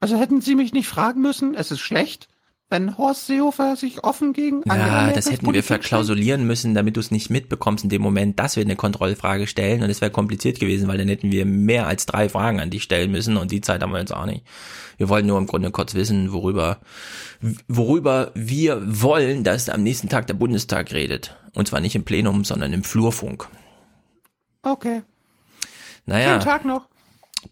[0.00, 2.28] Also hätten Sie mich nicht fragen müssen, es ist schlecht,
[2.72, 6.96] wenn Horst Seehofer sich offen gegen Angela Ja, das hätten Politik wir verklausulieren müssen, damit
[6.96, 10.10] du es nicht mitbekommst in dem Moment, dass wir eine Kontrollfrage stellen und es wäre
[10.10, 13.52] kompliziert gewesen, weil dann hätten wir mehr als drei Fragen an dich stellen müssen und
[13.52, 14.42] die Zeit haben wir jetzt auch nicht.
[14.96, 16.80] Wir wollen nur im Grunde kurz wissen, worüber,
[17.68, 21.36] worüber wir wollen, dass am nächsten Tag der Bundestag redet.
[21.54, 23.48] Und zwar nicht im Plenum, sondern im Flurfunk.
[24.62, 25.02] Okay.
[26.06, 26.30] Naja.
[26.30, 26.86] Schönen Tag noch.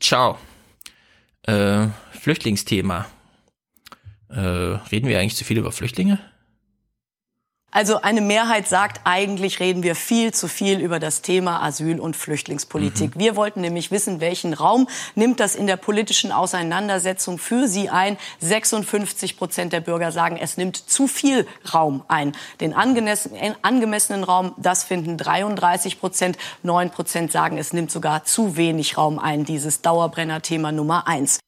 [0.01, 0.39] Ciao.
[1.43, 3.07] Äh, Flüchtlingsthema.
[4.31, 6.19] Äh, reden wir eigentlich zu viel über Flüchtlinge?
[7.73, 12.17] Also eine Mehrheit sagt, eigentlich reden wir viel zu viel über das Thema Asyl- und
[12.17, 13.15] Flüchtlingspolitik.
[13.15, 13.21] Mhm.
[13.21, 18.17] Wir wollten nämlich wissen, welchen Raum nimmt das in der politischen Auseinandersetzung für Sie ein.
[18.41, 22.33] 56 Prozent der Bürger sagen, es nimmt zu viel Raum ein.
[22.61, 26.39] Den angemessenen Raum, das finden 33 Prozent.
[26.65, 31.39] 9 Prozent sagen, es nimmt sogar zu wenig Raum ein, dieses Dauerbrenner-Thema Nummer eins.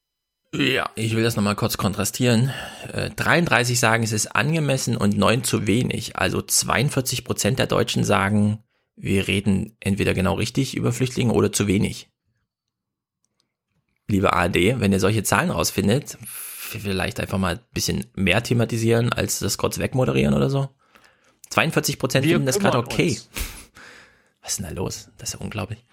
[0.53, 2.51] Ja, ich will das nochmal kurz kontrastieren.
[2.91, 6.15] Äh, 33 sagen, es ist angemessen und 9 zu wenig.
[6.15, 8.59] Also 42 Prozent der Deutschen sagen,
[8.95, 12.09] wir reden entweder genau richtig über Flüchtlinge oder zu wenig.
[14.07, 19.39] Liebe ARD, wenn ihr solche Zahlen rausfindet, vielleicht einfach mal ein bisschen mehr thematisieren, als
[19.39, 20.69] das kurz wegmoderieren oder so.
[21.49, 23.09] 42 Prozent finden das gerade okay.
[23.09, 23.29] Uns.
[24.41, 25.09] Was ist denn da los?
[25.17, 25.83] Das ist ja unglaublich.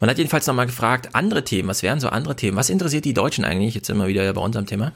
[0.00, 2.56] Man hat jedenfalls nochmal gefragt, andere Themen, was wären so andere Themen?
[2.56, 3.74] Was interessiert die Deutschen eigentlich?
[3.74, 4.92] Jetzt sind wir wieder bei unserem Thema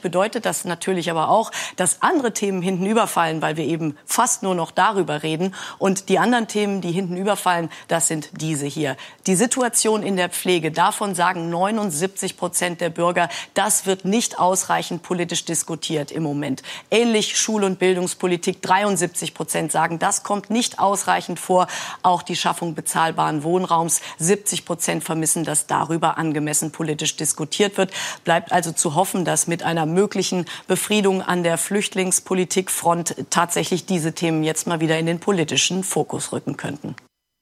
[0.00, 4.54] bedeutet das natürlich aber auch, dass andere Themen hinten überfallen, weil wir eben fast nur
[4.54, 5.54] noch darüber reden.
[5.78, 8.96] Und die anderen Themen, die hinten überfallen, das sind diese hier.
[9.26, 15.02] Die Situation in der Pflege, davon sagen 79 Prozent der Bürger, das wird nicht ausreichend
[15.02, 16.62] politisch diskutiert im Moment.
[16.90, 21.66] Ähnlich Schul- und Bildungspolitik, 73 Prozent sagen, das kommt nicht ausreichend vor.
[22.02, 27.92] Auch die Schaffung bezahlbaren Wohnraums, 70 Prozent vermissen, dass darüber angemessen politisch diskutiert wird.
[28.24, 34.42] Bleibt also zu hoffen, dass mit einer möglichen Befriedung an der Flüchtlingspolitikfront tatsächlich diese Themen
[34.42, 36.96] jetzt mal wieder in den politischen Fokus rücken könnten.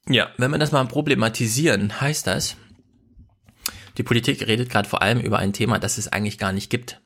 [0.09, 2.57] Ja, wenn wir das mal problematisieren, heißt das,
[3.99, 7.03] die Politik redet gerade vor allem über ein Thema, das es eigentlich gar nicht gibt,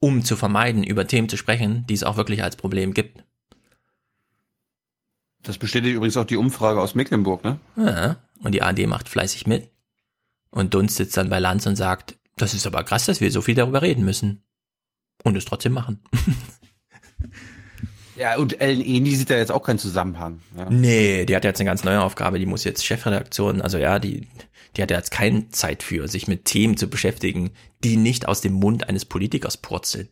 [0.00, 3.24] um zu vermeiden, über Themen zu sprechen, die es auch wirklich als Problem gibt.
[5.42, 7.58] Das bestätigt übrigens auch die Umfrage aus Mecklenburg, ne?
[7.76, 9.70] Ja, und die AD macht fleißig mit.
[10.50, 13.42] Und Dunst sitzt dann bei Lanz und sagt, das ist aber krass, dass wir so
[13.42, 14.44] viel darüber reden müssen.
[15.22, 16.02] Und es trotzdem machen.
[18.16, 20.40] Ja, und Ellen Eni sieht da jetzt auch keinen Zusammenhang.
[20.56, 20.70] Ja.
[20.70, 24.28] Nee, die hat jetzt eine ganz neue Aufgabe, die muss jetzt Chefredaktion, also ja, die,
[24.76, 27.50] die hat jetzt keine Zeit für, sich mit Themen zu beschäftigen,
[27.82, 30.08] die nicht aus dem Mund eines Politikers purzeln.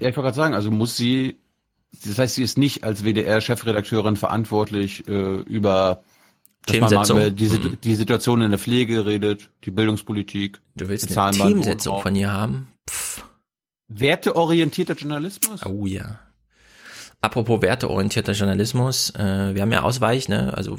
[0.00, 1.38] Ja, ich wollte gerade sagen, also muss sie,
[2.04, 6.02] das heißt, sie ist nicht als WDR-Chefredakteurin verantwortlich äh, über
[6.72, 7.78] man mal über die, mhm.
[7.82, 10.60] die Situation in der Pflege redet, die Bildungspolitik.
[10.76, 12.68] Du willst eine Themensetzung von ihr haben?
[12.88, 13.24] Pff.
[13.88, 15.64] Werteorientierter Journalismus?
[15.64, 16.20] Oh ja.
[17.20, 20.52] Apropos werteorientierter Journalismus, äh, wir haben ja Ausweich, ne?
[20.56, 20.78] Also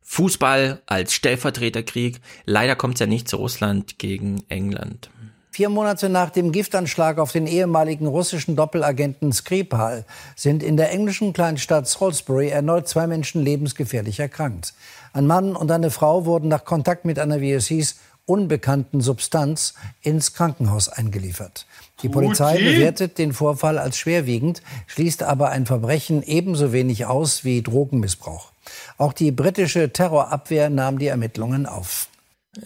[0.00, 2.20] Fußball als Stellvertreterkrieg.
[2.46, 5.10] Leider kommt es ja nicht zu Russland gegen England.
[5.50, 11.32] Vier Monate nach dem Giftanschlag auf den ehemaligen russischen Doppelagenten Skripal sind in der englischen
[11.32, 14.72] Kleinstadt Salisbury erneut zwei Menschen lebensgefährlich erkrankt.
[15.12, 17.96] Ein Mann und eine Frau wurden nach Kontakt mit einer, wie es hieß,
[18.28, 21.66] unbekannten Substanz ins Krankenhaus eingeliefert.
[22.02, 27.62] Die Polizei bewertet den Vorfall als schwerwiegend, schließt aber ein Verbrechen ebenso wenig aus wie
[27.62, 28.52] Drogenmissbrauch.
[28.98, 32.08] Auch die britische Terrorabwehr nahm die Ermittlungen auf.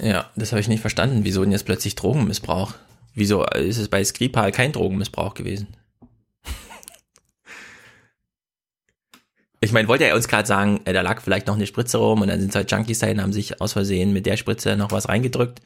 [0.01, 1.21] Ja, das habe ich nicht verstanden.
[1.23, 2.75] Wieso denn jetzt plötzlich Drogenmissbrauch?
[3.15, 5.69] Wieso ist es bei Skripal kein Drogenmissbrauch gewesen?
[9.63, 12.21] Ich meine, wollte er uns gerade sagen, äh, da lag vielleicht noch eine Spritze rum
[12.21, 15.09] und dann sind halt Junkies dahin, haben sich aus Versehen mit der Spritze noch was
[15.09, 15.61] reingedrückt.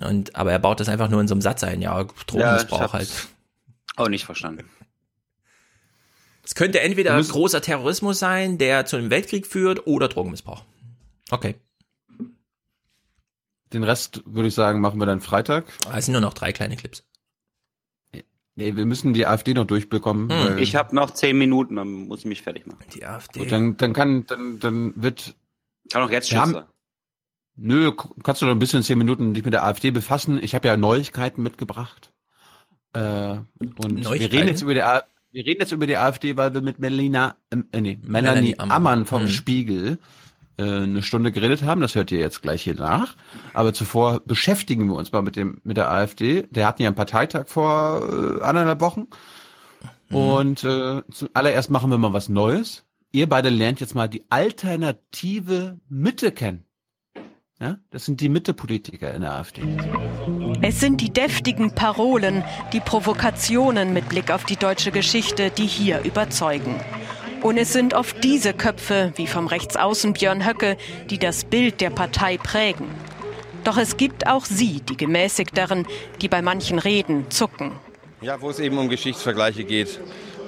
[0.00, 1.82] Und, aber er baut das einfach nur in so einem Satz ein.
[1.82, 3.28] Ja, Drogenmissbrauch ja, halt.
[3.96, 4.68] Auch nicht verstanden.
[6.44, 10.62] Es könnte entweder großer Terrorismus sein, der zu einem Weltkrieg führt, oder Drogenmissbrauch.
[11.30, 11.56] Okay.
[13.72, 15.64] Den Rest würde ich sagen, machen wir dann Freitag.
[15.88, 17.02] Ah, es sind nur noch drei kleine Clips.
[18.56, 20.30] Nee, wir müssen die AfD noch durchbekommen.
[20.30, 20.58] Hm.
[20.58, 22.84] Ich habe noch zehn Minuten, dann muss ich mich fertig machen.
[22.94, 23.40] Die AfD.
[23.40, 25.34] Gut, dann, dann kann, dann, dann wird.
[25.90, 26.62] Kann auch jetzt sein.
[27.56, 27.92] Nö,
[28.22, 30.42] kannst du noch ein bisschen in zehn Minuten dich mit der AfD befassen.
[30.42, 32.12] Ich habe ja Neuigkeiten mitgebracht.
[32.92, 34.20] Äh, und Neuigkeiten?
[34.20, 35.08] wir reden jetzt über die AfD.
[35.32, 38.76] Wir reden jetzt über die AfD, weil wir mit Melina, äh, nee, Melanie, Melanie Ammann,
[38.76, 39.28] Ammann vom mhm.
[39.28, 39.96] Spiegel äh,
[40.62, 41.80] eine Stunde geredet haben.
[41.80, 43.16] Das hört ihr jetzt gleich hier nach.
[43.52, 46.42] Aber zuvor beschäftigen wir uns mal mit dem mit der AfD.
[46.50, 49.06] Der hatten ja einen Parteitag vor äh, anderthalb Wochen.
[50.10, 50.16] Mhm.
[50.16, 52.84] Und äh, zuallererst machen wir mal was Neues.
[53.12, 56.64] Ihr beide lernt jetzt mal die alternative Mitte kennen.
[57.60, 59.62] Ja, das sind die Mittepolitiker in der AfD.
[60.60, 62.42] Es sind die deftigen Parolen,
[62.72, 66.80] die Provokationen mit Blick auf die deutsche Geschichte, die hier überzeugen.
[67.44, 70.78] Und es sind oft diese Köpfe, wie vom Rechtsaußen Björn Höcke,
[71.10, 72.86] die das Bild der Partei prägen.
[73.64, 75.86] Doch es gibt auch sie, die gemäßigteren,
[76.22, 77.72] die bei manchen Reden zucken.
[78.22, 80.00] Ja, wo es eben um Geschichtsvergleiche geht.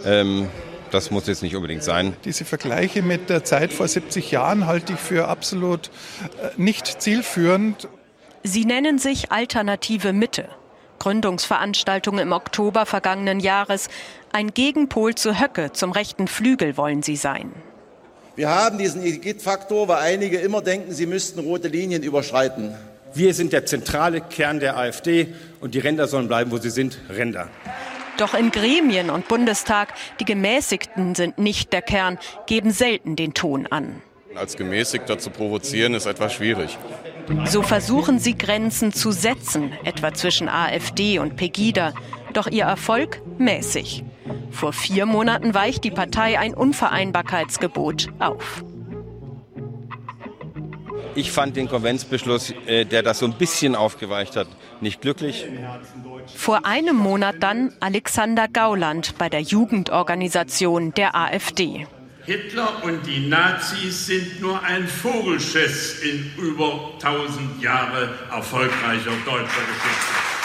[0.07, 0.49] Ähm
[0.91, 2.17] das muss jetzt nicht unbedingt sein.
[2.25, 5.89] Diese Vergleiche mit der Zeit vor 70 Jahren halte ich für absolut
[6.41, 7.89] äh, nicht zielführend.
[8.43, 10.49] Sie nennen sich Alternative Mitte.
[10.99, 13.89] Gründungsveranstaltung im Oktober vergangenen Jahres.
[14.37, 17.55] Ein Gegenpol zu Höcke, zum rechten Flügel wollen sie sein.
[18.35, 22.75] Wir haben diesen Igitt-Faktor, weil einige immer denken, sie müssten rote Linien überschreiten.
[23.15, 25.29] Wir sind der zentrale Kern der AfD
[25.63, 27.49] und die Ränder sollen bleiben, wo sie sind, Ränder.
[28.19, 33.67] Doch in Gremien und Bundestag, die Gemäßigten sind nicht der Kern, geben selten den Ton
[33.69, 34.03] an.
[34.35, 36.77] Als Gemäßigter zu provozieren ist etwas schwierig.
[37.47, 41.95] So versuchen sie Grenzen zu setzen, etwa zwischen AfD und Pegida.
[42.37, 44.05] Doch ihr Erfolg mäßig.
[44.51, 48.63] Vor vier Monaten weicht die Partei ein Unvereinbarkeitsgebot auf.
[51.15, 54.49] Ich fand den Konventsbeschluss, äh, der das so ein bisschen aufgeweicht hat,
[54.83, 55.47] nicht glücklich.
[56.27, 61.87] Vor einem Monat dann Alexander Gauland bei der Jugendorganisation der AfD.
[62.27, 70.36] Hitler und die Nazis sind nur ein Vogelschiss in über 1000 Jahre erfolgreicher deutscher Geschichte.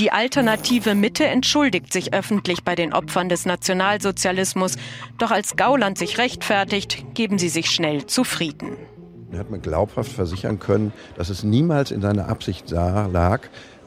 [0.00, 4.76] Die alternative Mitte entschuldigt sich öffentlich bei den Opfern des Nationalsozialismus.
[5.18, 8.78] Doch als Gauland sich rechtfertigt, geben sie sich schnell zufrieden.
[9.30, 13.42] Er hat mir glaubhaft versichern können, dass es niemals in seiner Absicht lag,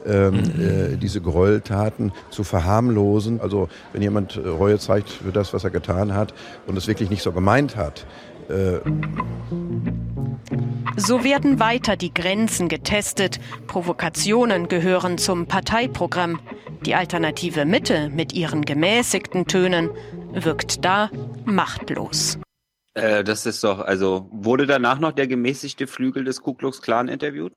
[0.06, 0.94] ähm, mhm.
[0.94, 3.40] äh, diese Gräueltaten zu verharmlosen.
[3.40, 6.32] Also wenn jemand äh, Reue zeigt für das, was er getan hat
[6.68, 8.06] und es wirklich nicht so gemeint hat.
[8.48, 8.80] Äh
[10.96, 13.40] so werden weiter die Grenzen getestet.
[13.66, 16.40] Provokationen gehören zum Parteiprogramm.
[16.86, 19.90] Die alternative Mitte mit ihren gemäßigten Tönen
[20.32, 21.10] wirkt da
[21.44, 22.38] machtlos.
[22.94, 27.08] Äh, das ist doch, also wurde danach noch der gemäßigte Flügel des Ku Klux Klan
[27.08, 27.52] interviewt?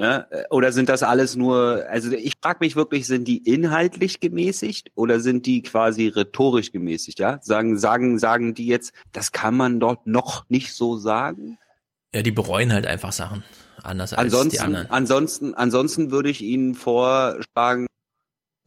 [0.00, 4.18] Ja, äh, oder sind das alles nur, also ich frage mich wirklich, sind die inhaltlich
[4.18, 7.38] gemäßigt oder sind die quasi rhetorisch gemäßigt, ja?
[7.42, 11.58] Sagen, sagen, sagen die jetzt, das kann man dort noch nicht so sagen?
[12.14, 13.44] Ja, die bereuen halt einfach Sachen.
[13.82, 14.90] Anders als ansonsten, die anderen.
[14.90, 17.86] Ansonsten, ansonsten würde ich ihnen vorschlagen,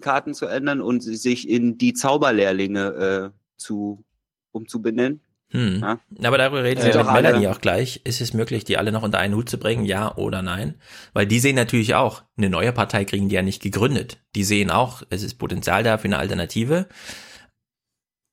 [0.01, 4.03] Karten zu ändern und sich in die Zauberlehrlinge zu
[4.51, 5.21] umzubenennen.
[5.53, 5.79] Hm.
[5.81, 5.99] Ja.
[6.27, 8.01] Aber darüber reden Äh, wir mit doch alle- Melanie auch gleich.
[8.03, 10.75] Ist es möglich, die alle noch unter einen Hut zu bringen, ja oder nein?
[11.13, 14.17] Weil die sehen natürlich auch, eine neue Partei kriegen die ja nicht gegründet.
[14.35, 16.87] Die sehen auch, es ist Potenzial da für eine Alternative.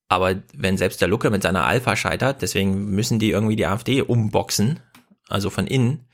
[0.08, 4.02] Aber wenn selbst der Lucke mit seiner Alpha scheitert, deswegen müssen die irgendwie die AfD
[4.02, 4.80] umboxen,
[5.28, 6.06] also von innen.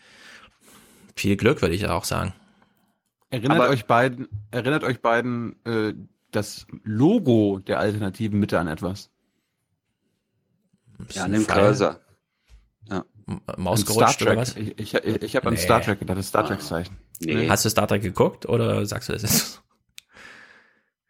[1.14, 2.34] Viel Glück, würde ich auch sagen.
[3.30, 5.94] Erinnert Aber- euch beiden, erinnert euch beiden äh,
[6.30, 9.10] das Logo der alternativen Mitte an etwas?
[11.10, 12.00] Ja, an den Cursor.
[12.88, 13.04] Ja.
[13.56, 14.56] Maus An Star gerutscht oder was?
[14.56, 15.60] Ich, ich, ich, habe an Nee.
[15.60, 16.96] Star Trek gedacht, das Star Trek Zeichen.
[17.20, 17.48] Nee.
[17.48, 19.62] Hast du Star Trek geguckt oder sagst du das jetzt?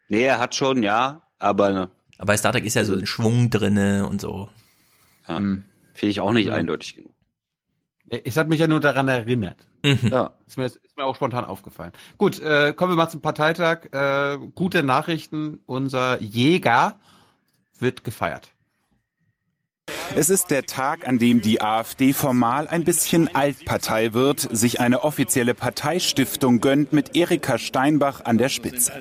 [0.09, 1.89] Nee, er hat schon, ja, aber.
[2.17, 4.49] Aber bei Star Trek ist ja so ein Schwung drinne und so.
[5.27, 7.13] Ja, Finde ich auch nicht eindeutig genug.
[8.09, 9.67] Ich habe mich ja nur daran erinnert.
[9.83, 10.09] Mhm.
[10.09, 10.33] Ja.
[10.47, 11.91] Ist mir, ist mir auch spontan aufgefallen.
[12.17, 13.91] Gut, äh, kommen wir mal zum Parteitag.
[13.91, 15.59] Äh, gute Nachrichten.
[15.65, 16.99] Unser Jäger
[17.79, 18.53] wird gefeiert.
[20.15, 25.03] Es ist der Tag, an dem die AfD formal ein bisschen Altpartei wird, sich eine
[25.03, 28.93] offizielle Parteistiftung gönnt mit Erika Steinbach an der Spitze.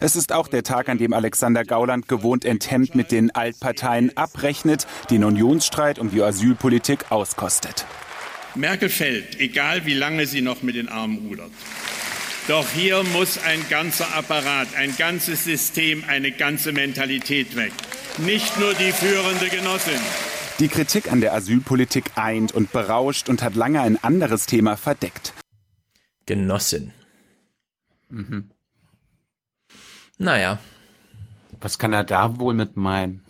[0.00, 4.88] Es ist auch der Tag, an dem Alexander Gauland gewohnt enthemmt mit den Altparteien abrechnet,
[5.10, 7.86] den Unionsstreit um die Asylpolitik auskostet.
[8.56, 11.50] Merkel fällt, egal wie lange sie noch mit den Armen rudert.
[12.48, 17.72] Doch hier muss ein ganzer Apparat, ein ganzes System, eine ganze Mentalität weg.
[18.18, 20.00] Nicht nur die führende Genossin.
[20.60, 25.34] Die Kritik an der Asylpolitik eint und berauscht und hat lange ein anderes Thema verdeckt.
[26.24, 26.92] Genossin.
[28.08, 28.52] Mhm.
[30.18, 30.60] Naja.
[31.60, 33.24] Was kann er da wohl mit meinen?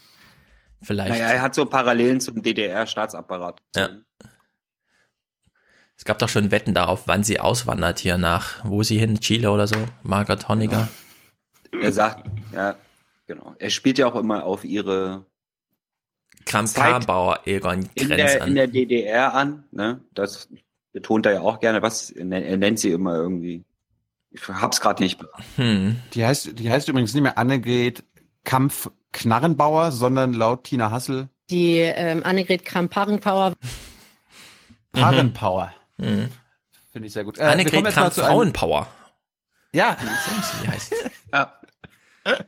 [0.82, 1.10] Vielleicht.
[1.10, 3.60] Naja, er hat so Parallelen zum DDR-Staatsapparat.
[3.76, 3.90] Ja.
[5.98, 9.50] Es gab doch schon Wetten darauf, wann sie auswandert hier nach, wo sie hin, Chile
[9.50, 10.88] oder so, Margaret Honegger.
[11.72, 12.76] Er sagt, ja,
[13.26, 13.54] genau.
[13.58, 15.24] Er spielt ja auch immer auf ihre
[16.46, 18.54] Kramp-Karrenbauer, Egon in Grenz der, in an.
[18.54, 19.64] der DDR an.
[19.72, 20.00] Ne?
[20.12, 20.48] Das
[20.92, 21.82] betont er ja auch gerne.
[21.82, 23.64] Was er nennt sie immer irgendwie.
[24.30, 25.20] Ich hab's gerade nicht.
[25.56, 25.96] Hm.
[26.12, 28.02] Die heißt, die heißt übrigens nicht mehr Annegret
[28.44, 33.54] Kampf-Knarrenbauer, sondern laut Tina Hassel Die ähm, Annegret Kramp-Karrenbauer
[34.92, 35.72] Parenpower.
[35.98, 36.28] Mhm.
[36.92, 37.38] Finde ich sehr gut.
[37.38, 38.86] Äh, Annegret jetzt mal Kramp zu einem- Frauenpower.
[39.72, 39.96] Ja.
[40.62, 40.94] Wie heißt
[41.32, 41.58] ja.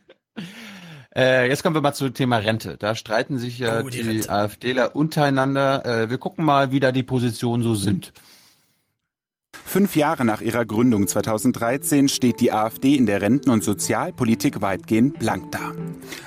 [1.16, 2.76] Äh, jetzt kommen wir mal zum Thema Rente.
[2.78, 4.28] Da streiten sich ja Oh, die die.
[4.28, 5.84] AfDler untereinander.
[5.86, 8.12] Äh, wir gucken mal, wie da die Positionen so sind.
[9.76, 15.18] Fünf Jahre nach ihrer Gründung 2013 steht die AfD in der Renten- und Sozialpolitik weitgehend
[15.18, 15.72] blank da.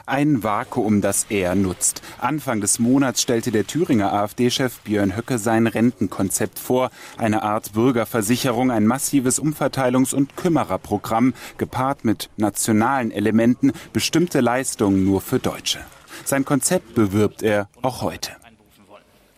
[0.06, 2.03] Ein Vakuum, das er nutzt.
[2.19, 6.92] Anfang des Monats stellte der Thüringer AfD-Chef Björn Höcke sein Rentenkonzept vor.
[7.18, 15.22] Eine Art Bürgerversicherung, ein massives Umverteilungs- und Kümmererprogramm, gepaart mit nationalen Elementen, bestimmte Leistungen nur
[15.22, 15.80] für Deutsche.
[16.24, 18.34] Sein Konzept bewirbt er auch heute.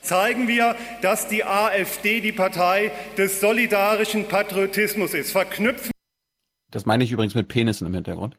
[0.01, 5.31] Zeigen wir, dass die AfD die Partei des solidarischen Patriotismus ist.
[5.31, 5.91] Verknüpfen
[6.71, 8.37] Das meine ich übrigens mit Penissen im Hintergrund.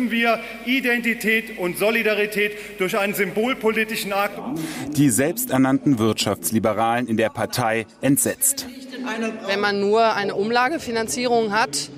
[0.00, 4.38] wir Identität und Solidarität durch einen symbolpolitischen Akt.
[4.96, 8.66] Die selbsternannten Wirtschaftsliberalen in der Partei entsetzt.
[9.46, 11.90] Wenn man nur eine Umlagefinanzierung hat,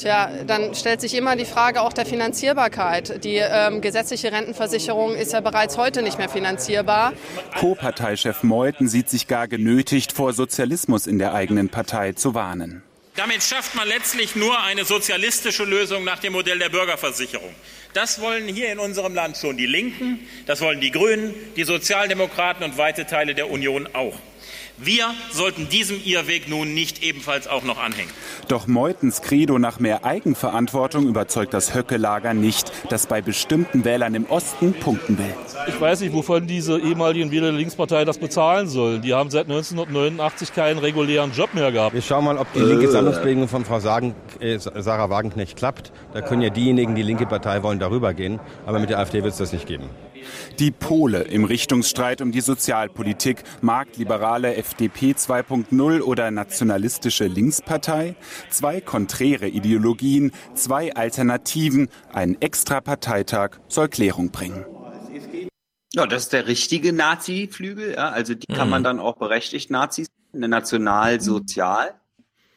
[0.00, 3.24] tja, dann stellt sich immer die Frage auch der Finanzierbarkeit.
[3.24, 7.12] Die ähm, gesetzliche Rentenversicherung ist ja bereits heute nicht mehr finanzierbar.
[7.58, 12.82] Co-Parteichef Meuthen sieht sich gar genötigt, vor Sozialismus in der eigenen Partei zu warnen.
[13.16, 17.54] Damit schafft man letztlich nur eine sozialistische Lösung nach dem Modell der Bürgerversicherung.
[17.92, 22.64] Das wollen hier in unserem Land schon die Linken, das wollen die Grünen, die Sozialdemokraten
[22.64, 24.16] und weite Teile der Union auch.
[24.82, 28.10] Wir sollten diesem Irrweg nun nicht ebenfalls auch noch anhängen.
[28.48, 34.24] Doch Meutens Credo nach mehr Eigenverantwortung überzeugt das Höcke-Lager nicht, das bei bestimmten Wählern im
[34.30, 35.34] Osten punkten will.
[35.68, 39.02] Ich weiß nicht, wovon diese ehemaligen Wähler der Linkspartei das bezahlen sollen.
[39.02, 41.92] Die haben seit 1989 keinen regulären Job mehr gehabt.
[41.92, 45.92] Wir schauen mal, ob die linke Sammlungsbewegung von Frau Sagen, äh, Sarah Wagenknecht klappt.
[46.14, 48.40] Da können ja diejenigen, die linke Partei wollen, darüber gehen.
[48.64, 49.90] Aber mit der AfD wird es das nicht geben.
[50.58, 58.16] Die Pole im Richtungsstreit um die Sozialpolitik, marktliberale FDP 2.0 oder nationalistische Linkspartei,
[58.50, 64.64] zwei konträre Ideologien, zwei Alternativen, ein extra Parteitag soll Klärung bringen.
[65.92, 67.94] Ja, das ist der richtige Nazi-Flügel.
[67.94, 68.10] Ja?
[68.10, 68.70] Also die kann Mhm.
[68.70, 71.94] man dann auch berechtigt Nazis, eine nationalsozial.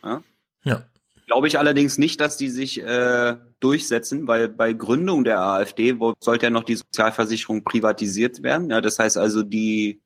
[0.04, 0.22] Ja?
[0.64, 0.84] Ja.
[1.26, 6.46] Glaube ich allerdings nicht, dass die sich äh, durchsetzen, weil bei Gründung der AfD sollte
[6.46, 8.70] ja noch die Sozialversicherung privatisiert werden.
[8.70, 10.02] Ja, das heißt also, die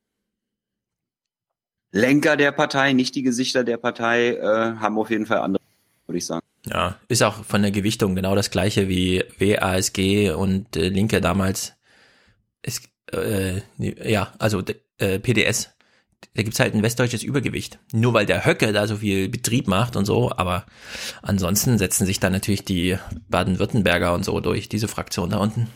[1.92, 5.64] Lenker der Partei, nicht die Gesichter der Partei, äh, haben auf jeden Fall andere,
[6.06, 6.46] würde ich sagen.
[6.66, 11.74] Ja, ist auch von der Gewichtung genau das gleiche wie WASG und äh, Linke damals.
[12.62, 14.62] Ist, äh, ja, also
[14.98, 15.77] äh, PDS.
[16.34, 17.80] Da gibt's halt ein westdeutsches Übergewicht.
[17.94, 20.66] Nur weil der Höcke da so viel Betrieb macht und so, aber
[21.22, 22.98] ansonsten setzen sich da natürlich die
[23.30, 25.68] Baden-Württemberger und so durch, diese Fraktion da unten.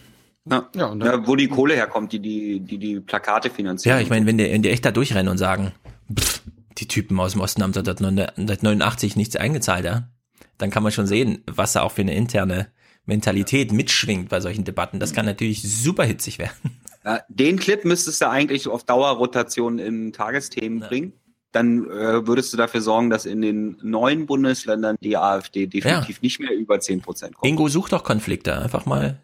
[0.49, 3.97] Ja, ja, und ja, wo die Kohle herkommt, die die, die, die Plakate finanzieren.
[3.97, 5.71] Ja, ich meine, wenn die, wenn die echt da durchrennen und sagen,
[6.11, 6.41] pff,
[6.77, 10.09] die Typen aus dem Osten haben seit 89 nichts eingezahlt, ja,
[10.57, 12.67] dann kann man schon sehen, was da auch für eine interne
[13.05, 14.99] Mentalität mitschwingt bei solchen Debatten.
[14.99, 16.80] Das kann natürlich super hitzig werden.
[17.03, 20.87] Ja, den Clip müsstest du eigentlich auf Dauerrotation in Tagesthemen ja.
[20.87, 21.13] bringen.
[21.51, 26.21] Dann äh, würdest du dafür sorgen, dass in den neuen Bundesländern die AfD definitiv ja.
[26.21, 27.49] nicht mehr über 10 Prozent kommt.
[27.49, 28.57] Ingo sucht doch Konflikte.
[28.57, 29.19] Einfach mal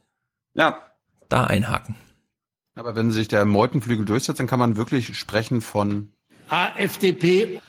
[0.53, 0.81] ja.
[1.29, 1.95] da einhaken.
[2.75, 6.11] Aber wenn sich der Meutenflügel durchsetzt, dann kann man wirklich sprechen von
[6.49, 7.61] AfDP.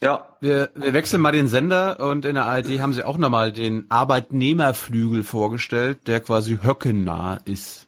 [0.00, 0.36] Ja.
[0.40, 3.90] Wir, wir wechseln mal den Sender und in der ARD haben sie auch nochmal den
[3.90, 7.87] Arbeitnehmerflügel vorgestellt, der quasi höckennah ist.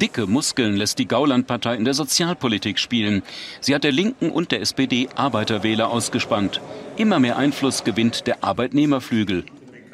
[0.00, 3.22] Dicke Muskeln lässt die Gauland-Partei in der Sozialpolitik spielen.
[3.60, 6.60] Sie hat der Linken und der SPD Arbeiterwähler ausgespannt.
[6.96, 9.44] Immer mehr Einfluss gewinnt der Arbeitnehmerflügel.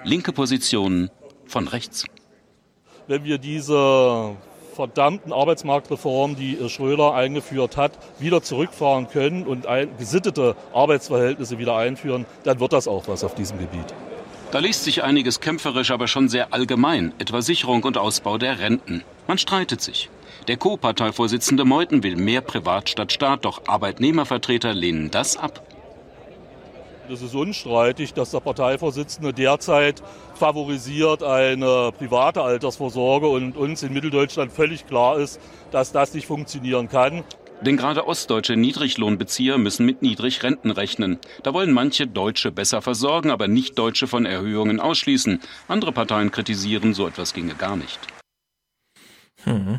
[0.04, 1.10] Linke Positionen
[1.46, 2.04] von rechts.
[3.08, 4.36] Wenn wir diese
[4.74, 9.66] verdammten Arbeitsmarktreform, die Schröder eingeführt hat, wieder zurückfahren können und
[9.98, 13.92] gesittete Arbeitsverhältnisse wieder einführen, dann wird das auch was auf diesem Gebiet.
[14.52, 19.04] Da liest sich einiges kämpferisch, aber schon sehr allgemein, etwa Sicherung und Ausbau der Renten.
[19.28, 20.10] Man streitet sich.
[20.48, 25.62] Der Co-Parteivorsitzende Meuthen will mehr Privat statt Staat, doch Arbeitnehmervertreter lehnen das ab.
[27.08, 30.02] Es ist unstreitig, dass der Parteivorsitzende derzeit
[30.34, 36.88] favorisiert eine private Altersvorsorge und uns in Mitteldeutschland völlig klar ist, dass das nicht funktionieren
[36.88, 37.24] kann.
[37.62, 41.18] Denn gerade ostdeutsche Niedriglohnbezieher müssen mit Niedrigrenten rechnen.
[41.42, 45.40] Da wollen manche Deutsche besser versorgen, aber nicht Deutsche von Erhöhungen ausschließen.
[45.68, 47.98] Andere Parteien kritisieren, so etwas ginge gar nicht.
[49.44, 49.78] Hm.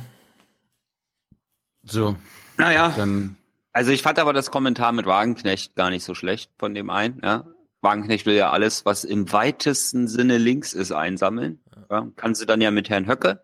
[1.84, 2.16] So.
[2.58, 2.94] Naja.
[2.96, 3.36] Dann
[3.74, 7.22] also ich fand aber das Kommentar mit Wagenknecht gar nicht so schlecht von dem einen.
[7.24, 7.46] Ja.
[7.82, 11.60] Wagenknecht will ja alles, was im weitesten Sinne links ist, einsammeln.
[11.90, 12.08] Ja.
[12.16, 13.44] Kann sie dann ja mit Herrn Höcke.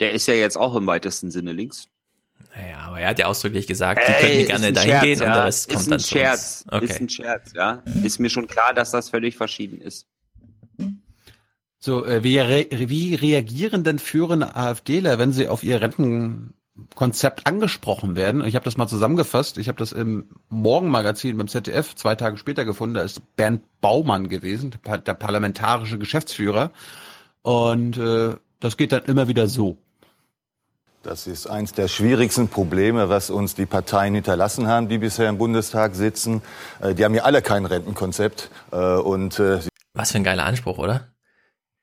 [0.00, 1.88] Der ist ja jetzt auch im weitesten Sinne links.
[2.54, 5.26] Naja, aber er hat ja ausdrücklich gesagt, die können gerne dahin Scherz, gehen ja.
[5.26, 6.64] und der Rest ist kommt ein dann Scherz.
[6.70, 6.84] Okay.
[6.84, 7.82] Ist ein Scherz, ja.
[8.02, 10.06] Ist mir schon klar, dass das völlig verschieden ist.
[11.78, 16.54] So, äh, wie, re wie reagieren denn führende AfDler, wenn sie auf ihr Renten
[16.94, 18.44] Konzept angesprochen werden.
[18.44, 19.58] Ich habe das mal zusammengefasst.
[19.58, 22.94] Ich habe das im Morgenmagazin beim ZDF zwei Tage später gefunden.
[22.94, 26.70] Da ist Bernd Baumann gewesen, der parlamentarische Geschäftsführer.
[27.42, 29.76] Und äh, das geht dann immer wieder so.
[31.02, 35.36] Das ist eines der schwierigsten Probleme, was uns die Parteien hinterlassen haben, die bisher im
[35.36, 36.42] Bundestag sitzen.
[36.80, 38.50] Äh, die haben ja alle kein Rentenkonzept.
[38.70, 39.60] Äh, und äh,
[39.94, 41.08] was für ein geiler Anspruch, oder?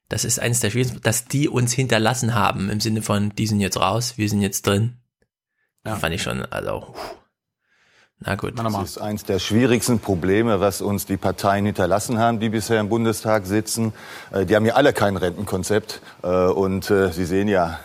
[0.08, 3.60] Das ist eines der schwierigsten, dass die uns hinterlassen haben, im Sinne von, die sind
[3.60, 4.98] jetzt raus, wir sind jetzt drin.
[5.86, 5.98] Ja.
[5.98, 6.96] Fand ich schon, also,
[8.22, 8.60] na gut.
[8.60, 12.90] Das ist eines der schwierigsten Probleme, was uns die Parteien hinterlassen haben, die bisher im
[12.90, 13.94] Bundestag sitzen.
[14.32, 16.02] Äh, die haben ja alle kein Rentenkonzept.
[16.22, 17.80] Äh, und äh, Sie sehen ja,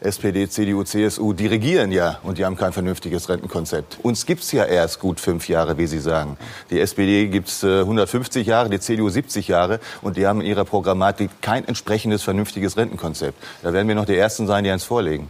[0.00, 3.98] SPD, CDU, CSU, die regieren ja und die haben kein vernünftiges Rentenkonzept.
[4.02, 6.36] Uns gibt's ja erst gut fünf Jahre, wie Sie sagen.
[6.70, 11.30] Die SPD gibt's 150 Jahre, die CDU 70 Jahre und die haben in ihrer Programmatik
[11.40, 13.42] kein entsprechendes vernünftiges Rentenkonzept.
[13.62, 15.28] Da werden wir noch die Ersten sein, die eins vorlegen.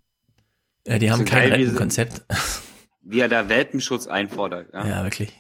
[0.87, 2.23] Ja, die haben kein Rentenkonzept
[3.07, 4.73] wie er da Welpenschutz einfordert.
[4.73, 5.33] Ja, ja wirklich.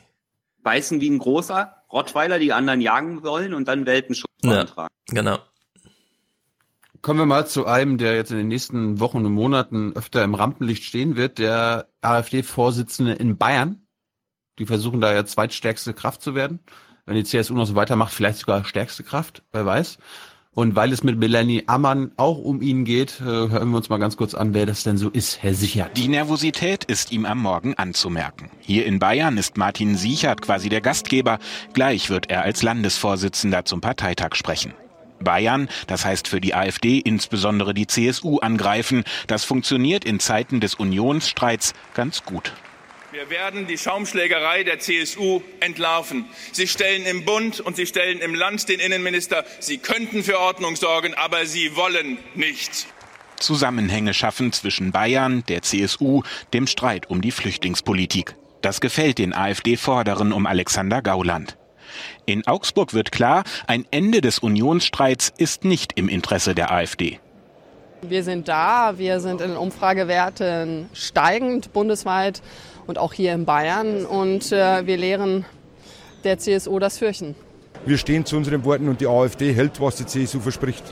[0.62, 4.94] Beißen wie ein großer Rottweiler, die anderen jagen wollen und dann Welpenschutz ja, beantragen.
[5.08, 5.38] Genau.
[7.02, 10.34] Kommen wir mal zu einem, der jetzt in den nächsten Wochen und Monaten öfter im
[10.34, 13.86] Rampenlicht stehen wird, der AfD-Vorsitzende in Bayern.
[14.58, 16.60] Die versuchen da ja zweitstärkste Kraft zu werden.
[17.04, 19.98] Wenn die CSU noch so weitermacht, vielleicht sogar stärkste Kraft, wer weiß.
[20.56, 23.98] Und weil es mit Melanie Ammann auch um ihn geht, äh, hören wir uns mal
[23.98, 25.98] ganz kurz an, wer das denn so ist, Herr Sichert.
[25.98, 28.50] Die Nervosität ist ihm am Morgen anzumerken.
[28.60, 31.40] Hier in Bayern ist Martin Sichert quasi der Gastgeber.
[31.74, 34.72] Gleich wird er als Landesvorsitzender zum Parteitag sprechen.
[35.20, 40.74] Bayern, das heißt für die AfD insbesondere die CSU angreifen, das funktioniert in Zeiten des
[40.74, 42.54] Unionsstreits ganz gut.
[43.16, 46.26] Wir werden die Schaumschlägerei der CSU entlarven.
[46.52, 49.46] Sie stellen im Bund und Sie stellen im Land den Innenminister.
[49.58, 52.86] Sie könnten für Ordnung sorgen, aber Sie wollen nicht.
[53.36, 58.34] Zusammenhänge schaffen zwischen Bayern, der CSU, dem Streit um die Flüchtlingspolitik.
[58.60, 61.56] Das gefällt den AfD-Vorderen um Alexander Gauland.
[62.26, 67.18] In Augsburg wird klar, ein Ende des Unionsstreits ist nicht im Interesse der AfD.
[68.02, 72.42] Wir sind da, wir sind in Umfragewerten steigend bundesweit
[72.86, 74.05] und auch hier in Bayern.
[74.05, 75.44] Und äh, wir lehren
[76.24, 77.34] der CSU das Fürchten.
[77.84, 80.84] wir stehen zu unseren Worten und die AfD hält, was die CSU verspricht.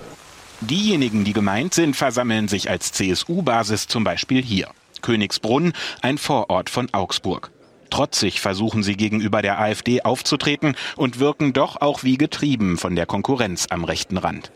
[0.61, 4.69] Diejenigen, die gemeint sind, versammeln sich als CSU-Basis zum Beispiel hier.
[5.03, 7.51] Königsbrunn, ein Vorort von Augsburg.
[7.91, 13.07] Trotzig versuchen sie gegenüber der AfD aufzutreten und wirken doch auch wie getrieben von der
[13.07, 14.51] Konkurrenz am rechten Rand.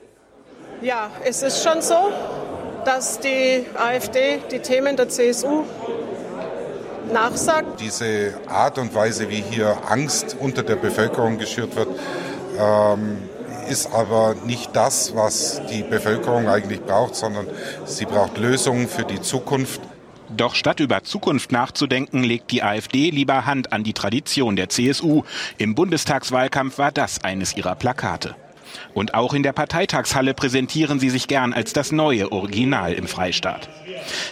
[0.81, 2.13] Ja, es ist schon so,
[2.85, 5.65] dass die AfD die Themen der CSU
[7.13, 7.81] nachsagt.
[7.81, 11.89] Diese Art und Weise, wie hier Angst unter der Bevölkerung geschürt wird,
[12.59, 13.19] ähm,
[13.69, 17.47] ist aber nicht das, was die Bevölkerung eigentlich braucht, sondern
[17.85, 19.81] sie braucht Lösungen für die Zukunft.
[20.31, 25.23] Doch statt über Zukunft nachzudenken, legt die AfD lieber Hand an die Tradition der CSU.
[25.57, 28.37] Im Bundestagswahlkampf war das eines ihrer Plakate.
[28.95, 33.69] Und auch in der Parteitagshalle präsentieren sie sich gern als das neue Original im Freistaat.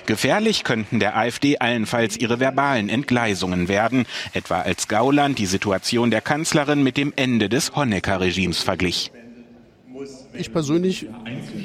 [0.07, 6.21] Gefährlich könnten der AfD allenfalls ihre verbalen Entgleisungen werden, etwa als Gauland die Situation der
[6.21, 9.11] Kanzlerin mit dem Ende des Honecker-Regimes verglich.
[10.39, 11.07] Ich persönlich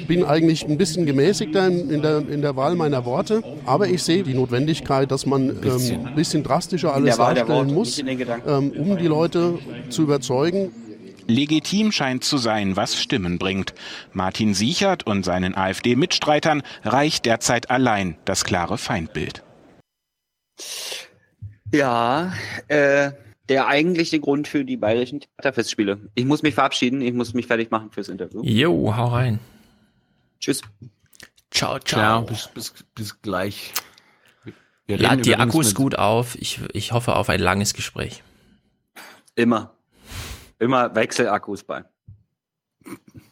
[0.08, 4.22] bin eigentlich ein bisschen gemäßigter in der, in der Wahl meiner Worte, aber ich sehe
[4.22, 6.06] die Notwendigkeit, dass man ein bisschen.
[6.06, 9.58] Ähm, bisschen drastischer alles darstellen muss, ähm, um die Leute
[9.90, 10.70] zu überzeugen.
[11.26, 13.74] Legitim scheint zu sein, was Stimmen bringt.
[14.12, 19.42] Martin Siechert und seinen AfD-Mitstreitern reicht derzeit allein das klare Feindbild.
[21.72, 22.32] Ja,
[22.68, 23.12] äh,
[23.48, 26.10] der eigentliche Grund für die bayerischen Theaterfestspiele.
[26.14, 28.42] Ich muss mich verabschieden, ich muss mich fertig machen fürs Interview.
[28.44, 29.40] Jo, hau rein.
[30.38, 30.62] Tschüss.
[31.50, 32.00] Ciao, ciao.
[32.00, 33.72] Ja, bis, bis, bis gleich.
[34.86, 36.36] Wir Lad die Akkus gut auf.
[36.36, 38.22] Ich, ich hoffe auf ein langes Gespräch.
[39.34, 39.74] Immer.
[40.62, 41.84] Immer Wechselakkus bei.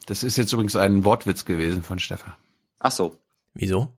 [0.06, 2.32] Das ist jetzt übrigens ein Wortwitz gewesen von Stefan.
[2.80, 3.16] Ach so.
[3.54, 3.96] Wieso?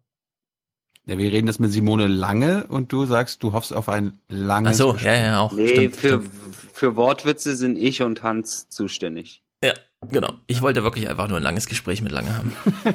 [1.07, 4.75] Ja, wir reden das mit Simone Lange und du sagst, du hoffst auf ein langes.
[4.75, 5.53] Ach so, ja, ja, auch.
[5.53, 6.31] Nee, stimmt, für, stimmt.
[6.75, 9.43] für Wortwitze sind ich und Hans zuständig.
[9.65, 9.73] Ja,
[10.11, 10.35] genau.
[10.47, 12.55] Ich wollte wirklich einfach nur ein langes Gespräch mit Lange haben.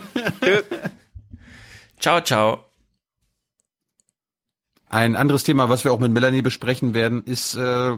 [2.00, 2.64] ciao, ciao.
[4.88, 7.98] Ein anderes Thema, was wir auch mit Melanie besprechen werden, ist äh,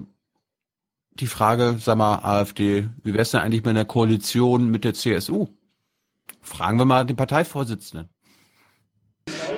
[1.20, 5.48] die Frage, sag mal, AfD, wie wär's denn eigentlich mit einer Koalition mit der CSU?
[6.42, 8.10] Fragen wir mal den Parteivorsitzenden.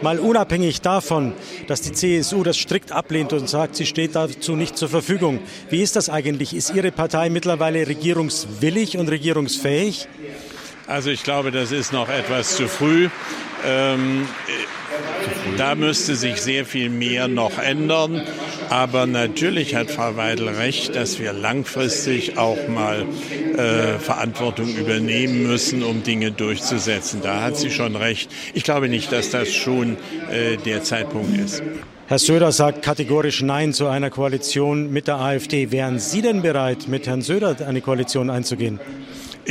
[0.02, 1.34] Mal unabhängig davon,
[1.68, 5.40] dass die CSU das strikt ablehnt und sagt, sie steht dazu nicht zur Verfügung.
[5.70, 6.56] Wie ist das eigentlich?
[6.56, 10.08] Ist Ihre Partei mittlerweile regierungswillig und regierungsfähig?
[10.88, 13.10] Also ich glaube, das ist noch etwas zu früh.
[13.64, 14.28] Ähm,
[15.58, 18.22] da müsste sich sehr viel mehr noch ändern.
[18.70, 23.06] Aber natürlich hat Frau Weidel recht, dass wir langfristig auch mal
[23.58, 27.22] äh, Verantwortung übernehmen müssen, um Dinge durchzusetzen.
[27.22, 28.32] Da hat sie schon recht.
[28.54, 29.98] Ich glaube nicht, dass das schon
[30.32, 31.62] äh, der Zeitpunkt ist.
[32.08, 35.72] Herr Söder sagt kategorisch Nein zu einer Koalition mit der AfD.
[35.72, 38.82] Wären Sie denn bereit, mit Herrn Söder eine Koalition einzugehen?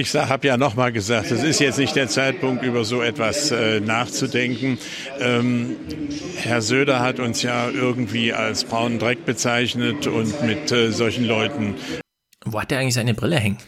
[0.01, 3.51] Ich habe ja noch mal gesagt, es ist jetzt nicht der Zeitpunkt, über so etwas
[3.51, 4.79] äh, nachzudenken.
[5.21, 5.77] Ähm,
[6.37, 11.75] Herr Söder hat uns ja irgendwie als braunen Dreck bezeichnet und mit äh, solchen Leuten.
[12.47, 13.59] Wo hat er eigentlich seine Brille hängen?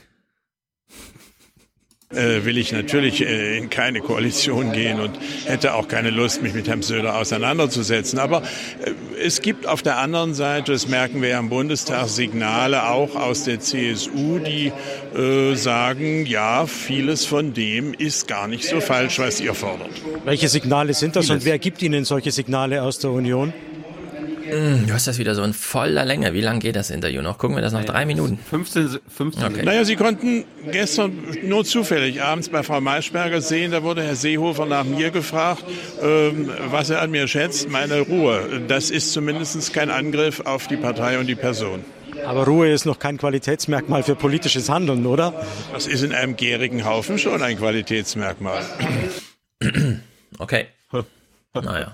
[2.15, 6.55] Äh, will ich natürlich äh, in keine Koalition gehen und hätte auch keine Lust, mich
[6.55, 8.19] mit Herrn Söder auseinanderzusetzen.
[8.19, 8.93] Aber äh,
[9.23, 13.45] es gibt auf der anderen Seite, das merken wir ja im Bundestag, Signale auch aus
[13.45, 14.73] der CSU, die
[15.55, 19.91] sagen, ja, vieles von dem ist gar nicht so falsch, was ihr fordert.
[20.25, 21.43] Welche Signale sind das vieles.
[21.43, 23.53] und wer gibt Ihnen solche Signale aus der Union?
[24.53, 26.35] Mm, du hast das wieder so in voller Länge.
[26.35, 27.39] Wie lange geht das Interview noch?
[27.39, 28.39] Gucken wir das noch drei Minuten.
[28.51, 29.63] 15, 15 okay.
[29.63, 34.67] Naja, Sie konnten gestern nur zufällig abends bei Frau Maischberger sehen, da wurde Herr Seehofer
[34.67, 35.65] nach mir gefragt,
[36.03, 37.71] ähm, was er an mir schätzt.
[37.71, 38.63] Meine Ruhe.
[38.69, 41.83] Das ist zumindest kein Angriff auf die Partei und die Person.
[42.27, 45.33] Aber Ruhe ist noch kein Qualitätsmerkmal für politisches Handeln, oder?
[45.73, 48.63] Das ist in einem gärigen Haufen schon ein Qualitätsmerkmal.
[50.39, 50.67] Okay.
[51.55, 51.93] Naja.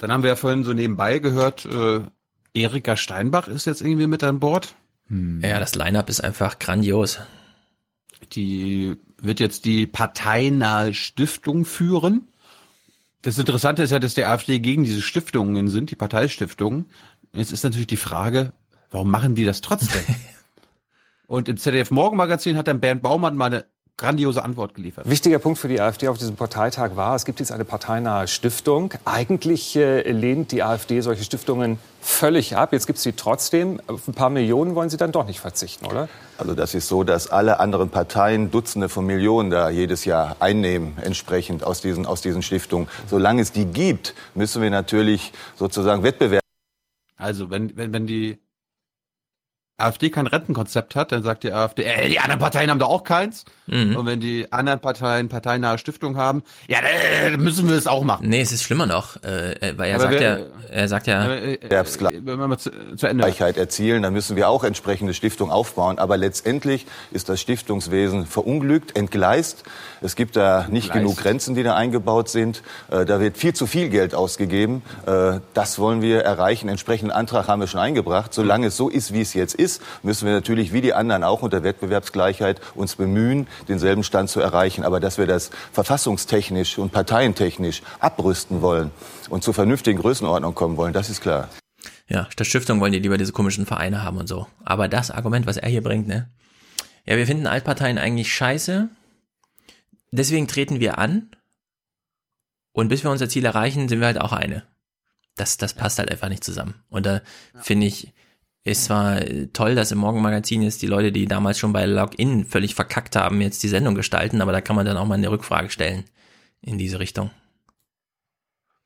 [0.00, 2.00] Dann haben wir ja vorhin so nebenbei gehört, äh,
[2.54, 4.74] Erika Steinbach ist jetzt irgendwie mit an Bord.
[5.08, 5.42] Hm.
[5.42, 7.20] Ja, das Line-up ist einfach grandios.
[8.32, 12.28] Die wird jetzt die parteinahe Stiftung führen.
[13.20, 16.86] Das Interessante ist ja, dass der AfD gegen diese Stiftungen sind, die Parteistiftungen.
[17.34, 18.54] Jetzt ist natürlich die Frage,
[18.90, 20.02] warum machen die das trotzdem?
[21.26, 23.66] Und im ZDF Morgenmagazin hat dann Bernd Baumann mal eine
[24.00, 25.08] grandiose Antwort geliefert.
[25.08, 28.94] Wichtiger Punkt für die AfD auf diesem Parteitag war, es gibt jetzt eine parteinahe Stiftung.
[29.04, 32.72] Eigentlich äh, lehnt die AfD solche Stiftungen völlig ab.
[32.72, 33.78] Jetzt gibt es sie trotzdem.
[33.86, 36.08] Auf ein paar Millionen wollen Sie dann doch nicht verzichten, oder?
[36.38, 40.96] Also das ist so, dass alle anderen Parteien Dutzende von Millionen da jedes Jahr einnehmen,
[41.02, 42.88] entsprechend aus diesen, aus diesen Stiftungen.
[43.06, 46.42] Solange es die gibt, müssen wir natürlich sozusagen Wettbewerb.
[47.16, 48.38] Also wenn, wenn, wenn die
[49.80, 53.04] AfD kein Rentenkonzept hat, dann sagt die AfD, ey, die anderen Parteien haben da auch
[53.04, 53.44] keins.
[53.70, 53.96] Mhm.
[53.96, 56.78] Und wenn die anderen Parteien parteinahe Stiftung haben, ja,
[57.30, 58.28] dann müssen wir es auch machen.
[58.28, 60.38] Nee, es ist schlimmer noch, äh, weil er aber sagt wir, ja,
[60.70, 65.14] er sagt ja, Erwerbsgleichheit wenn wir zu, zu Ende erzielen, dann müssen wir auch entsprechende
[65.14, 65.98] Stiftung aufbauen.
[65.98, 69.64] Aber letztendlich ist das Stiftungswesen verunglückt, entgleist.
[70.00, 71.04] Es gibt da nicht Gleist.
[71.04, 72.62] genug Grenzen, die da eingebaut sind.
[72.90, 74.82] Äh, da wird viel zu viel Geld ausgegeben.
[75.06, 76.68] Äh, das wollen wir erreichen.
[76.68, 78.32] Entsprechenden Antrag haben wir schon eingebracht.
[78.34, 81.42] Solange es so ist, wie es jetzt ist, müssen wir natürlich wie die anderen auch
[81.42, 84.84] unter Wettbewerbsgleichheit uns bemühen, denselben Stand zu erreichen.
[84.84, 88.90] Aber dass wir das verfassungstechnisch und parteientechnisch abrüsten wollen
[89.28, 91.48] und zur vernünftigen Größenordnung kommen wollen, das ist klar.
[92.08, 94.48] Ja, statt Stiftung wollen die lieber diese komischen Vereine haben und so.
[94.64, 96.28] Aber das Argument, was er hier bringt, ne?
[97.06, 98.88] Ja, wir finden Altparteien eigentlich scheiße.
[100.10, 101.30] Deswegen treten wir an.
[102.72, 104.64] Und bis wir unser Ziel erreichen, sind wir halt auch eine.
[105.36, 106.74] Das, das passt halt einfach nicht zusammen.
[106.88, 107.22] Und da ja.
[107.60, 108.12] finde ich,
[108.64, 109.20] ist zwar
[109.52, 113.40] toll, dass im Morgenmagazin jetzt die Leute, die damals schon bei Login völlig verkackt haben,
[113.40, 116.04] jetzt die Sendung gestalten, aber da kann man dann auch mal eine Rückfrage stellen
[116.60, 117.30] in diese Richtung.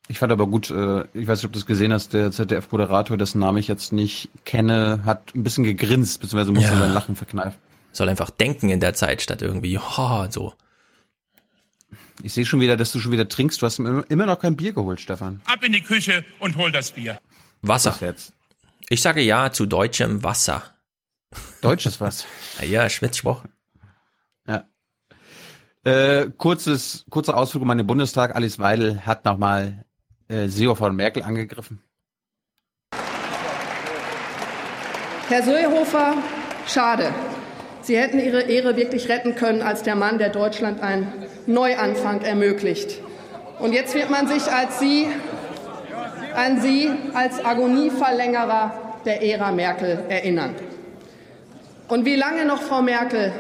[0.06, 3.16] Ich fand aber gut, äh, ich weiß nicht, ob du es gesehen hast, der ZDF-Moderator,
[3.16, 6.78] dessen Namen ich jetzt nicht kenne, hat ein bisschen gegrinst, beziehungsweise musste ja.
[6.78, 7.58] sein Lachen verkneifen.
[7.90, 10.52] Soll einfach denken in der Zeit, statt irgendwie, ha, so.
[12.22, 13.60] Ich sehe schon wieder, dass du schon wieder trinkst.
[13.60, 15.40] Du hast immer noch kein Bier geholt, Stefan.
[15.46, 17.18] Ab in die Küche und hol das Bier.
[17.62, 17.96] Wasser.
[18.00, 18.33] jetzt?
[18.88, 20.62] Ich sage ja zu deutschem Wasser.
[21.60, 22.26] Deutsches was?
[22.62, 23.44] ja, Schmidt-Spruch.
[24.46, 24.68] Ja.
[25.84, 28.36] Äh, kurzes, kurzer Ausflug um den Bundestag.
[28.36, 29.84] Alice Weidel hat nochmal
[30.28, 31.82] äh, Seo von Merkel angegriffen.
[35.28, 36.16] Herr Seehofer,
[36.66, 37.14] schade.
[37.80, 41.10] Sie hätten Ihre Ehre wirklich retten können als der Mann, der Deutschland einen
[41.46, 43.00] Neuanfang ermöglicht.
[43.58, 45.06] Und jetzt wird man sich als Sie,
[46.34, 48.72] an Sie als Agonieverlängerer
[49.04, 50.54] der Ära Merkel erinnern.
[51.88, 53.32] Und wie lange noch, Frau Merkel,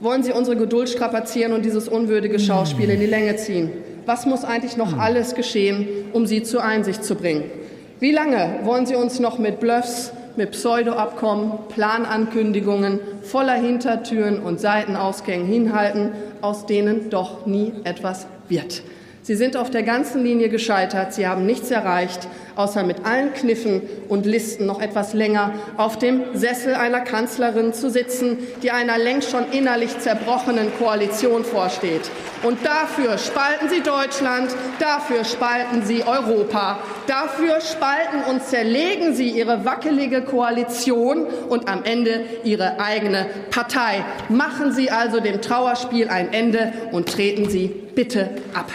[0.00, 3.70] wollen Sie unsere Geduld strapazieren und dieses unwürdige Schauspiel in die Länge ziehen?
[4.04, 7.44] Was muss eigentlich noch alles geschehen, um Sie zur Einsicht zu bringen?
[7.98, 15.46] Wie lange wollen Sie uns noch mit Bluffs, mit Pseudoabkommen, Planankündigungen voller Hintertüren und Seitenausgängen
[15.46, 18.82] hinhalten, aus denen doch nie etwas wird?
[19.26, 21.12] Sie sind auf der ganzen Linie gescheitert.
[21.12, 26.22] Sie haben nichts erreicht, außer mit allen Kniffen und Listen noch etwas länger auf dem
[26.34, 32.02] Sessel einer Kanzlerin zu sitzen, die einer längst schon innerlich zerbrochenen Koalition vorsteht.
[32.44, 39.64] Und dafür spalten Sie Deutschland, dafür spalten Sie Europa, dafür spalten und zerlegen Sie Ihre
[39.64, 44.04] wackelige Koalition und am Ende Ihre eigene Partei.
[44.28, 48.70] Machen Sie also dem Trauerspiel ein Ende und treten Sie bitte ab.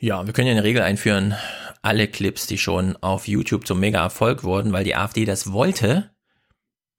[0.00, 1.34] Ja, wir können ja eine Regel einführen.
[1.82, 6.10] Alle Clips, die schon auf YouTube zum Mega-Erfolg wurden, weil die AfD das wollte,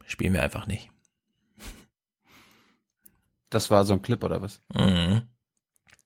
[0.05, 0.89] spielen wir einfach nicht.
[3.49, 4.61] Das war so ein Clip oder was?
[4.73, 5.21] Mhm.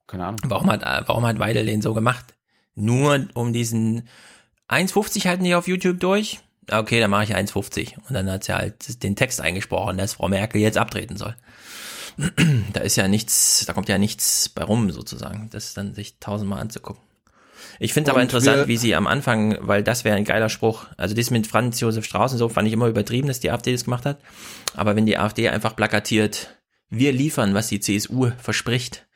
[0.05, 0.39] Keine Ahnung.
[0.45, 2.35] Warum hat, warum hat Weidel den so gemacht?
[2.75, 4.07] Nur um diesen
[4.69, 6.41] 1,50 halten die auf YouTube durch?
[6.71, 7.97] Okay, dann mache ich 1,50.
[8.07, 11.35] Und dann hat sie halt den Text eingesprochen, dass Frau Merkel jetzt abtreten soll
[12.73, 16.61] da ist ja nichts, da kommt ja nichts bei rum sozusagen, das dann sich tausendmal
[16.61, 17.01] anzugucken.
[17.79, 20.85] Ich finde aber interessant, wie sie am Anfang, weil das wäre ein geiler Spruch.
[20.97, 23.71] Also das mit Franz Josef Strauß und so fand ich immer übertrieben, dass die AfD
[23.71, 24.19] das gemacht hat.
[24.75, 26.55] Aber wenn die AfD einfach plakatiert,
[26.89, 29.07] wir liefern, was die CSU verspricht,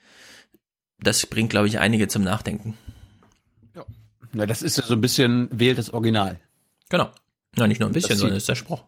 [0.99, 2.77] das bringt, glaube ich, einige zum Nachdenken.
[3.75, 3.85] Ja.
[4.33, 6.39] ja, das ist ja so ein bisschen wählt das Original.
[6.89, 7.11] Genau.
[7.55, 8.83] Ja, nicht nur ein bisschen, sondern ist der Spruch.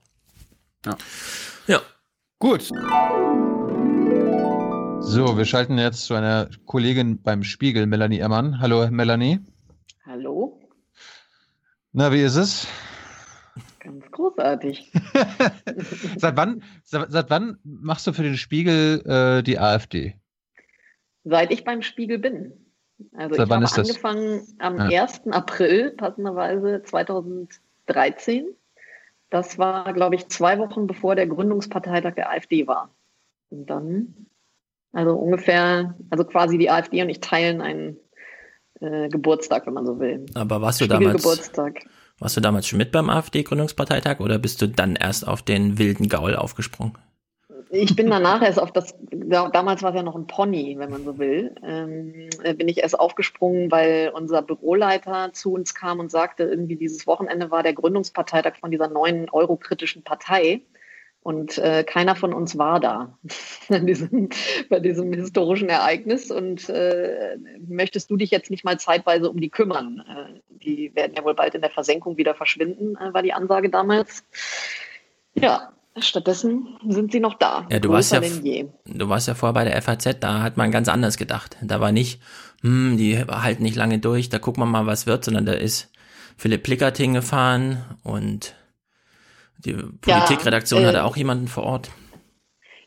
[0.86, 0.98] Ja.
[1.68, 1.82] Ja.
[2.40, 2.70] Gut.
[5.12, 8.60] So, wir schalten jetzt zu einer Kollegin beim Spiegel, Melanie Emmann.
[8.60, 9.40] Hallo, Melanie.
[10.06, 10.62] Hallo.
[11.94, 12.68] Na, wie ist es?
[13.80, 14.92] Ganz großartig.
[16.18, 20.14] seit, wann, seit, seit, wann machst du für den Spiegel äh, die AfD?
[21.24, 22.54] Seit ich beim Spiegel bin.
[23.16, 24.56] Also seit ich wann habe ist angefangen das?
[24.60, 25.02] am ja.
[25.02, 25.26] 1.
[25.32, 28.46] April, passenderweise 2013.
[29.32, 32.92] Das war, glaube ich, zwei Wochen bevor der Gründungsparteitag der AfD war.
[33.50, 34.28] Und dann
[34.92, 37.98] also ungefähr, also quasi die AfD und ich teilen einen
[38.82, 40.26] äh, Geburtstag, wenn man so will.
[40.35, 41.82] Aber warst du damals, Geburtstag.
[42.19, 46.09] warst du damals schon mit beim AfD-Gründungsparteiteag oder bist du dann erst auf den wilden
[46.09, 46.98] Gaul aufgesprungen?
[47.72, 51.03] Ich bin danach erst auf das, damals war es ja noch ein Pony, wenn man
[51.03, 52.27] so will, ähm,
[52.58, 57.51] bin ich erst aufgesprungen, weil unser Büroleiter zu uns kam und sagte, irgendwie dieses Wochenende
[57.51, 60.61] war der Gründungsparteitag von dieser neuen eurokritischen Partei.
[61.22, 63.18] Und äh, keiner von uns war da
[63.70, 64.30] bei diesem,
[64.70, 66.32] bei diesem historischen Ereignis.
[66.32, 70.04] Und äh, möchtest du dich jetzt nicht mal zeitweise um die kümmern?
[70.08, 73.70] Äh, die werden ja wohl bald in der Versenkung wieder verschwinden, äh, war die Ansage
[73.70, 74.24] damals.
[75.36, 77.68] Ja, stattdessen sind sie noch da.
[77.70, 80.88] Ja, du warst ja, du warst ja vorher bei der FAZ, da hat man ganz
[80.88, 81.58] anders gedacht.
[81.62, 82.22] Da war nicht,
[82.62, 85.92] hm, die halten nicht lange durch, da gucken wir mal, was wird, sondern da ist
[86.38, 88.56] Philipp Plickert hingefahren und
[89.66, 91.90] die Politikredaktion ja, äh, hatte auch jemanden vor Ort.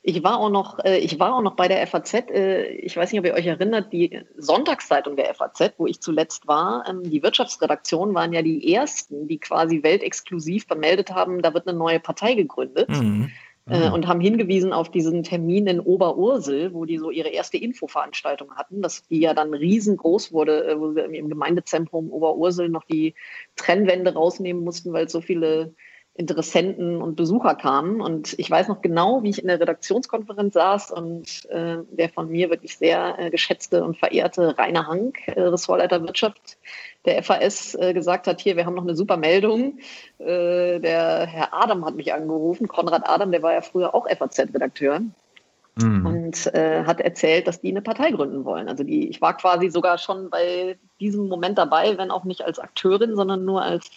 [0.04, 2.14] Ich war auch noch, äh, ich war auch noch bei der FAZ.
[2.14, 6.48] Äh, ich weiß nicht, ob ihr euch erinnert, die Sonntagszeitung der FAZ, wo ich zuletzt
[6.48, 11.68] war, ähm, die Wirtschaftsredaktion waren ja die ersten, die quasi weltexklusiv vermeldet haben, da wird
[11.68, 12.88] eine neue Partei gegründet.
[12.88, 13.30] Mhm.
[13.70, 13.92] Äh, mhm.
[13.92, 18.82] und haben hingewiesen auf diesen Termin in Oberursel, wo die so ihre erste Infoveranstaltung hatten,
[18.82, 23.14] dass die ja dann riesengroß wurde, wo sie im Gemeindezentrum Oberursel noch die
[23.54, 25.76] Trennwände rausnehmen mussten, weil es so viele
[26.14, 28.02] Interessenten und Besucher kamen.
[28.02, 32.30] Und ich weiß noch genau, wie ich in der Redaktionskonferenz saß und äh, der von
[32.30, 36.58] mir wirklich sehr äh, geschätzte und verehrte Rainer Hank, äh, Ressortleiter Wirtschaft
[37.06, 39.78] der FAS, äh, gesagt hat, hier, wir haben noch eine super Meldung.
[40.18, 45.00] Äh, der Herr Adam hat mich angerufen, Konrad Adam, der war ja früher auch FAZ-Redakteur.
[45.76, 46.06] Mhm.
[46.06, 48.68] Und äh, hat erzählt, dass die eine Partei gründen wollen.
[48.68, 52.58] Also die, ich war quasi sogar schon bei diesem Moment dabei, wenn auch nicht als
[52.58, 53.90] Akteurin, sondern nur als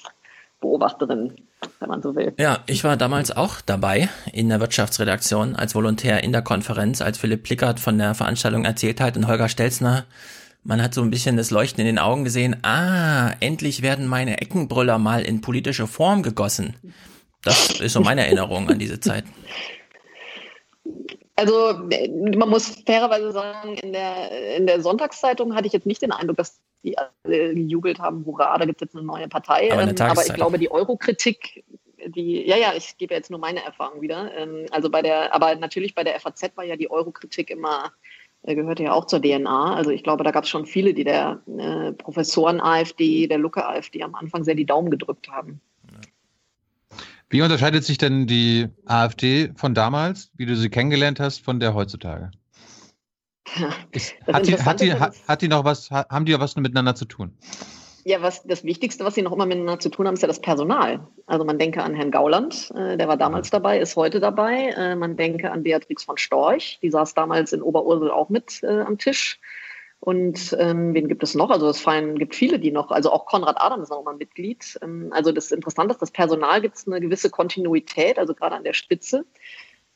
[0.66, 1.34] Beobachterin,
[1.80, 2.34] wenn man so will.
[2.40, 7.18] Ja, ich war damals auch dabei in der Wirtschaftsredaktion als Volontär in der Konferenz, als
[7.20, 10.06] Philipp Plickert von der Veranstaltung erzählt hat und Holger Stelzner.
[10.64, 12.58] Man hat so ein bisschen das Leuchten in den Augen gesehen.
[12.64, 16.76] Ah, endlich werden meine Eckenbrüller mal in politische Form gegossen.
[17.44, 19.26] Das ist so meine Erinnerung an diese Zeit.
[21.36, 21.74] Also
[22.38, 26.38] man muss fairerweise sagen, in der, in der Sonntagszeitung hatte ich jetzt nicht den Eindruck,
[26.38, 29.72] dass die alle gejubelt haben, hurra, da gibt es jetzt eine neue Partei.
[29.72, 31.66] Aber, ähm, aber ich glaube, die Eurokritik,
[32.08, 34.32] die, ja, ja, ich gebe jetzt nur meine Erfahrung wieder.
[34.38, 37.92] Ähm, also bei der, aber natürlich bei der FAZ war ja die Eurokritik immer
[38.44, 39.74] äh, gehörte ja auch zur DNA.
[39.74, 43.66] Also ich glaube, da gab es schon viele, die der äh, Professoren AfD, der Lucke
[43.66, 45.60] AfD am Anfang sehr die Daumen gedrückt haben.
[47.30, 51.74] Wie unterscheidet sich denn die AfD von damals, wie du sie kennengelernt hast, von der
[51.74, 52.30] heutzutage?
[54.28, 57.32] Hat, die, hat, die, hat die noch was, haben die was miteinander zu tun?
[58.08, 60.40] Ja, was das Wichtigste, was sie noch immer miteinander zu tun haben, ist ja das
[60.40, 61.08] Personal.
[61.26, 64.70] Also man denke an Herrn Gauland, äh, der war damals dabei, ist heute dabei.
[64.78, 68.82] Äh, man denke an Beatrix von Storch, die saß damals in Oberursel auch mit äh,
[68.82, 69.40] am Tisch.
[70.02, 71.50] Und ähm, wen gibt es noch?
[71.50, 74.78] Also es fallen, gibt viele, die noch, also auch Konrad Adam ist noch mal Mitglied.
[74.84, 78.64] Ähm, also das Interessante ist, das Personal gibt es eine gewisse Kontinuität, also gerade an
[78.64, 79.26] der Spitze.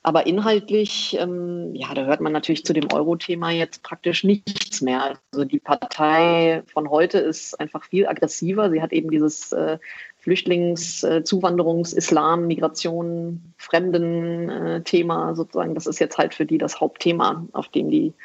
[0.10, 5.20] Aber inhaltlich, ähm, ja, da hört man natürlich zu dem Euro-Thema jetzt praktisch nichts mehr.
[5.32, 8.72] Also die Partei von heute ist einfach viel aggressiver.
[8.72, 9.78] Sie hat eben dieses äh,
[10.20, 15.76] Flüchtlings-, äh, Zuwanderungs-, Islam-, Migration-, Fremden-Thema äh, sozusagen.
[15.76, 18.16] Das ist jetzt halt für die das Hauptthema, auf dem die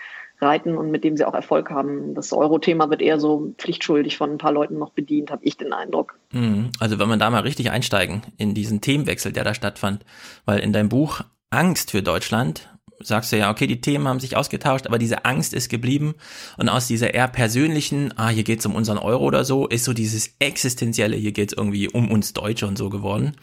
[0.41, 2.15] reiten und mit dem sie auch Erfolg haben.
[2.15, 5.75] Das Euro-Thema wird eher so pflichtschuldig von ein paar Leuten noch bedient, habe ich den
[5.75, 6.19] Eindruck.
[6.33, 6.71] Mhm.
[6.81, 10.07] Also wenn man da mal richtig einsteigen in diesen Themenwechsel, der da stattfand,
[10.47, 12.69] weil in deinem Buch Angst für Deutschland
[13.01, 16.15] sagst du ja, okay, die Themen haben sich ausgetauscht, aber diese Angst ist geblieben
[16.57, 19.93] und aus dieser eher persönlichen, ah, hier geht's um unseren Euro oder so, ist so
[19.93, 23.37] dieses existenzielle, hier geht's irgendwie um uns Deutsche und so geworden.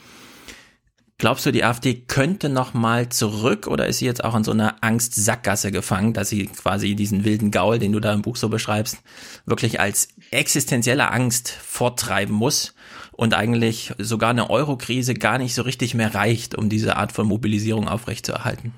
[1.17, 4.51] Glaubst du, die AfD könnte noch mal zurück oder ist sie jetzt auch in so
[4.51, 8.49] einer Angstsackgasse gefangen, dass sie quasi diesen wilden Gaul, den du da im Buch so
[8.49, 8.97] beschreibst,
[9.45, 12.73] wirklich als existenzielle Angst forttreiben muss
[13.11, 17.27] und eigentlich sogar eine Eurokrise gar nicht so richtig mehr reicht, um diese Art von
[17.27, 18.73] Mobilisierung aufrechtzuerhalten?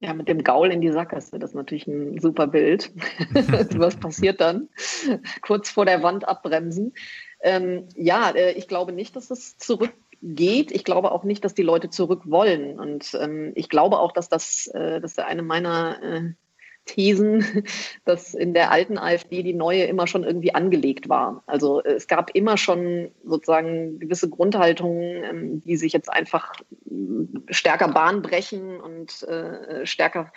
[0.00, 2.90] Ja, mit dem Gaul in die Sackgasse, das ist natürlich ein super Bild.
[3.76, 4.68] Was passiert dann?
[5.42, 6.92] Kurz vor der Wand abbremsen.
[7.40, 10.72] Ähm, ja, äh, ich glaube nicht, dass es zurück geht.
[10.72, 12.80] Ich glaube auch nicht, dass die Leute zurück wollen.
[12.80, 16.32] Und ähm, ich glaube auch, dass das, äh, das ist eine meiner äh,
[16.84, 17.64] Thesen,
[18.04, 21.42] dass in der alten AfD die neue immer schon irgendwie angelegt war.
[21.46, 26.52] Also es gab immer schon sozusagen gewisse Grundhaltungen, ähm, die sich jetzt einfach
[27.48, 30.32] stärker Bahn brechen und äh, stärker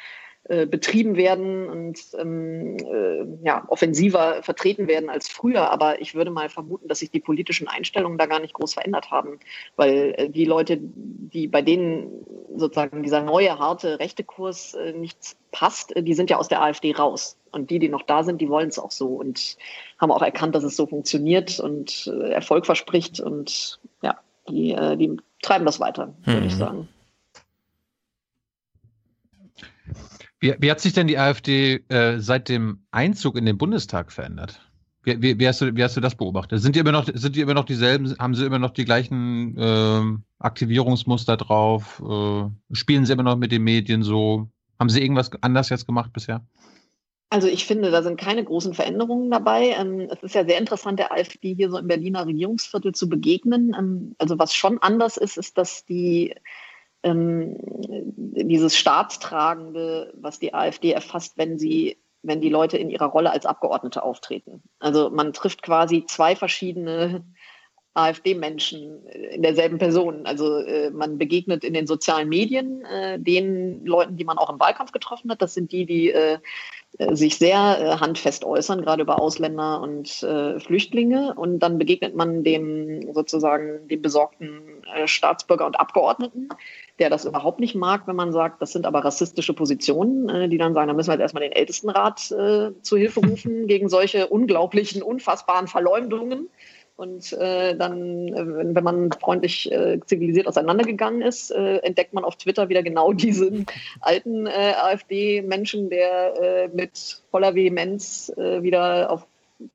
[0.48, 5.72] äh, betrieben werden und ähm, äh, ja, offensiver vertreten werden als früher.
[5.72, 9.10] Aber ich würde mal vermuten, dass sich die politischen Einstellungen da gar nicht groß verändert
[9.10, 9.40] haben,
[9.76, 12.26] weil äh, die Leute, die bei denen
[12.56, 16.62] sozusagen dieser neue harte rechte Kurs äh, nichts passt, äh, die sind ja aus der
[16.62, 17.38] AfD raus.
[17.52, 19.58] Und die, die noch da sind, die wollen es auch so und
[19.98, 23.20] haben auch erkannt, dass es so funktioniert und äh, Erfolg verspricht.
[23.20, 26.48] Und ja, die, äh, die treiben das weiter, würde mhm.
[26.48, 26.88] ich sagen.
[30.46, 34.62] Wie, wie hat sich denn die AfD äh, seit dem Einzug in den Bundestag verändert?
[35.02, 36.62] Wie, wie, wie, hast du, wie hast du das beobachtet?
[36.62, 39.58] Sind die immer noch, sind die immer noch dieselben, haben sie immer noch die gleichen
[39.58, 40.02] äh,
[40.38, 42.00] Aktivierungsmuster drauf?
[42.08, 44.48] Äh, spielen sie immer noch mit den Medien so?
[44.80, 46.46] Haben sie irgendwas anders jetzt gemacht bisher?
[47.32, 49.76] Also ich finde, da sind keine großen Veränderungen dabei.
[49.80, 53.76] Ähm, es ist ja sehr interessant, der AfD hier so im Berliner Regierungsviertel zu begegnen.
[53.76, 56.36] Ähm, also was schon anders ist, ist, dass die
[57.06, 63.32] ähm, dieses Staatstragende, was die AfD erfasst, wenn sie wenn die Leute in ihrer Rolle
[63.32, 64.64] als Abgeordnete auftreten.
[64.80, 67.24] Also man trifft quasi zwei verschiedene
[67.96, 70.26] AfD-Menschen in derselben Person.
[70.26, 74.60] Also äh, man begegnet in den sozialen Medien äh, den Leuten, die man auch im
[74.60, 75.42] Wahlkampf getroffen hat.
[75.42, 76.38] Das sind die, die äh,
[76.98, 81.36] äh sich sehr äh, handfest äußern, gerade über Ausländer und äh, Flüchtlinge.
[81.36, 86.50] Und dann begegnet man dem sozusagen dem besorgten Staatsbürger und Abgeordneten,
[87.00, 90.74] der das überhaupt nicht mag, wenn man sagt, das sind aber rassistische Positionen, die dann
[90.74, 95.68] sagen, da müssen wir jetzt erstmal den Ältestenrat zu Hilfe rufen gegen solche unglaublichen, unfassbaren
[95.68, 96.50] Verleumdungen.
[96.98, 102.38] Und äh, dann, äh, wenn man freundlich äh, zivilisiert auseinandergegangen ist, äh, entdeckt man auf
[102.38, 103.66] Twitter wieder genau diesen
[104.00, 109.28] alten äh, AfD-Menschen, der äh, mit voller Vehemenz äh, wieder auf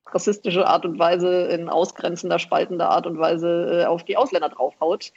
[0.07, 5.11] rassistische Art und Weise, in ausgrenzender, spaltender Art und Weise äh, auf die Ausländer draufhaut.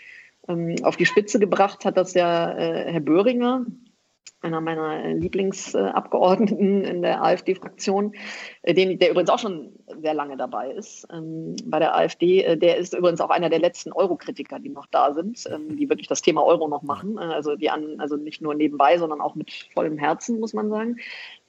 [0.48, 3.66] Ähm, auf die Spitze gebracht hat das ja äh, Herr Böhringer,
[4.44, 8.14] einer meiner Lieblingsabgeordneten in der AfD-Fraktion,
[8.62, 12.42] äh, der übrigens auch schon sehr lange dabei ist ähm, bei der AfD.
[12.42, 15.88] Äh, der ist übrigens auch einer der letzten Euro-Kritiker, die noch da sind, ähm, die
[15.88, 17.16] wirklich das Thema Euro noch machen.
[17.18, 20.70] Äh, also die an, also nicht nur nebenbei, sondern auch mit vollem Herzen, muss man
[20.70, 20.96] sagen.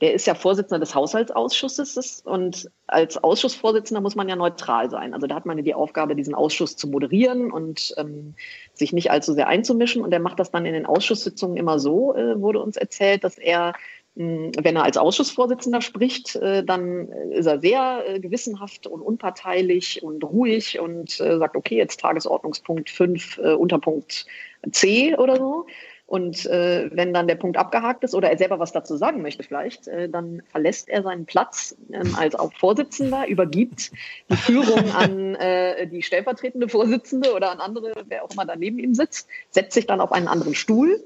[0.01, 5.13] Der ist ja Vorsitzender des Haushaltsausschusses und als Ausschussvorsitzender muss man ja neutral sein.
[5.13, 8.35] Also da hat man ja die Aufgabe, diesen Ausschuss zu moderieren und ähm,
[8.73, 10.03] sich nicht allzu sehr einzumischen.
[10.03, 12.84] Und er macht das dann in den Ausschusssitzungen immer so, äh, wurde uns erzählt,
[13.23, 13.73] dass er
[14.15, 20.03] hm, wenn er als Ausschussvorsitzender spricht, äh, dann ist er sehr äh, gewissenhaft und unparteilich
[20.03, 24.25] und ruhig und äh, sagt, okay, jetzt Tagesordnungspunkt 5, Unterpunkt
[24.71, 25.65] C oder so.
[26.07, 29.41] Und äh, wenn dann der Punkt abgehakt ist oder er selber was dazu sagen möchte
[29.41, 33.91] vielleicht, äh, dann verlässt er seinen Platz ähm, als auch Vorsitzender, übergibt
[34.29, 38.93] die Führung an äh, die stellvertretende Vorsitzende oder an andere, wer auch immer daneben ihm
[38.93, 41.03] sitzt, setzt sich dann auf einen anderen Stuhl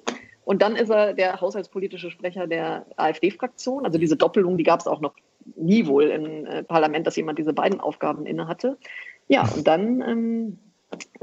[0.49, 3.85] und dann ist er der haushaltspolitische Sprecher der AfD-Fraktion.
[3.85, 5.13] Also diese Doppelung, die gab es auch noch
[5.55, 8.75] nie wohl im äh, Parlament, dass jemand diese beiden Aufgaben inne hatte.
[9.27, 10.57] Ja, und dann ähm,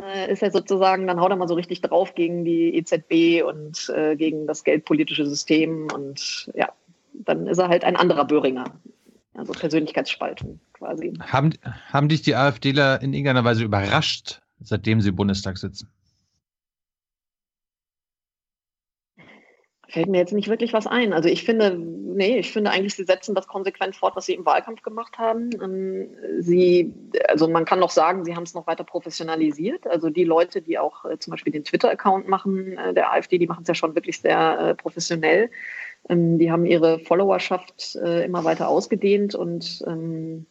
[0.01, 3.93] äh, ist er sozusagen, dann haut er mal so richtig drauf gegen die EZB und
[3.97, 5.89] äh, gegen das geldpolitische System.
[5.93, 6.69] Und ja,
[7.13, 8.79] dann ist er halt ein anderer Böhringer.
[9.35, 11.15] Also Persönlichkeitsspaltung quasi.
[11.19, 11.53] Haben,
[11.91, 15.89] haben dich die AfDler in irgendeiner Weise überrascht, seitdem sie im Bundestag sitzen?
[19.97, 21.15] Fällt mir jetzt nicht wirklich was ein.
[21.15, 24.45] Also ich finde, nee, ich finde eigentlich, sie setzen das konsequent fort, was sie im
[24.45, 25.49] Wahlkampf gemacht haben.
[25.63, 26.93] Ähm, sie,
[27.29, 29.87] also man kann noch sagen, sie haben es noch weiter professionalisiert.
[29.87, 33.47] Also die Leute, die auch äh, zum Beispiel den Twitter-Account machen, äh, der AfD, die
[33.47, 35.51] machen es ja schon wirklich sehr äh, professionell.
[36.11, 40.45] Ähm, die haben ihre Followerschaft immer weiter ausgedehnt und ähm,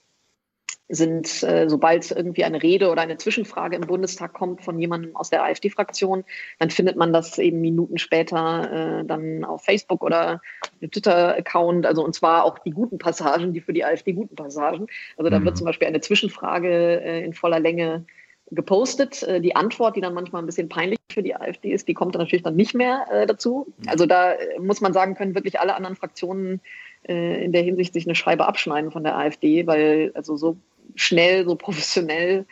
[0.88, 5.31] sind, äh, sobald irgendwie eine Rede oder eine Zwischenfrage im Bundestag kommt von jemandem aus
[5.31, 6.23] der AfD-Fraktion,
[6.59, 10.41] dann findet man das eben Minuten später äh, dann auf Facebook oder
[10.81, 14.88] im Twitter-Account, also und zwar auch die guten Passagen, die für die AfD guten Passagen.
[15.17, 15.45] Also da mhm.
[15.45, 18.05] wird zum Beispiel eine Zwischenfrage äh, in voller Länge
[18.51, 19.23] gepostet.
[19.23, 22.14] Äh, die Antwort, die dann manchmal ein bisschen peinlich für die AfD ist, die kommt
[22.14, 23.73] dann natürlich dann nicht mehr äh, dazu.
[23.88, 26.61] Also da äh, muss man sagen, können wirklich alle anderen Fraktionen
[27.07, 30.57] in der Hinsicht sich eine Scheibe abschneiden von der AfD, weil also so
[30.95, 32.45] schnell, so professionell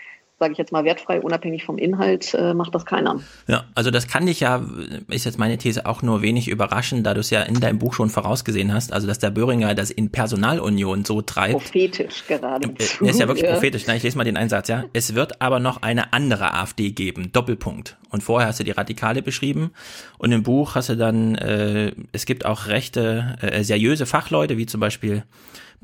[0.44, 3.22] sage ich jetzt mal wertfrei, unabhängig vom Inhalt, äh, macht das keiner.
[3.48, 4.66] Ja, also das kann dich ja,
[5.08, 7.94] ist jetzt meine These, auch nur wenig überraschen, da du es ja in deinem Buch
[7.94, 11.54] schon vorausgesehen hast, also dass der Böhringer das in Personalunion so treibt.
[11.54, 12.68] Prophetisch gerade.
[12.68, 13.54] Äh, ist ja wirklich ja.
[13.54, 13.84] prophetisch.
[13.88, 14.84] Na, ich lese mal den Einsatz, ja.
[14.92, 17.98] Es wird aber noch eine andere AfD geben, Doppelpunkt.
[18.10, 19.72] Und vorher hast du die Radikale beschrieben
[20.18, 24.66] und im Buch hast du dann, äh, es gibt auch rechte, äh, seriöse Fachleute, wie
[24.66, 25.24] zum Beispiel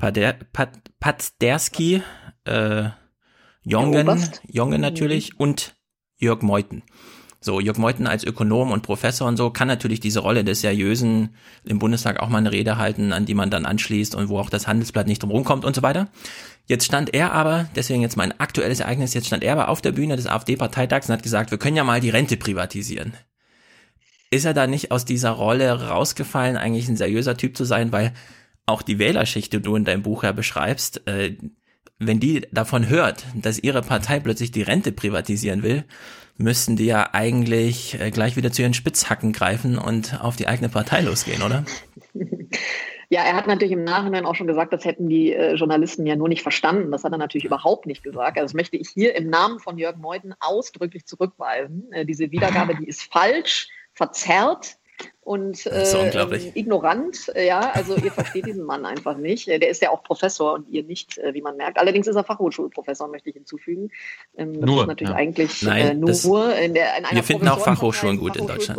[0.00, 2.02] Pader, Pat, Patzderski,
[2.44, 2.90] äh,
[3.62, 5.38] Jongen, Jongen natürlich mhm.
[5.38, 5.74] und
[6.18, 6.82] Jörg Meuthen.
[7.42, 11.34] So, Jörg Meuthen als Ökonom und Professor und so kann natürlich diese Rolle des Seriösen
[11.64, 14.50] im Bundestag auch mal eine Rede halten, an die man dann anschließt und wo auch
[14.50, 16.08] das Handelsblatt nicht drum rumkommt und so weiter.
[16.66, 19.92] Jetzt stand er aber, deswegen jetzt mein aktuelles Ereignis, jetzt stand er aber auf der
[19.92, 23.14] Bühne des AfD-Parteitags und hat gesagt, wir können ja mal die Rente privatisieren.
[24.30, 28.12] Ist er da nicht aus dieser Rolle rausgefallen, eigentlich ein seriöser Typ zu sein, weil
[28.66, 31.36] auch die Wählerschicht, die du in deinem Buch ja beschreibst, äh,
[32.00, 35.84] wenn die davon hört, dass ihre Partei plötzlich die Rente privatisieren will,
[36.38, 40.70] müssten die ja eigentlich äh, gleich wieder zu ihren Spitzhacken greifen und auf die eigene
[40.70, 41.64] Partei losgehen, oder?
[43.12, 46.14] Ja, er hat natürlich im Nachhinein auch schon gesagt, das hätten die äh, Journalisten ja
[46.14, 46.92] nur nicht verstanden.
[46.92, 48.38] Das hat er natürlich überhaupt nicht gesagt.
[48.38, 51.90] Also das möchte ich hier im Namen von Jörg Meuthen ausdrücklich zurückweisen.
[51.90, 54.76] Äh, diese Wiedergabe, die ist falsch, verzerrt
[55.22, 57.32] und äh, ignorant.
[57.36, 59.46] Ja, also ihr versteht diesen Mann einfach nicht.
[59.46, 61.78] Der ist ja auch Professor und ihr nicht, äh, wie man merkt.
[61.78, 63.90] Allerdings ist er Fachhochschulprofessor, möchte ich hinzufügen.
[64.36, 65.16] Ähm, das nur, ist natürlich ja.
[65.16, 68.78] eigentlich Nein, äh, nur in, der, in einer Wir finden auch Fachhochschulen gut in Deutschland.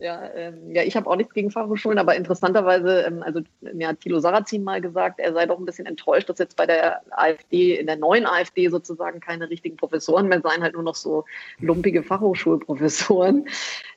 [0.00, 4.00] Ja, ähm, ja ich habe auch nichts gegen Fachhochschulen, aber interessanterweise, ähm, also mir hat
[4.00, 7.76] Thilo Sarrazin mal gesagt, er sei doch ein bisschen enttäuscht, dass jetzt bei der AfD,
[7.76, 11.24] in der neuen AfD sozusagen keine richtigen Professoren mehr seien, halt nur noch so
[11.58, 13.48] lumpige Fachhochschulprofessoren.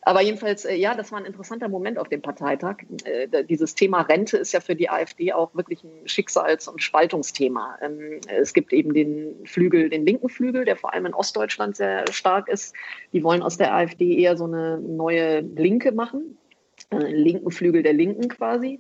[0.04, 2.78] Aber jedenfalls, äh, ja, das war ein interessanter Moment auf dem Parteitag.
[3.04, 7.78] Äh, dieses Thema Rente ist ja für die AfD auch wirklich ein Schicksals- und Spaltungsthema.
[7.82, 12.12] Ähm, es gibt eben den Flügel, den linken Flügel, der vor allem in Ostdeutschland sehr
[12.12, 12.74] stark ist.
[13.14, 16.38] Die wollen aus der AfD eher so eine neue Linke machen,
[16.90, 18.80] einen äh, linken Flügel der Linken quasi.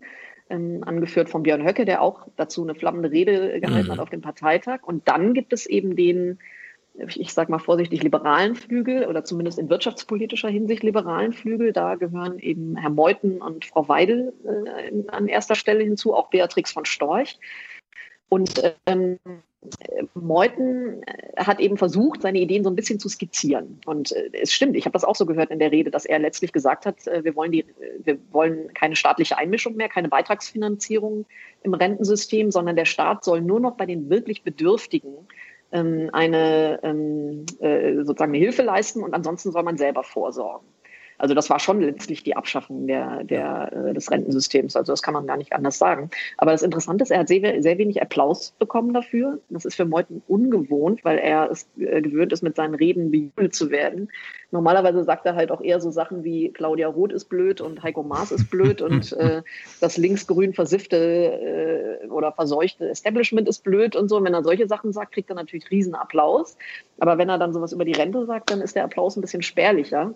[0.49, 3.91] Ähm, angeführt von Björn Höcke, der auch dazu eine flammende Rede gehalten mhm.
[3.93, 4.83] hat auf dem Parteitag.
[4.83, 6.39] Und dann gibt es eben den
[6.93, 11.71] ich sage mal vorsichtig, liberalen Flügel oder zumindest in wirtschaftspolitischer Hinsicht liberalen Flügel.
[11.71, 16.71] Da gehören eben Herr Meuthen und Frau Weidel äh, an erster Stelle hinzu, auch Beatrix
[16.71, 17.39] von Storch.
[18.29, 19.19] Und ähm,
[20.15, 21.03] Meuthen
[21.37, 23.79] hat eben versucht, seine Ideen so ein bisschen zu skizzieren.
[23.85, 26.19] Und äh, es stimmt, ich habe das auch so gehört in der Rede, dass er
[26.19, 27.65] letztlich gesagt hat, äh, wir wollen, die,
[28.03, 31.25] wir wollen keine staatliche Einmischung mehr, keine Beitragsfinanzierung
[31.63, 35.13] im Rentensystem, sondern der Staat soll nur noch bei den wirklich Bedürftigen
[35.71, 40.67] ähm, eine ähm, äh, sozusagen eine Hilfe leisten und ansonsten soll man selber vorsorgen.
[41.21, 44.75] Also das war schon letztlich die Abschaffung der, der, äh, des Rentensystems.
[44.75, 46.09] Also das kann man gar nicht anders sagen.
[46.37, 49.39] Aber das Interessante ist, er hat sehr, sehr wenig Applaus bekommen dafür.
[49.49, 53.53] Das ist für Meuthen ungewohnt, weil er es äh, gewöhnt ist, mit seinen Reden bejubelt
[53.53, 54.09] zu werden.
[54.49, 58.01] Normalerweise sagt er halt auch eher so Sachen wie Claudia Roth ist blöd und Heiko
[58.01, 59.43] Maas ist blöd und äh,
[59.79, 64.17] das linksgrün versiffte äh, oder verseuchte Establishment ist blöd und so.
[64.17, 66.57] Und wenn er solche Sachen sagt, kriegt er natürlich riesen Applaus.
[66.97, 69.43] Aber wenn er dann sowas über die Rente sagt, dann ist der Applaus ein bisschen
[69.43, 70.15] spärlicher.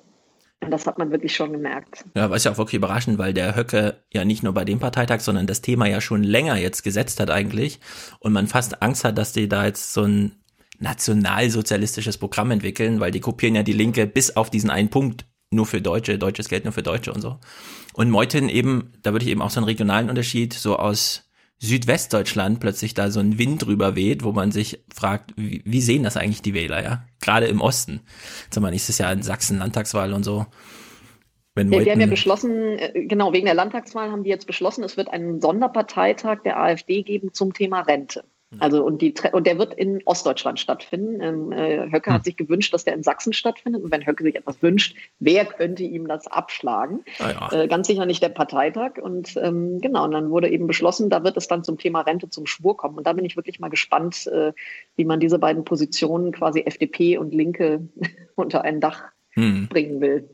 [0.62, 2.06] Das hat man wirklich schon gemerkt.
[2.16, 5.20] Ja, was ja auch wirklich überraschend, weil der Höcke ja nicht nur bei dem Parteitag,
[5.20, 7.80] sondern das Thema ja schon länger jetzt gesetzt hat eigentlich
[8.20, 10.32] und man fast Angst hat, dass die da jetzt so ein
[10.80, 15.66] nationalsozialistisches Programm entwickeln, weil die kopieren ja die Linke bis auf diesen einen Punkt nur
[15.66, 17.40] für Deutsche, deutsches Geld nur für Deutsche und so.
[17.94, 21.25] Und Meuthen eben, da würde ich eben auch so einen regionalen Unterschied so aus
[21.60, 26.04] Südwestdeutschland plötzlich da so ein Wind drüber weht, wo man sich fragt, wie, wie sehen
[26.04, 27.06] das eigentlich die Wähler, ja?
[27.22, 28.02] Gerade im Osten.
[28.44, 30.46] Jetzt haben wir nächstes Jahr in Sachsen Landtagswahl und so.
[31.56, 34.84] Wenn ja, wir haben ja beschlossen, äh, genau, wegen der Landtagswahl haben die jetzt beschlossen,
[34.84, 38.26] es wird einen Sonderparteitag der AfD geben zum Thema Rente.
[38.60, 41.22] Also und, die, und der wird in Ostdeutschland stattfinden.
[41.22, 42.24] Ähm, äh, Höcke hat hm.
[42.24, 43.84] sich gewünscht, dass der in Sachsen stattfindet.
[43.84, 47.04] Und wenn Höcke sich etwas wünscht, wer könnte ihm das abschlagen?
[47.20, 47.64] Ah, ja.
[47.64, 48.98] äh, ganz sicher nicht der Parteitag.
[49.02, 52.30] Und ähm, genau, und dann wurde eben beschlossen, da wird es dann zum Thema Rente
[52.30, 52.98] zum Schwur kommen.
[52.98, 54.54] Und da bin ich wirklich mal gespannt, äh,
[54.96, 57.88] wie man diese beiden Positionen, quasi FDP und Linke,
[58.36, 59.68] unter ein Dach hm.
[59.68, 60.30] bringen will.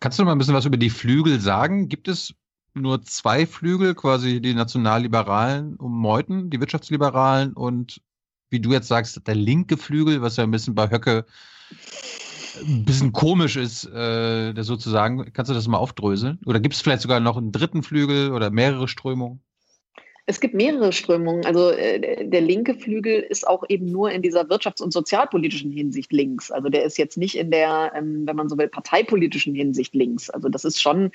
[0.00, 1.88] Kannst du noch mal ein bisschen was über die Flügel sagen?
[1.88, 2.34] Gibt es
[2.74, 8.00] nur zwei Flügel, quasi die Nationalliberalen um Meuthen, die Wirtschaftsliberalen und
[8.50, 11.24] wie du jetzt sagst, der linke Flügel, was ja ein bisschen bei Höcke
[12.60, 15.32] ein bisschen komisch ist, äh, das sozusagen.
[15.32, 16.38] Kannst du das mal aufdröseln?
[16.46, 19.40] Oder gibt es vielleicht sogar noch einen dritten Flügel oder mehrere Strömungen?
[20.26, 21.44] Es gibt mehrere Strömungen.
[21.44, 26.12] Also äh, der linke Flügel ist auch eben nur in dieser wirtschafts- und sozialpolitischen Hinsicht
[26.12, 26.50] links.
[26.50, 30.30] Also der ist jetzt nicht in der, ähm, wenn man so will, parteipolitischen Hinsicht links.
[30.30, 31.10] Also das ist schon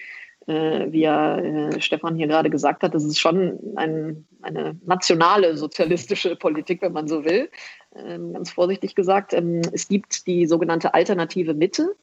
[0.47, 5.57] äh, wie ja äh, Stefan hier gerade gesagt hat, das ist schon ein, eine nationale
[5.57, 7.49] sozialistische Politik, wenn man so will,
[7.95, 9.33] ähm, ganz vorsichtig gesagt.
[9.33, 11.95] Ähm, es gibt die sogenannte alternative Mitte.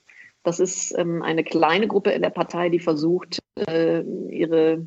[0.43, 3.39] Das ist ähm, eine kleine Gruppe in der Partei, die versucht,
[3.69, 4.87] äh, ihre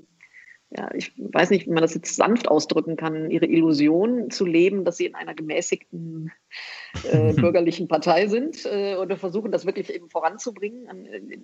[0.71, 4.83] ja, ich weiß nicht, wie man das jetzt sanft ausdrücken kann, ihre Illusion zu leben,
[4.83, 6.31] dass sie in einer gemäßigten
[7.11, 10.87] äh, bürgerlichen Partei sind äh, oder versuchen, das wirklich eben voranzubringen.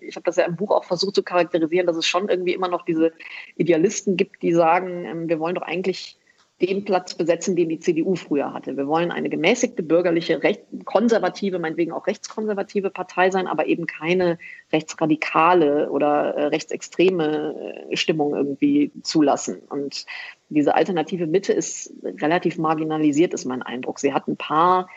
[0.01, 2.67] Ich habe das ja im Buch auch versucht zu charakterisieren, dass es schon irgendwie immer
[2.67, 3.13] noch diese
[3.55, 6.17] Idealisten gibt, die sagen, ähm, wir wollen doch eigentlich
[6.61, 8.77] den Platz besetzen, den die CDU früher hatte.
[8.77, 14.37] Wir wollen eine gemäßigte bürgerliche, recht, konservative, meinetwegen auch rechtskonservative Partei sein, aber eben keine
[14.71, 19.61] rechtsradikale oder äh, rechtsextreme äh, Stimmung irgendwie zulassen.
[19.69, 20.05] Und
[20.49, 23.99] diese alternative Mitte ist relativ marginalisiert, ist mein Eindruck.
[23.99, 24.87] Sie hat ein paar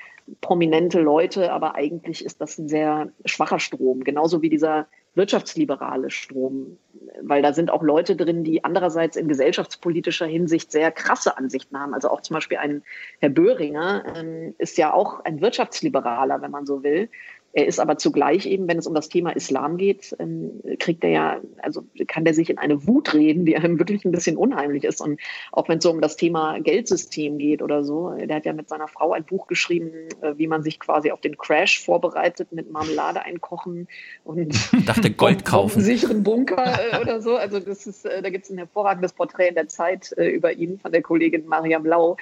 [0.40, 6.78] prominente Leute, aber eigentlich ist das ein sehr schwacher Strom, genauso wie dieser wirtschaftsliberale Strom,
[7.22, 11.94] weil da sind auch Leute drin, die andererseits in gesellschaftspolitischer Hinsicht sehr krasse Ansichten haben.
[11.94, 12.82] Also auch zum Beispiel ein
[13.20, 17.08] Herr Böhringer ähm, ist ja auch ein Wirtschaftsliberaler, wenn man so will.
[17.54, 21.10] Er ist aber zugleich eben, wenn es um das Thema Islam geht, ähm, kriegt er
[21.10, 24.82] ja, also kann der sich in eine Wut reden, die einem wirklich ein bisschen unheimlich
[24.82, 25.00] ist.
[25.00, 25.20] Und
[25.52, 28.68] auch wenn es so um das Thema Geldsystem geht oder so, der hat ja mit
[28.68, 32.72] seiner Frau ein Buch geschrieben, äh, wie man sich quasi auf den Crash vorbereitet mit
[32.72, 33.86] Marmelade einkochen
[34.24, 34.52] und
[34.86, 35.80] dachte Gold kaufen.
[35.80, 37.36] sicheren Bunker äh, oder so.
[37.36, 40.80] Also das ist, äh, da gibt es ein hervorragendes Porträt in der Zeit über ihn
[40.80, 42.16] von der Kollegin Mariam Lau,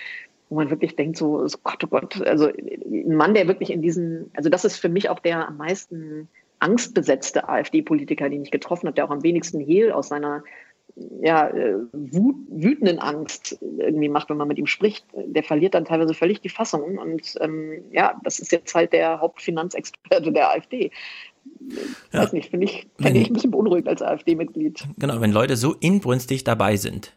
[0.53, 3.81] wo man wirklich denkt, so, so Gott, oh Gott, also ein Mann, der wirklich in
[3.81, 8.87] diesen, also das ist für mich auch der am meisten angstbesetzte AfD-Politiker, den ich getroffen
[8.87, 10.45] habe, der auch am wenigsten Hehl aus seiner
[11.23, 15.07] ja, äh, wut, wütenden Angst irgendwie macht, wenn man mit ihm spricht.
[15.15, 16.99] Der verliert dann teilweise völlig die Fassung.
[16.99, 20.91] Und ähm, ja, das ist jetzt halt der Hauptfinanzexperte der AfD.
[22.13, 22.21] Ja.
[22.21, 24.87] Weiß nicht, finde ich, find ich ein bisschen beunruhigt als AfD-Mitglied.
[24.99, 27.17] Genau, wenn Leute so inbrünstig dabei sind,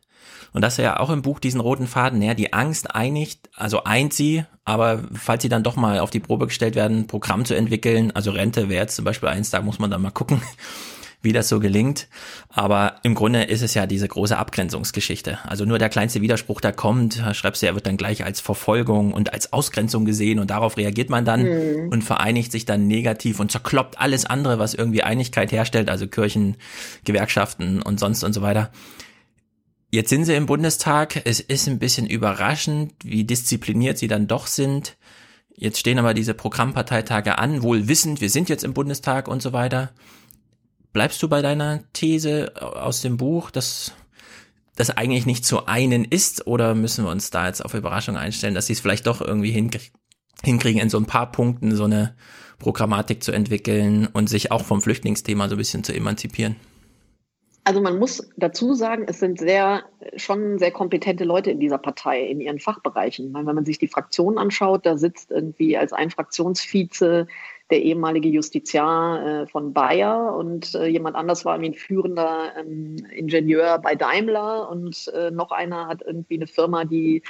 [0.54, 3.84] und das ist ja auch im Buch diesen roten Faden, ja, die Angst einigt, also
[3.84, 7.46] eint sie, aber falls sie dann doch mal auf die Probe gestellt werden, ein Programm
[7.46, 10.42] zu entwickeln, also Rente wäre jetzt zum Beispiel eins, da muss man dann mal gucken,
[11.22, 12.08] wie das so gelingt.
[12.50, 15.40] Aber im Grunde ist es ja diese große Abgrenzungsgeschichte.
[15.44, 19.12] Also nur der kleinste Widerspruch, der kommt, schreibst du, er wird dann gleich als Verfolgung
[19.12, 21.90] und als Ausgrenzung gesehen und darauf reagiert man dann mhm.
[21.90, 26.58] und vereinigt sich dann negativ und zerkloppt alles andere, was irgendwie Einigkeit herstellt, also Kirchen,
[27.04, 28.72] Gewerkschaften und sonst und so weiter.
[29.92, 31.22] Jetzt sind sie im Bundestag.
[31.26, 34.98] Es ist ein bisschen überraschend, wie diszipliniert sie dann doch sind.
[35.56, 39.54] Jetzt stehen aber diese Programmparteitage an, wohl wissend, wir sind jetzt im Bundestag und so
[39.54, 39.94] weiter.
[40.92, 43.94] Bleibst du bei deiner These aus dem Buch, dass
[44.76, 48.54] das eigentlich nicht zu einen ist, oder müssen wir uns da jetzt auf Überraschung einstellen,
[48.54, 49.52] dass sie es vielleicht doch irgendwie
[50.44, 52.16] hinkriegen, in so ein paar Punkten so eine
[52.60, 56.58] Programmatik zu entwickeln und sich auch vom Flüchtlingsthema so ein bisschen zu emanzipieren?
[57.68, 59.86] Also man muss dazu sagen, es sind sehr,
[60.18, 63.32] schon sehr kompetente Leute in dieser Partei, in ihren Fachbereichen.
[63.32, 67.26] Meine, wenn man sich die Fraktionen anschaut, da sitzt irgendwie als ein Fraktionsvize
[67.72, 72.98] der ehemalige Justiziar äh, von Bayer und äh, jemand anders war irgendwie ein führender ähm,
[73.12, 77.24] Ingenieur bei Daimler und äh, noch einer hat irgendwie eine Firma, die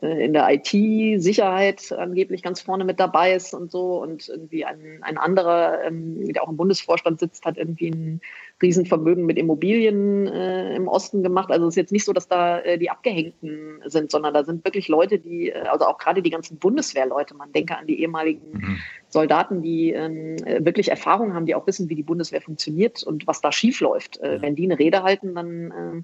[0.00, 4.02] äh, in der IT-Sicherheit angeblich ganz vorne mit dabei ist und so.
[4.02, 8.20] Und irgendwie ein, ein anderer, ähm, der auch im Bundesvorstand sitzt, hat irgendwie ein
[8.62, 11.50] Riesenvermögen mit Immobilien äh, im Osten gemacht.
[11.50, 14.64] Also es ist jetzt nicht so, dass da äh, die Abgehängten sind, sondern da sind
[14.64, 18.52] wirklich Leute, die, äh, also auch gerade die ganzen Bundeswehrleute, man denke an die ehemaligen
[18.52, 18.78] mhm.
[19.08, 23.40] Soldaten, die ähm, wirklich Erfahrung haben, die auch wissen, wie die Bundeswehr funktioniert und was
[23.40, 24.20] da schiefläuft.
[24.20, 26.02] Äh, Wenn die eine Rede halten, dann äh,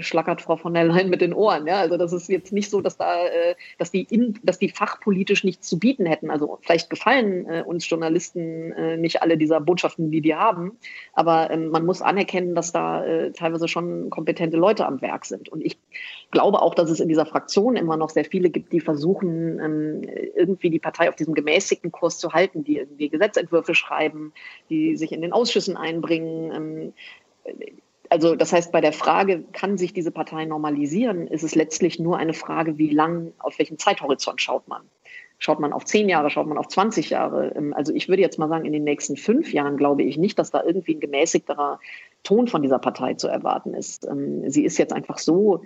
[0.00, 1.66] schlackert Frau von der Leyen mit den Ohren.
[1.66, 1.80] Ja?
[1.80, 5.44] Also das ist jetzt nicht so, dass da, äh, dass die in, dass die fachpolitisch
[5.44, 6.30] nichts zu bieten hätten.
[6.30, 10.78] Also vielleicht gefallen äh, uns Journalisten äh, nicht alle dieser Botschaften, die die haben,
[11.12, 15.48] aber ähm, man muss anerkennen, dass da äh, teilweise schon kompetente Leute am Werk sind.
[15.48, 15.78] Und ich
[16.30, 20.02] glaube auch, dass es in dieser Fraktion immer noch sehr viele gibt, die versuchen, ähm,
[20.36, 24.32] irgendwie die Partei auf diesem gemäßigten Kurs zu halten, die irgendwie Gesetzentwürfe schreiben,
[24.70, 26.52] die sich in den Ausschüssen einbringen.
[26.52, 26.92] Ähm,
[28.10, 32.16] also das heißt, bei der Frage, kann sich diese Partei normalisieren, ist es letztlich nur
[32.16, 34.82] eine Frage, wie lang, auf welchen Zeithorizont schaut man.
[35.40, 37.52] Schaut man auf zehn Jahre, schaut man auf 20 Jahre?
[37.54, 40.38] Ähm, also ich würde jetzt mal sagen, in den nächsten fünf Jahren glaube ich nicht,
[40.38, 41.78] dass da irgendwie ein gemäßigterer
[42.24, 44.06] Ton von dieser Partei zu erwarten ist.
[44.06, 45.62] Ähm, sie ist jetzt einfach so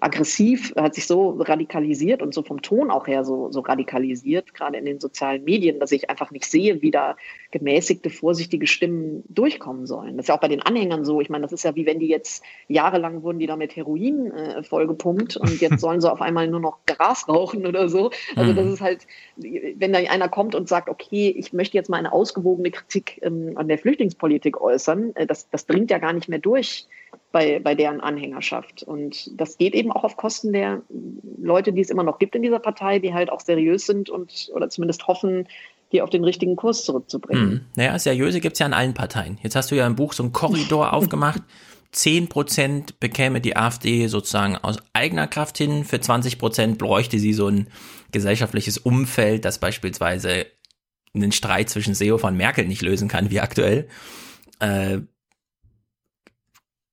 [0.00, 4.78] aggressiv, hat sich so radikalisiert und so vom Ton auch her so, so radikalisiert, gerade
[4.78, 7.16] in den sozialen Medien, dass ich einfach nicht sehe, wie da
[7.50, 10.16] gemäßigte, vorsichtige Stimmen durchkommen sollen.
[10.16, 11.20] Das ist ja auch bei den Anhängern so.
[11.20, 14.30] Ich meine, das ist ja wie wenn die jetzt jahrelang wurden die da mit Heroin
[14.30, 18.10] äh, vollgepumpt und jetzt sollen sie auf einmal nur noch Gras rauchen oder so.
[18.36, 18.72] Also das mhm.
[18.72, 22.70] ist halt, wenn da einer kommt und sagt, okay, ich möchte jetzt mal eine ausgewogene
[22.70, 26.86] Kritik ähm, an der Flüchtlingspolitik äußern, äh, das, das dringt ja gar nicht mehr durch
[27.32, 28.82] bei, bei deren Anhängerschaft.
[28.82, 30.82] Und das geht eben auch auf Kosten der
[31.40, 34.50] Leute, die es immer noch gibt in dieser Partei, die halt auch seriös sind und
[34.54, 35.46] oder zumindest hoffen,
[35.92, 37.50] die auf den richtigen Kurs zurückzubringen.
[37.50, 37.60] Hm.
[37.76, 39.38] Naja, seriöse gibt's ja in allen Parteien.
[39.42, 41.42] Jetzt hast du ja im Buch so einen Korridor aufgemacht.
[41.90, 45.84] Zehn Prozent bekäme die AfD sozusagen aus eigener Kraft hin.
[45.84, 47.68] Für 20 Prozent bräuchte sie so ein
[48.12, 50.46] gesellschaftliches Umfeld, das beispielsweise
[51.14, 53.88] einen Streit zwischen Seehofer und Merkel nicht lösen kann, wie aktuell.
[54.60, 54.98] Äh,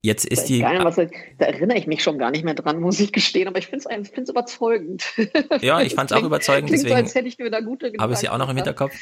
[0.06, 0.59] Jetzt ist die.
[0.59, 3.58] Geil, was, da erinnere ich mich schon gar nicht mehr dran, muss ich gestehen, aber
[3.58, 5.03] ich finde es überzeugend.
[5.61, 8.14] Ja, ich fand es auch überzeugend, deswegen so, als hätte ich mir da gute habe
[8.14, 8.93] ich sie auch noch im Hinterkopf.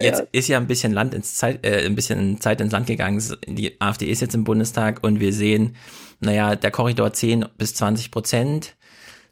[0.00, 0.26] Jetzt ja.
[0.32, 3.22] ist ja ein bisschen Land ins Zeit, äh, ein bisschen Zeit ins Land gegangen.
[3.46, 5.76] Die AfD ist jetzt im Bundestag und wir sehen,
[6.20, 8.75] naja, der Korridor 10 bis 20 Prozent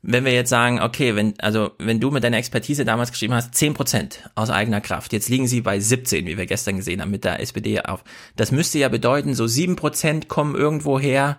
[0.06, 3.54] wenn wir jetzt sagen, okay, wenn, also, wenn du mit deiner Expertise damals geschrieben hast,
[3.54, 7.10] 10 Prozent aus eigener Kraft, jetzt liegen sie bei 17, wie wir gestern gesehen haben,
[7.10, 8.04] mit der SPD auf.
[8.36, 11.38] Das müsste ja bedeuten, so 7 Prozent kommen irgendwo her,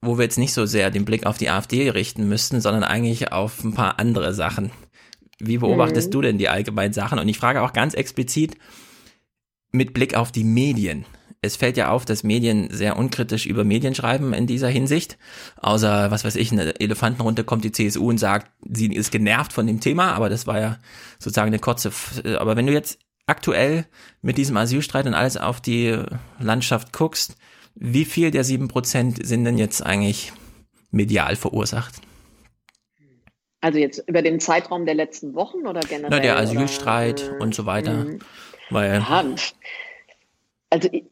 [0.00, 3.30] wo wir jetzt nicht so sehr den Blick auf die AfD richten müssten, sondern eigentlich
[3.30, 4.72] auf ein paar andere Sachen.
[5.38, 6.12] Wie beobachtest mhm.
[6.12, 7.20] du denn die allgemeinen Sachen?
[7.20, 8.56] Und ich frage auch ganz explizit,
[9.70, 11.04] mit Blick auf die Medien.
[11.44, 15.18] Es fällt ja auf, dass Medien sehr unkritisch über Medien schreiben in dieser Hinsicht.
[15.56, 19.66] Außer, was weiß ich, eine Elefantenrunde kommt die CSU und sagt, sie ist genervt von
[19.66, 20.78] dem Thema, aber das war ja
[21.18, 21.92] sozusagen eine kurze,
[22.38, 23.86] aber wenn du jetzt aktuell
[24.22, 25.98] mit diesem Asylstreit und alles auf die
[26.38, 27.36] Landschaft guckst,
[27.74, 30.32] wie viel der sieben Prozent sind denn jetzt eigentlich
[30.90, 31.94] medial verursacht?
[33.60, 36.10] Also jetzt über den Zeitraum der letzten Wochen oder generell?
[36.10, 38.04] Na, der Asylstreit oder, und so weiter.
[38.04, 38.18] Mh.
[38.70, 39.24] Weil, ja,
[40.74, 41.04] also ich,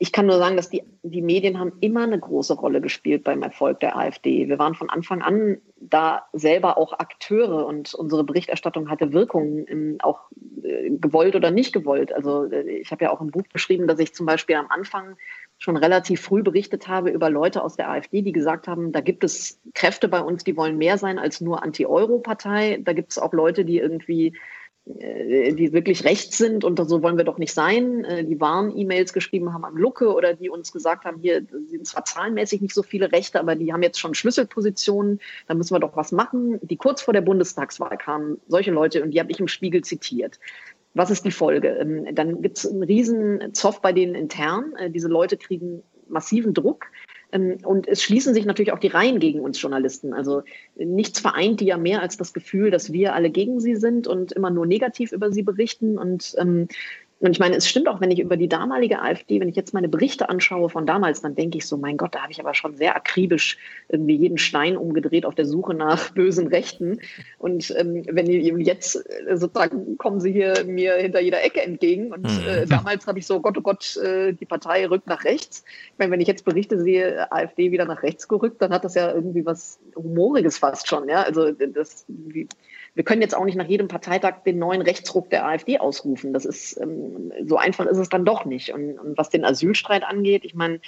[0.00, 3.42] ich, kann nur sagen, dass die, die Medien haben immer eine große Rolle gespielt beim
[3.42, 4.48] Erfolg der AfD.
[4.48, 9.66] Wir waren von Anfang an da selber auch Akteure und unsere Berichterstattung hatte Wirkung,
[10.00, 10.22] auch
[10.64, 12.12] äh, gewollt oder nicht gewollt.
[12.12, 15.16] Also äh, ich habe ja auch im Buch beschrieben, dass ich zum Beispiel am Anfang
[15.58, 19.22] schon relativ früh berichtet habe über Leute aus der AfD, die gesagt haben, da gibt
[19.22, 22.80] es Kräfte bei uns, die wollen mehr sein als nur Anti-Euro-Partei.
[22.82, 24.34] Da gibt es auch Leute, die irgendwie
[24.88, 29.52] die wirklich rechts sind und so wollen wir doch nicht sein, äh, die Warn-E-Mails geschrieben
[29.52, 33.10] haben am Lucke oder die uns gesagt haben, hier sind zwar zahlenmäßig nicht so viele
[33.10, 36.60] Rechte, aber die haben jetzt schon Schlüsselpositionen, da müssen wir doch was machen.
[36.62, 40.38] Die kurz vor der Bundestagswahl kamen solche Leute und die habe ich im Spiegel zitiert.
[40.94, 41.68] Was ist die Folge?
[41.80, 44.72] Ähm, dann gibt es einen riesen Zoff bei denen intern.
[44.78, 46.86] Äh, diese Leute kriegen massiven Druck.
[47.32, 50.12] Ähm, und es schließen sich natürlich auch die Reihen gegen uns Journalisten.
[50.12, 50.42] Also
[50.76, 54.32] nichts vereint die ja mehr als das Gefühl, dass wir alle gegen sie sind und
[54.32, 55.98] immer nur negativ über sie berichten.
[55.98, 56.68] Und ähm,
[57.18, 59.72] und ich meine, es stimmt auch, wenn ich über die damalige AfD, wenn ich jetzt
[59.72, 62.52] meine Berichte anschaue von damals, dann denke ich so, mein Gott, da habe ich aber
[62.52, 63.56] schon sehr akribisch
[63.88, 67.00] irgendwie jeden Stein umgedreht auf der Suche nach bösen Rechten.
[67.38, 68.30] Und ähm, wenn
[68.60, 72.12] jetzt äh, sozusagen kommen sie hier mir hinter jeder Ecke entgegen.
[72.12, 72.68] Und äh, mhm.
[72.68, 75.64] damals habe ich so, Gott, oh Gott, äh, die Partei rückt nach rechts.
[75.92, 78.94] Ich meine, wenn ich jetzt Berichte sehe, AfD wieder nach rechts gerückt, dann hat das
[78.94, 81.08] ja irgendwie was Humoriges fast schon.
[81.08, 82.46] Ja, also das, wie,
[82.96, 86.32] wir können jetzt auch nicht nach jedem Parteitag den neuen Rechtsruck der AfD ausrufen.
[86.32, 88.72] Das ist ähm, so einfach ist es dann doch nicht.
[88.72, 90.80] Und, und was den Asylstreit angeht, ich meine,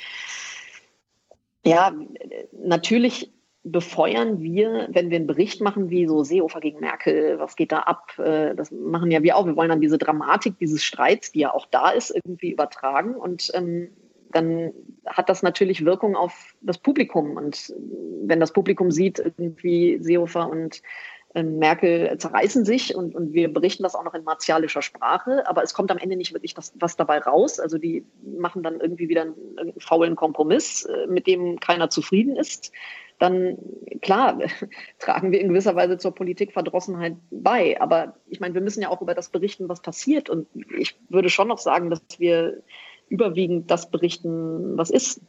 [1.67, 1.93] ja,
[2.53, 3.31] natürlich
[3.63, 7.81] befeuern wir, wenn wir einen Bericht machen, wie so Seehofer gegen Merkel, was geht da
[7.81, 8.19] ab?
[8.19, 9.45] Äh, das machen ja wir auch.
[9.45, 13.17] Wir wollen dann diese Dramatik dieses Streits, die ja auch da ist, irgendwie übertragen.
[13.17, 13.91] Und ähm,
[14.31, 14.73] dann
[15.05, 17.37] hat das natürlich Wirkung auf das Publikum.
[17.37, 17.75] Und
[18.23, 20.81] wenn das Publikum sieht, irgendwie Seehofer und
[21.35, 25.75] Merkel zerreißen sich und, und wir berichten das auch noch in martialischer Sprache, aber es
[25.75, 27.61] kommt am Ende nicht wirklich das, was dabei raus.
[27.61, 32.37] Also die machen dann irgendwie wieder einen, einen faulen Kompromiss, äh, mit dem keiner zufrieden
[32.37, 32.73] ist.
[33.19, 33.59] Dann,
[34.01, 34.39] klar,
[34.99, 37.79] tragen wir in gewisser Weise zur Politikverdrossenheit bei.
[37.81, 40.31] Aber ich meine, wir müssen ja auch über das berichten, was passiert.
[40.31, 40.47] Und
[40.79, 42.63] ich würde schon noch sagen, dass wir
[43.09, 45.21] überwiegend das berichten, was ist.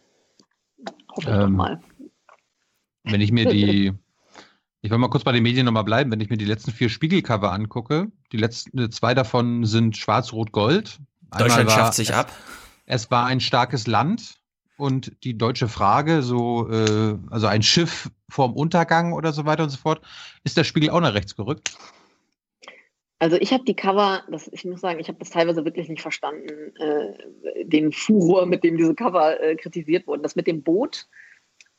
[1.14, 1.82] Hoffe ähm, mal.
[3.04, 3.94] Wenn ich mir die
[4.82, 6.12] Ich will mal kurz bei den Medien nochmal bleiben.
[6.12, 11.00] Wenn ich mir die letzten vier Spiegelcover angucke, die letzten äh, zwei davon sind schwarz-rot-gold.
[11.38, 12.32] Deutschland schafft sich es, ab.
[12.86, 14.36] Es war ein starkes Land
[14.78, 19.70] und die deutsche Frage, so, äh, also ein Schiff vorm Untergang oder so weiter und
[19.70, 20.02] so fort.
[20.46, 21.78] Ist der Spiegel auch nach rechts gerückt?
[23.22, 26.02] Also ich habe die Cover, das, ich muss sagen, ich habe das teilweise wirklich nicht
[26.02, 30.24] verstanden, äh, den Furor, mit dem diese Cover äh, kritisiert wurden.
[30.24, 31.29] Das mit dem Boot, äh,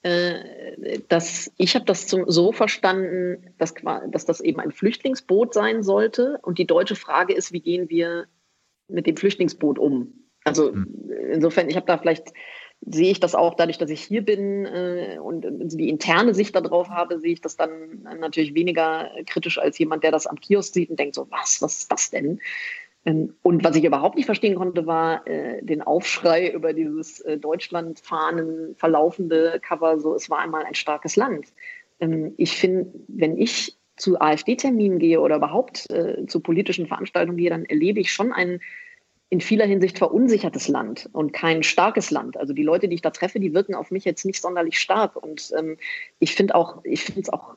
[0.02, 3.74] dass ich habe das zum, so verstanden, dass,
[4.08, 6.38] dass das eben ein Flüchtlingsboot sein sollte.
[6.42, 8.26] Und die deutsche Frage ist, wie gehen wir
[8.88, 10.14] mit dem Flüchtlingsboot um?
[10.44, 11.10] Also hm.
[11.32, 12.32] insofern, ich habe da vielleicht
[12.82, 16.54] sehe ich das auch dadurch, dass ich hier bin äh, und, und die interne Sicht
[16.54, 20.72] darauf habe, sehe ich das dann natürlich weniger kritisch als jemand, der das am Kiosk
[20.72, 22.40] sieht und denkt so, was, was ist das denn?
[23.04, 27.38] Ähm, und was ich überhaupt nicht verstehen konnte, war äh, den Aufschrei über dieses äh,
[27.38, 31.46] Deutschlandfahnen verlaufende Cover, so es war einmal ein starkes Land.
[32.00, 37.50] Ähm, ich finde, wenn ich zu AfD-Terminen gehe oder überhaupt äh, zu politischen Veranstaltungen gehe,
[37.50, 38.60] dann erlebe ich schon ein
[39.30, 42.36] in vieler Hinsicht verunsichertes Land und kein starkes Land.
[42.36, 45.14] Also die Leute, die ich da treffe, die wirken auf mich jetzt nicht sonderlich stark.
[45.14, 45.76] Und ähm,
[46.18, 47.56] ich finde auch, ich finde es auch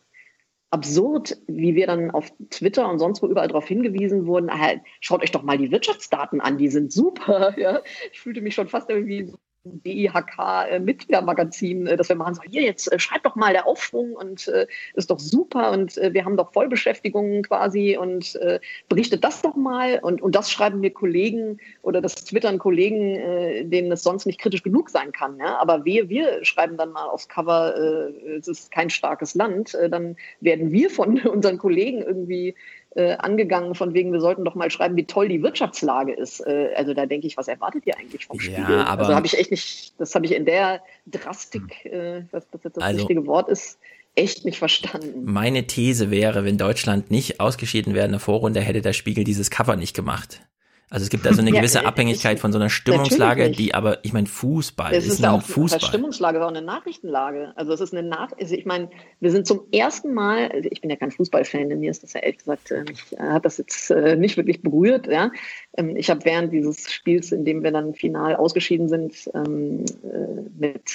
[0.74, 5.22] absurd, wie wir dann auf Twitter und sonst wo überall darauf hingewiesen wurden, halt, schaut
[5.22, 7.54] euch doch mal die Wirtschaftsdaten an, die sind super.
[7.64, 7.82] Ja?
[8.12, 12.92] Ich fühlte mich schon fast irgendwie so DIHK-Mitgliedermagazin, äh, das wir machen, so hier jetzt
[12.92, 16.38] äh, schreibt doch mal der Aufschwung und äh, ist doch super und äh, wir haben
[16.38, 18.60] doch Vollbeschäftigung quasi und äh,
[18.90, 23.64] berichtet das doch mal und, und das schreiben mir Kollegen oder das twittern Kollegen, äh,
[23.66, 25.38] denen es sonst nicht kritisch genug sein kann.
[25.40, 25.58] Ja?
[25.60, 29.90] Aber wir, wir schreiben dann mal aufs Cover, äh, es ist kein starkes Land, äh,
[29.90, 32.56] dann werden wir von unseren Kollegen irgendwie
[32.96, 36.40] äh, angegangen, von wegen, wir sollten doch mal schreiben, wie toll die Wirtschaftslage ist.
[36.42, 38.78] Äh, also da denke ich, was erwartet ihr eigentlich vom Spiegel?
[38.78, 42.48] Ja, aber also habe ich echt nicht, das habe ich in der Drastik, äh, was
[42.50, 43.80] das jetzt das also, richtige Wort ist,
[44.16, 45.24] echt nicht verstanden.
[45.26, 49.50] Meine These wäre, wenn Deutschland nicht ausgeschieden wäre in der Vorrunde, hätte der Spiegel dieses
[49.50, 50.42] Cover nicht gemacht.
[50.94, 54.06] Also es gibt da so eine gewisse ja, Abhängigkeit von so einer Stimmungslage, die aber,
[54.06, 55.80] ich meine, Fußball es ist, ist ein auch Fußball.
[55.80, 57.52] Eine Stimmungslage, ist auch eine Nachrichtenlage.
[57.56, 60.82] Also es ist eine Nach, also ich meine, wir sind zum ersten Mal, also ich
[60.82, 63.90] bin ja kein Fußballfan, mir ist das ja ehrlich gesagt, mich äh, hat das jetzt
[63.90, 65.08] äh, nicht wirklich berührt.
[65.08, 65.32] Ja?
[65.78, 69.86] Ähm, ich habe während dieses Spiels, in dem wir dann final ausgeschieden sind, ähm,
[70.60, 70.92] mit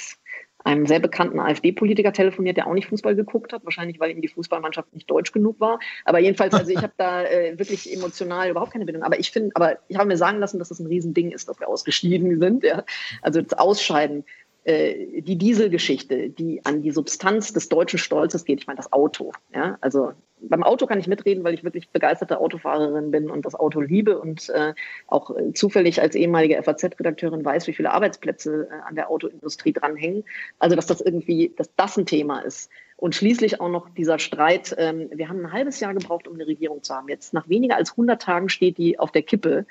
[0.63, 4.27] einem sehr bekannten AfD-Politiker telefoniert, der auch nicht Fußball geguckt hat, wahrscheinlich weil ihm die
[4.27, 5.79] Fußballmannschaft nicht deutsch genug war.
[6.05, 9.03] Aber jedenfalls, also ich habe da äh, wirklich emotional überhaupt keine Bindung.
[9.03, 11.59] Aber ich finde, aber ich habe mir sagen lassen, dass das ein Riesending ist, dass
[11.59, 12.63] wir ausgeschieden sind.
[12.63, 12.83] Ja?
[13.21, 14.25] Also das Ausscheiden
[14.63, 19.31] äh, die Dieselgeschichte, die an die Substanz des deutschen Stolzes geht, ich meine das Auto.
[19.53, 19.77] Ja?
[19.81, 23.81] Also beim Auto kann ich mitreden, weil ich wirklich begeisterte Autofahrerin bin und das Auto
[23.81, 24.73] liebe und äh,
[25.07, 30.23] auch äh, zufällig als ehemalige FAZ-Redakteurin weiß, wie viele Arbeitsplätze äh, an der Autoindustrie dranhängen.
[30.59, 32.69] Also dass das irgendwie, dass das ein Thema ist.
[32.95, 34.75] Und schließlich auch noch dieser Streit.
[34.77, 37.07] Ähm, wir haben ein halbes Jahr gebraucht, um eine Regierung zu haben.
[37.07, 39.65] Jetzt nach weniger als 100 Tagen steht die auf der Kippe.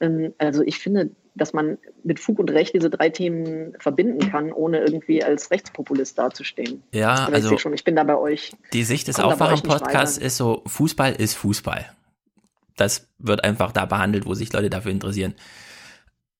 [0.00, 4.52] Ähm, also ich finde, dass man mit Fug und Recht diese drei Themen verbinden kann,
[4.52, 6.82] ohne irgendwie als Rechtspopulist dazustehen.
[6.92, 8.52] Ja, also ich, schon, ich bin da bei euch.
[8.72, 11.86] Die Sicht des Aufwachen-Podcasts ist so, Fußball ist Fußball.
[12.76, 15.34] Das wird einfach da behandelt, wo sich Leute dafür interessieren.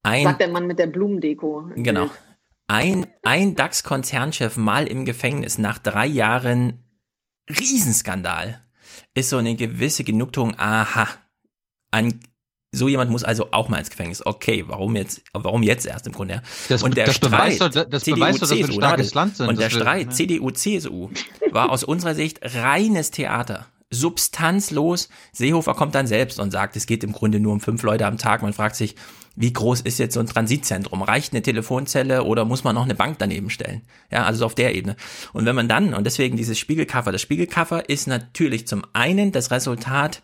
[0.02, 1.70] Ein, Sagt der Mann mit der Blumendeko.
[1.76, 2.10] Genau.
[2.66, 6.84] Ein, ein DAX-Konzernchef mal im Gefängnis nach drei Jahren
[7.48, 8.62] Riesenskandal
[9.14, 11.08] ist so eine gewisse Genugtuung, aha,
[11.90, 12.20] an
[12.74, 14.24] so jemand muss also auch mal ins Gefängnis.
[14.24, 16.42] Okay, warum jetzt, warum jetzt erst im Grunde?
[16.68, 18.80] Das, und der das Streit, beweist doch, das CDU, beweist doch, dass wir ein CSU,
[18.80, 19.48] starkes Land sind.
[19.48, 20.12] Und der Streit ne?
[20.12, 21.10] CDU, CSU
[21.50, 23.66] war aus unserer Sicht reines Theater.
[23.90, 25.08] Substanzlos.
[25.32, 28.18] Seehofer kommt dann selbst und sagt, es geht im Grunde nur um fünf Leute am
[28.18, 28.42] Tag.
[28.42, 28.96] Man fragt sich,
[29.36, 31.02] wie groß ist jetzt so ein Transitzentrum?
[31.02, 33.82] Reicht eine Telefonzelle oder muss man noch eine Bank daneben stellen?
[34.10, 34.96] Ja, also so auf der Ebene.
[35.32, 39.50] Und wenn man dann, und deswegen dieses Spiegelcover, das Spiegelcover ist natürlich zum einen das
[39.50, 40.22] Resultat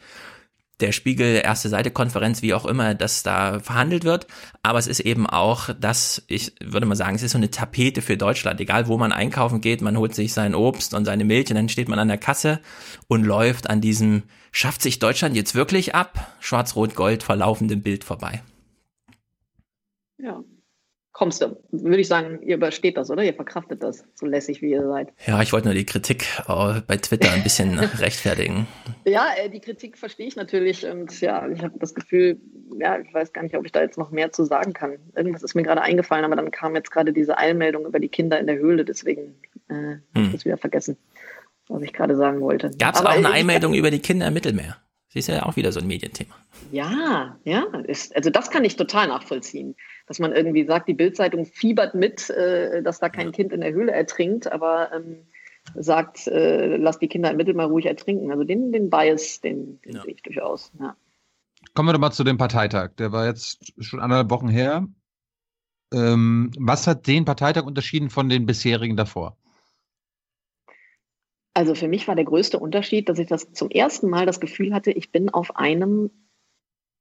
[0.80, 4.26] der Spiegel erste Seite Konferenz, wie auch immer das da verhandelt wird.
[4.62, 8.02] Aber es ist eben auch, das, ich würde mal sagen, es ist so eine Tapete
[8.02, 8.60] für Deutschland.
[8.60, 11.68] Egal wo man einkaufen geht, man holt sich sein Obst und seine Milch und dann
[11.68, 12.60] steht man an der Kasse
[13.08, 16.36] und läuft an diesem, schafft sich Deutschland jetzt wirklich ab?
[16.40, 18.42] Schwarz-Rot-Gold verlaufenden Bild vorbei.
[20.18, 20.42] Ja.
[21.20, 23.22] Kommst du, würde ich sagen, ihr übersteht das, oder?
[23.22, 25.12] Ihr verkraftet das, so lässig wie ihr seid.
[25.26, 28.66] Ja, ich wollte nur die Kritik äh, bei Twitter ein bisschen rechtfertigen.
[29.04, 32.40] Ja, äh, die Kritik verstehe ich natürlich und ja, ich habe das Gefühl,
[32.78, 34.96] ja, ich weiß gar nicht, ob ich da jetzt noch mehr zu sagen kann.
[35.14, 38.40] Irgendwas ist mir gerade eingefallen, aber dann kam jetzt gerade diese Eilmeldung über die Kinder
[38.40, 39.34] in der Höhle, deswegen
[39.68, 40.32] äh, habe ich Hm.
[40.32, 40.96] das wieder vergessen,
[41.68, 42.70] was ich gerade sagen wollte.
[42.78, 44.78] Gab es auch eine Einmeldung über die Kinder im Mittelmeer?
[45.08, 46.34] Sie ist ja auch wieder so ein Medienthema.
[46.70, 49.74] Ja, ja, ist, also das kann ich total nachvollziehen,
[50.10, 53.72] dass man irgendwie sagt, die Bildzeitung fiebert mit, äh, dass da kein Kind in der
[53.72, 55.18] Höhle ertrinkt, aber ähm,
[55.76, 58.32] sagt, äh, lass die Kinder im Mittelmeer ruhig ertrinken.
[58.32, 60.72] Also den, den Bias, den, den sehe ich durchaus.
[60.80, 60.96] Ja.
[61.74, 62.96] Kommen wir doch mal zu dem Parteitag.
[62.98, 64.88] Der war jetzt schon anderthalb Wochen her.
[65.94, 69.36] Ähm, was hat den Parteitag unterschieden von den bisherigen davor?
[71.54, 74.74] Also für mich war der größte Unterschied, dass ich das zum ersten Mal das Gefühl
[74.74, 76.10] hatte, ich bin auf einem,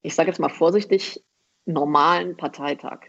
[0.04, 1.24] ich sage jetzt mal vorsichtig,
[1.70, 3.08] normalen Parteitag.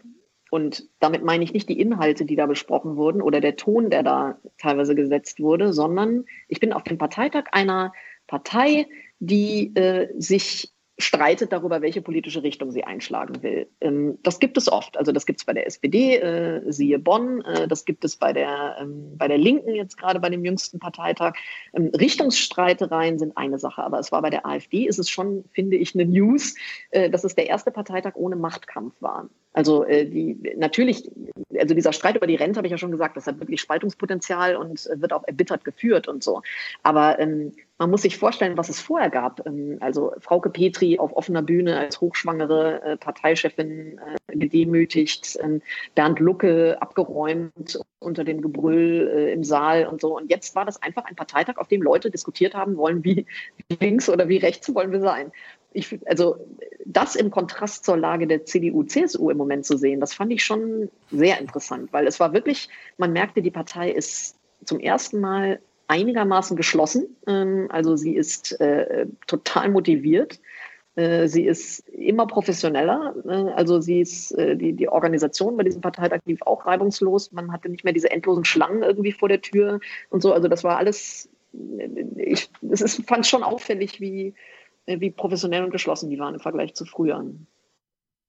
[0.49, 4.03] Und damit meine ich nicht die Inhalte, die da besprochen wurden oder der Ton, der
[4.03, 7.93] da teilweise gesetzt wurde, sondern ich bin auf dem Parteitag einer
[8.27, 8.87] Partei,
[9.19, 13.67] die äh, sich streitet darüber, welche politische Richtung sie einschlagen will.
[13.81, 14.97] Ähm, das gibt es oft.
[14.97, 18.33] Also das gibt es bei der SPD, äh, siehe Bonn, äh, das gibt es bei
[18.33, 21.35] der, ähm, bei der Linken jetzt gerade bei dem jüngsten Parteitag.
[21.73, 25.77] Ähm, Richtungsstreitereien sind eine Sache, aber es war bei der AfD, ist es schon, finde
[25.77, 26.55] ich, eine News,
[26.91, 29.29] äh, dass es der erste Parteitag ohne Machtkampf war.
[29.53, 31.09] Also äh, die natürlich,
[31.57, 34.55] also dieser Streit über die Rente habe ich ja schon gesagt, das hat wirklich Spaltungspotenzial
[34.55, 36.41] und äh, wird auch erbittert geführt und so.
[36.83, 39.43] Aber ähm, man muss sich vorstellen, was es vorher gab.
[39.47, 45.63] Ähm, also Frauke Petri auf offener Bühne als hochschwangere äh, Parteichefin äh, gedemütigt, ähm,
[45.95, 50.15] Bernd Lucke abgeräumt unter dem Gebrüll äh, im Saal und so.
[50.15, 53.25] Und jetzt war das einfach ein Parteitag, auf dem Leute diskutiert haben wollen, wie
[53.79, 55.31] links oder wie rechts wollen wir sein.
[55.73, 56.35] Ich, also
[56.85, 60.43] das im Kontrast zur Lage der CDU, CSU im Moment zu sehen, das fand ich
[60.43, 64.35] schon sehr interessant, weil es war wirklich, man merkte, die Partei ist
[64.65, 65.59] zum ersten Mal
[65.91, 67.15] einigermaßen geschlossen.
[67.27, 70.39] Ähm, also sie ist äh, total motiviert.
[70.95, 73.15] Äh, Sie ist immer professioneller.
[73.25, 77.31] äh, Also sie ist äh, die, die Organisation bei diesem Parteitag lief auch reibungslos.
[77.31, 79.79] Man hatte nicht mehr diese endlosen Schlangen irgendwie vor der Tür
[80.09, 80.33] und so.
[80.33, 81.29] Also das war alles.
[82.17, 84.33] Ich, es ist, fand schon auffällig, wie,
[84.85, 87.25] wie professionell und geschlossen die waren im Vergleich zu früher.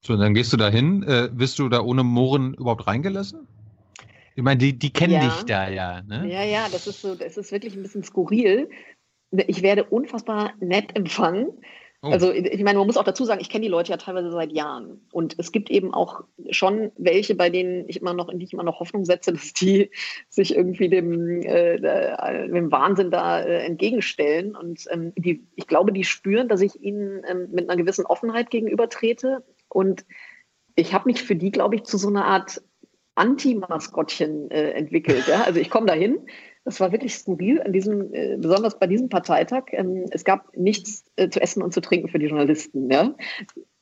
[0.04, 1.04] So, dann gehst du da hin.
[1.06, 3.46] Wirst du da ohne Mohren überhaupt reingelassen?
[4.34, 5.20] Ich meine, die, die kennen Ja.
[5.20, 6.02] dich da ja.
[6.02, 6.28] Ne?
[6.30, 8.68] Ja, ja, das ist so, das ist wirklich ein bisschen skurril.
[9.30, 11.48] Ich werde unfassbar nett empfangen.
[12.04, 12.08] Oh.
[12.08, 14.50] Also ich meine, man muss auch dazu sagen, ich kenne die Leute ja teilweise seit
[14.50, 15.06] Jahren.
[15.12, 18.52] Und es gibt eben auch schon welche, bei denen ich immer noch, in die ich
[18.52, 19.90] immer noch Hoffnung setze, dass die
[20.28, 21.78] sich irgendwie dem, äh,
[22.48, 24.56] dem Wahnsinn da äh, entgegenstellen.
[24.56, 28.50] Und ähm, die, ich glaube, die spüren, dass ich ihnen ähm, mit einer gewissen Offenheit
[28.50, 29.44] gegenüber trete.
[29.68, 30.04] Und
[30.74, 32.62] ich habe mich für die, glaube ich, zu so einer Art
[33.14, 35.26] Anti-Maskottchen äh, entwickelt.
[35.28, 35.42] Ja?
[35.42, 36.18] Also ich komme dahin
[36.64, 39.64] das war wirklich skurril an diesem, äh, besonders bei diesem Parteitag.
[39.72, 42.90] Ähm, es gab nichts äh, zu essen und zu trinken für die Journalisten.
[42.90, 43.14] Ja?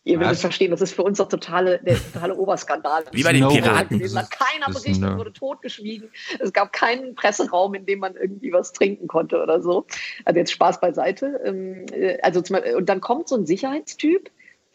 [0.05, 3.05] Ihr werdet es verstehen, das ist für uns doch totale, der totale Oberskandal.
[3.13, 4.01] Wie bei den Piraten.
[4.01, 5.19] Es hat keiner berichtet, no.
[5.19, 6.11] wurde totgeschwiegen.
[6.39, 9.87] Es gab keinen Presseraum, in dem man irgendwie was trinken konnte oder so.
[10.25, 11.39] Also jetzt Spaß beiseite.
[11.45, 14.31] Ähm, äh, also zum, und dann kommt so ein Sicherheitstyp,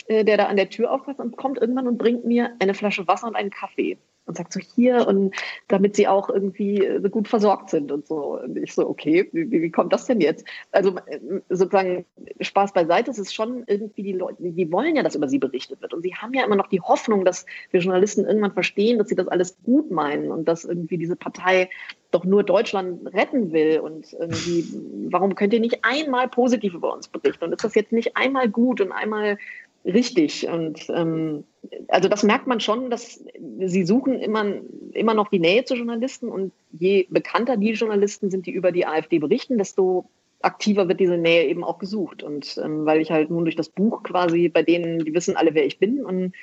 [0.08, 3.08] äh, der da an der Tür aufpasst und kommt irgendwann und bringt mir eine Flasche
[3.08, 5.34] Wasser und einen Kaffee und sagt so hier und
[5.68, 8.40] damit sie auch irgendwie äh, gut versorgt sind und so.
[8.40, 10.46] Und ich so, okay, wie, wie kommt das denn jetzt?
[10.72, 12.06] Also äh, sozusagen
[12.42, 15.82] Spaß beiseite, es ist schon irgendwie die Leute, die wollen ja, dass über sie berichtet
[15.82, 15.94] wird.
[15.94, 19.16] Und sie haben ja immer noch die Hoffnung, dass wir Journalisten irgendwann verstehen, dass sie
[19.16, 21.70] das alles gut meinen und dass irgendwie diese Partei
[22.12, 24.64] doch nur Deutschland retten will und irgendwie,
[25.12, 27.44] warum könnt ihr nicht einmal positiv über uns berichten?
[27.44, 29.38] Und ist das jetzt nicht einmal gut und einmal
[29.86, 30.48] richtig?
[30.48, 31.44] Und ähm,
[31.88, 33.24] also das merkt man schon, dass
[33.60, 34.46] sie suchen immer,
[34.92, 38.86] immer noch die Nähe zu Journalisten und je bekannter die Journalisten sind, die über die
[38.86, 40.06] AfD berichten, desto
[40.42, 42.24] aktiver wird diese Nähe eben auch gesucht.
[42.24, 45.54] Und ähm, weil ich halt nun durch das Buch quasi bei denen, die wissen alle,
[45.54, 46.34] wer ich bin und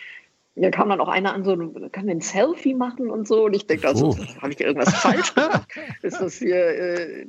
[0.55, 1.57] da kam dann auch einer an, so,
[1.93, 3.47] kann wir ein Selfie machen und so.
[3.47, 4.43] Und ich denke, also, oh.
[4.43, 5.67] habe ich irgendwas falsch gemacht?
[6.03, 7.27] Ist das hier, äh,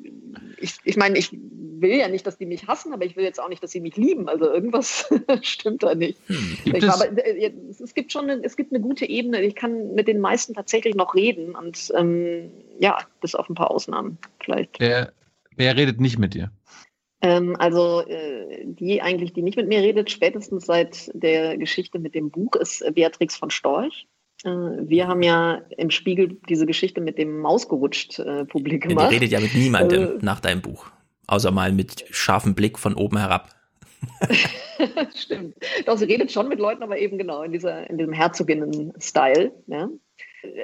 [0.58, 3.40] ich, ich meine, ich will ja nicht, dass die mich hassen, aber ich will jetzt
[3.40, 4.27] auch nicht, dass sie mich lieben.
[4.27, 5.10] Also irgendwas
[5.42, 6.19] stimmt da nicht.
[6.27, 6.58] Hm.
[6.66, 9.42] Ich, aber, äh, es gibt schon eine, es gibt eine gute Ebene.
[9.42, 13.72] Ich kann mit den meisten tatsächlich noch reden und ähm, ja, bis auf ein paar
[13.72, 14.82] Ausnahmen vielleicht.
[14.82, 15.14] Wer,
[15.56, 16.52] wer redet nicht mit dir?
[17.24, 22.16] Ähm, also äh, die eigentlich, die nicht mit mir redet, spätestens seit der Geschichte mit
[22.16, 24.08] dem Buch, ist Beatrix von Storch.
[24.43, 29.10] Äh, wir haben ja im Spiegel diese Geschichte mit dem Mausgerutscht äh, publik gemacht.
[29.10, 30.88] Die redet ja mit niemandem äh, nach deinem Buch,
[31.27, 33.56] außer mal mit scharfem Blick von oben herab.
[35.16, 35.56] Stimmt.
[35.85, 39.53] Doch, sie redet schon mit Leuten, aber eben genau in, dieser, in diesem Herzoginnen-Style.
[39.68, 39.90] Ja?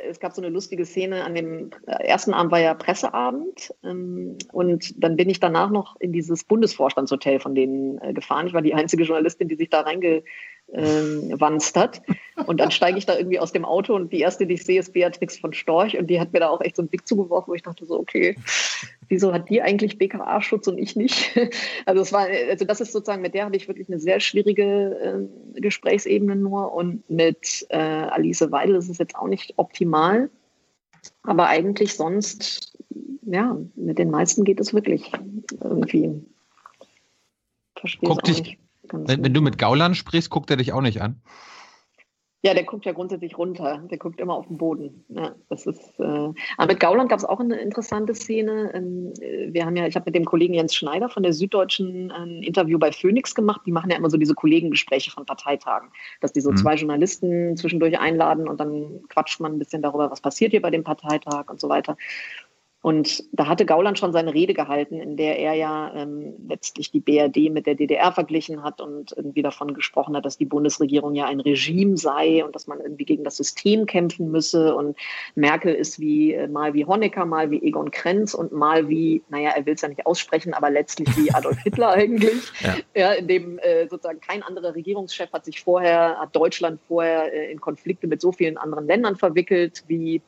[0.08, 5.04] Es gab so eine lustige Szene an dem ersten Abend war ja Presseabend ähm, und
[5.04, 8.48] dann bin ich danach noch in dieses Bundesvorstandshotel von denen äh, gefahren.
[8.48, 10.24] Ich war die einzige Journalistin, die sich da reinge
[10.74, 12.02] ähm, wanzt hat.
[12.46, 14.80] Und dann steige ich da irgendwie aus dem Auto und die erste, die ich sehe,
[14.80, 17.52] ist Beatrix von Storch und die hat mir da auch echt so einen Blick zugeworfen,
[17.52, 18.36] wo ich dachte so, okay,
[19.08, 21.36] wieso hat die eigentlich BKA-Schutz und ich nicht?
[21.86, 25.28] Also es war, also das ist sozusagen, mit der hatte ich wirklich eine sehr schwierige
[25.56, 30.30] äh, Gesprächsebene nur und mit äh, Alice Weidel ist es jetzt auch nicht optimal.
[31.24, 32.78] Aber eigentlich sonst,
[33.24, 35.12] ja, mit den meisten geht es wirklich
[35.64, 36.22] irgendwie.
[37.76, 38.60] Verstehe Guck dich, nicht.
[38.92, 41.22] Wenn, wenn, du mit Gauland sprichst, guckt er dich auch nicht an.
[42.42, 43.84] Ja, der guckt ja grundsätzlich runter.
[43.92, 45.04] Der guckt immer auf den Boden.
[45.10, 48.72] Ja, das ist, äh, aber mit Gauland gab es auch eine interessante Szene.
[48.74, 49.12] Ähm,
[49.54, 52.80] wir haben ja, ich habe mit dem Kollegen Jens Schneider von der Süddeutschen ein Interview
[52.80, 53.62] bei Phoenix gemacht.
[53.66, 55.90] Die machen ja immer so diese Kollegengespräche von Parteitagen,
[56.22, 56.58] dass die so mhm.
[56.58, 60.72] zwei Journalisten zwischendurch einladen und dann quatscht man ein bisschen darüber, was passiert hier bei
[60.72, 61.98] dem Parteitag und so weiter.
[62.82, 67.02] Und da hatte Gauland schon seine Rede gehalten, in der er ja ähm, letztlich die
[67.02, 71.26] BRD mit der DDR verglichen hat und irgendwie davon gesprochen hat, dass die Bundesregierung ja
[71.26, 74.74] ein Regime sei und dass man irgendwie gegen das System kämpfen müsse.
[74.76, 74.98] Und
[75.36, 79.52] Merkel ist wie äh, mal wie Honecker, mal wie Egon Krenz und mal wie, naja,
[79.58, 82.50] er will es ja nicht aussprechen, aber letztlich wie Adolf Hitler eigentlich.
[82.62, 82.76] Ja.
[82.96, 87.52] ja in dem äh, sozusagen kein anderer Regierungschef hat sich vorher, hat Deutschland vorher äh,
[87.52, 90.22] in Konflikte mit so vielen anderen Ländern verwickelt wie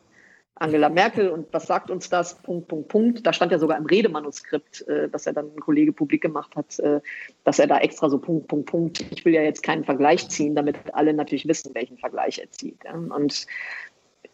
[0.61, 2.35] Angela Merkel und was sagt uns das?
[2.35, 3.25] Punkt, Punkt, Punkt.
[3.25, 6.77] Da stand ja sogar im Redemanuskript, äh, dass er dann ein Kollege publik gemacht hat,
[6.79, 7.01] äh,
[7.43, 9.05] dass er da extra so Punkt, Punkt, Punkt.
[9.11, 12.83] Ich will ja jetzt keinen Vergleich ziehen, damit alle natürlich wissen, welchen Vergleich er zieht.
[12.83, 12.93] Ja.
[12.93, 13.47] Und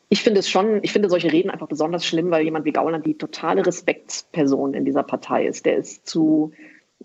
[0.09, 3.05] ich finde es schon, ich finde solche Reden einfach besonders schlimm, weil jemand wie Gauland
[3.05, 5.65] die totale Respektsperson in dieser Partei ist.
[5.65, 6.51] Der ist zu,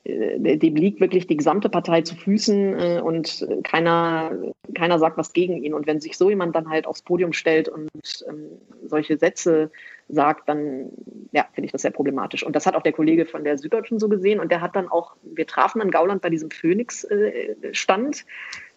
[0.04, 4.32] dem liegt wirklich die gesamte Partei zu Füßen äh, und keiner,
[4.74, 5.74] keiner sagt was gegen ihn.
[5.74, 7.90] Und wenn sich so jemand dann halt aufs Podium stellt und
[8.28, 8.48] ähm,
[8.86, 9.70] solche Sätze
[10.08, 10.90] sagt, dann
[11.30, 12.44] ja, finde ich das sehr problematisch.
[12.44, 14.40] Und das hat auch der Kollege von der Süddeutschen so gesehen.
[14.40, 18.16] Und der hat dann auch, wir trafen dann Gauland bei diesem Phoenix-Stand.
[18.16, 18.22] Äh,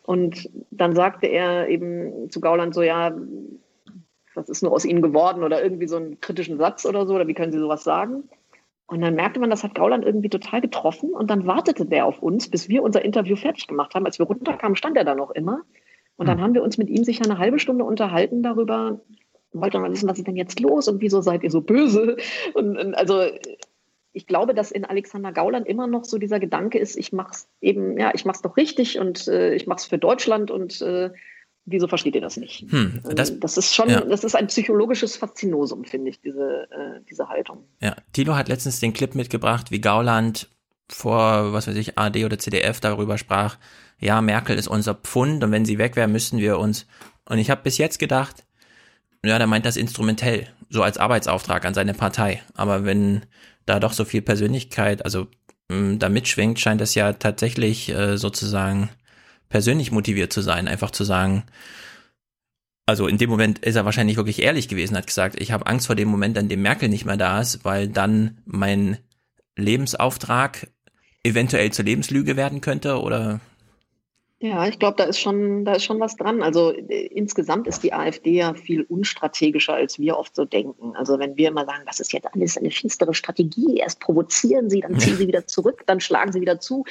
[0.03, 3.17] und dann sagte er eben zu Gauland so, ja,
[4.35, 5.43] was ist nur aus Ihnen geworden?
[5.43, 8.29] Oder irgendwie so einen kritischen Satz oder so, oder wie können Sie sowas sagen?
[8.87, 11.11] Und dann merkte man, das hat Gauland irgendwie total getroffen.
[11.11, 14.05] Und dann wartete der auf uns, bis wir unser Interview fertig gemacht haben.
[14.05, 15.61] Als wir runterkamen, stand er da noch immer.
[16.17, 16.43] Und dann hm.
[16.43, 19.01] haben wir uns mit ihm sicher eine halbe Stunde unterhalten darüber,
[19.51, 22.17] wollte mal wissen, was ist denn jetzt los und wieso seid ihr so böse?
[22.53, 23.21] Und, und also
[24.13, 27.97] ich glaube, dass in Alexander Gauland immer noch so dieser Gedanke ist, ich mach's eben,
[27.97, 31.11] ja, ich mach's doch richtig und äh, ich mach's für Deutschland und äh,
[31.65, 32.61] wieso versteht ihr das nicht?
[32.71, 34.01] Hm, ähm, das, das, ist schon, ja.
[34.01, 37.65] das ist ein psychologisches Faszinosum, finde ich, diese, äh, diese Haltung.
[37.81, 40.49] Ja, Tilo hat letztens den Clip mitgebracht, wie Gauland
[40.87, 43.57] vor, was weiß ich, AD oder CDF darüber sprach,
[43.99, 46.85] ja, Merkel ist unser Pfund und wenn sie weg wäre, müssten wir uns.
[47.25, 48.43] Und ich habe bis jetzt gedacht,
[49.23, 52.43] ja, der meint das instrumentell, so als Arbeitsauftrag an seine Partei.
[52.53, 53.25] Aber wenn
[53.65, 55.27] da doch so viel Persönlichkeit, also
[55.69, 58.89] mh, da mitschwingt, scheint das ja tatsächlich äh, sozusagen
[59.49, 61.43] persönlich motiviert zu sein, einfach zu sagen,
[62.85, 65.87] also in dem Moment ist er wahrscheinlich wirklich ehrlich gewesen, hat gesagt, ich habe Angst
[65.87, 68.99] vor dem Moment, an dem Merkel nicht mehr da ist, weil dann mein
[69.55, 70.67] Lebensauftrag
[71.23, 73.39] eventuell zur Lebenslüge werden könnte oder
[74.39, 76.43] ja, ich glaube, da ist schon, da ist schon was dran.
[76.43, 80.95] Also äh, insgesamt ist die AfD ja viel unstrategischer, als wir oft so denken.
[80.95, 84.81] Also wenn wir immer sagen, das ist jetzt alles eine finstere Strategie, erst provozieren sie,
[84.81, 86.83] dann ziehen sie wieder zurück, dann schlagen sie wieder zu.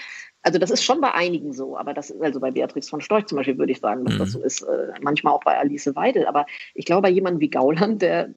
[0.44, 3.24] Also das ist schon bei einigen so, aber das ist also bei Beatrix von Storch
[3.24, 4.18] zum Beispiel würde ich sagen, dass mhm.
[4.18, 4.62] das so ist.
[4.62, 6.26] Äh, manchmal auch bei Alice Weidel.
[6.26, 8.28] Aber ich glaube, bei jemandem wie Gauland, der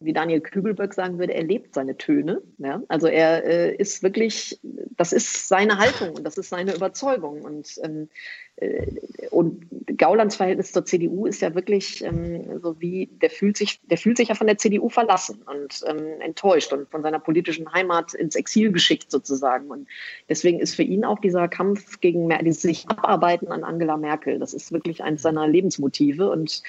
[0.00, 2.42] wie Daniel Kübelböck sagen würde, er lebt seine Töne.
[2.58, 2.82] Ja?
[2.88, 7.42] Also er äh, ist wirklich, das ist seine Haltung und das ist seine Überzeugung.
[7.42, 8.08] Und, ähm,
[8.56, 8.86] äh,
[9.30, 9.66] und
[9.98, 14.16] Gaulands Verhältnis zur CDU ist ja wirklich ähm, so wie, der fühlt sich, der fühlt
[14.16, 18.36] sich ja von der CDU verlassen und ähm, enttäuscht und von seiner politischen Heimat ins
[18.36, 19.70] Exil geschickt sozusagen.
[19.70, 19.86] Und
[20.28, 24.54] deswegen ist für ihn auch dieser Kampf gegen dieses sich abarbeiten an Angela Merkel, das
[24.54, 26.30] ist wirklich eines seiner Lebensmotive.
[26.30, 26.62] Und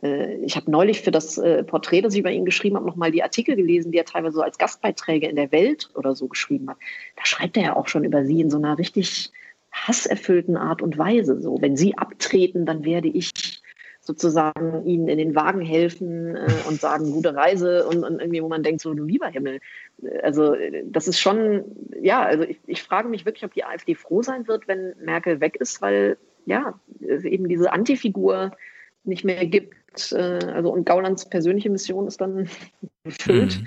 [0.00, 3.22] ich habe neulich für das äh, Porträt, das ich über ihn geschrieben habe, nochmal die
[3.22, 6.76] Artikel gelesen, die er teilweise so als Gastbeiträge in der Welt oder so geschrieben hat.
[7.16, 9.32] Da schreibt er ja auch schon über sie in so einer richtig
[9.72, 11.40] hasserfüllten Art und Weise.
[11.40, 13.32] So, wenn sie abtreten, dann werde ich
[14.00, 18.48] sozusagen ihnen in den Wagen helfen äh, und sagen, gute Reise und, und, irgendwie, wo
[18.48, 19.60] man denkt, so, du lieber Himmel.
[20.22, 20.54] Also
[20.84, 21.64] das ist schon,
[22.00, 25.40] ja, also ich, ich frage mich wirklich, ob die AfD froh sein wird, wenn Merkel
[25.40, 28.52] weg ist, weil ja, eben diese Antifigur
[29.08, 32.48] nicht mehr gibt, äh, also und Gaulands persönliche Mission ist dann
[33.04, 33.60] erfüllt.
[33.60, 33.66] Mhm.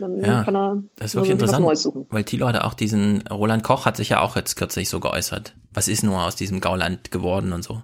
[0.00, 1.66] Dann ja, kann er das ist wirklich interessant,
[2.08, 5.54] weil Thilo hatte auch diesen, Roland Koch hat sich ja auch jetzt kürzlich so geäußert.
[5.74, 7.82] Was ist nur aus diesem Gauland geworden und so.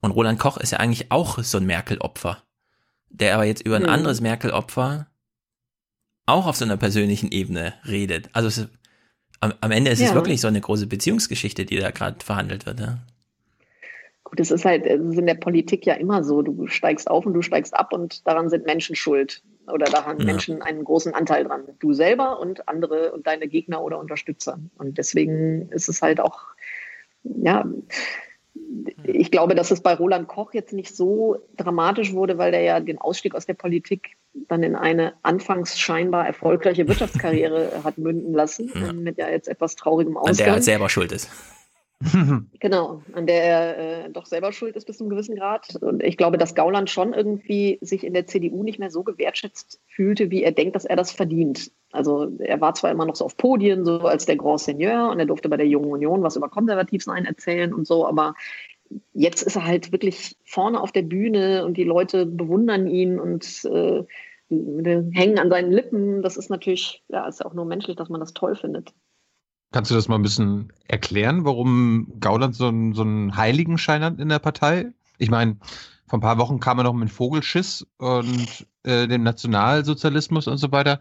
[0.00, 2.42] Und Roland Koch ist ja eigentlich auch so ein Merkel-Opfer,
[3.08, 3.88] der aber jetzt über ein mhm.
[3.88, 5.06] anderes Merkel-Opfer
[6.26, 8.28] auch auf so einer persönlichen Ebene redet.
[8.32, 8.68] Also es,
[9.40, 10.08] am, am Ende ist ja.
[10.08, 12.80] es wirklich so eine große Beziehungsgeschichte, die da gerade verhandelt wird.
[12.80, 12.98] Ja?
[14.32, 17.26] Gut, es ist halt, es ist in der Politik ja immer so, du steigst auf
[17.26, 19.42] und du steigst ab und daran sind Menschen schuld.
[19.70, 20.24] Oder da haben ja.
[20.24, 21.64] Menschen einen großen Anteil dran.
[21.80, 24.58] Du selber und andere und deine Gegner oder Unterstützer.
[24.78, 26.46] Und deswegen ist es halt auch,
[27.24, 27.66] ja,
[29.04, 32.80] ich glaube, dass es bei Roland Koch jetzt nicht so dramatisch wurde, weil der ja
[32.80, 38.72] den Ausstieg aus der Politik dann in eine anfangs scheinbar erfolgreiche Wirtschaftskarriere hat münden lassen,
[38.74, 38.94] ja.
[38.94, 40.30] mit ja jetzt etwas traurigem Ausgang.
[40.30, 41.28] An der er selber schuld ist.
[42.60, 45.76] genau, an der er äh, doch selber schuld ist bis zu einem gewissen Grad.
[45.80, 49.80] Und ich glaube, dass Gauland schon irgendwie sich in der CDU nicht mehr so gewertschätzt
[49.86, 51.70] fühlte, wie er denkt, dass er das verdient.
[51.92, 55.18] Also er war zwar immer noch so auf Podien, so als der Grand Seigneur und
[55.18, 58.34] er durfte bei der Jungen Union was über Konservativsein erzählen und so, aber
[59.12, 63.64] jetzt ist er halt wirklich vorne auf der Bühne und die Leute bewundern ihn und
[63.64, 64.04] äh,
[64.48, 66.22] hängen an seinen Lippen.
[66.22, 68.92] Das ist natürlich, ja, ist ja auch nur menschlich, dass man das toll findet.
[69.72, 74.20] Kannst du das mal ein bisschen erklären, warum Gauland so, einen, so einen Heiligenschein hat
[74.20, 74.92] in der Partei?
[75.18, 75.56] Ich meine,
[76.06, 80.70] vor ein paar Wochen kam er noch mit Vogelschiss und äh, dem Nationalsozialismus und so
[80.72, 81.00] weiter.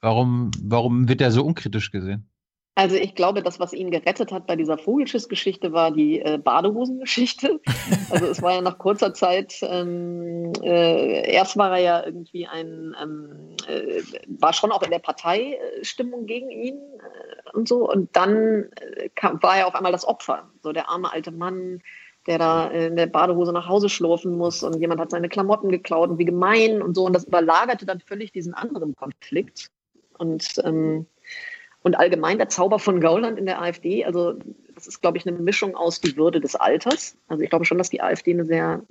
[0.00, 2.28] Warum, warum wird er so unkritisch gesehen?
[2.76, 7.60] Also ich glaube, das, was ihn gerettet hat bei dieser Vogelschiss-Geschichte, war die äh, Badehosen-Geschichte.
[8.10, 12.94] Also es war ja nach kurzer Zeit, ähm, äh, erst war er ja irgendwie ein,
[13.02, 14.02] ähm, äh,
[14.38, 17.90] war schon auch in der Parteistimmung gegen ihn äh, und so.
[17.90, 21.80] Und dann äh, kam, war er auf einmal das Opfer, so der arme alte Mann,
[22.26, 26.10] der da in der Badehose nach Hause schlurfen muss und jemand hat seine Klamotten geklaut
[26.10, 27.04] und wie gemein und so.
[27.04, 29.70] Und das überlagerte dann völlig diesen anderen Konflikt.
[30.18, 31.06] Und ähm,
[31.84, 34.32] und allgemein der Zauber von Gauland in der AfD, also
[34.74, 37.16] das ist, glaube ich, eine Mischung aus die Würde des Alters.
[37.28, 38.82] Also ich glaube schon, dass die AfD eine sehr,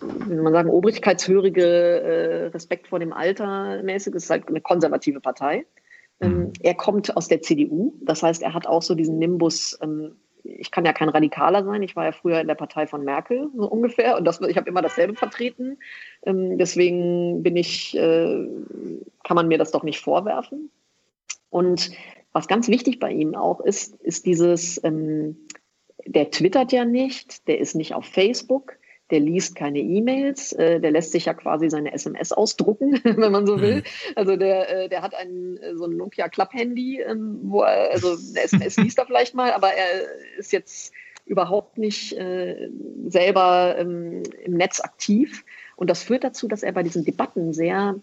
[0.00, 5.66] wie man sagen, obrigkeitshörige, äh, Respekt vor dem Alter mäßig ist, halt eine konservative Partei.
[6.20, 6.52] Ähm, mhm.
[6.62, 10.70] er kommt aus der CDU, das heißt, er hat auch so diesen Nimbus, ähm, ich
[10.70, 13.68] kann ja kein Radikaler sein, ich war ja früher in der Partei von Merkel, so
[13.68, 15.78] ungefähr, und das, ich habe immer dasselbe vertreten.
[16.24, 18.46] Ähm, deswegen bin ich, äh,
[19.22, 20.70] kann man mir das doch nicht vorwerfen.
[21.54, 21.92] Und
[22.32, 25.36] was ganz wichtig bei ihm auch ist, ist dieses, ähm,
[26.04, 28.76] der twittert ja nicht, der ist nicht auf Facebook,
[29.12, 33.46] der liest keine E-Mails, äh, der lässt sich ja quasi seine SMS ausdrucken, wenn man
[33.46, 33.76] so will.
[33.76, 33.82] Mhm.
[34.16, 38.08] Also der, äh, der hat ein, äh, so ein Nokia Club-Handy, ähm, wo er, also
[38.08, 40.92] eine SMS liest er vielleicht mal, aber er ist jetzt
[41.24, 42.68] überhaupt nicht äh,
[43.06, 45.44] selber ähm, im Netz aktiv.
[45.76, 47.94] Und das führt dazu, dass er bei diesen Debatten sehr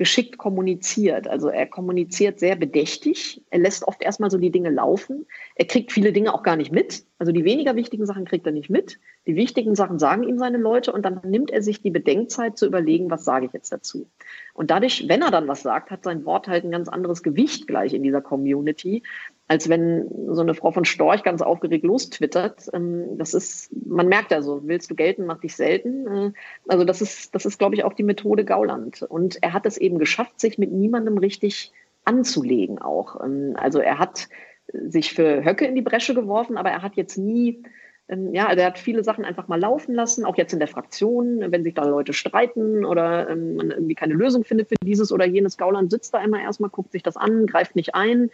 [0.00, 1.28] geschickt kommuniziert.
[1.28, 3.42] Also er kommuniziert sehr bedächtig.
[3.50, 5.26] Er lässt oft erstmal so die Dinge laufen.
[5.56, 7.04] Er kriegt viele Dinge auch gar nicht mit.
[7.20, 8.98] Also die weniger wichtigen Sachen kriegt er nicht mit.
[9.26, 12.64] Die wichtigen Sachen sagen ihm seine Leute und dann nimmt er sich die Bedenkzeit zu
[12.64, 14.06] überlegen, was sage ich jetzt dazu.
[14.54, 17.66] Und dadurch, wenn er dann was sagt, hat sein Wort halt ein ganz anderes Gewicht
[17.66, 19.02] gleich in dieser Community,
[19.48, 22.70] als wenn so eine Frau von Storch ganz aufgeregt lostwittert.
[22.72, 26.06] Ähm, das ist, man merkt ja so, willst du gelten, mach dich selten.
[26.06, 26.32] Äh,
[26.68, 29.02] also das ist, das ist, glaube ich, auch die Methode Gauland.
[29.02, 31.70] Und er hat es eben geschafft, sich mit niemandem richtig
[32.06, 33.22] anzulegen auch.
[33.22, 34.30] Ähm, also er hat
[34.72, 37.62] sich für Höcke in die Bresche geworfen, aber er hat jetzt nie
[38.10, 40.68] ähm, ja, also er hat viele Sachen einfach mal laufen lassen, auch jetzt in der
[40.68, 45.12] Fraktion, wenn sich da Leute streiten oder ähm, man irgendwie keine Lösung findet für dieses
[45.12, 45.56] oder jenes.
[45.56, 48.30] Gauland sitzt da immer erstmal, guckt sich das an, greift nicht ein.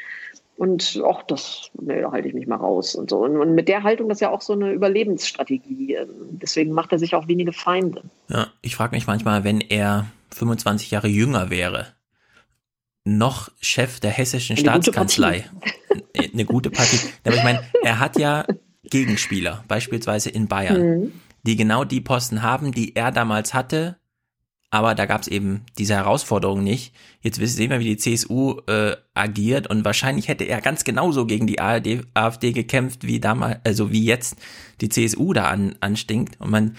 [0.56, 3.18] Und ach, das, nee, da halte ich mich mal raus und so.
[3.18, 5.94] Und, und, mit der Haltung, das ist ja auch so eine Überlebensstrategie.
[5.94, 8.02] Ähm, deswegen macht er sich auch wenige Feinde.
[8.28, 11.88] Ja, ich frage mich manchmal, wenn er 25 Jahre jünger wäre,
[13.06, 15.44] noch Chef der hessischen Eine Staatskanzlei.
[15.48, 15.76] Gute
[16.32, 16.98] eine gute Partie.
[17.24, 18.44] Aber ich meine, er hat ja
[18.84, 21.12] Gegenspieler, beispielsweise in Bayern, mhm.
[21.44, 23.96] die genau die Posten haben, die er damals hatte,
[24.70, 26.92] aber da gab es eben diese Herausforderung nicht.
[27.22, 31.46] Jetzt sehen wir, wie die CSU äh, agiert und wahrscheinlich hätte er ganz genauso gegen
[31.46, 34.36] die ARD, AfD gekämpft, wie damals, also wie jetzt
[34.80, 36.40] die CSU da an, anstinkt.
[36.40, 36.76] Und man,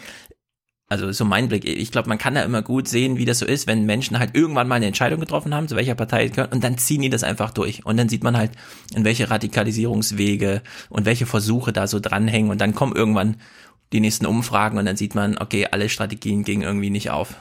[0.89, 3.45] also so mein Blick, ich glaube, man kann da immer gut sehen, wie das so
[3.45, 6.63] ist, wenn Menschen halt irgendwann mal eine Entscheidung getroffen haben, zu welcher Partei gehören, und
[6.63, 7.85] dann ziehen die das einfach durch.
[7.85, 8.51] Und dann sieht man halt,
[8.95, 12.51] in welche Radikalisierungswege und welche Versuche da so dranhängen.
[12.51, 13.35] Und dann kommen irgendwann
[13.91, 17.35] die nächsten Umfragen und dann sieht man, okay, alle Strategien gingen irgendwie nicht auf.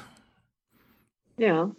[1.39, 1.71] Ja.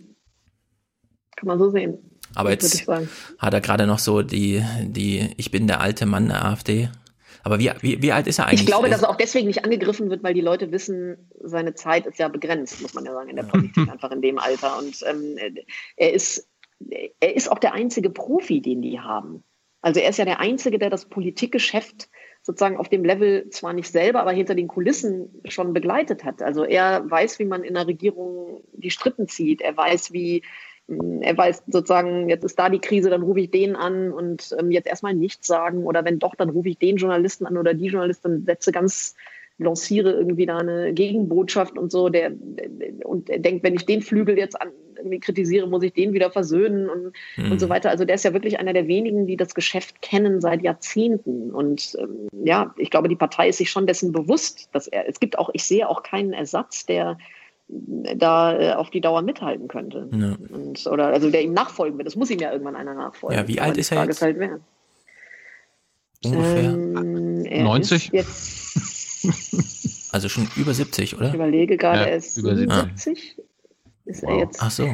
[1.36, 1.98] Kann man so sehen.
[2.34, 6.46] Aber jetzt hat er gerade noch so die, die, ich bin der alte Mann der
[6.46, 6.90] AfD.
[7.48, 8.60] Aber wie, wie, wie alt ist er eigentlich?
[8.60, 12.06] Ich glaube, dass er auch deswegen nicht angegriffen wird, weil die Leute wissen, seine Zeit
[12.06, 14.78] ist ja begrenzt, muss man ja sagen, in der Politik, einfach in dem Alter.
[14.78, 15.38] Und ähm,
[15.96, 16.50] er ist,
[17.22, 19.46] er ist auch der einzige Profi, den die haben.
[19.80, 22.10] Also er ist ja der Einzige, der das Politikgeschäft
[22.42, 26.42] sozusagen auf dem Level zwar nicht selber, aber hinter den Kulissen schon begleitet hat.
[26.42, 29.62] Also er weiß, wie man in der Regierung die Strippen zieht.
[29.62, 30.44] Er weiß, wie
[30.88, 34.72] er weiß sozusagen, jetzt ist da die Krise, dann rufe ich den an und ähm,
[34.72, 37.88] jetzt erstmal nichts sagen oder wenn doch, dann rufe ich den Journalisten an oder die
[37.88, 39.16] Journalistin setze ganz
[39.60, 42.32] lanciere irgendwie da eine Gegenbotschaft und so, der,
[43.04, 46.32] und er denkt, wenn ich den Flügel jetzt an, irgendwie kritisiere, muss ich den wieder
[46.32, 47.52] versöhnen und, mhm.
[47.52, 47.90] und so weiter.
[47.90, 51.52] Also der ist ja wirklich einer der wenigen, die das Geschäft kennen seit Jahrzehnten.
[51.52, 55.20] Und ähm, ja, ich glaube, die Partei ist sich schon dessen bewusst, dass er, es
[55.20, 57.18] gibt auch, ich sehe auch keinen Ersatz, der
[57.70, 60.10] da äh, auf die Dauer mithalten könnte.
[60.14, 60.38] Ja.
[60.56, 62.08] Und, oder also der ihm nachfolgen wird.
[62.08, 63.38] Das muss ihm ja irgendwann einer nachfolgen.
[63.38, 64.16] Ja, wie alt ist er jetzt?
[64.18, 64.60] Ist halt wer.
[66.26, 68.10] Ungefähr Ähm, 90?
[68.14, 68.64] jetzt,
[70.14, 71.28] Also schon über 70, oder?
[71.28, 72.70] ich überlege gerade, Ja, er ist über 70.
[73.04, 73.38] 77.
[74.06, 74.60] Ist er jetzt?
[74.62, 74.88] Ach so.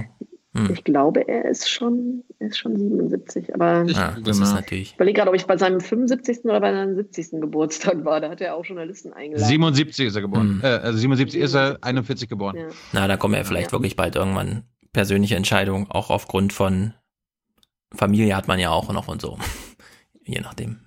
[0.55, 0.69] Hm.
[0.71, 3.55] Ich glaube, er ist schon, er ist schon 77.
[3.55, 4.93] Aber ich Ah, das ist natürlich.
[4.95, 6.45] überlege gerade, ob ich bei seinem 75.
[6.45, 7.41] oder bei seinem 70.
[7.41, 8.21] Geburtstag war.
[8.21, 9.47] Da hat er auch Journalisten eingeladen.
[9.47, 10.61] 77 ist er geboren.
[10.61, 10.61] Hm.
[10.63, 12.55] Äh, also 77 ist er, 41 geboren.
[12.57, 12.67] Ja.
[12.91, 16.93] Na, da kommen ja vielleicht wirklich bald irgendwann persönliche Entscheidungen, auch aufgrund von
[17.95, 19.37] Familie hat man ja auch noch und so.
[20.25, 20.79] Je nachdem.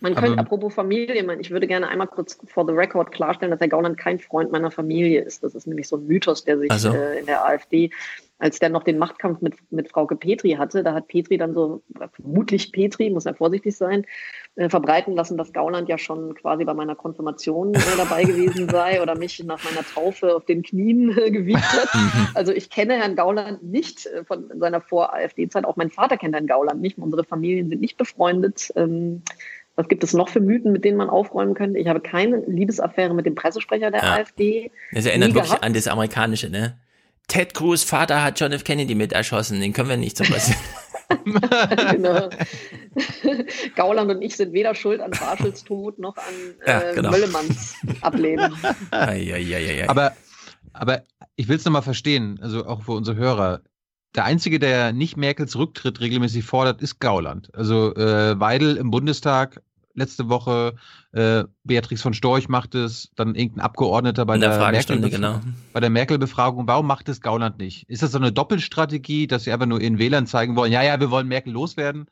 [0.00, 3.50] Man Aber- könnte, apropos Familie, man, ich würde gerne einmal kurz for the record klarstellen,
[3.50, 5.44] dass der Gauland kein Freund meiner Familie ist.
[5.44, 6.90] Das ist nämlich so ein Mythos, der sich Also.
[6.92, 7.90] äh, in der AfD,
[8.38, 11.82] als der noch den Machtkampf mit, mit Frauke Petri hatte, da hat Petri dann so,
[12.14, 14.06] vermutlich Petri, muss ja vorsichtig sein,
[14.56, 19.02] äh, verbreiten lassen, dass Gauland ja schon quasi bei meiner Konfirmation äh, dabei gewesen sei
[19.02, 21.88] oder mich nach meiner Taufe auf den Knien äh, gewiegt hat.
[22.34, 25.66] Also ich kenne Herrn Gauland nicht äh, von seiner Vor-AfD-Zeit.
[25.66, 26.96] Auch mein Vater kennt Herrn Gauland nicht.
[26.96, 28.72] Unsere Familien sind nicht befreundet.
[28.76, 29.20] Ähm,
[29.80, 31.78] was gibt es noch für Mythen, mit denen man aufräumen könnte?
[31.78, 34.12] Ich habe keine Liebesaffäre mit dem Pressesprecher der Ja.
[34.16, 34.70] AfD.
[34.92, 35.64] Das erinnert wirklich gehabt.
[35.64, 36.78] an das Amerikanische, ne?
[37.28, 38.62] Ted Cruz Vater hat John F.
[38.64, 40.54] Kennedy mit erschossen, den können wir nicht zum Beispiel.
[41.92, 42.28] genau.
[43.76, 46.24] Gauland und ich sind weder schuld an Barschels Tod noch an
[46.66, 47.10] äh, Ja, genau.
[47.10, 48.54] Möllemanns Ableben.
[49.88, 50.12] Aber,
[50.74, 51.02] aber
[51.36, 53.62] ich will es nochmal verstehen, also auch für unsere Hörer.
[54.16, 57.48] Der Einzige, der nicht Merkels Rücktritt regelmäßig fordert, ist Gauland.
[57.54, 59.62] Also äh, Weidel im Bundestag
[59.94, 60.74] letzte Woche,
[61.12, 65.40] äh, Beatrix von Storch macht es, dann irgendein Abgeordneter bei In der der, Merkel genau.
[65.72, 66.66] bei der Merkel-Befragung.
[66.66, 67.88] Warum macht es Gauland nicht?
[67.88, 71.00] Ist das so eine Doppelstrategie, dass sie einfach nur ihren Wählern zeigen wollen, ja, ja,
[71.00, 72.06] wir wollen Merkel loswerden?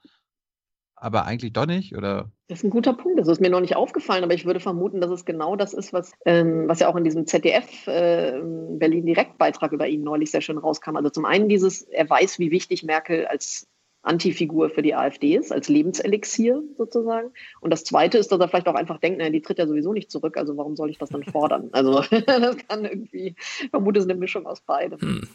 [1.00, 1.96] aber eigentlich doch nicht?
[1.96, 2.30] Oder?
[2.48, 3.18] Das ist ein guter Punkt.
[3.18, 5.92] Das ist mir noch nicht aufgefallen, aber ich würde vermuten, dass es genau das ist,
[5.92, 10.40] was, ähm, was ja auch in diesem ZDF äh, Berlin Direktbeitrag über ihn neulich sehr
[10.40, 10.96] schön rauskam.
[10.96, 13.68] Also zum einen dieses, er weiß, wie wichtig Merkel als
[14.02, 17.30] Antifigur für die AfD ist, als Lebenselixier sozusagen.
[17.60, 19.92] Und das Zweite ist, dass er vielleicht auch einfach denkt, naja, die tritt ja sowieso
[19.92, 21.70] nicht zurück, also warum soll ich das dann fordern?
[21.78, 25.00] Also das kann irgendwie, ich vermute, es ist eine Mischung aus beidem.
[25.00, 25.28] Hm.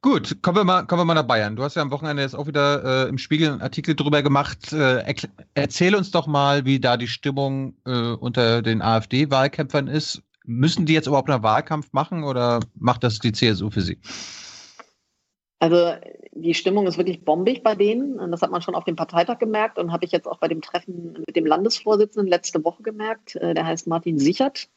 [0.00, 1.56] Gut, kommen wir mal, kommen wir mal nach Bayern.
[1.56, 4.72] Du hast ja am Wochenende jetzt auch wieder äh, im Spiegel einen Artikel drüber gemacht.
[4.72, 5.14] Äh,
[5.54, 10.22] erzähl uns doch mal, wie da die Stimmung äh, unter den AfD-Wahlkämpfern ist.
[10.44, 13.98] Müssen die jetzt überhaupt einen Wahlkampf machen oder macht das die CSU für sie?
[15.58, 15.94] Also
[16.32, 18.30] die Stimmung ist wirklich bombig bei denen.
[18.30, 20.60] Das hat man schon auf dem Parteitag gemerkt und habe ich jetzt auch bei dem
[20.60, 23.36] Treffen mit dem Landesvorsitzenden letzte Woche gemerkt.
[23.36, 24.68] Äh, der heißt Martin Sichert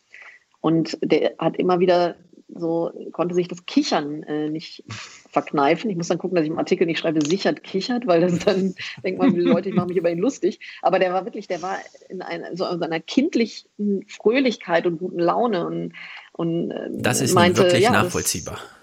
[0.61, 2.15] und der hat immer wieder
[2.55, 5.89] so konnte sich das Kichern äh, nicht verkneifen.
[5.89, 8.73] Ich muss dann gucken, dass ich im Artikel nicht schreibe, sichert kichert, weil das dann
[9.03, 10.59] denkt man, die Leute, ich mache mich über ihn lustig.
[10.81, 11.77] Aber der war wirklich, der war
[12.09, 15.93] in einer, so in einer kindlichen Fröhlichkeit und guten Laune und,
[16.31, 18.55] und äh, das ist meinte, wirklich ja, nachvollziehbar.
[18.55, 18.76] Das,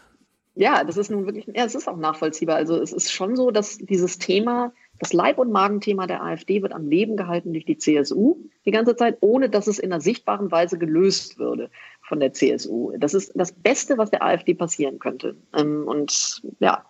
[0.55, 2.57] ja, das ist nun wirklich, ja, es ist auch nachvollziehbar.
[2.57, 6.73] Also es ist schon so, dass dieses Thema das Leib- und Magenthema der AfD wird
[6.73, 10.53] am Leben gehalten durch die CSU die ganze Zeit, ohne dass es in einer sichtbaren
[10.53, 11.71] Weise gelöst würde
[12.03, 12.93] von der CSU.
[12.99, 15.37] Das ist das Beste, was der AfD passieren könnte.
[15.57, 16.85] Ähm, und ja,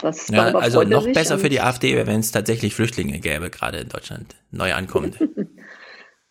[0.00, 3.78] das ja, also noch besser für die AfD wäre, wenn es tatsächlich Flüchtlinge gäbe, gerade
[3.78, 5.18] in Deutschland, neu ankommende.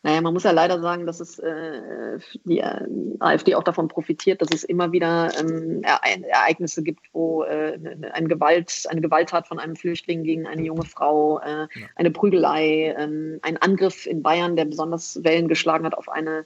[0.03, 2.87] Naja, man muss ja leider sagen, dass es äh, die äh,
[3.19, 7.77] AfD auch davon profitiert, dass es immer wieder ähm, Ereignisse gibt, wo äh,
[8.11, 13.39] eine, Gewalt, eine Gewalttat von einem Flüchtling gegen eine junge Frau, äh, eine Prügelei, ähm,
[13.43, 16.45] ein Angriff in Bayern, der besonders Wellen geschlagen hat auf eine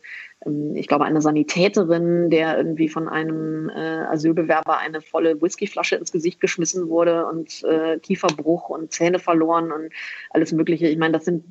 [0.76, 6.40] ich glaube, eine Sanitäterin, der irgendwie von einem äh, Asylbewerber eine volle Whiskyflasche ins Gesicht
[6.40, 9.92] geschmissen wurde und äh, Kieferbruch und Zähne verloren und
[10.30, 10.88] alles Mögliche.
[10.88, 11.46] Ich meine, das sind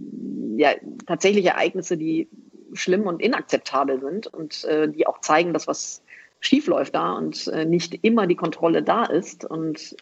[0.57, 0.71] ja
[1.07, 2.29] tatsächlich Ereignisse, die
[2.73, 6.03] schlimm und inakzeptabel sind und äh, die auch zeigen, dass was
[6.41, 9.47] schief läuft da und nicht immer die Kontrolle da ist.
[9.47, 9.97] Und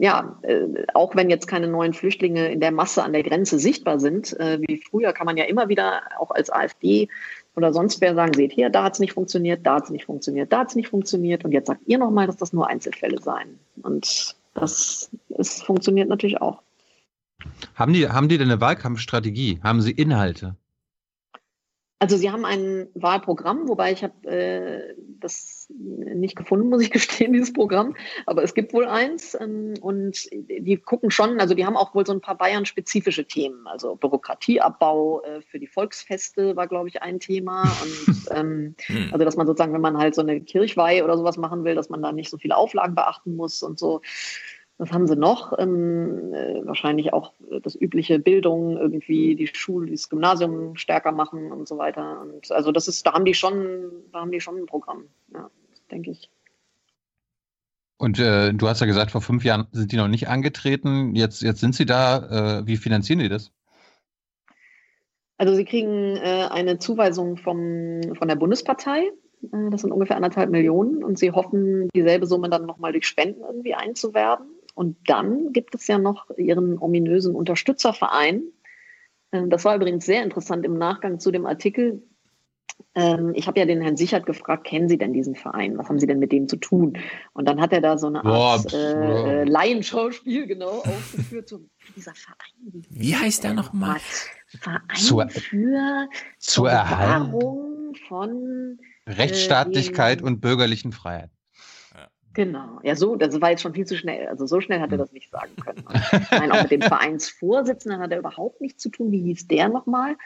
[0.00, 4.00] ja, äh, auch wenn jetzt keine neuen Flüchtlinge in der Masse an der Grenze sichtbar
[4.00, 7.08] sind, äh, wie früher, kann man ja immer wieder auch als AfD
[7.60, 10.06] oder sonst wer sagen, seht hier, da hat es nicht funktioniert, da hat es nicht
[10.06, 13.20] funktioniert, da hat es nicht funktioniert und jetzt sagt ihr nochmal, dass das nur Einzelfälle
[13.20, 13.58] seien.
[13.82, 16.62] Und das ist, funktioniert natürlich auch.
[17.74, 19.60] Haben die, haben die denn eine Wahlkampfstrategie?
[19.62, 20.56] Haben sie Inhalte?
[22.02, 27.34] Also Sie haben ein Wahlprogramm, wobei ich habe äh, das nicht gefunden, muss ich gestehen,
[27.34, 27.94] dieses Programm.
[28.24, 32.06] Aber es gibt wohl eins ähm, und die gucken schon, also die haben auch wohl
[32.06, 33.66] so ein paar Bayern-spezifische Themen.
[33.66, 37.64] Also Bürokratieabbau äh, für die Volksfeste war, glaube ich, ein Thema.
[37.82, 39.10] Und ähm, hm.
[39.12, 41.90] also dass man sozusagen, wenn man halt so eine Kirchweihe oder sowas machen will, dass
[41.90, 44.00] man da nicht so viele Auflagen beachten muss und so.
[44.80, 45.52] Was haben sie noch?
[45.58, 51.68] Ähm, äh, wahrscheinlich auch das übliche Bildung, irgendwie die Schule, das Gymnasium stärker machen und
[51.68, 52.22] so weiter.
[52.22, 55.50] Und also das ist, da haben die schon, da haben die schon ein Programm, ja,
[55.90, 56.30] denke ich.
[57.98, 61.14] Und äh, du hast ja gesagt, vor fünf Jahren sind die noch nicht angetreten.
[61.14, 62.60] Jetzt, jetzt sind sie da.
[62.60, 63.52] Äh, wie finanzieren die das?
[65.36, 69.12] Also sie kriegen äh, eine Zuweisung vom, von der Bundespartei.
[69.42, 73.42] Äh, das sind ungefähr anderthalb Millionen und sie hoffen, dieselbe Summe dann nochmal durch Spenden
[73.42, 74.46] irgendwie einzuwerben.
[74.80, 78.44] Und dann gibt es ja noch ihren ominösen Unterstützerverein.
[79.30, 82.02] Ähm, das war übrigens sehr interessant im Nachgang zu dem Artikel.
[82.94, 85.76] Ähm, ich habe ja den Herrn Sichert gefragt, kennen Sie denn diesen Verein?
[85.76, 86.96] Was haben Sie denn mit dem zu tun?
[87.34, 91.50] Und dann hat er da so eine Art äh, äh, Laienschauspiel genau aufgeführt.
[91.50, 91.60] So,
[91.94, 92.82] dieser Verein.
[92.88, 93.98] Wie heißt der nochmal?
[94.46, 101.28] Verein zur, für zur Erhaltung von Rechtsstaatlichkeit äh, und bürgerlichen Freiheit.
[102.32, 104.28] Genau, ja, so, das war jetzt schon viel zu schnell.
[104.28, 104.98] Also so schnell hat er hm.
[104.98, 105.84] das nicht sagen können.
[106.12, 109.10] ich meine, auch mit dem Vereinsvorsitzenden hat er überhaupt nichts zu tun.
[109.10, 110.16] Wie hieß der nochmal?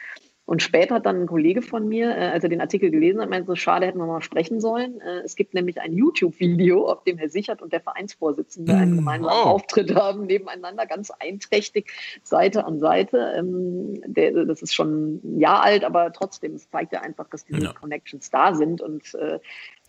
[0.47, 3.31] Und später hat dann ein Kollege von mir, äh, als er den Artikel gelesen hat,
[3.31, 5.01] meinte so, schade, hätten wir mal sprechen sollen.
[5.01, 8.97] Äh, es gibt nämlich ein YouTube-Video, auf dem Herr Sichert und der Vereinsvorsitzende einen hm.
[8.97, 9.49] gemeinsamen oh.
[9.49, 13.33] Auftritt haben, nebeneinander, ganz einträchtig, Seite an Seite.
[13.35, 17.45] Ähm, der, das ist schon ein Jahr alt, aber trotzdem, es zeigt ja einfach, dass
[17.45, 17.73] diese ja.
[17.73, 18.81] Connections da sind.
[18.81, 19.39] Und, äh,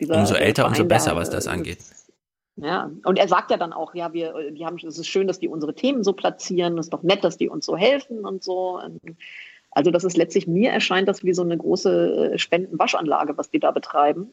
[0.00, 1.80] dieser, umso älter, umso besser, was das angeht.
[2.56, 5.38] Ja, und er sagt ja dann auch, ja, wir, die haben, es ist schön, dass
[5.38, 8.42] die unsere Themen so platzieren, es ist doch nett, dass die uns so helfen und
[8.42, 8.80] so.
[9.70, 13.60] Also das ist letztlich, mir erscheint das wie so eine große äh, Spendenwaschanlage, was die
[13.60, 14.32] da betreiben.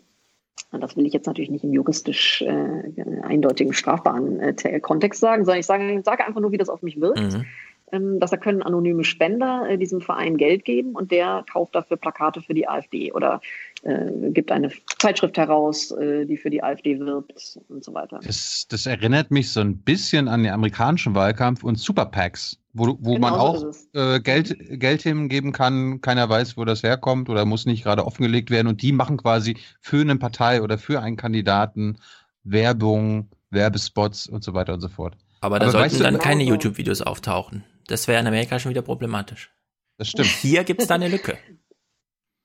[0.72, 2.84] Und das will ich jetzt natürlich nicht im juristisch äh,
[3.24, 6.82] eindeutigen strafbaren äh, Kontext sagen, sondern ich sage, ich sage einfach nur, wie das auf
[6.82, 7.19] mich wirkt.
[7.19, 7.45] Mhm.
[7.92, 11.98] Ähm, dass da können anonyme Spender äh, diesem Verein Geld geben und der kauft dafür
[11.98, 13.42] Plakate für die AfD oder
[13.83, 18.19] äh, gibt eine Zeitschrift heraus, äh, die für die AfD wirbt und so weiter.
[18.23, 22.57] Das, das erinnert mich so ein bisschen an den amerikanischen Wahlkampf und Super PACs.
[22.75, 23.63] Wo, wo genau man auch
[23.93, 28.49] äh, Geld, Geld hingeben kann, keiner weiß, wo das herkommt oder muss nicht gerade offengelegt
[28.49, 28.67] werden.
[28.67, 31.97] Und die machen quasi für eine Partei oder für einen Kandidaten
[32.43, 35.15] Werbung, Werbespots und so weiter und so fort.
[35.41, 37.63] Aber da Aber sollten dann keine YouTube-Videos auftauchen.
[37.87, 39.51] Das wäre in Amerika schon wieder problematisch.
[39.97, 40.29] Das stimmt.
[40.29, 41.37] Hier gibt es da eine Lücke.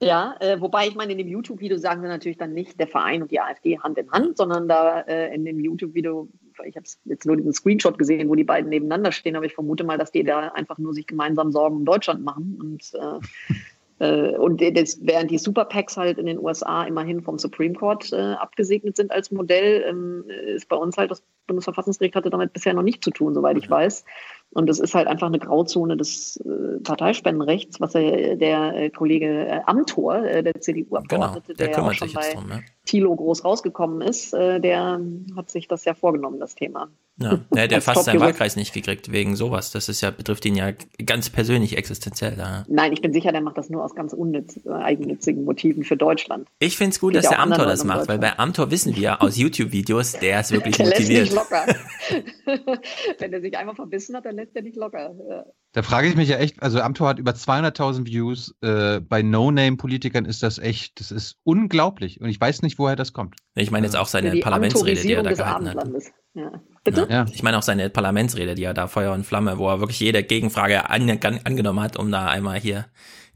[0.00, 3.22] Ja, äh, wobei ich meine, in dem YouTube-Video sagen wir natürlich dann nicht der Verein
[3.22, 6.28] und die AfD Hand in Hand, sondern da äh, in dem YouTube-Video,
[6.64, 9.82] ich habe jetzt nur diesen Screenshot gesehen, wo die beiden nebeneinander stehen, aber ich vermute
[9.82, 14.36] mal, dass die da einfach nur sich gemeinsam Sorgen um Deutschland machen und äh, äh
[14.36, 18.96] und das, während die Superpacks halt in den USA immerhin vom Supreme Court äh, abgesegnet
[18.96, 23.02] sind als Modell, ähm, ist bei uns halt das Bundesverfassungsgericht hatte damit bisher noch nicht
[23.02, 24.04] zu tun, soweit ich weiß.
[24.50, 29.46] Und das ist halt einfach eine Grauzone des äh, Parteispendenrechts, was äh, der äh, Kollege
[29.46, 32.62] äh, Amthor, der CDU-Abgeordnete, genau, der, der auch schon bei drum, ne?
[32.86, 34.98] Thilo groß rausgekommen ist, der
[35.36, 36.88] hat sich das ja vorgenommen, das Thema.
[37.20, 39.72] Ja, ja der fast seinen Wahlkreis nicht gekriegt wegen sowas.
[39.72, 40.72] Das ist ja, betrifft ihn ja
[41.04, 42.38] ganz persönlich existenziell.
[42.38, 42.64] Ja.
[42.66, 46.48] Nein, ich bin sicher, der macht das nur aus ganz unnütz, eigennützigen Motiven für Deutschland.
[46.60, 49.36] Ich finde es gut, dass der Amtor das macht, weil bei Amtor wissen wir aus
[49.36, 51.37] YouTube-Videos, der ist wirklich der motiviert.
[51.38, 51.66] Locker.
[53.18, 55.14] Wenn er sich einmal verbissen hat, dann lässt er nicht locker.
[55.28, 55.44] Ja.
[55.72, 58.54] Da frage ich mich ja echt, also Amtor hat über 200.000 Views.
[58.62, 62.20] Äh, bei No-Name-Politikern ist das echt, das ist unglaublich.
[62.20, 63.36] Und ich weiß nicht, woher das kommt.
[63.54, 65.88] Ich meine jetzt auch seine Parlamentsrede, die er da gehalten hat.
[66.34, 66.62] Ja.
[66.84, 67.06] Bitte?
[67.10, 70.00] Ja, ich meine auch seine Parlamentsrede, die er da Feuer und Flamme, wo er wirklich
[70.00, 72.86] jede Gegenfrage an, an, angenommen hat, um da einmal hier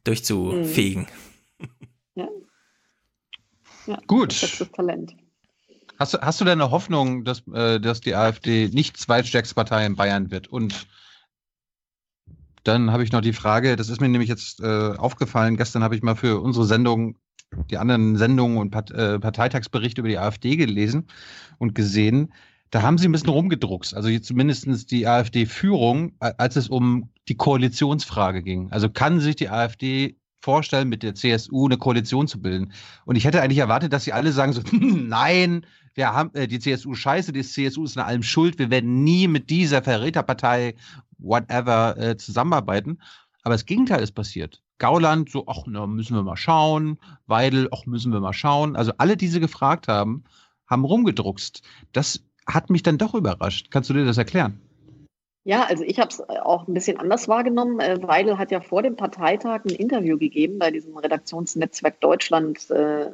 [0.05, 1.07] durchzufegen.
[1.59, 1.69] Mhm.
[2.15, 2.29] Ja.
[3.87, 3.99] ja.
[4.07, 4.31] Gut.
[4.31, 5.15] Das ist das Talent.
[6.03, 9.95] Hast, hast du denn eine Hoffnung, dass, äh, dass die AfD nicht zweitstärkste Partei in
[9.95, 10.49] Bayern wird?
[10.49, 10.89] Und
[12.65, 15.95] dann habe ich noch die Frage, das ist mir nämlich jetzt äh, aufgefallen, gestern habe
[15.95, 17.19] ich mal für unsere Sendung
[17.71, 21.07] die anderen Sendungen und Part, äh, Parteitagsberichte über die AfD gelesen
[21.59, 22.33] und gesehen,
[22.71, 23.95] da haben sie ein bisschen rumgedruckst.
[23.95, 28.73] Also zumindest die AfD-Führung, als es um die Koalitionsfrage ging.
[28.73, 32.73] Also kann sich die AfD vorstellen, mit der CSU eine Koalition zu bilden?
[33.05, 35.65] Und ich hätte eigentlich erwartet, dass sie alle sagen so, nein,
[35.95, 39.29] wir haben äh, die CSU scheiße, die CSU ist in allem schuld, wir werden nie
[39.29, 40.75] mit dieser Verräterpartei,
[41.19, 42.99] whatever, äh, zusammenarbeiten.
[43.43, 44.63] Aber das Gegenteil ist passiert.
[44.79, 46.99] Gauland, so, ach, na, müssen wir mal schauen.
[47.27, 48.77] Weidel, ach, müssen wir mal schauen.
[48.77, 50.25] Also alle, die sie gefragt haben,
[50.67, 51.63] haben rumgedruckst.
[51.93, 53.71] Das hat mich dann doch überrascht.
[53.71, 54.61] Kannst du dir das erklären?
[55.45, 57.81] Ja, also ich habe es auch ein bisschen anders wahrgenommen.
[57.81, 63.11] Äh, Weidel hat ja vor dem Parteitag ein Interview gegeben bei diesem Redaktionsnetzwerk Deutschland äh,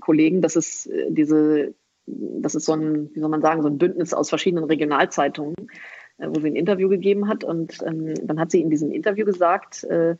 [0.00, 0.42] Kollegen.
[0.42, 1.74] Das ist äh, diese,
[2.40, 5.54] das ist so ein, wie soll man sagen, so ein Bündnis aus verschiedenen Regionalzeitungen,
[6.18, 7.44] äh, wo sie ein Interview gegeben hat.
[7.44, 10.16] Und ähm, dann hat sie in diesem Interview gesagt, äh,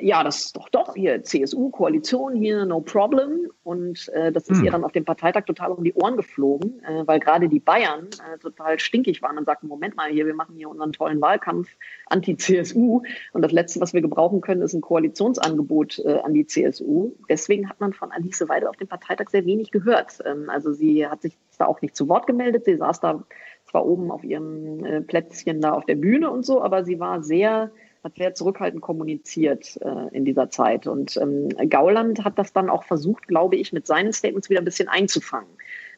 [0.00, 3.48] ja, das ist doch doch hier CSU-Koalition hier, no problem.
[3.62, 4.64] Und äh, das ist hm.
[4.64, 8.06] ihr dann auf dem Parteitag total um die Ohren geflogen, äh, weil gerade die Bayern
[8.06, 11.68] äh, total stinkig waren und sagten, Moment mal hier, wir machen hier unseren tollen Wahlkampf
[12.06, 17.12] anti-CSU und das Letzte, was wir gebrauchen können, ist ein Koalitionsangebot äh, an die CSU.
[17.28, 20.18] Deswegen hat man von Alice Weidel auf dem Parteitag sehr wenig gehört.
[20.24, 23.22] Ähm, also sie hat sich da auch nicht zu Wort gemeldet, sie saß da
[23.64, 27.22] zwar oben auf ihrem äh, Plätzchen da auf der Bühne und so, aber sie war
[27.22, 27.70] sehr
[28.04, 30.86] hat sehr zurückhaltend kommuniziert äh, in dieser Zeit.
[30.86, 34.64] Und ähm, Gauland hat das dann auch versucht, glaube ich, mit seinen Statements wieder ein
[34.64, 35.48] bisschen einzufangen.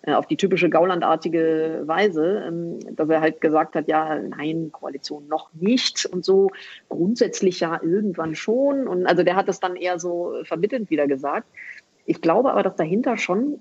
[0.07, 5.29] Äh, auf die typische Gaulandartige Weise, ähm, dass er halt gesagt hat, ja, nein, Koalition
[5.29, 6.51] noch nicht und so,
[6.91, 8.87] grundsätzlich ja irgendwann schon.
[8.87, 11.47] Und also der hat das dann eher so vermittelnd wieder gesagt.
[12.05, 13.61] Ich glaube aber, dass dahinter schon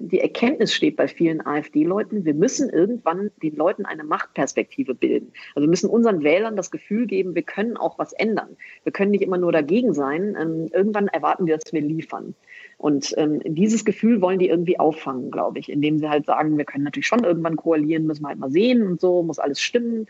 [0.00, 5.32] die Erkenntnis steht bei vielen AfD-Leuten, wir müssen irgendwann den Leuten eine Machtperspektive bilden.
[5.54, 8.56] Also wir müssen unseren Wählern das Gefühl geben, wir können auch was ändern.
[8.82, 10.36] Wir können nicht immer nur dagegen sein.
[10.40, 12.34] Ähm, irgendwann erwarten wir, dass wir liefern.
[12.78, 16.64] Und ähm, dieses Gefühl wollen die irgendwie auffangen, glaube ich, indem sie halt sagen, wir
[16.64, 20.06] können natürlich schon irgendwann koalieren, müssen wir halt mal sehen und so, muss alles stimmen.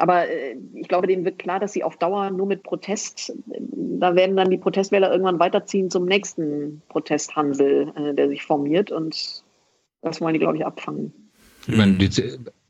[0.00, 4.14] Aber äh, ich glaube, denen wird klar, dass sie auf Dauer nur mit Protest, da
[4.14, 8.90] werden dann die Protestwähler irgendwann weiterziehen zum nächsten Protesthansel, äh, der sich formiert.
[8.90, 9.44] Und
[10.00, 11.12] das wollen die, glaube ich, abfangen.
[11.66, 11.98] Ich meine,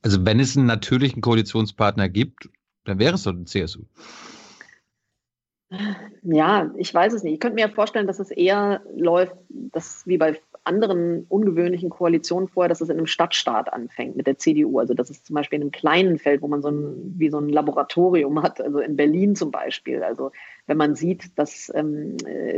[0.02, 2.48] also wenn es einen natürlichen Koalitionspartner gibt,
[2.84, 3.82] dann wäre es doch die CSU.
[6.22, 7.34] Ja, ich weiß es nicht.
[7.34, 12.68] Ich könnte mir vorstellen, dass es eher läuft, dass wie bei anderen ungewöhnlichen Koalitionen vorher,
[12.68, 14.78] dass es in einem Stadtstaat anfängt mit der CDU.
[14.78, 17.38] Also das ist zum Beispiel in einem kleinen Feld, wo man so ein, wie so
[17.38, 20.02] ein Laboratorium hat, also in Berlin zum Beispiel.
[20.02, 20.32] Also
[20.66, 22.16] wenn man sieht, dass ähm,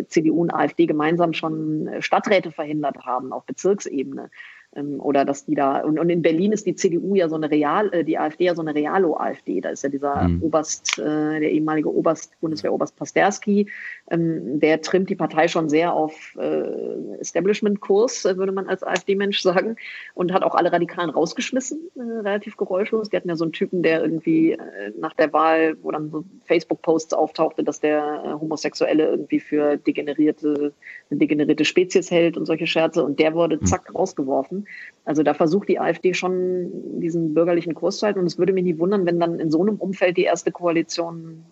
[0.08, 4.30] CDU und AfD gemeinsam schon Stadträte verhindert haben auf Bezirksebene,
[4.74, 7.92] oder dass die da, und, und in Berlin ist die CDU ja so eine Real,
[7.92, 9.60] äh, die AfD ja so eine Realo-AfD.
[9.60, 10.42] Da ist ja dieser mhm.
[10.42, 13.70] Oberst, äh, der ehemalige Oberst, Bundeswehroberst Pasterski,
[14.10, 19.42] ähm, der trimmt die Partei schon sehr auf äh, Establishment-Kurs, äh, würde man als AfD-Mensch
[19.42, 19.76] sagen,
[20.14, 23.10] und hat auch alle Radikalen rausgeschmissen, äh, relativ geräuschlos.
[23.10, 24.56] Die hatten ja so einen Typen, der irgendwie
[24.98, 30.72] nach der Wahl, wo dann so Facebook-Posts auftauchte, dass der Homosexuelle irgendwie für degenerierte,
[31.12, 33.66] eine degenerierte Spezies hält und solche Scherze, und der wurde mhm.
[33.66, 34.66] zack rausgeworfen.
[35.04, 38.64] Also da versucht die AfD schon diesen bürgerlichen Kurs zu halten, und es würde mich
[38.64, 41.44] nie wundern, wenn dann in so einem Umfeld die erste Koalition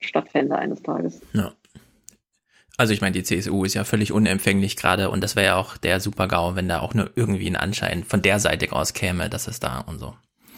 [0.00, 1.20] stattfände eines Tages.
[1.32, 1.52] Ja.
[2.76, 5.76] Also ich meine, die CSU ist ja völlig unempfänglich gerade und das wäre ja auch
[5.76, 9.46] der Super-GAU, wenn da auch nur irgendwie ein Anschein von der Seite aus käme, dass
[9.46, 10.14] es da und so.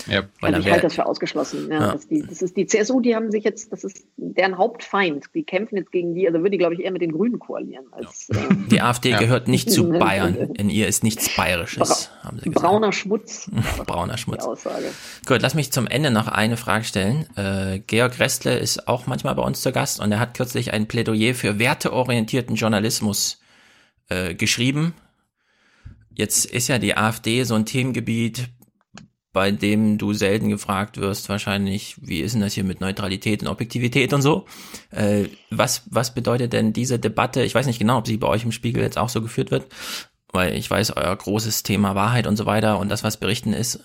[0.07, 0.23] Ja.
[0.41, 1.69] Weil also ich halte das für ausgeschlossen.
[1.71, 1.93] Ja, ja.
[1.93, 5.27] Das, die, das, ist die CSU, die haben sich jetzt, das ist deren Hauptfeind.
[5.35, 7.87] Die kämpfen jetzt gegen die, also würde die, glaube ich, eher mit den Grünen koalieren.
[7.93, 8.41] Als, ja.
[8.51, 10.35] ähm, die AfD gehört nicht zu Bayern.
[10.55, 12.67] In ihr ist nichts Bayerisches, Bra haben sie gesagt.
[12.67, 13.51] Brauner Schmutz.
[13.87, 14.45] Brauner Schmutz.
[15.27, 17.27] Gut, lass mich zum Ende noch eine Frage stellen.
[17.37, 20.87] Äh, Georg Restle ist auch manchmal bei uns zu Gast und er hat kürzlich ein
[20.87, 23.41] Plädoyer für werteorientierten Journalismus
[24.09, 24.95] äh, geschrieben.
[26.17, 28.49] Jetzt ist ja die AfD so ein Themengebiet,
[29.37, 33.49] bei dem du selten gefragt wirst, wahrscheinlich, wie ist denn das hier mit Neutralität und
[33.49, 34.47] Objektivität und so?
[34.91, 37.43] Äh, was, was bedeutet denn diese Debatte?
[37.43, 39.67] Ich weiß nicht genau, ob sie bei euch im Spiegel jetzt auch so geführt wird,
[40.33, 43.81] weil ich weiß, euer großes Thema Wahrheit und so weiter und das, was berichten ist,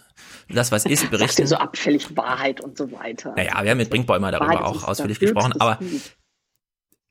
[0.47, 1.45] das, was ist, berichten.
[1.45, 3.33] so abfällig Wahrheit und so weiter.
[3.35, 5.79] Naja, wir haben mit Brinkbäumer darüber Wahrheit auch ausführlich gesprochen, aber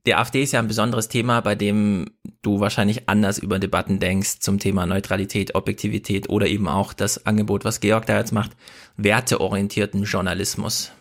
[0.07, 2.11] die AfD ist ja ein besonderes Thema, bei dem
[2.43, 7.65] du wahrscheinlich anders über Debatten denkst zum Thema Neutralität, Objektivität oder eben auch das Angebot,
[7.65, 8.53] was Georg da jetzt macht,
[8.97, 10.93] werteorientierten Journalismus.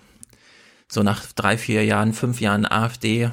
[0.87, 3.29] So nach drei, vier Jahren, fünf Jahren AfD,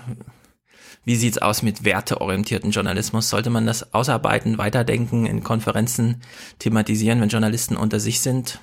[1.05, 3.31] wie sieht's aus mit werteorientierten Journalismus?
[3.31, 6.21] Sollte man das ausarbeiten, weiterdenken, in Konferenzen
[6.59, 8.61] thematisieren, wenn Journalisten unter sich sind?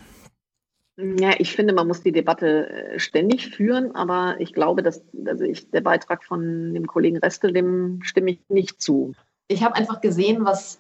[0.98, 5.44] Ja, ich finde, man muss die Debatte äh, ständig führen, aber ich glaube, dass also
[5.44, 9.14] ich, der Beitrag von dem Kollegen Restel, dem stimme ich nicht zu.
[9.48, 10.80] Ich habe einfach gesehen, was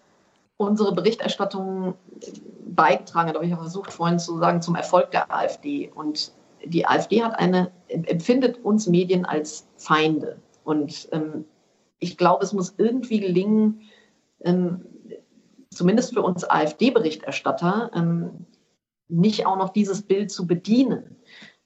[0.58, 1.96] unsere Berichterstattung
[2.66, 5.92] beigetragen hat, aber ich habe versucht vorhin zu sagen, zum Erfolg der AfD.
[5.94, 6.32] Und
[6.64, 10.38] die AfD hat eine, empfindet uns Medien als Feinde.
[10.64, 11.46] Und ähm,
[12.00, 13.82] ich glaube, es muss irgendwie gelingen,
[14.42, 14.86] ähm,
[15.72, 18.46] zumindest für uns AfD-Berichterstatter, ähm,
[19.08, 21.18] nicht auch noch dieses Bild zu bedienen.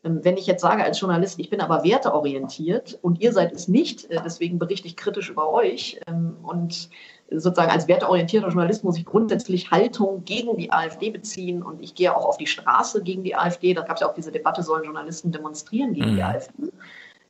[0.03, 3.67] Ähm, wenn ich jetzt sage als Journalist, ich bin aber werteorientiert und ihr seid es
[3.67, 6.89] nicht, äh, deswegen berichte ich kritisch über euch ähm, und
[7.29, 12.15] sozusagen als werteorientierter Journalist muss ich grundsätzlich Haltung gegen die AfD beziehen und ich gehe
[12.15, 13.73] auch auf die Straße gegen die AfD.
[13.73, 16.15] Da gab es ja auch diese Debatte, sollen Journalisten demonstrieren gegen mhm.
[16.15, 16.71] die AfD?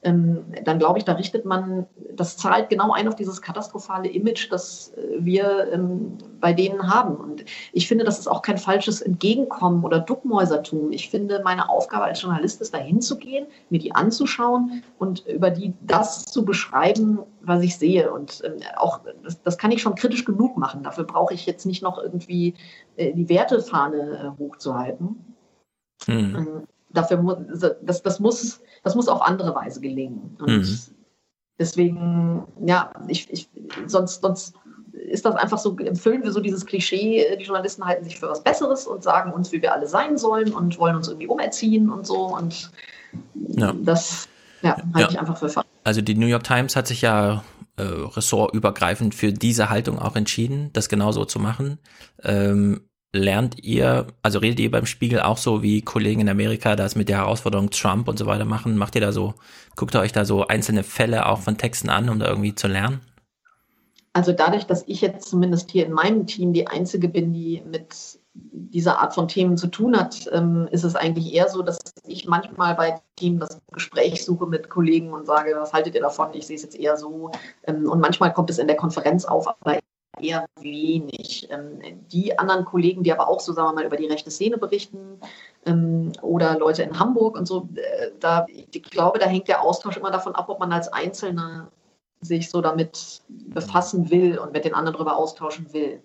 [0.08, 4.50] Ähm, dann glaube ich, da richtet man, das zahlt genau ein auf dieses katastrophale Image,
[4.50, 7.16] das äh, wir ähm, bei denen haben.
[7.18, 10.92] Und ich finde, das ist auch kein falsches Entgegenkommen oder Duckmäusertum.
[10.92, 15.74] Ich finde, meine Aufgabe als Journalist ist, da hinzugehen, mir die anzuschauen und über die
[15.82, 18.12] das zu beschreiben, was ich sehe.
[18.12, 20.84] Und ähm, auch das, das, kann ich schon kritisch genug machen.
[20.84, 22.54] Dafür brauche ich jetzt nicht noch irgendwie
[22.96, 25.36] äh, die Wertefahne äh, hochzuhalten.
[26.08, 26.64] Mhm.
[26.92, 27.38] Dafür muss,
[27.82, 30.38] das, das muss das muss auf andere Weise gelingen.
[30.40, 30.78] Und mhm.
[31.60, 33.50] deswegen, ja, ich, ich,
[33.88, 34.56] sonst, sonst
[34.94, 38.44] ist das einfach so, erfüllen wir so dieses Klischee, die Journalisten halten sich für was
[38.44, 42.06] Besseres und sagen uns, wie wir alle sein sollen und wollen uns irgendwie umerziehen und
[42.06, 42.36] so.
[42.36, 42.72] Und
[43.34, 43.74] ja.
[43.82, 44.28] das
[44.62, 45.10] ja, halte ja.
[45.10, 45.68] ich einfach für falsch.
[45.84, 47.44] Also die New York Times hat sich ja
[47.78, 51.78] äh, ressortübergreifend für diese Haltung auch entschieden, das genauso zu machen.
[52.24, 52.82] Ähm,
[53.14, 57.10] lernt ihr, also redet ihr beim Spiegel auch so wie Kollegen in Amerika das mit
[57.10, 58.78] der Herausforderung Trump und so weiter machen?
[58.78, 59.34] Macht ihr da so,
[59.76, 62.68] guckt ihr euch da so einzelne Fälle auch von Texten an, um da irgendwie zu
[62.68, 63.02] lernen?
[64.14, 68.20] Also dadurch, dass ich jetzt zumindest hier in meinem Team die Einzige bin, die mit
[68.34, 72.28] dieser Art von Themen zu tun hat, ähm, ist es eigentlich eher so, dass ich
[72.28, 76.34] manchmal bei Team das Gespräch suche mit Kollegen und sage, was haltet ihr davon?
[76.34, 77.32] Ich sehe es jetzt eher so.
[77.64, 79.80] Ähm, und manchmal kommt es in der Konferenz auf, aber
[80.22, 81.48] eher wenig.
[81.52, 81.80] Ähm,
[82.12, 85.20] die anderen Kollegen, die aber auch so, sagen wir mal, über die rechte Szene berichten
[85.66, 89.98] ähm, oder Leute in Hamburg und so, äh, da, ich glaube, da hängt der Austausch
[89.98, 91.72] immer davon ab, ob man als Einzelner
[92.22, 96.02] sich so damit befassen will und mit den anderen darüber austauschen will.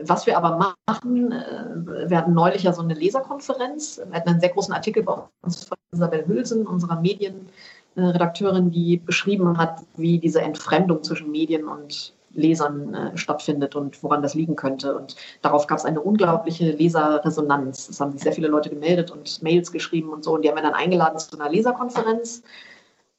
[0.00, 4.40] Was wir aber machen, äh, wir hatten neulich ja so eine Leserkonferenz, wir hatten einen
[4.40, 10.42] sehr großen Artikel bei uns von Isabel Hülsen, unserer Medienredakteurin, die beschrieben hat, wie diese
[10.42, 14.96] Entfremdung zwischen Medien und Lesern äh, stattfindet und woran das liegen könnte.
[14.96, 17.88] Und darauf gab es eine unglaubliche Leserresonanz.
[17.88, 20.34] Es haben sich sehr viele Leute gemeldet und Mails geschrieben und so.
[20.34, 22.42] Und die haben wir dann eingeladen zu einer Leserkonferenz.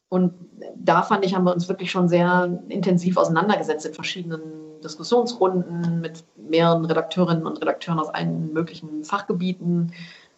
[0.10, 0.34] Und
[0.76, 4.42] da fand ich, haben wir uns wirklich schon sehr intensiv auseinandergesetzt in verschiedenen
[4.84, 9.92] Diskussionsrunden mit mehreren Redakteurinnen und Redakteuren aus allen möglichen Fachgebieten.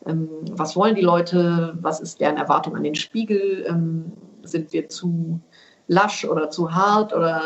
[0.06, 1.78] Ähm, was wollen die Leute?
[1.82, 3.66] Was ist deren Erwartung an den Spiegel?
[3.68, 5.42] Ähm, sind wir zu
[5.88, 7.42] lasch oder zu hart oder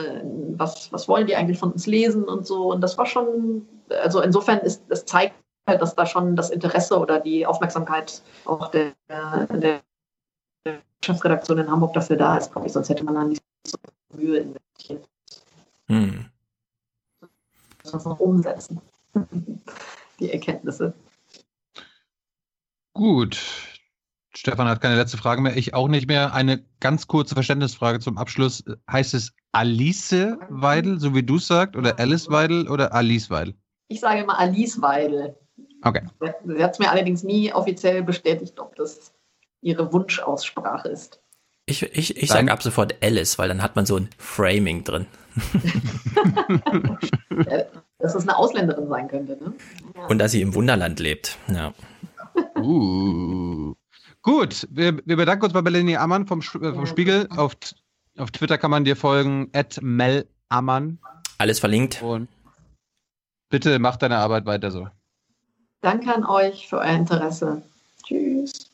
[0.57, 2.71] was, was wollen die eigentlich von uns lesen und so.
[2.71, 5.35] Und das war schon, also insofern ist, es zeigt
[5.67, 9.81] halt, dass da schon das Interesse oder die Aufmerksamkeit auch der, der
[11.03, 13.77] Chefredaktion in Hamburg dafür da ist, glaube ich, sonst hätte man da nicht so
[14.15, 15.07] Mühe investiert.
[15.87, 16.25] Hm.
[17.83, 18.81] Das muss man umsetzen.
[20.19, 20.93] die Erkenntnisse.
[22.93, 23.39] Gut,
[24.33, 25.57] Stefan hat keine letzte Frage mehr.
[25.57, 26.33] Ich auch nicht mehr.
[26.33, 28.63] Eine ganz kurze Verständnisfrage zum Abschluss.
[28.89, 33.55] Heißt es Alice Weidel, so wie du es sagst, oder Alice Weidel oder Alice Weidel?
[33.89, 35.35] Ich sage immer Alice Weidel.
[35.83, 36.01] Okay.
[36.45, 39.13] Sie hat es mir allerdings nie offiziell bestätigt, ob das
[39.61, 41.21] ihre Wunschaussprache ist.
[41.65, 45.07] Ich, ich, ich sage ab sofort Alice, weil dann hat man so ein Framing drin.
[47.99, 49.53] dass es eine Ausländerin sein könnte, ne?
[49.95, 50.07] Ja.
[50.07, 51.37] Und dass sie im Wunderland lebt.
[51.47, 51.73] Ja.
[52.57, 53.60] Uh.
[54.23, 57.27] Gut, wir, wir, bedanken uns bei Melanie Ammann vom, äh, vom Spiegel.
[57.35, 57.53] Auf,
[58.17, 60.99] auf Twitter kann man dir folgen, at Mel Ammann.
[61.39, 62.01] Alles verlinkt.
[62.03, 62.29] Und
[63.49, 64.87] bitte mach deine Arbeit weiter so.
[65.81, 67.63] Danke an euch für euer Interesse.
[68.05, 68.71] Tschüss.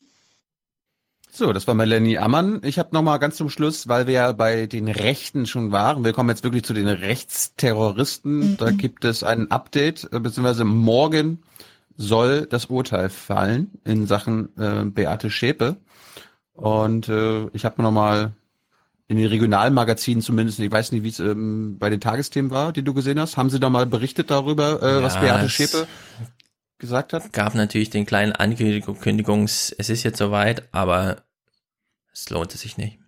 [1.32, 2.62] So, das war Melanie Ammann.
[2.64, 6.04] Ich habe noch mal ganz zum Schluss, weil wir ja bei den Rechten schon waren,
[6.04, 8.40] wir kommen jetzt wirklich zu den Rechtsterroristen.
[8.40, 8.58] Mhm.
[8.58, 11.42] Da gibt es ein Update, äh, beziehungsweise morgen
[11.98, 15.78] soll das Urteil fallen in Sachen äh, Beate Schäpe.
[16.54, 18.34] Und äh, ich habe noch mal
[19.08, 22.84] in den Regionalmagazinen zumindest, ich weiß nicht, wie es ähm, bei den Tagesthemen war, die
[22.84, 25.88] du gesehen hast, haben sie da mal berichtet darüber, äh, ja, was Beate Schäpe
[26.78, 27.34] gesagt hat?
[27.34, 31.24] Gab natürlich den kleinen Ankündigungs, es ist jetzt soweit, aber
[32.14, 33.00] es lohnt es sich nicht.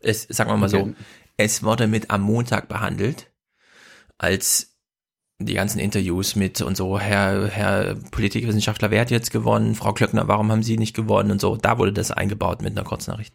[0.00, 0.94] Es, sagen wir mal okay.
[0.96, 1.04] so,
[1.36, 3.30] es wurde mit am Montag behandelt,
[4.18, 4.77] als
[5.40, 9.76] die ganzen Interviews mit und so, Herr, Herr Politikwissenschaftler, wer hat jetzt gewonnen?
[9.76, 11.30] Frau Klöckner, warum haben Sie nicht gewonnen?
[11.30, 13.32] Und so, da wurde das eingebaut mit einer Kurznachricht.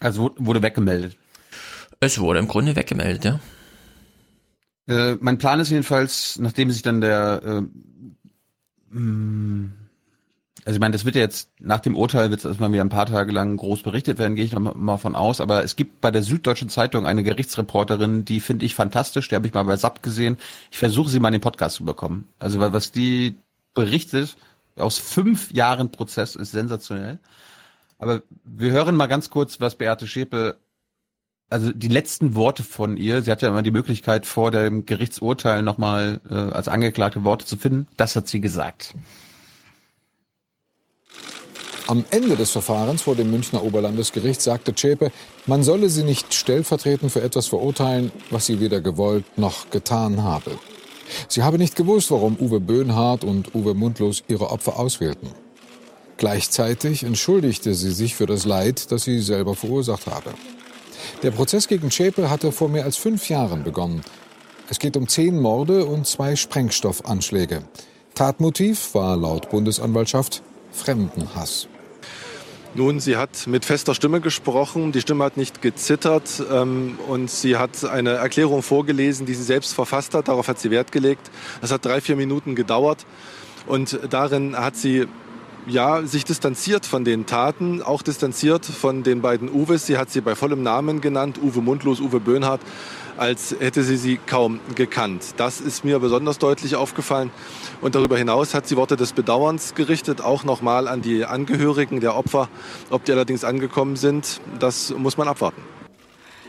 [0.00, 1.16] Also wurde weggemeldet.
[2.00, 3.40] Es wurde im Grunde weggemeldet, ja.
[4.88, 9.70] Äh, mein Plan ist jedenfalls, nachdem sich dann der äh, mh,
[10.64, 13.06] also ich meine, das wird jetzt nach dem Urteil wird es erstmal wieder ein paar
[13.06, 15.40] Tage lang groß berichtet werden, gehe ich noch mal von aus.
[15.40, 19.28] Aber es gibt bei der Süddeutschen Zeitung eine Gerichtsreporterin, die finde ich fantastisch.
[19.28, 20.36] Die habe ich mal bei SAP gesehen.
[20.70, 22.28] Ich versuche sie mal in den Podcast zu bekommen.
[22.38, 23.36] Also was die
[23.74, 24.36] berichtet
[24.76, 27.18] aus fünf Jahren Prozess ist sensationell.
[27.98, 30.56] Aber wir hören mal ganz kurz, was Beate Schäpe,
[31.48, 33.22] also die letzten Worte von ihr.
[33.22, 37.56] Sie hat ja immer die Möglichkeit vor dem Gerichtsurteil nochmal äh, als angeklagte Worte zu
[37.56, 37.88] finden.
[37.96, 38.94] Das hat sie gesagt.
[41.90, 45.10] Am Ende des Verfahrens vor dem Münchner Oberlandesgericht sagte Zschäpe,
[45.46, 50.52] man solle sie nicht stellvertretend für etwas verurteilen, was sie weder gewollt noch getan habe.
[51.26, 55.30] Sie habe nicht gewusst, warum Uwe Böhnhardt und Uwe Mundlos ihre Opfer auswählten.
[56.16, 60.34] Gleichzeitig entschuldigte sie sich für das Leid, das sie selber verursacht habe.
[61.24, 64.02] Der Prozess gegen Zschäpe hatte vor mehr als fünf Jahren begonnen.
[64.68, 67.64] Es geht um zehn Morde und zwei Sprengstoffanschläge.
[68.14, 71.66] Tatmotiv war laut Bundesanwaltschaft Fremdenhass.
[72.74, 77.56] Nun, sie hat mit fester Stimme gesprochen, die Stimme hat nicht gezittert ähm, und sie
[77.56, 80.28] hat eine Erklärung vorgelesen, die sie selbst verfasst hat.
[80.28, 81.32] Darauf hat sie Wert gelegt.
[81.60, 83.06] Das hat drei, vier Minuten gedauert
[83.66, 85.08] und darin hat sie
[85.66, 89.86] ja, sich distanziert von den Taten, auch distanziert von den beiden Uwes.
[89.86, 92.60] Sie hat sie bei vollem Namen genannt, Uwe Mundlos, Uwe Böhnhardt
[93.16, 95.34] als hätte sie sie kaum gekannt.
[95.36, 97.30] Das ist mir besonders deutlich aufgefallen.
[97.80, 102.16] Und darüber hinaus hat sie Worte des Bedauerns gerichtet, auch nochmal an die Angehörigen der
[102.16, 102.48] Opfer.
[102.90, 105.62] Ob die allerdings angekommen sind, das muss man abwarten.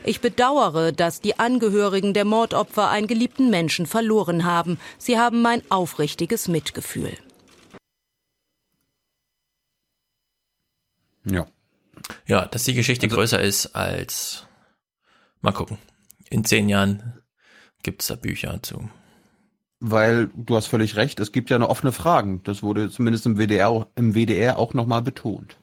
[0.03, 4.80] Ich bedauere, dass die Angehörigen der Mordopfer einen geliebten Menschen verloren haben.
[4.98, 7.17] Sie haben mein aufrichtiges Mitgefühl.
[11.23, 11.45] Ja.
[12.25, 14.48] Ja, dass die Geschichte also, größer ist als.
[15.41, 15.77] Mal gucken
[16.31, 17.21] in zehn Jahren
[17.83, 18.89] gibt es da Bücher zu.
[19.79, 22.41] Weil du hast völlig recht, es gibt ja noch offene Fragen.
[22.43, 25.57] Das wurde zumindest im WDR, im WDR auch nochmal betont.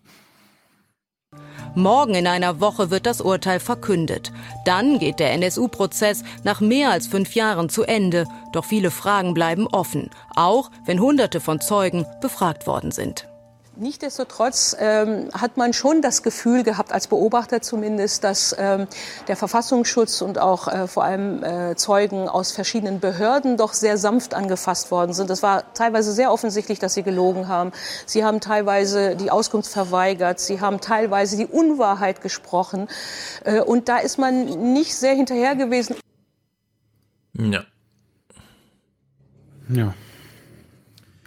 [1.75, 4.33] Morgen in einer Woche wird das Urteil verkündet.
[4.65, 8.27] Dann geht der NSU-Prozess nach mehr als fünf Jahren zu Ende.
[8.53, 13.29] Doch viele Fragen bleiben offen, auch wenn Hunderte von Zeugen befragt worden sind.
[13.81, 18.89] Nichtsdestotrotz ähm, hat man schon das Gefühl gehabt, als Beobachter zumindest, dass ähm,
[19.29, 24.35] der Verfassungsschutz und auch äh, vor allem äh, Zeugen aus verschiedenen Behörden doch sehr sanft
[24.35, 25.31] angefasst worden sind.
[25.31, 27.71] Es war teilweise sehr offensichtlich, dass sie gelogen haben.
[28.05, 30.41] Sie haben teilweise die Auskunft verweigert.
[30.41, 32.89] Sie haben teilweise die Unwahrheit gesprochen.
[33.45, 35.95] Äh, und da ist man nicht sehr hinterher gewesen.
[37.35, 37.63] Ja.
[39.69, 39.95] Ja.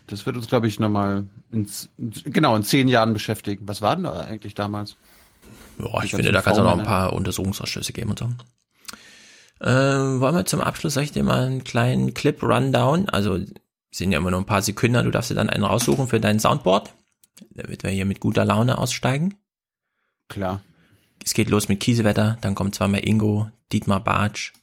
[0.08, 3.68] Das wird uns, glaube ich, nochmal ins, genau, in zehn Jahren beschäftigen.
[3.68, 4.98] Was war denn da eigentlich damals?
[5.80, 8.30] Ja, ich finde, da kann es auch noch ein paar Untersuchungsausschüsse geben und so.
[9.60, 13.10] Äh, wollen wir zum Abschluss, sag ich dir mal einen kleinen Clip-Rundown.
[13.10, 13.40] Also,
[13.92, 16.40] sind ja immer nur ein paar Sekunden, du darfst dir dann einen raussuchen für dein
[16.40, 16.92] Soundboard,
[17.52, 19.36] damit wir hier mit guter Laune aussteigen.
[20.30, 20.62] Klar.
[21.24, 24.54] Es geht los mit Kiesewetter, dann kommt zweimal Ingo, Dietmar Bartsch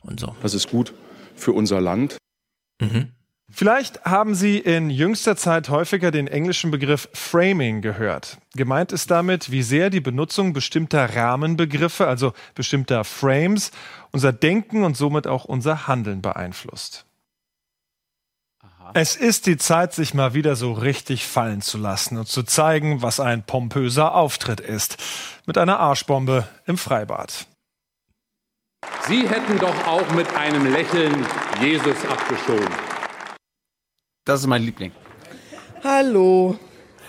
[0.00, 0.34] und so.
[0.40, 0.94] Das ist gut
[1.36, 2.16] für unser Land.
[2.80, 3.10] Mhm.
[3.56, 8.38] Vielleicht haben Sie in jüngster Zeit häufiger den englischen Begriff Framing gehört.
[8.56, 13.70] Gemeint ist damit, wie sehr die Benutzung bestimmter Rahmenbegriffe, also bestimmter Frames,
[14.10, 17.06] unser Denken und somit auch unser Handeln beeinflusst.
[18.92, 23.02] Es ist die Zeit, sich mal wieder so richtig fallen zu lassen und zu zeigen,
[23.02, 24.96] was ein pompöser Auftritt ist.
[25.46, 27.46] Mit einer Arschbombe im Freibad.
[29.06, 31.24] Sie hätten doch auch mit einem Lächeln
[31.60, 32.93] Jesus abgeschoben.
[34.24, 34.92] Das ist mein Liebling.
[35.82, 36.58] Hallo.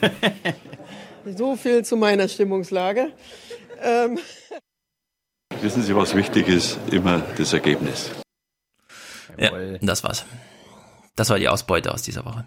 [1.26, 3.14] so viel zu meiner Stimmungslage.
[3.82, 4.19] Ähm.
[5.61, 6.77] Wissen Sie, was wichtig ist?
[6.92, 8.11] Immer das Ergebnis.
[9.38, 10.26] Ja, das war's.
[11.16, 12.44] Das war die Ausbeute aus dieser Woche.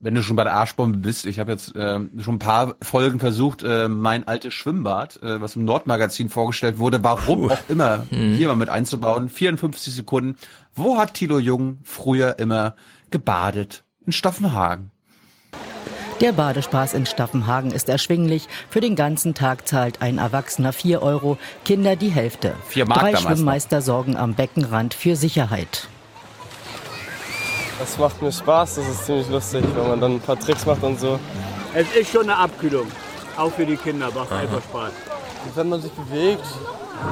[0.00, 3.20] Wenn du schon bei der Arschbombe bist, ich habe jetzt äh, schon ein paar Folgen
[3.20, 7.52] versucht, äh, mein altes Schwimmbad, äh, was im Nordmagazin vorgestellt wurde, warum Puh.
[7.52, 8.34] auch immer, mhm.
[8.34, 9.28] hier mal mit einzubauen.
[9.28, 10.36] 54 Sekunden.
[10.74, 12.76] Wo hat Thilo Jung früher immer
[13.10, 13.84] gebadet?
[14.06, 14.90] In Staffenhagen.
[16.20, 18.48] Der Badespaß in Staffenhagen ist erschwinglich.
[18.70, 22.54] Für den ganzen Tag zahlt ein Erwachsener 4 Euro, Kinder die Hälfte.
[22.66, 25.86] Vier Mark Drei Schwimmmeister sorgen am Beckenrand für Sicherheit.
[27.78, 30.82] Das macht mir Spaß, das ist ziemlich lustig, wenn man dann ein paar Tricks macht
[30.82, 31.20] und so.
[31.72, 32.88] Es ist schon eine Abkühlung,
[33.36, 34.40] auch für die Kinder, macht Aha.
[34.40, 34.90] einfach Spaß.
[35.44, 36.42] Und wenn man sich bewegt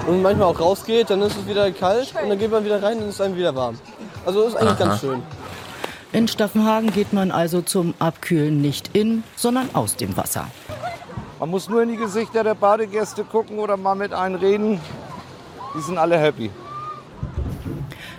[0.08, 2.98] und manchmal auch rausgeht, dann ist es wieder kalt und dann geht man wieder rein
[2.98, 3.78] und ist einem wieder warm.
[4.24, 4.84] Also ist eigentlich Aha.
[4.88, 5.22] ganz schön.
[6.12, 10.48] In Staffenhagen geht man also zum Abkühlen nicht in, sondern aus dem Wasser.
[11.38, 14.80] Man muss nur in die Gesichter der Badegäste gucken oder mal mit einem reden.
[15.76, 16.50] Die sind alle happy.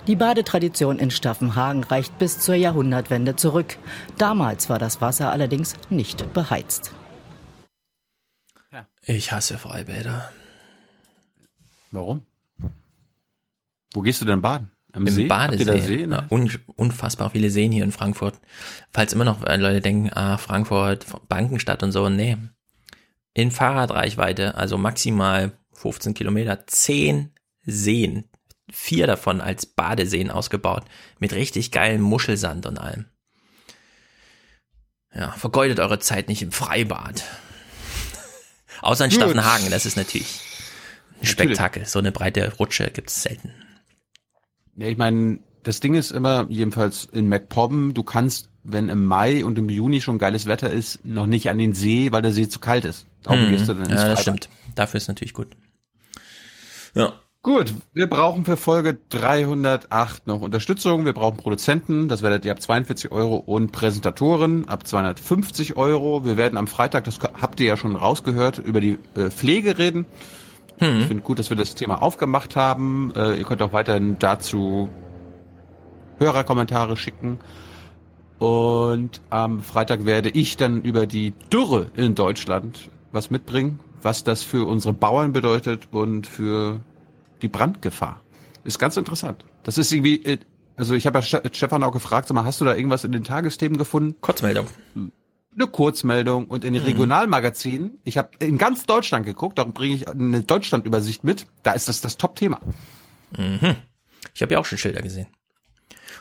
[0.06, 3.78] Die Badetradition in Staffenhagen reicht bis zur Jahrhundertwende zurück.
[4.18, 6.92] Damals war das Wasser allerdings nicht beheizt.
[9.02, 10.32] Ich hasse Freibäder.
[11.92, 12.26] Warum?
[13.94, 14.72] Wo gehst du denn baden?
[14.98, 15.28] Am Im See?
[15.28, 15.80] Badesee.
[15.82, 16.26] See, ne?
[16.30, 18.40] Un unfassbar viele Seen hier in Frankfurt.
[18.92, 22.36] Falls immer noch Leute denken, ah, Frankfurt, Bankenstadt und so, nee.
[23.36, 27.32] In Fahrradreichweite, also maximal 15 Kilometer, 10
[27.64, 28.24] Seen
[28.72, 30.84] vier davon als Badeseen ausgebaut,
[31.20, 33.06] mit richtig geilem Muschelsand und allem.
[35.14, 37.24] Ja, vergeudet eure Zeit nicht im Freibad.
[38.82, 40.42] Außer in Staffenhagen, das ist natürlich
[41.22, 41.86] ein Spektakel.
[41.86, 43.54] So eine breite Rutsche gibt es selten.
[44.78, 49.44] Ja, ich meine, das Ding ist immer, jedenfalls in MacPom, du kannst, wenn im Mai
[49.44, 52.48] und im Juni schon geiles Wetter ist, noch nicht an den See, weil der See
[52.48, 53.06] zu kalt ist.
[53.24, 54.50] Darum hm, gehst du dann ja, das stimmt.
[54.76, 55.48] Dafür ist natürlich gut.
[56.94, 57.14] Ja.
[57.44, 61.06] Gut, wir brauchen für Folge 308 noch Unterstützung.
[61.06, 66.26] Wir brauchen Produzenten, das werdet ihr ab 42 Euro und Präsentatoren ab 250 Euro.
[66.26, 70.06] Wir werden am Freitag, das habt ihr ja schon rausgehört, über die äh, Pflege reden.
[70.80, 71.00] Hm.
[71.00, 73.12] Ich finde gut, dass wir das Thema aufgemacht haben.
[73.16, 74.90] Äh, ihr könnt auch weiterhin dazu
[76.20, 77.40] Hörerkommentare schicken.
[78.40, 84.44] Und am Freitag werde ich dann über die Dürre in Deutschland was mitbringen, was das
[84.44, 86.80] für unsere Bauern bedeutet und für
[87.42, 88.22] die Brandgefahr.
[88.64, 89.44] Ist ganz interessant.
[89.64, 90.38] Das ist irgendwie, äh,
[90.76, 93.24] also ich habe ja Stefan auch gefragt, sag mal, hast du da irgendwas in den
[93.24, 94.16] Tagesthemen gefunden?
[94.22, 94.68] Kurzmeldung.
[95.56, 96.90] Eine Kurzmeldung und in den mhm.
[96.90, 98.00] Regionalmagazinen.
[98.04, 101.48] Ich habe in ganz Deutschland geguckt, darum bringe ich eine Deutschlandübersicht mit.
[101.64, 102.60] Da ist das das Top-Thema.
[103.36, 103.76] Mhm.
[104.34, 105.28] Ich habe ja auch schon Schilder gesehen.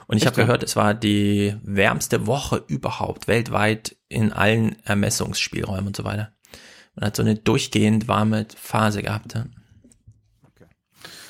[0.06, 5.96] Und ich habe gehört, es war die wärmste Woche überhaupt weltweit in allen Ermessungsspielräumen und
[5.96, 6.32] so weiter.
[6.94, 9.34] Man hat so eine durchgehend warme Phase gehabt.
[9.34, 9.46] Ja.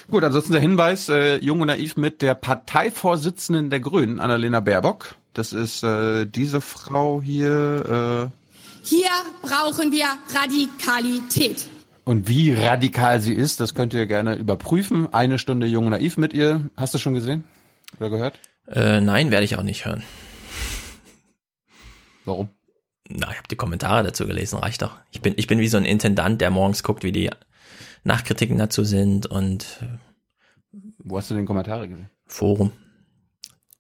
[0.09, 5.17] Gut, ansonsten der Hinweis, äh, Jung und Naiv mit der Parteivorsitzenden der Grünen, Annalena Baerbock.
[5.37, 8.31] Das ist äh, diese Frau hier.
[8.33, 9.11] Äh, hier
[9.43, 11.69] brauchen wir Radikalität.
[12.05, 15.13] Und wie radikal sie ist, das könnt ihr gerne überprüfen.
[15.13, 16.71] Eine Stunde Jung und Naiv mit ihr.
[16.75, 17.45] Hast du schon gesehen
[17.99, 18.41] oder gehört?
[18.67, 20.03] Äh, nein, werde ich auch nicht hören.
[22.25, 22.49] Warum?
[23.07, 24.97] Na, ich habe die Kommentare dazu gelesen, reicht doch.
[25.11, 27.31] Ich bin, ich bin wie so ein Intendant, der morgens guckt, wie die
[28.05, 29.85] Nachkritiken dazu sind und
[30.97, 32.09] wo hast du den Kommentare gesehen?
[32.25, 32.73] Forum,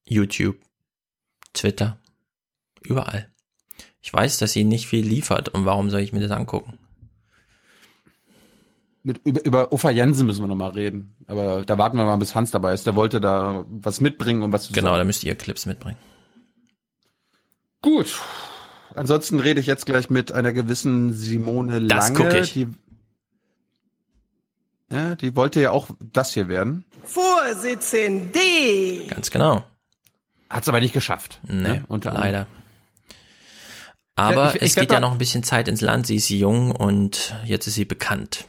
[0.05, 0.59] YouTube,
[1.57, 1.99] Twitter,
[2.83, 3.29] überall.
[4.01, 6.79] Ich weiß, dass sie nicht viel liefert und warum soll ich mir das angucken?
[9.07, 11.15] mit, über, über Uffa Jensen müssen wir noch mal reden.
[11.29, 12.87] Aber da warten wir mal, bis Hans dabei ist.
[12.87, 14.99] Der wollte da was mitbringen und was zu Genau, sagen.
[14.99, 15.97] da müsst ihr Clips mitbringen.
[17.83, 18.21] Gut.
[18.97, 21.89] Ansonsten rede ich jetzt gleich mit einer gewissen Simone Lange.
[21.89, 22.53] Das guck ich.
[22.55, 22.67] Die,
[24.91, 26.85] ja, die wollte ja auch das hier werden.
[27.05, 28.41] Vorsitzende.
[29.09, 29.65] Ganz genau.
[30.51, 31.41] Hat's aber nicht geschafft.
[31.47, 31.85] Nee, ne?
[31.89, 32.27] Unter anderem.
[32.33, 32.47] leider.
[34.15, 36.07] Aber ich- ich es werd geht ja noch ein bisschen Zeit ins Land.
[36.07, 38.47] Sie ist jung und jetzt ist sie bekannt.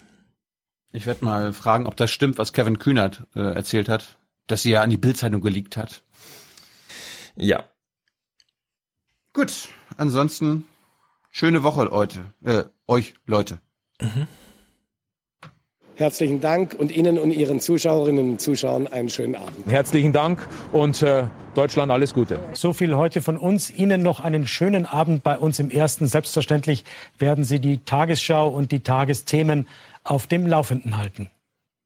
[0.93, 4.17] Ich werde mal fragen, ob das stimmt, was Kevin Kühnert äh, erzählt hat,
[4.47, 6.01] dass sie ja an die Bildzeitung geleakt hat.
[7.35, 7.65] Ja.
[9.33, 9.51] Gut,
[9.97, 10.65] ansonsten
[11.31, 12.33] schöne Woche, Leute.
[12.43, 13.59] Äh, euch, Leute.
[15.97, 19.65] Herzlichen Dank und Ihnen und Ihren Zuschauerinnen und Zuschauern einen schönen Abend.
[19.65, 21.23] Herzlichen Dank und äh,
[21.55, 22.39] Deutschland alles Gute.
[22.53, 23.71] So viel heute von uns.
[23.71, 26.05] Ihnen noch einen schönen Abend bei uns im Ersten.
[26.05, 26.83] Selbstverständlich
[27.17, 29.67] werden Sie die Tagesschau und die Tagesthemen
[30.03, 31.31] auf dem Laufenden halten.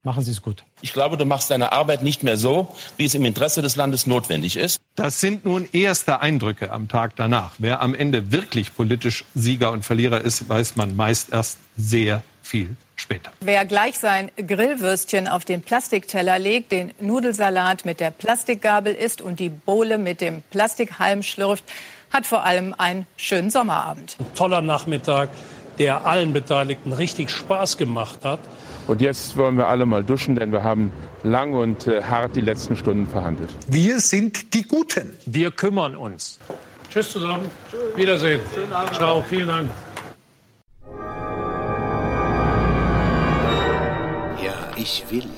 [0.02, 0.62] Machen Sie es gut.
[0.82, 2.68] Ich glaube, du machst deine Arbeit nicht mehr so,
[2.98, 4.78] wie es im Interesse des Landes notwendig ist.
[4.94, 7.54] Das sind nun erste Eindrücke am Tag danach.
[7.56, 12.76] Wer am Ende wirklich politisch Sieger und Verlierer ist, weiß man meist erst sehr viel
[13.02, 13.30] später.
[13.40, 19.38] Wer gleich sein Grillwürstchen auf den Plastikteller legt, den Nudelsalat mit der Plastikgabel isst und
[19.40, 21.64] die Bohle mit dem Plastikhalm schlürft,
[22.10, 24.16] hat vor allem einen schönen Sommerabend.
[24.18, 25.30] Ein toller Nachmittag,
[25.78, 28.40] der allen Beteiligten richtig Spaß gemacht hat.
[28.86, 32.40] Und jetzt wollen wir alle mal duschen, denn wir haben lang und äh, hart die
[32.40, 33.50] letzten Stunden verhandelt.
[33.68, 35.16] Wir sind die Guten.
[35.24, 36.38] Wir kümmern uns.
[36.90, 37.50] Tschüss zusammen.
[37.96, 38.40] Wiedersehen.
[38.92, 39.24] Ciao.
[39.28, 39.70] Vielen Dank.
[44.82, 45.30] Ich will.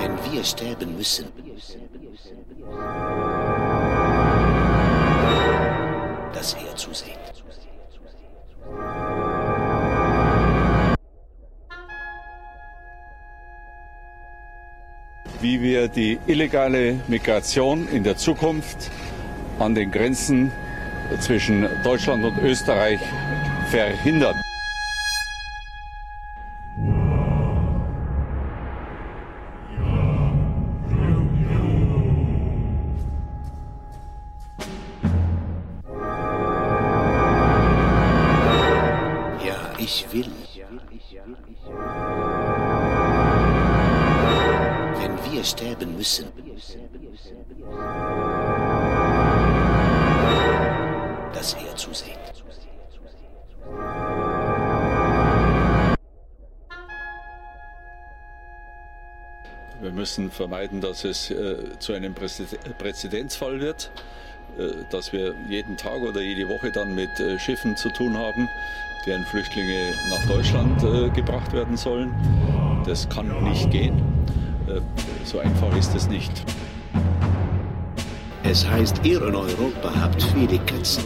[0.00, 1.26] Wenn wir sterben müssen,
[6.34, 7.18] dass er zusieht.
[15.40, 18.90] wie wir die illegale Migration in der Zukunft
[19.58, 20.50] an den Grenzen
[21.20, 22.98] zwischen Deutschland und Österreich
[23.70, 24.40] verhindern.
[46.04, 46.26] Müssen,
[51.32, 52.18] dass er zusieht.
[59.80, 63.90] Wir müssen vermeiden, dass es äh, zu einem Präzed- Präzedenzfall wird,
[64.58, 68.46] äh, dass wir jeden Tag oder jede Woche dann mit äh, Schiffen zu tun haben,
[69.06, 72.12] deren Flüchtlinge nach Deutschland äh, gebracht werden sollen.
[72.84, 74.02] Das kann nicht gehen.
[74.68, 74.80] Äh,
[75.24, 76.32] so einfach ist es nicht.
[78.42, 81.04] Es heißt, ihr in Europa habt viele Katzen.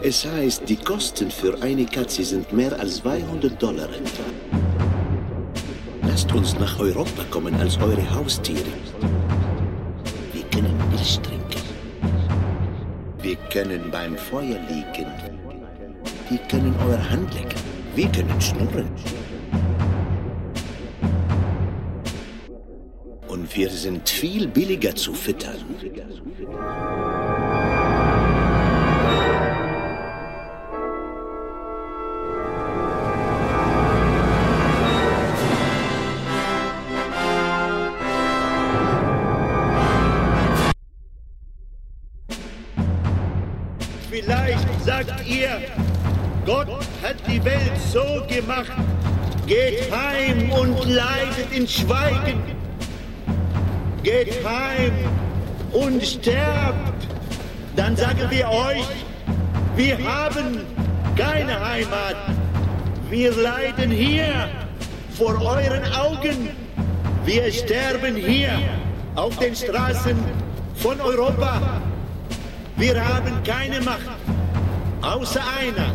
[0.00, 4.24] Es heißt, die Kosten für eine Katze sind mehr als 200 Dollar etwa.
[6.02, 8.72] Lasst uns nach Europa kommen als eure Haustiere.
[10.32, 11.62] Wir können Milch trinken.
[13.22, 15.06] Wir können beim Feuer liegen.
[16.28, 17.60] Wir können eure Hand lecken.
[17.94, 18.88] Wir können schnurren.
[23.32, 25.56] Und wir sind viel billiger zu füttern.
[44.10, 45.58] Vielleicht sagt ihr,
[46.44, 46.68] Gott
[47.02, 48.72] hat die Welt so gemacht.
[49.46, 52.61] Geht heim und leidet in Schweigen.
[54.02, 54.92] Geht heim
[55.72, 57.06] und sterbt.
[57.76, 58.88] Dann sagen wir euch,
[59.76, 60.60] wir haben
[61.16, 62.16] keine Heimat.
[63.08, 64.48] Wir leiden hier
[65.16, 66.48] vor euren Augen.
[67.24, 68.58] Wir sterben hier
[69.14, 70.16] auf den Straßen
[70.76, 71.80] von Europa.
[72.76, 74.10] Wir haben keine Macht,
[75.02, 75.94] außer einer,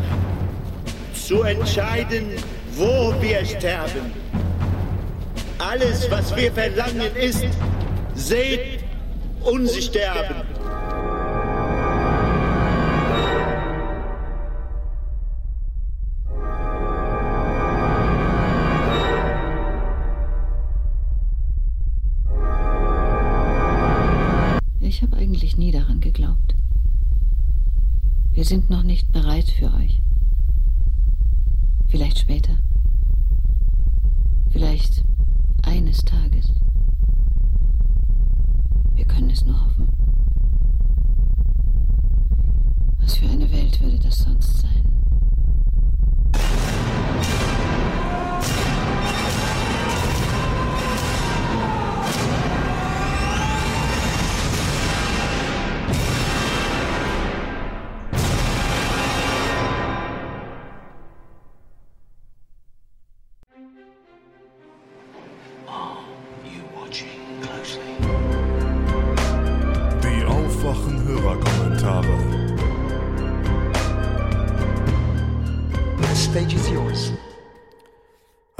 [1.12, 2.28] zu entscheiden,
[2.74, 4.12] wo wir sterben.
[5.58, 7.44] Alles, was wir verlangen, ist,
[8.18, 8.84] seht
[9.44, 10.42] uns sterben.
[24.80, 26.56] Ich habe eigentlich nie daran geglaubt.
[28.32, 30.00] Wir sind noch nicht bereit für euch.
[31.88, 32.58] Vielleicht später.
[34.50, 35.04] Vielleicht
[35.62, 36.52] eines Tages.
[39.08, 39.88] Können es nur hoffen.
[43.00, 44.77] Was für eine Welt würde das sonst sein?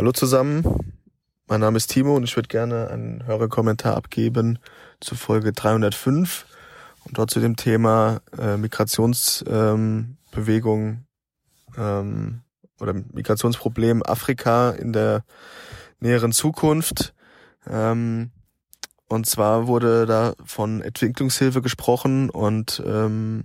[0.09, 0.65] Hallo zusammen,
[1.49, 4.59] mein Name ist Timo und ich würde gerne einen Hörerkommentar abgeben
[5.01, 6.47] zu Folge 305
[7.05, 11.05] und dort zu dem Thema äh, Migrationsbewegung
[11.77, 12.41] ähm,
[12.81, 15.25] oder Migrationsproblem Afrika in der
[16.01, 17.13] näheren Zukunft.
[17.69, 18.31] Ähm,
[19.09, 23.45] und zwar wurde da von Entwicklungshilfe gesprochen und ähm,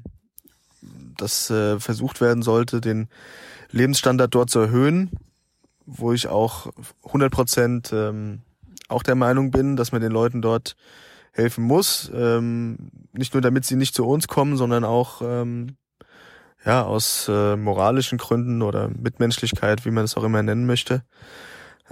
[1.17, 3.09] dass äh, versucht werden sollte, den
[3.71, 5.11] Lebensstandard dort zu erhöhen,
[5.85, 6.71] wo ich auch
[7.05, 8.41] 100 Prozent ähm,
[8.89, 10.75] auch der Meinung bin, dass man den Leuten dort
[11.31, 12.11] helfen muss.
[12.13, 12.77] Ähm,
[13.11, 15.77] nicht nur damit sie nicht zu uns kommen, sondern auch ähm,
[16.65, 21.03] ja aus äh, moralischen Gründen oder Mitmenschlichkeit, wie man es auch immer nennen möchte.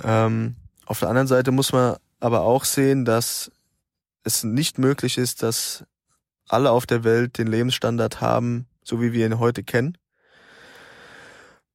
[0.04, 0.56] Ähm,
[0.86, 3.52] auf der anderen Seite muss man aber auch sehen, dass
[4.24, 5.86] es nicht möglich ist, dass
[6.48, 9.98] alle auf der Welt den Lebensstandard haben, so wie wir ihn heute kennen.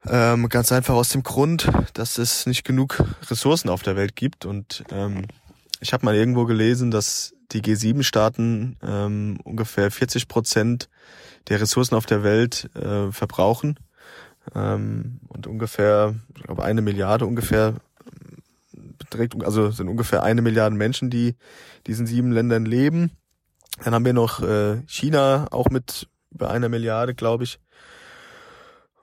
[0.08, 4.46] Ähm, ganz einfach aus dem Grund, dass es nicht genug Ressourcen auf der Welt gibt.
[4.46, 5.26] Und ähm,
[5.80, 10.88] ich habe mal irgendwo gelesen, dass die G7-Staaten ähm, ungefähr 40 Prozent
[11.48, 13.78] der Ressourcen auf der Welt äh, verbrauchen.
[14.54, 17.74] Ähm, und ungefähr, ich glaube, eine Milliarde ungefähr
[18.98, 21.34] beträgt, also sind ungefähr eine Milliarde Menschen, die
[21.86, 23.10] diesen sieben Ländern leben.
[23.84, 27.58] Dann haben wir noch äh, China, auch mit über einer Milliarde, glaube ich.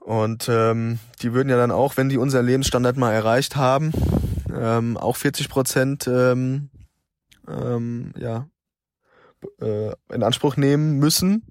[0.04, 3.94] Und ähm, die würden ja dann auch, wenn die unseren Lebensstandard mal erreicht haben,
[4.54, 6.70] ähm, auch 40 Prozent ähm,
[7.48, 8.48] ähm, ja,
[9.62, 11.44] äh, in Anspruch nehmen müssen.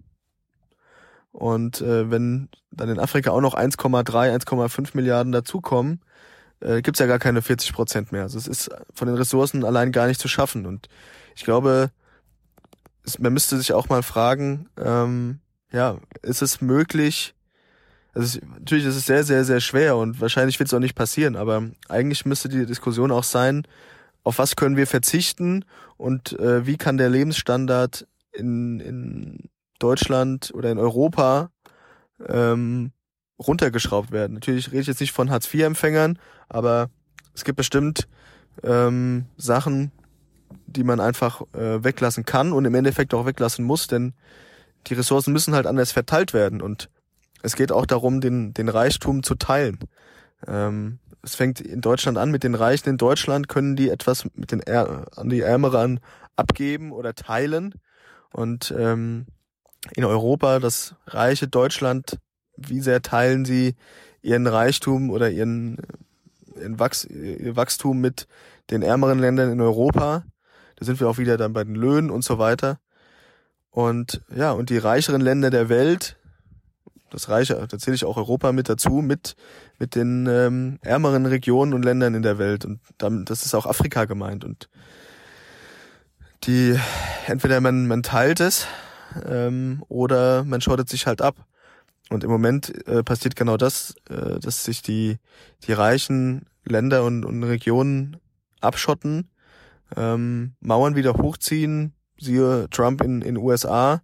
[1.32, 6.00] Und äh, wenn dann in Afrika auch noch 1,3, 1,5 Milliarden dazukommen,
[6.60, 8.24] äh, gibt es ja gar keine 40 Prozent mehr.
[8.24, 10.66] Also es ist von den Ressourcen allein gar nicht zu schaffen.
[10.66, 10.90] Und
[11.34, 11.90] ich glaube,
[13.02, 15.40] es, man müsste sich auch mal fragen, ähm,
[15.72, 17.34] ja, ist es möglich,
[18.14, 20.94] also es, natürlich ist es sehr, sehr, sehr schwer und wahrscheinlich wird es auch nicht
[20.94, 23.66] passieren, aber eigentlich müsste die Diskussion auch sein,
[24.24, 25.64] auf was können wir verzichten
[25.96, 31.50] und äh, wie kann der Lebensstandard in, in Deutschland oder in Europa
[32.28, 32.92] ähm,
[33.38, 34.34] runtergeschraubt werden.
[34.34, 36.18] Natürlich rede ich jetzt nicht von Hartz-IV-Empfängern,
[36.48, 36.90] aber
[37.34, 38.08] es gibt bestimmt
[38.62, 39.90] ähm, Sachen,
[40.66, 44.12] die man einfach äh, weglassen kann und im Endeffekt auch weglassen muss, denn
[44.86, 46.88] die Ressourcen müssen halt anders verteilt werden und
[47.42, 49.78] es geht auch darum, den, den Reichtum zu teilen.
[50.46, 54.50] Ähm, es fängt in Deutschland an mit den Reichen in Deutschland, können die etwas mit
[54.50, 56.00] den Är an die Ärmeren
[56.36, 57.74] abgeben oder teilen.
[58.32, 59.26] Und ähm,
[59.94, 62.18] in Europa, das reiche Deutschland,
[62.56, 63.76] wie sehr teilen sie
[64.20, 65.78] ihren Reichtum oder ihren,
[66.56, 68.26] ihren Wachs ihr Wachstum mit
[68.70, 70.24] den ärmeren Ländern in Europa?
[70.76, 72.78] Da sind wir auch wieder dann bei den Löhnen und so weiter.
[73.70, 76.16] Und ja, und die reicheren Länder der Welt,
[77.12, 79.36] das Reiche, da zähle ich auch Europa mit dazu, mit,
[79.78, 82.64] mit den ähm, ärmeren Regionen und Ländern in der Welt.
[82.64, 84.44] Und damit, das ist auch Afrika gemeint.
[84.44, 84.68] Und
[86.44, 86.78] die,
[87.26, 88.66] entweder man, man teilt es
[89.26, 91.36] ähm, oder man schottet sich halt ab.
[92.10, 95.18] Und im Moment äh, passiert genau das, äh, dass sich die,
[95.66, 98.18] die reichen Länder und, und Regionen
[98.60, 99.30] abschotten,
[99.96, 104.02] ähm, Mauern wieder hochziehen, siehe Trump in in USA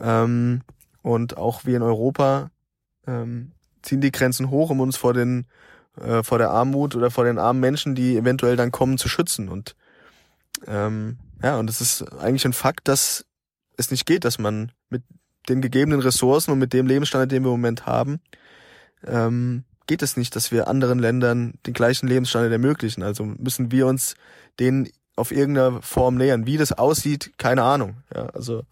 [0.00, 0.62] ähm,
[1.02, 2.50] und auch wir in Europa
[3.06, 3.52] ähm,
[3.82, 5.46] ziehen die Grenzen hoch, um uns vor den
[6.00, 9.48] äh, vor der Armut oder vor den armen Menschen, die eventuell dann kommen, zu schützen.
[9.48, 9.74] Und
[10.66, 13.24] ähm, ja, und es ist eigentlich ein Fakt, dass
[13.76, 15.02] es nicht geht, dass man mit
[15.48, 18.20] den gegebenen Ressourcen und mit dem Lebensstandard, den wir im Moment haben,
[19.06, 23.02] ähm, geht es nicht, dass wir anderen Ländern den gleichen Lebensstandard ermöglichen.
[23.02, 24.14] Also müssen wir uns
[24.60, 26.46] den auf irgendeiner Form nähern.
[26.46, 27.96] Wie das aussieht, keine Ahnung.
[28.14, 28.64] Ja, also,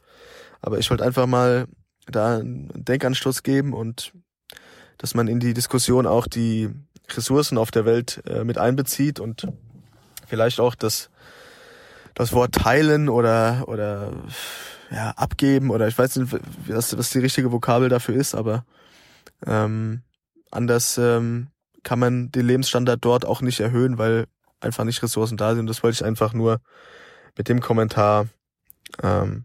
[0.60, 1.66] aber ich wollte einfach mal
[2.06, 4.12] da einen Denkanstoß geben und
[4.98, 6.70] dass man in die Diskussion auch die
[7.10, 9.48] Ressourcen auf der Welt äh, mit einbezieht und
[10.26, 11.10] vielleicht auch das
[12.14, 14.12] das Wort teilen oder oder
[14.90, 16.36] ja, abgeben oder ich weiß nicht,
[16.66, 18.64] was, was die richtige Vokabel dafür ist, aber
[19.44, 20.02] ähm,
[20.50, 21.48] anders ähm,
[21.82, 24.26] kann man den Lebensstandard dort auch nicht erhöhen, weil
[24.60, 25.68] einfach nicht Ressourcen da sind.
[25.68, 26.60] Das wollte ich einfach nur
[27.36, 28.26] mit dem Kommentar
[29.02, 29.44] ähm,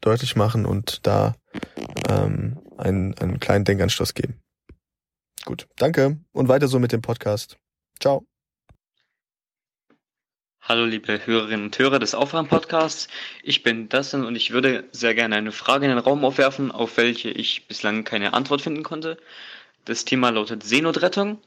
[0.00, 1.34] deutlich machen und da
[2.08, 4.40] ähm, einen, einen kleinen Denkanstoß geben.
[5.44, 7.58] Gut, danke und weiter so mit dem Podcast.
[8.00, 8.26] Ciao.
[10.60, 13.06] Hallo liebe Hörerinnen und Hörer des Aufwachen-Podcasts.
[13.44, 16.96] Ich bin Dustin und ich würde sehr gerne eine Frage in den Raum aufwerfen, auf
[16.96, 19.16] welche ich bislang keine Antwort finden konnte.
[19.84, 21.38] Das Thema lautet Seenotrettung.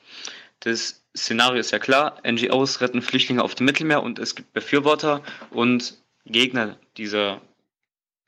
[0.61, 2.21] Das Szenario ist ja klar.
[2.25, 5.21] NGOs retten Flüchtlinge auf dem Mittelmeer und es gibt Befürworter
[5.51, 7.41] und Gegner dieser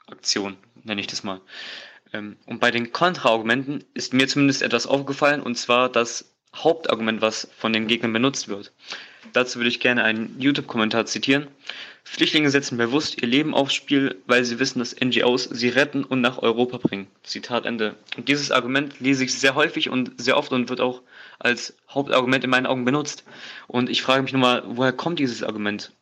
[0.08, 1.42] Aktion, nenne ich das mal.
[2.14, 7.48] Ähm, und bei den Kontraargumenten ist mir zumindest etwas aufgefallen und zwar das Hauptargument, was
[7.58, 8.74] von den Gegnern benutzt wird.
[9.34, 11.48] Dazu würde ich gerne einen YouTube-Kommentar zitieren.
[12.04, 16.20] Flüchtlinge setzen bewusst ihr Leben aufs Spiel, weil sie wissen, dass NGOs sie retten und
[16.20, 17.08] nach Europa bringen.
[17.24, 17.96] Zitat Ende.
[18.18, 21.04] Und dieses Argument lese ich sehr häufig und sehr oft und wird auch
[21.40, 23.24] als Hauptargument in meinen Augen benutzt.
[23.68, 25.94] Und ich frage mich nochmal, woher kommt dieses Argument?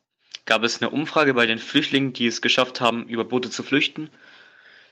[0.45, 4.09] Gab es eine Umfrage bei den Flüchtlingen, die es geschafft haben, über Boote zu flüchten?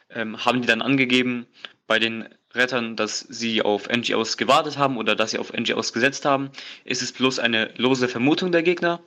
[0.09, 1.47] Ähm, haben die dann angegeben
[1.85, 6.25] bei den Rettern, dass sie auf NGOs gewartet haben oder dass sie auf NGOs gesetzt
[6.25, 6.49] haben?
[6.85, 9.01] Ist es bloß eine lose Vermutung der Gegner?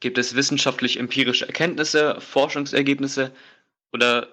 [0.00, 3.32] Gibt es wissenschaftlich-empirische Erkenntnisse, Forschungsergebnisse
[3.92, 4.28] oder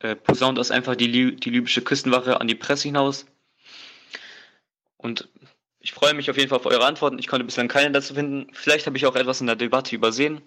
[0.00, 3.26] äh, posaunt das einfach die, die libysche Küstenwache an die Presse hinaus?
[4.96, 5.28] Und
[5.80, 7.18] ich freue mich auf jeden Fall auf eure Antworten.
[7.18, 8.46] Ich konnte bislang keine dazu finden.
[8.54, 10.40] Vielleicht habe ich auch etwas in der Debatte übersehen.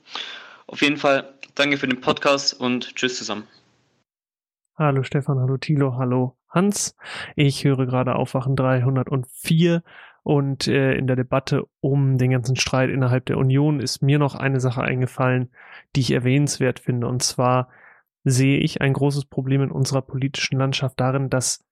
[0.65, 3.47] Auf jeden Fall danke für den Podcast und tschüss zusammen.
[4.79, 6.95] Hallo Stefan, hallo Thilo, hallo Hans.
[7.35, 9.81] Ich höre gerade Aufwachen 304
[10.21, 14.35] und äh, in der Debatte um den ganzen Streit innerhalb der Union ist mir noch
[14.35, 15.49] eine Sache eingefallen,
[15.95, 17.07] die ich erwähnenswert finde.
[17.07, 17.69] Und zwar
[18.23, 21.65] sehe ich ein großes Problem in unserer politischen Landschaft darin, dass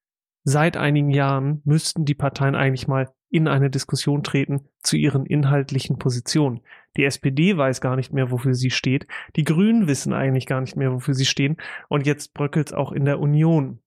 [0.44, 5.98] seit einigen Jahren müssten die Parteien eigentlich mal in eine Diskussion treten zu ihren inhaltlichen
[5.98, 6.62] Positionen.
[6.96, 9.08] Die SPD weiß gar nicht mehr, wofür sie steht.
[9.36, 11.58] Die Grünen wissen eigentlich gar nicht mehr, wofür sie stehen.
[11.90, 13.80] Und jetzt bröckelt es auch in der Union.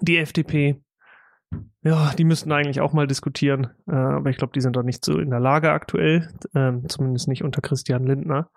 [0.00, 0.82] Die FDP,
[1.82, 3.70] ja, die müssten eigentlich auch mal diskutieren.
[3.86, 6.28] Äh, aber ich glaube, die sind doch nicht so in der Lage aktuell.
[6.54, 8.50] Äh, zumindest nicht unter Christian Lindner.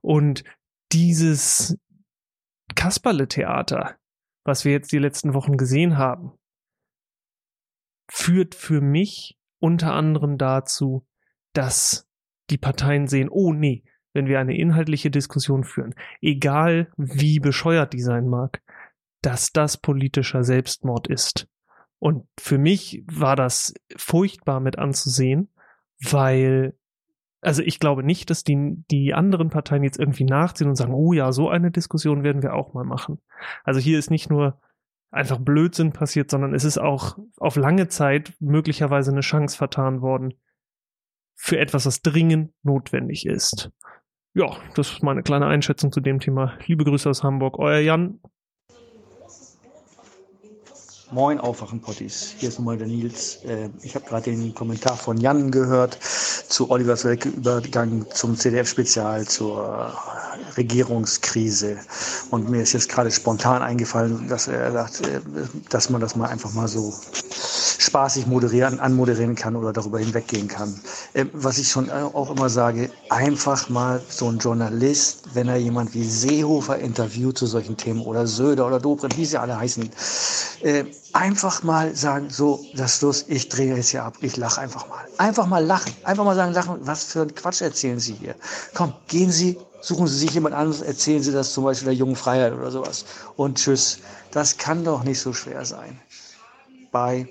[0.00, 0.44] Und
[0.92, 1.78] dieses
[2.74, 3.96] Kasperle-Theater,
[4.44, 6.32] was wir jetzt die letzten Wochen gesehen haben,
[8.10, 11.06] führt für mich unter anderem dazu,
[11.52, 12.08] dass
[12.50, 18.00] die Parteien sehen, oh nee, wenn wir eine inhaltliche Diskussion führen, egal wie bescheuert die
[18.00, 18.62] sein mag,
[19.22, 21.48] dass das politischer Selbstmord ist.
[21.98, 25.52] Und für mich war das furchtbar mit anzusehen,
[26.00, 26.76] weil,
[27.40, 31.12] also ich glaube nicht, dass die, die anderen Parteien jetzt irgendwie nachziehen und sagen, oh
[31.12, 33.20] ja, so eine Diskussion werden wir auch mal machen.
[33.64, 34.60] Also hier ist nicht nur
[35.10, 40.34] einfach Blödsinn passiert, sondern es ist auch auf lange Zeit möglicherweise eine Chance vertan worden
[41.34, 43.70] für etwas, was dringend notwendig ist.
[44.34, 46.58] Ja, das ist meine kleine Einschätzung zu dem Thema.
[46.66, 48.20] Liebe Grüße aus Hamburg, euer Jan.
[51.10, 53.36] Moin Aufwachen-Potties, hier ist nochmal der Nils.
[53.44, 59.94] Äh, ich habe gerade den Kommentar von Jan gehört zu Olivers Übergang zum CDF-Spezial, zur
[60.58, 61.78] Regierungskrise.
[62.30, 65.20] Und mir ist jetzt gerade spontan eingefallen, dass er sagt, äh,
[65.70, 66.92] dass man das mal einfach mal so
[67.78, 70.78] spaßig moderieren, anmoderieren kann oder darüber hinweggehen kann.
[71.14, 75.94] Äh, was ich schon auch immer sage, einfach mal so ein Journalist, wenn er jemand
[75.94, 79.88] wie Seehofer interviewt zu solchen Themen oder Söder oder Dobrindt, wie sie alle heißen,
[81.12, 84.88] einfach mal sagen, so, das ist los, ich drehe jetzt hier ab, ich lache einfach
[84.88, 85.06] mal.
[85.16, 88.34] Einfach mal lachen, einfach mal sagen, Sachen, was für ein Quatsch erzählen Sie hier?
[88.74, 92.16] Komm, gehen Sie, suchen Sie sich jemand anderes, erzählen Sie das zum Beispiel der jungen
[92.16, 93.04] Freiheit oder sowas.
[93.36, 93.98] Und tschüss.
[94.30, 95.98] Das kann doch nicht so schwer sein.
[96.92, 97.28] Bye.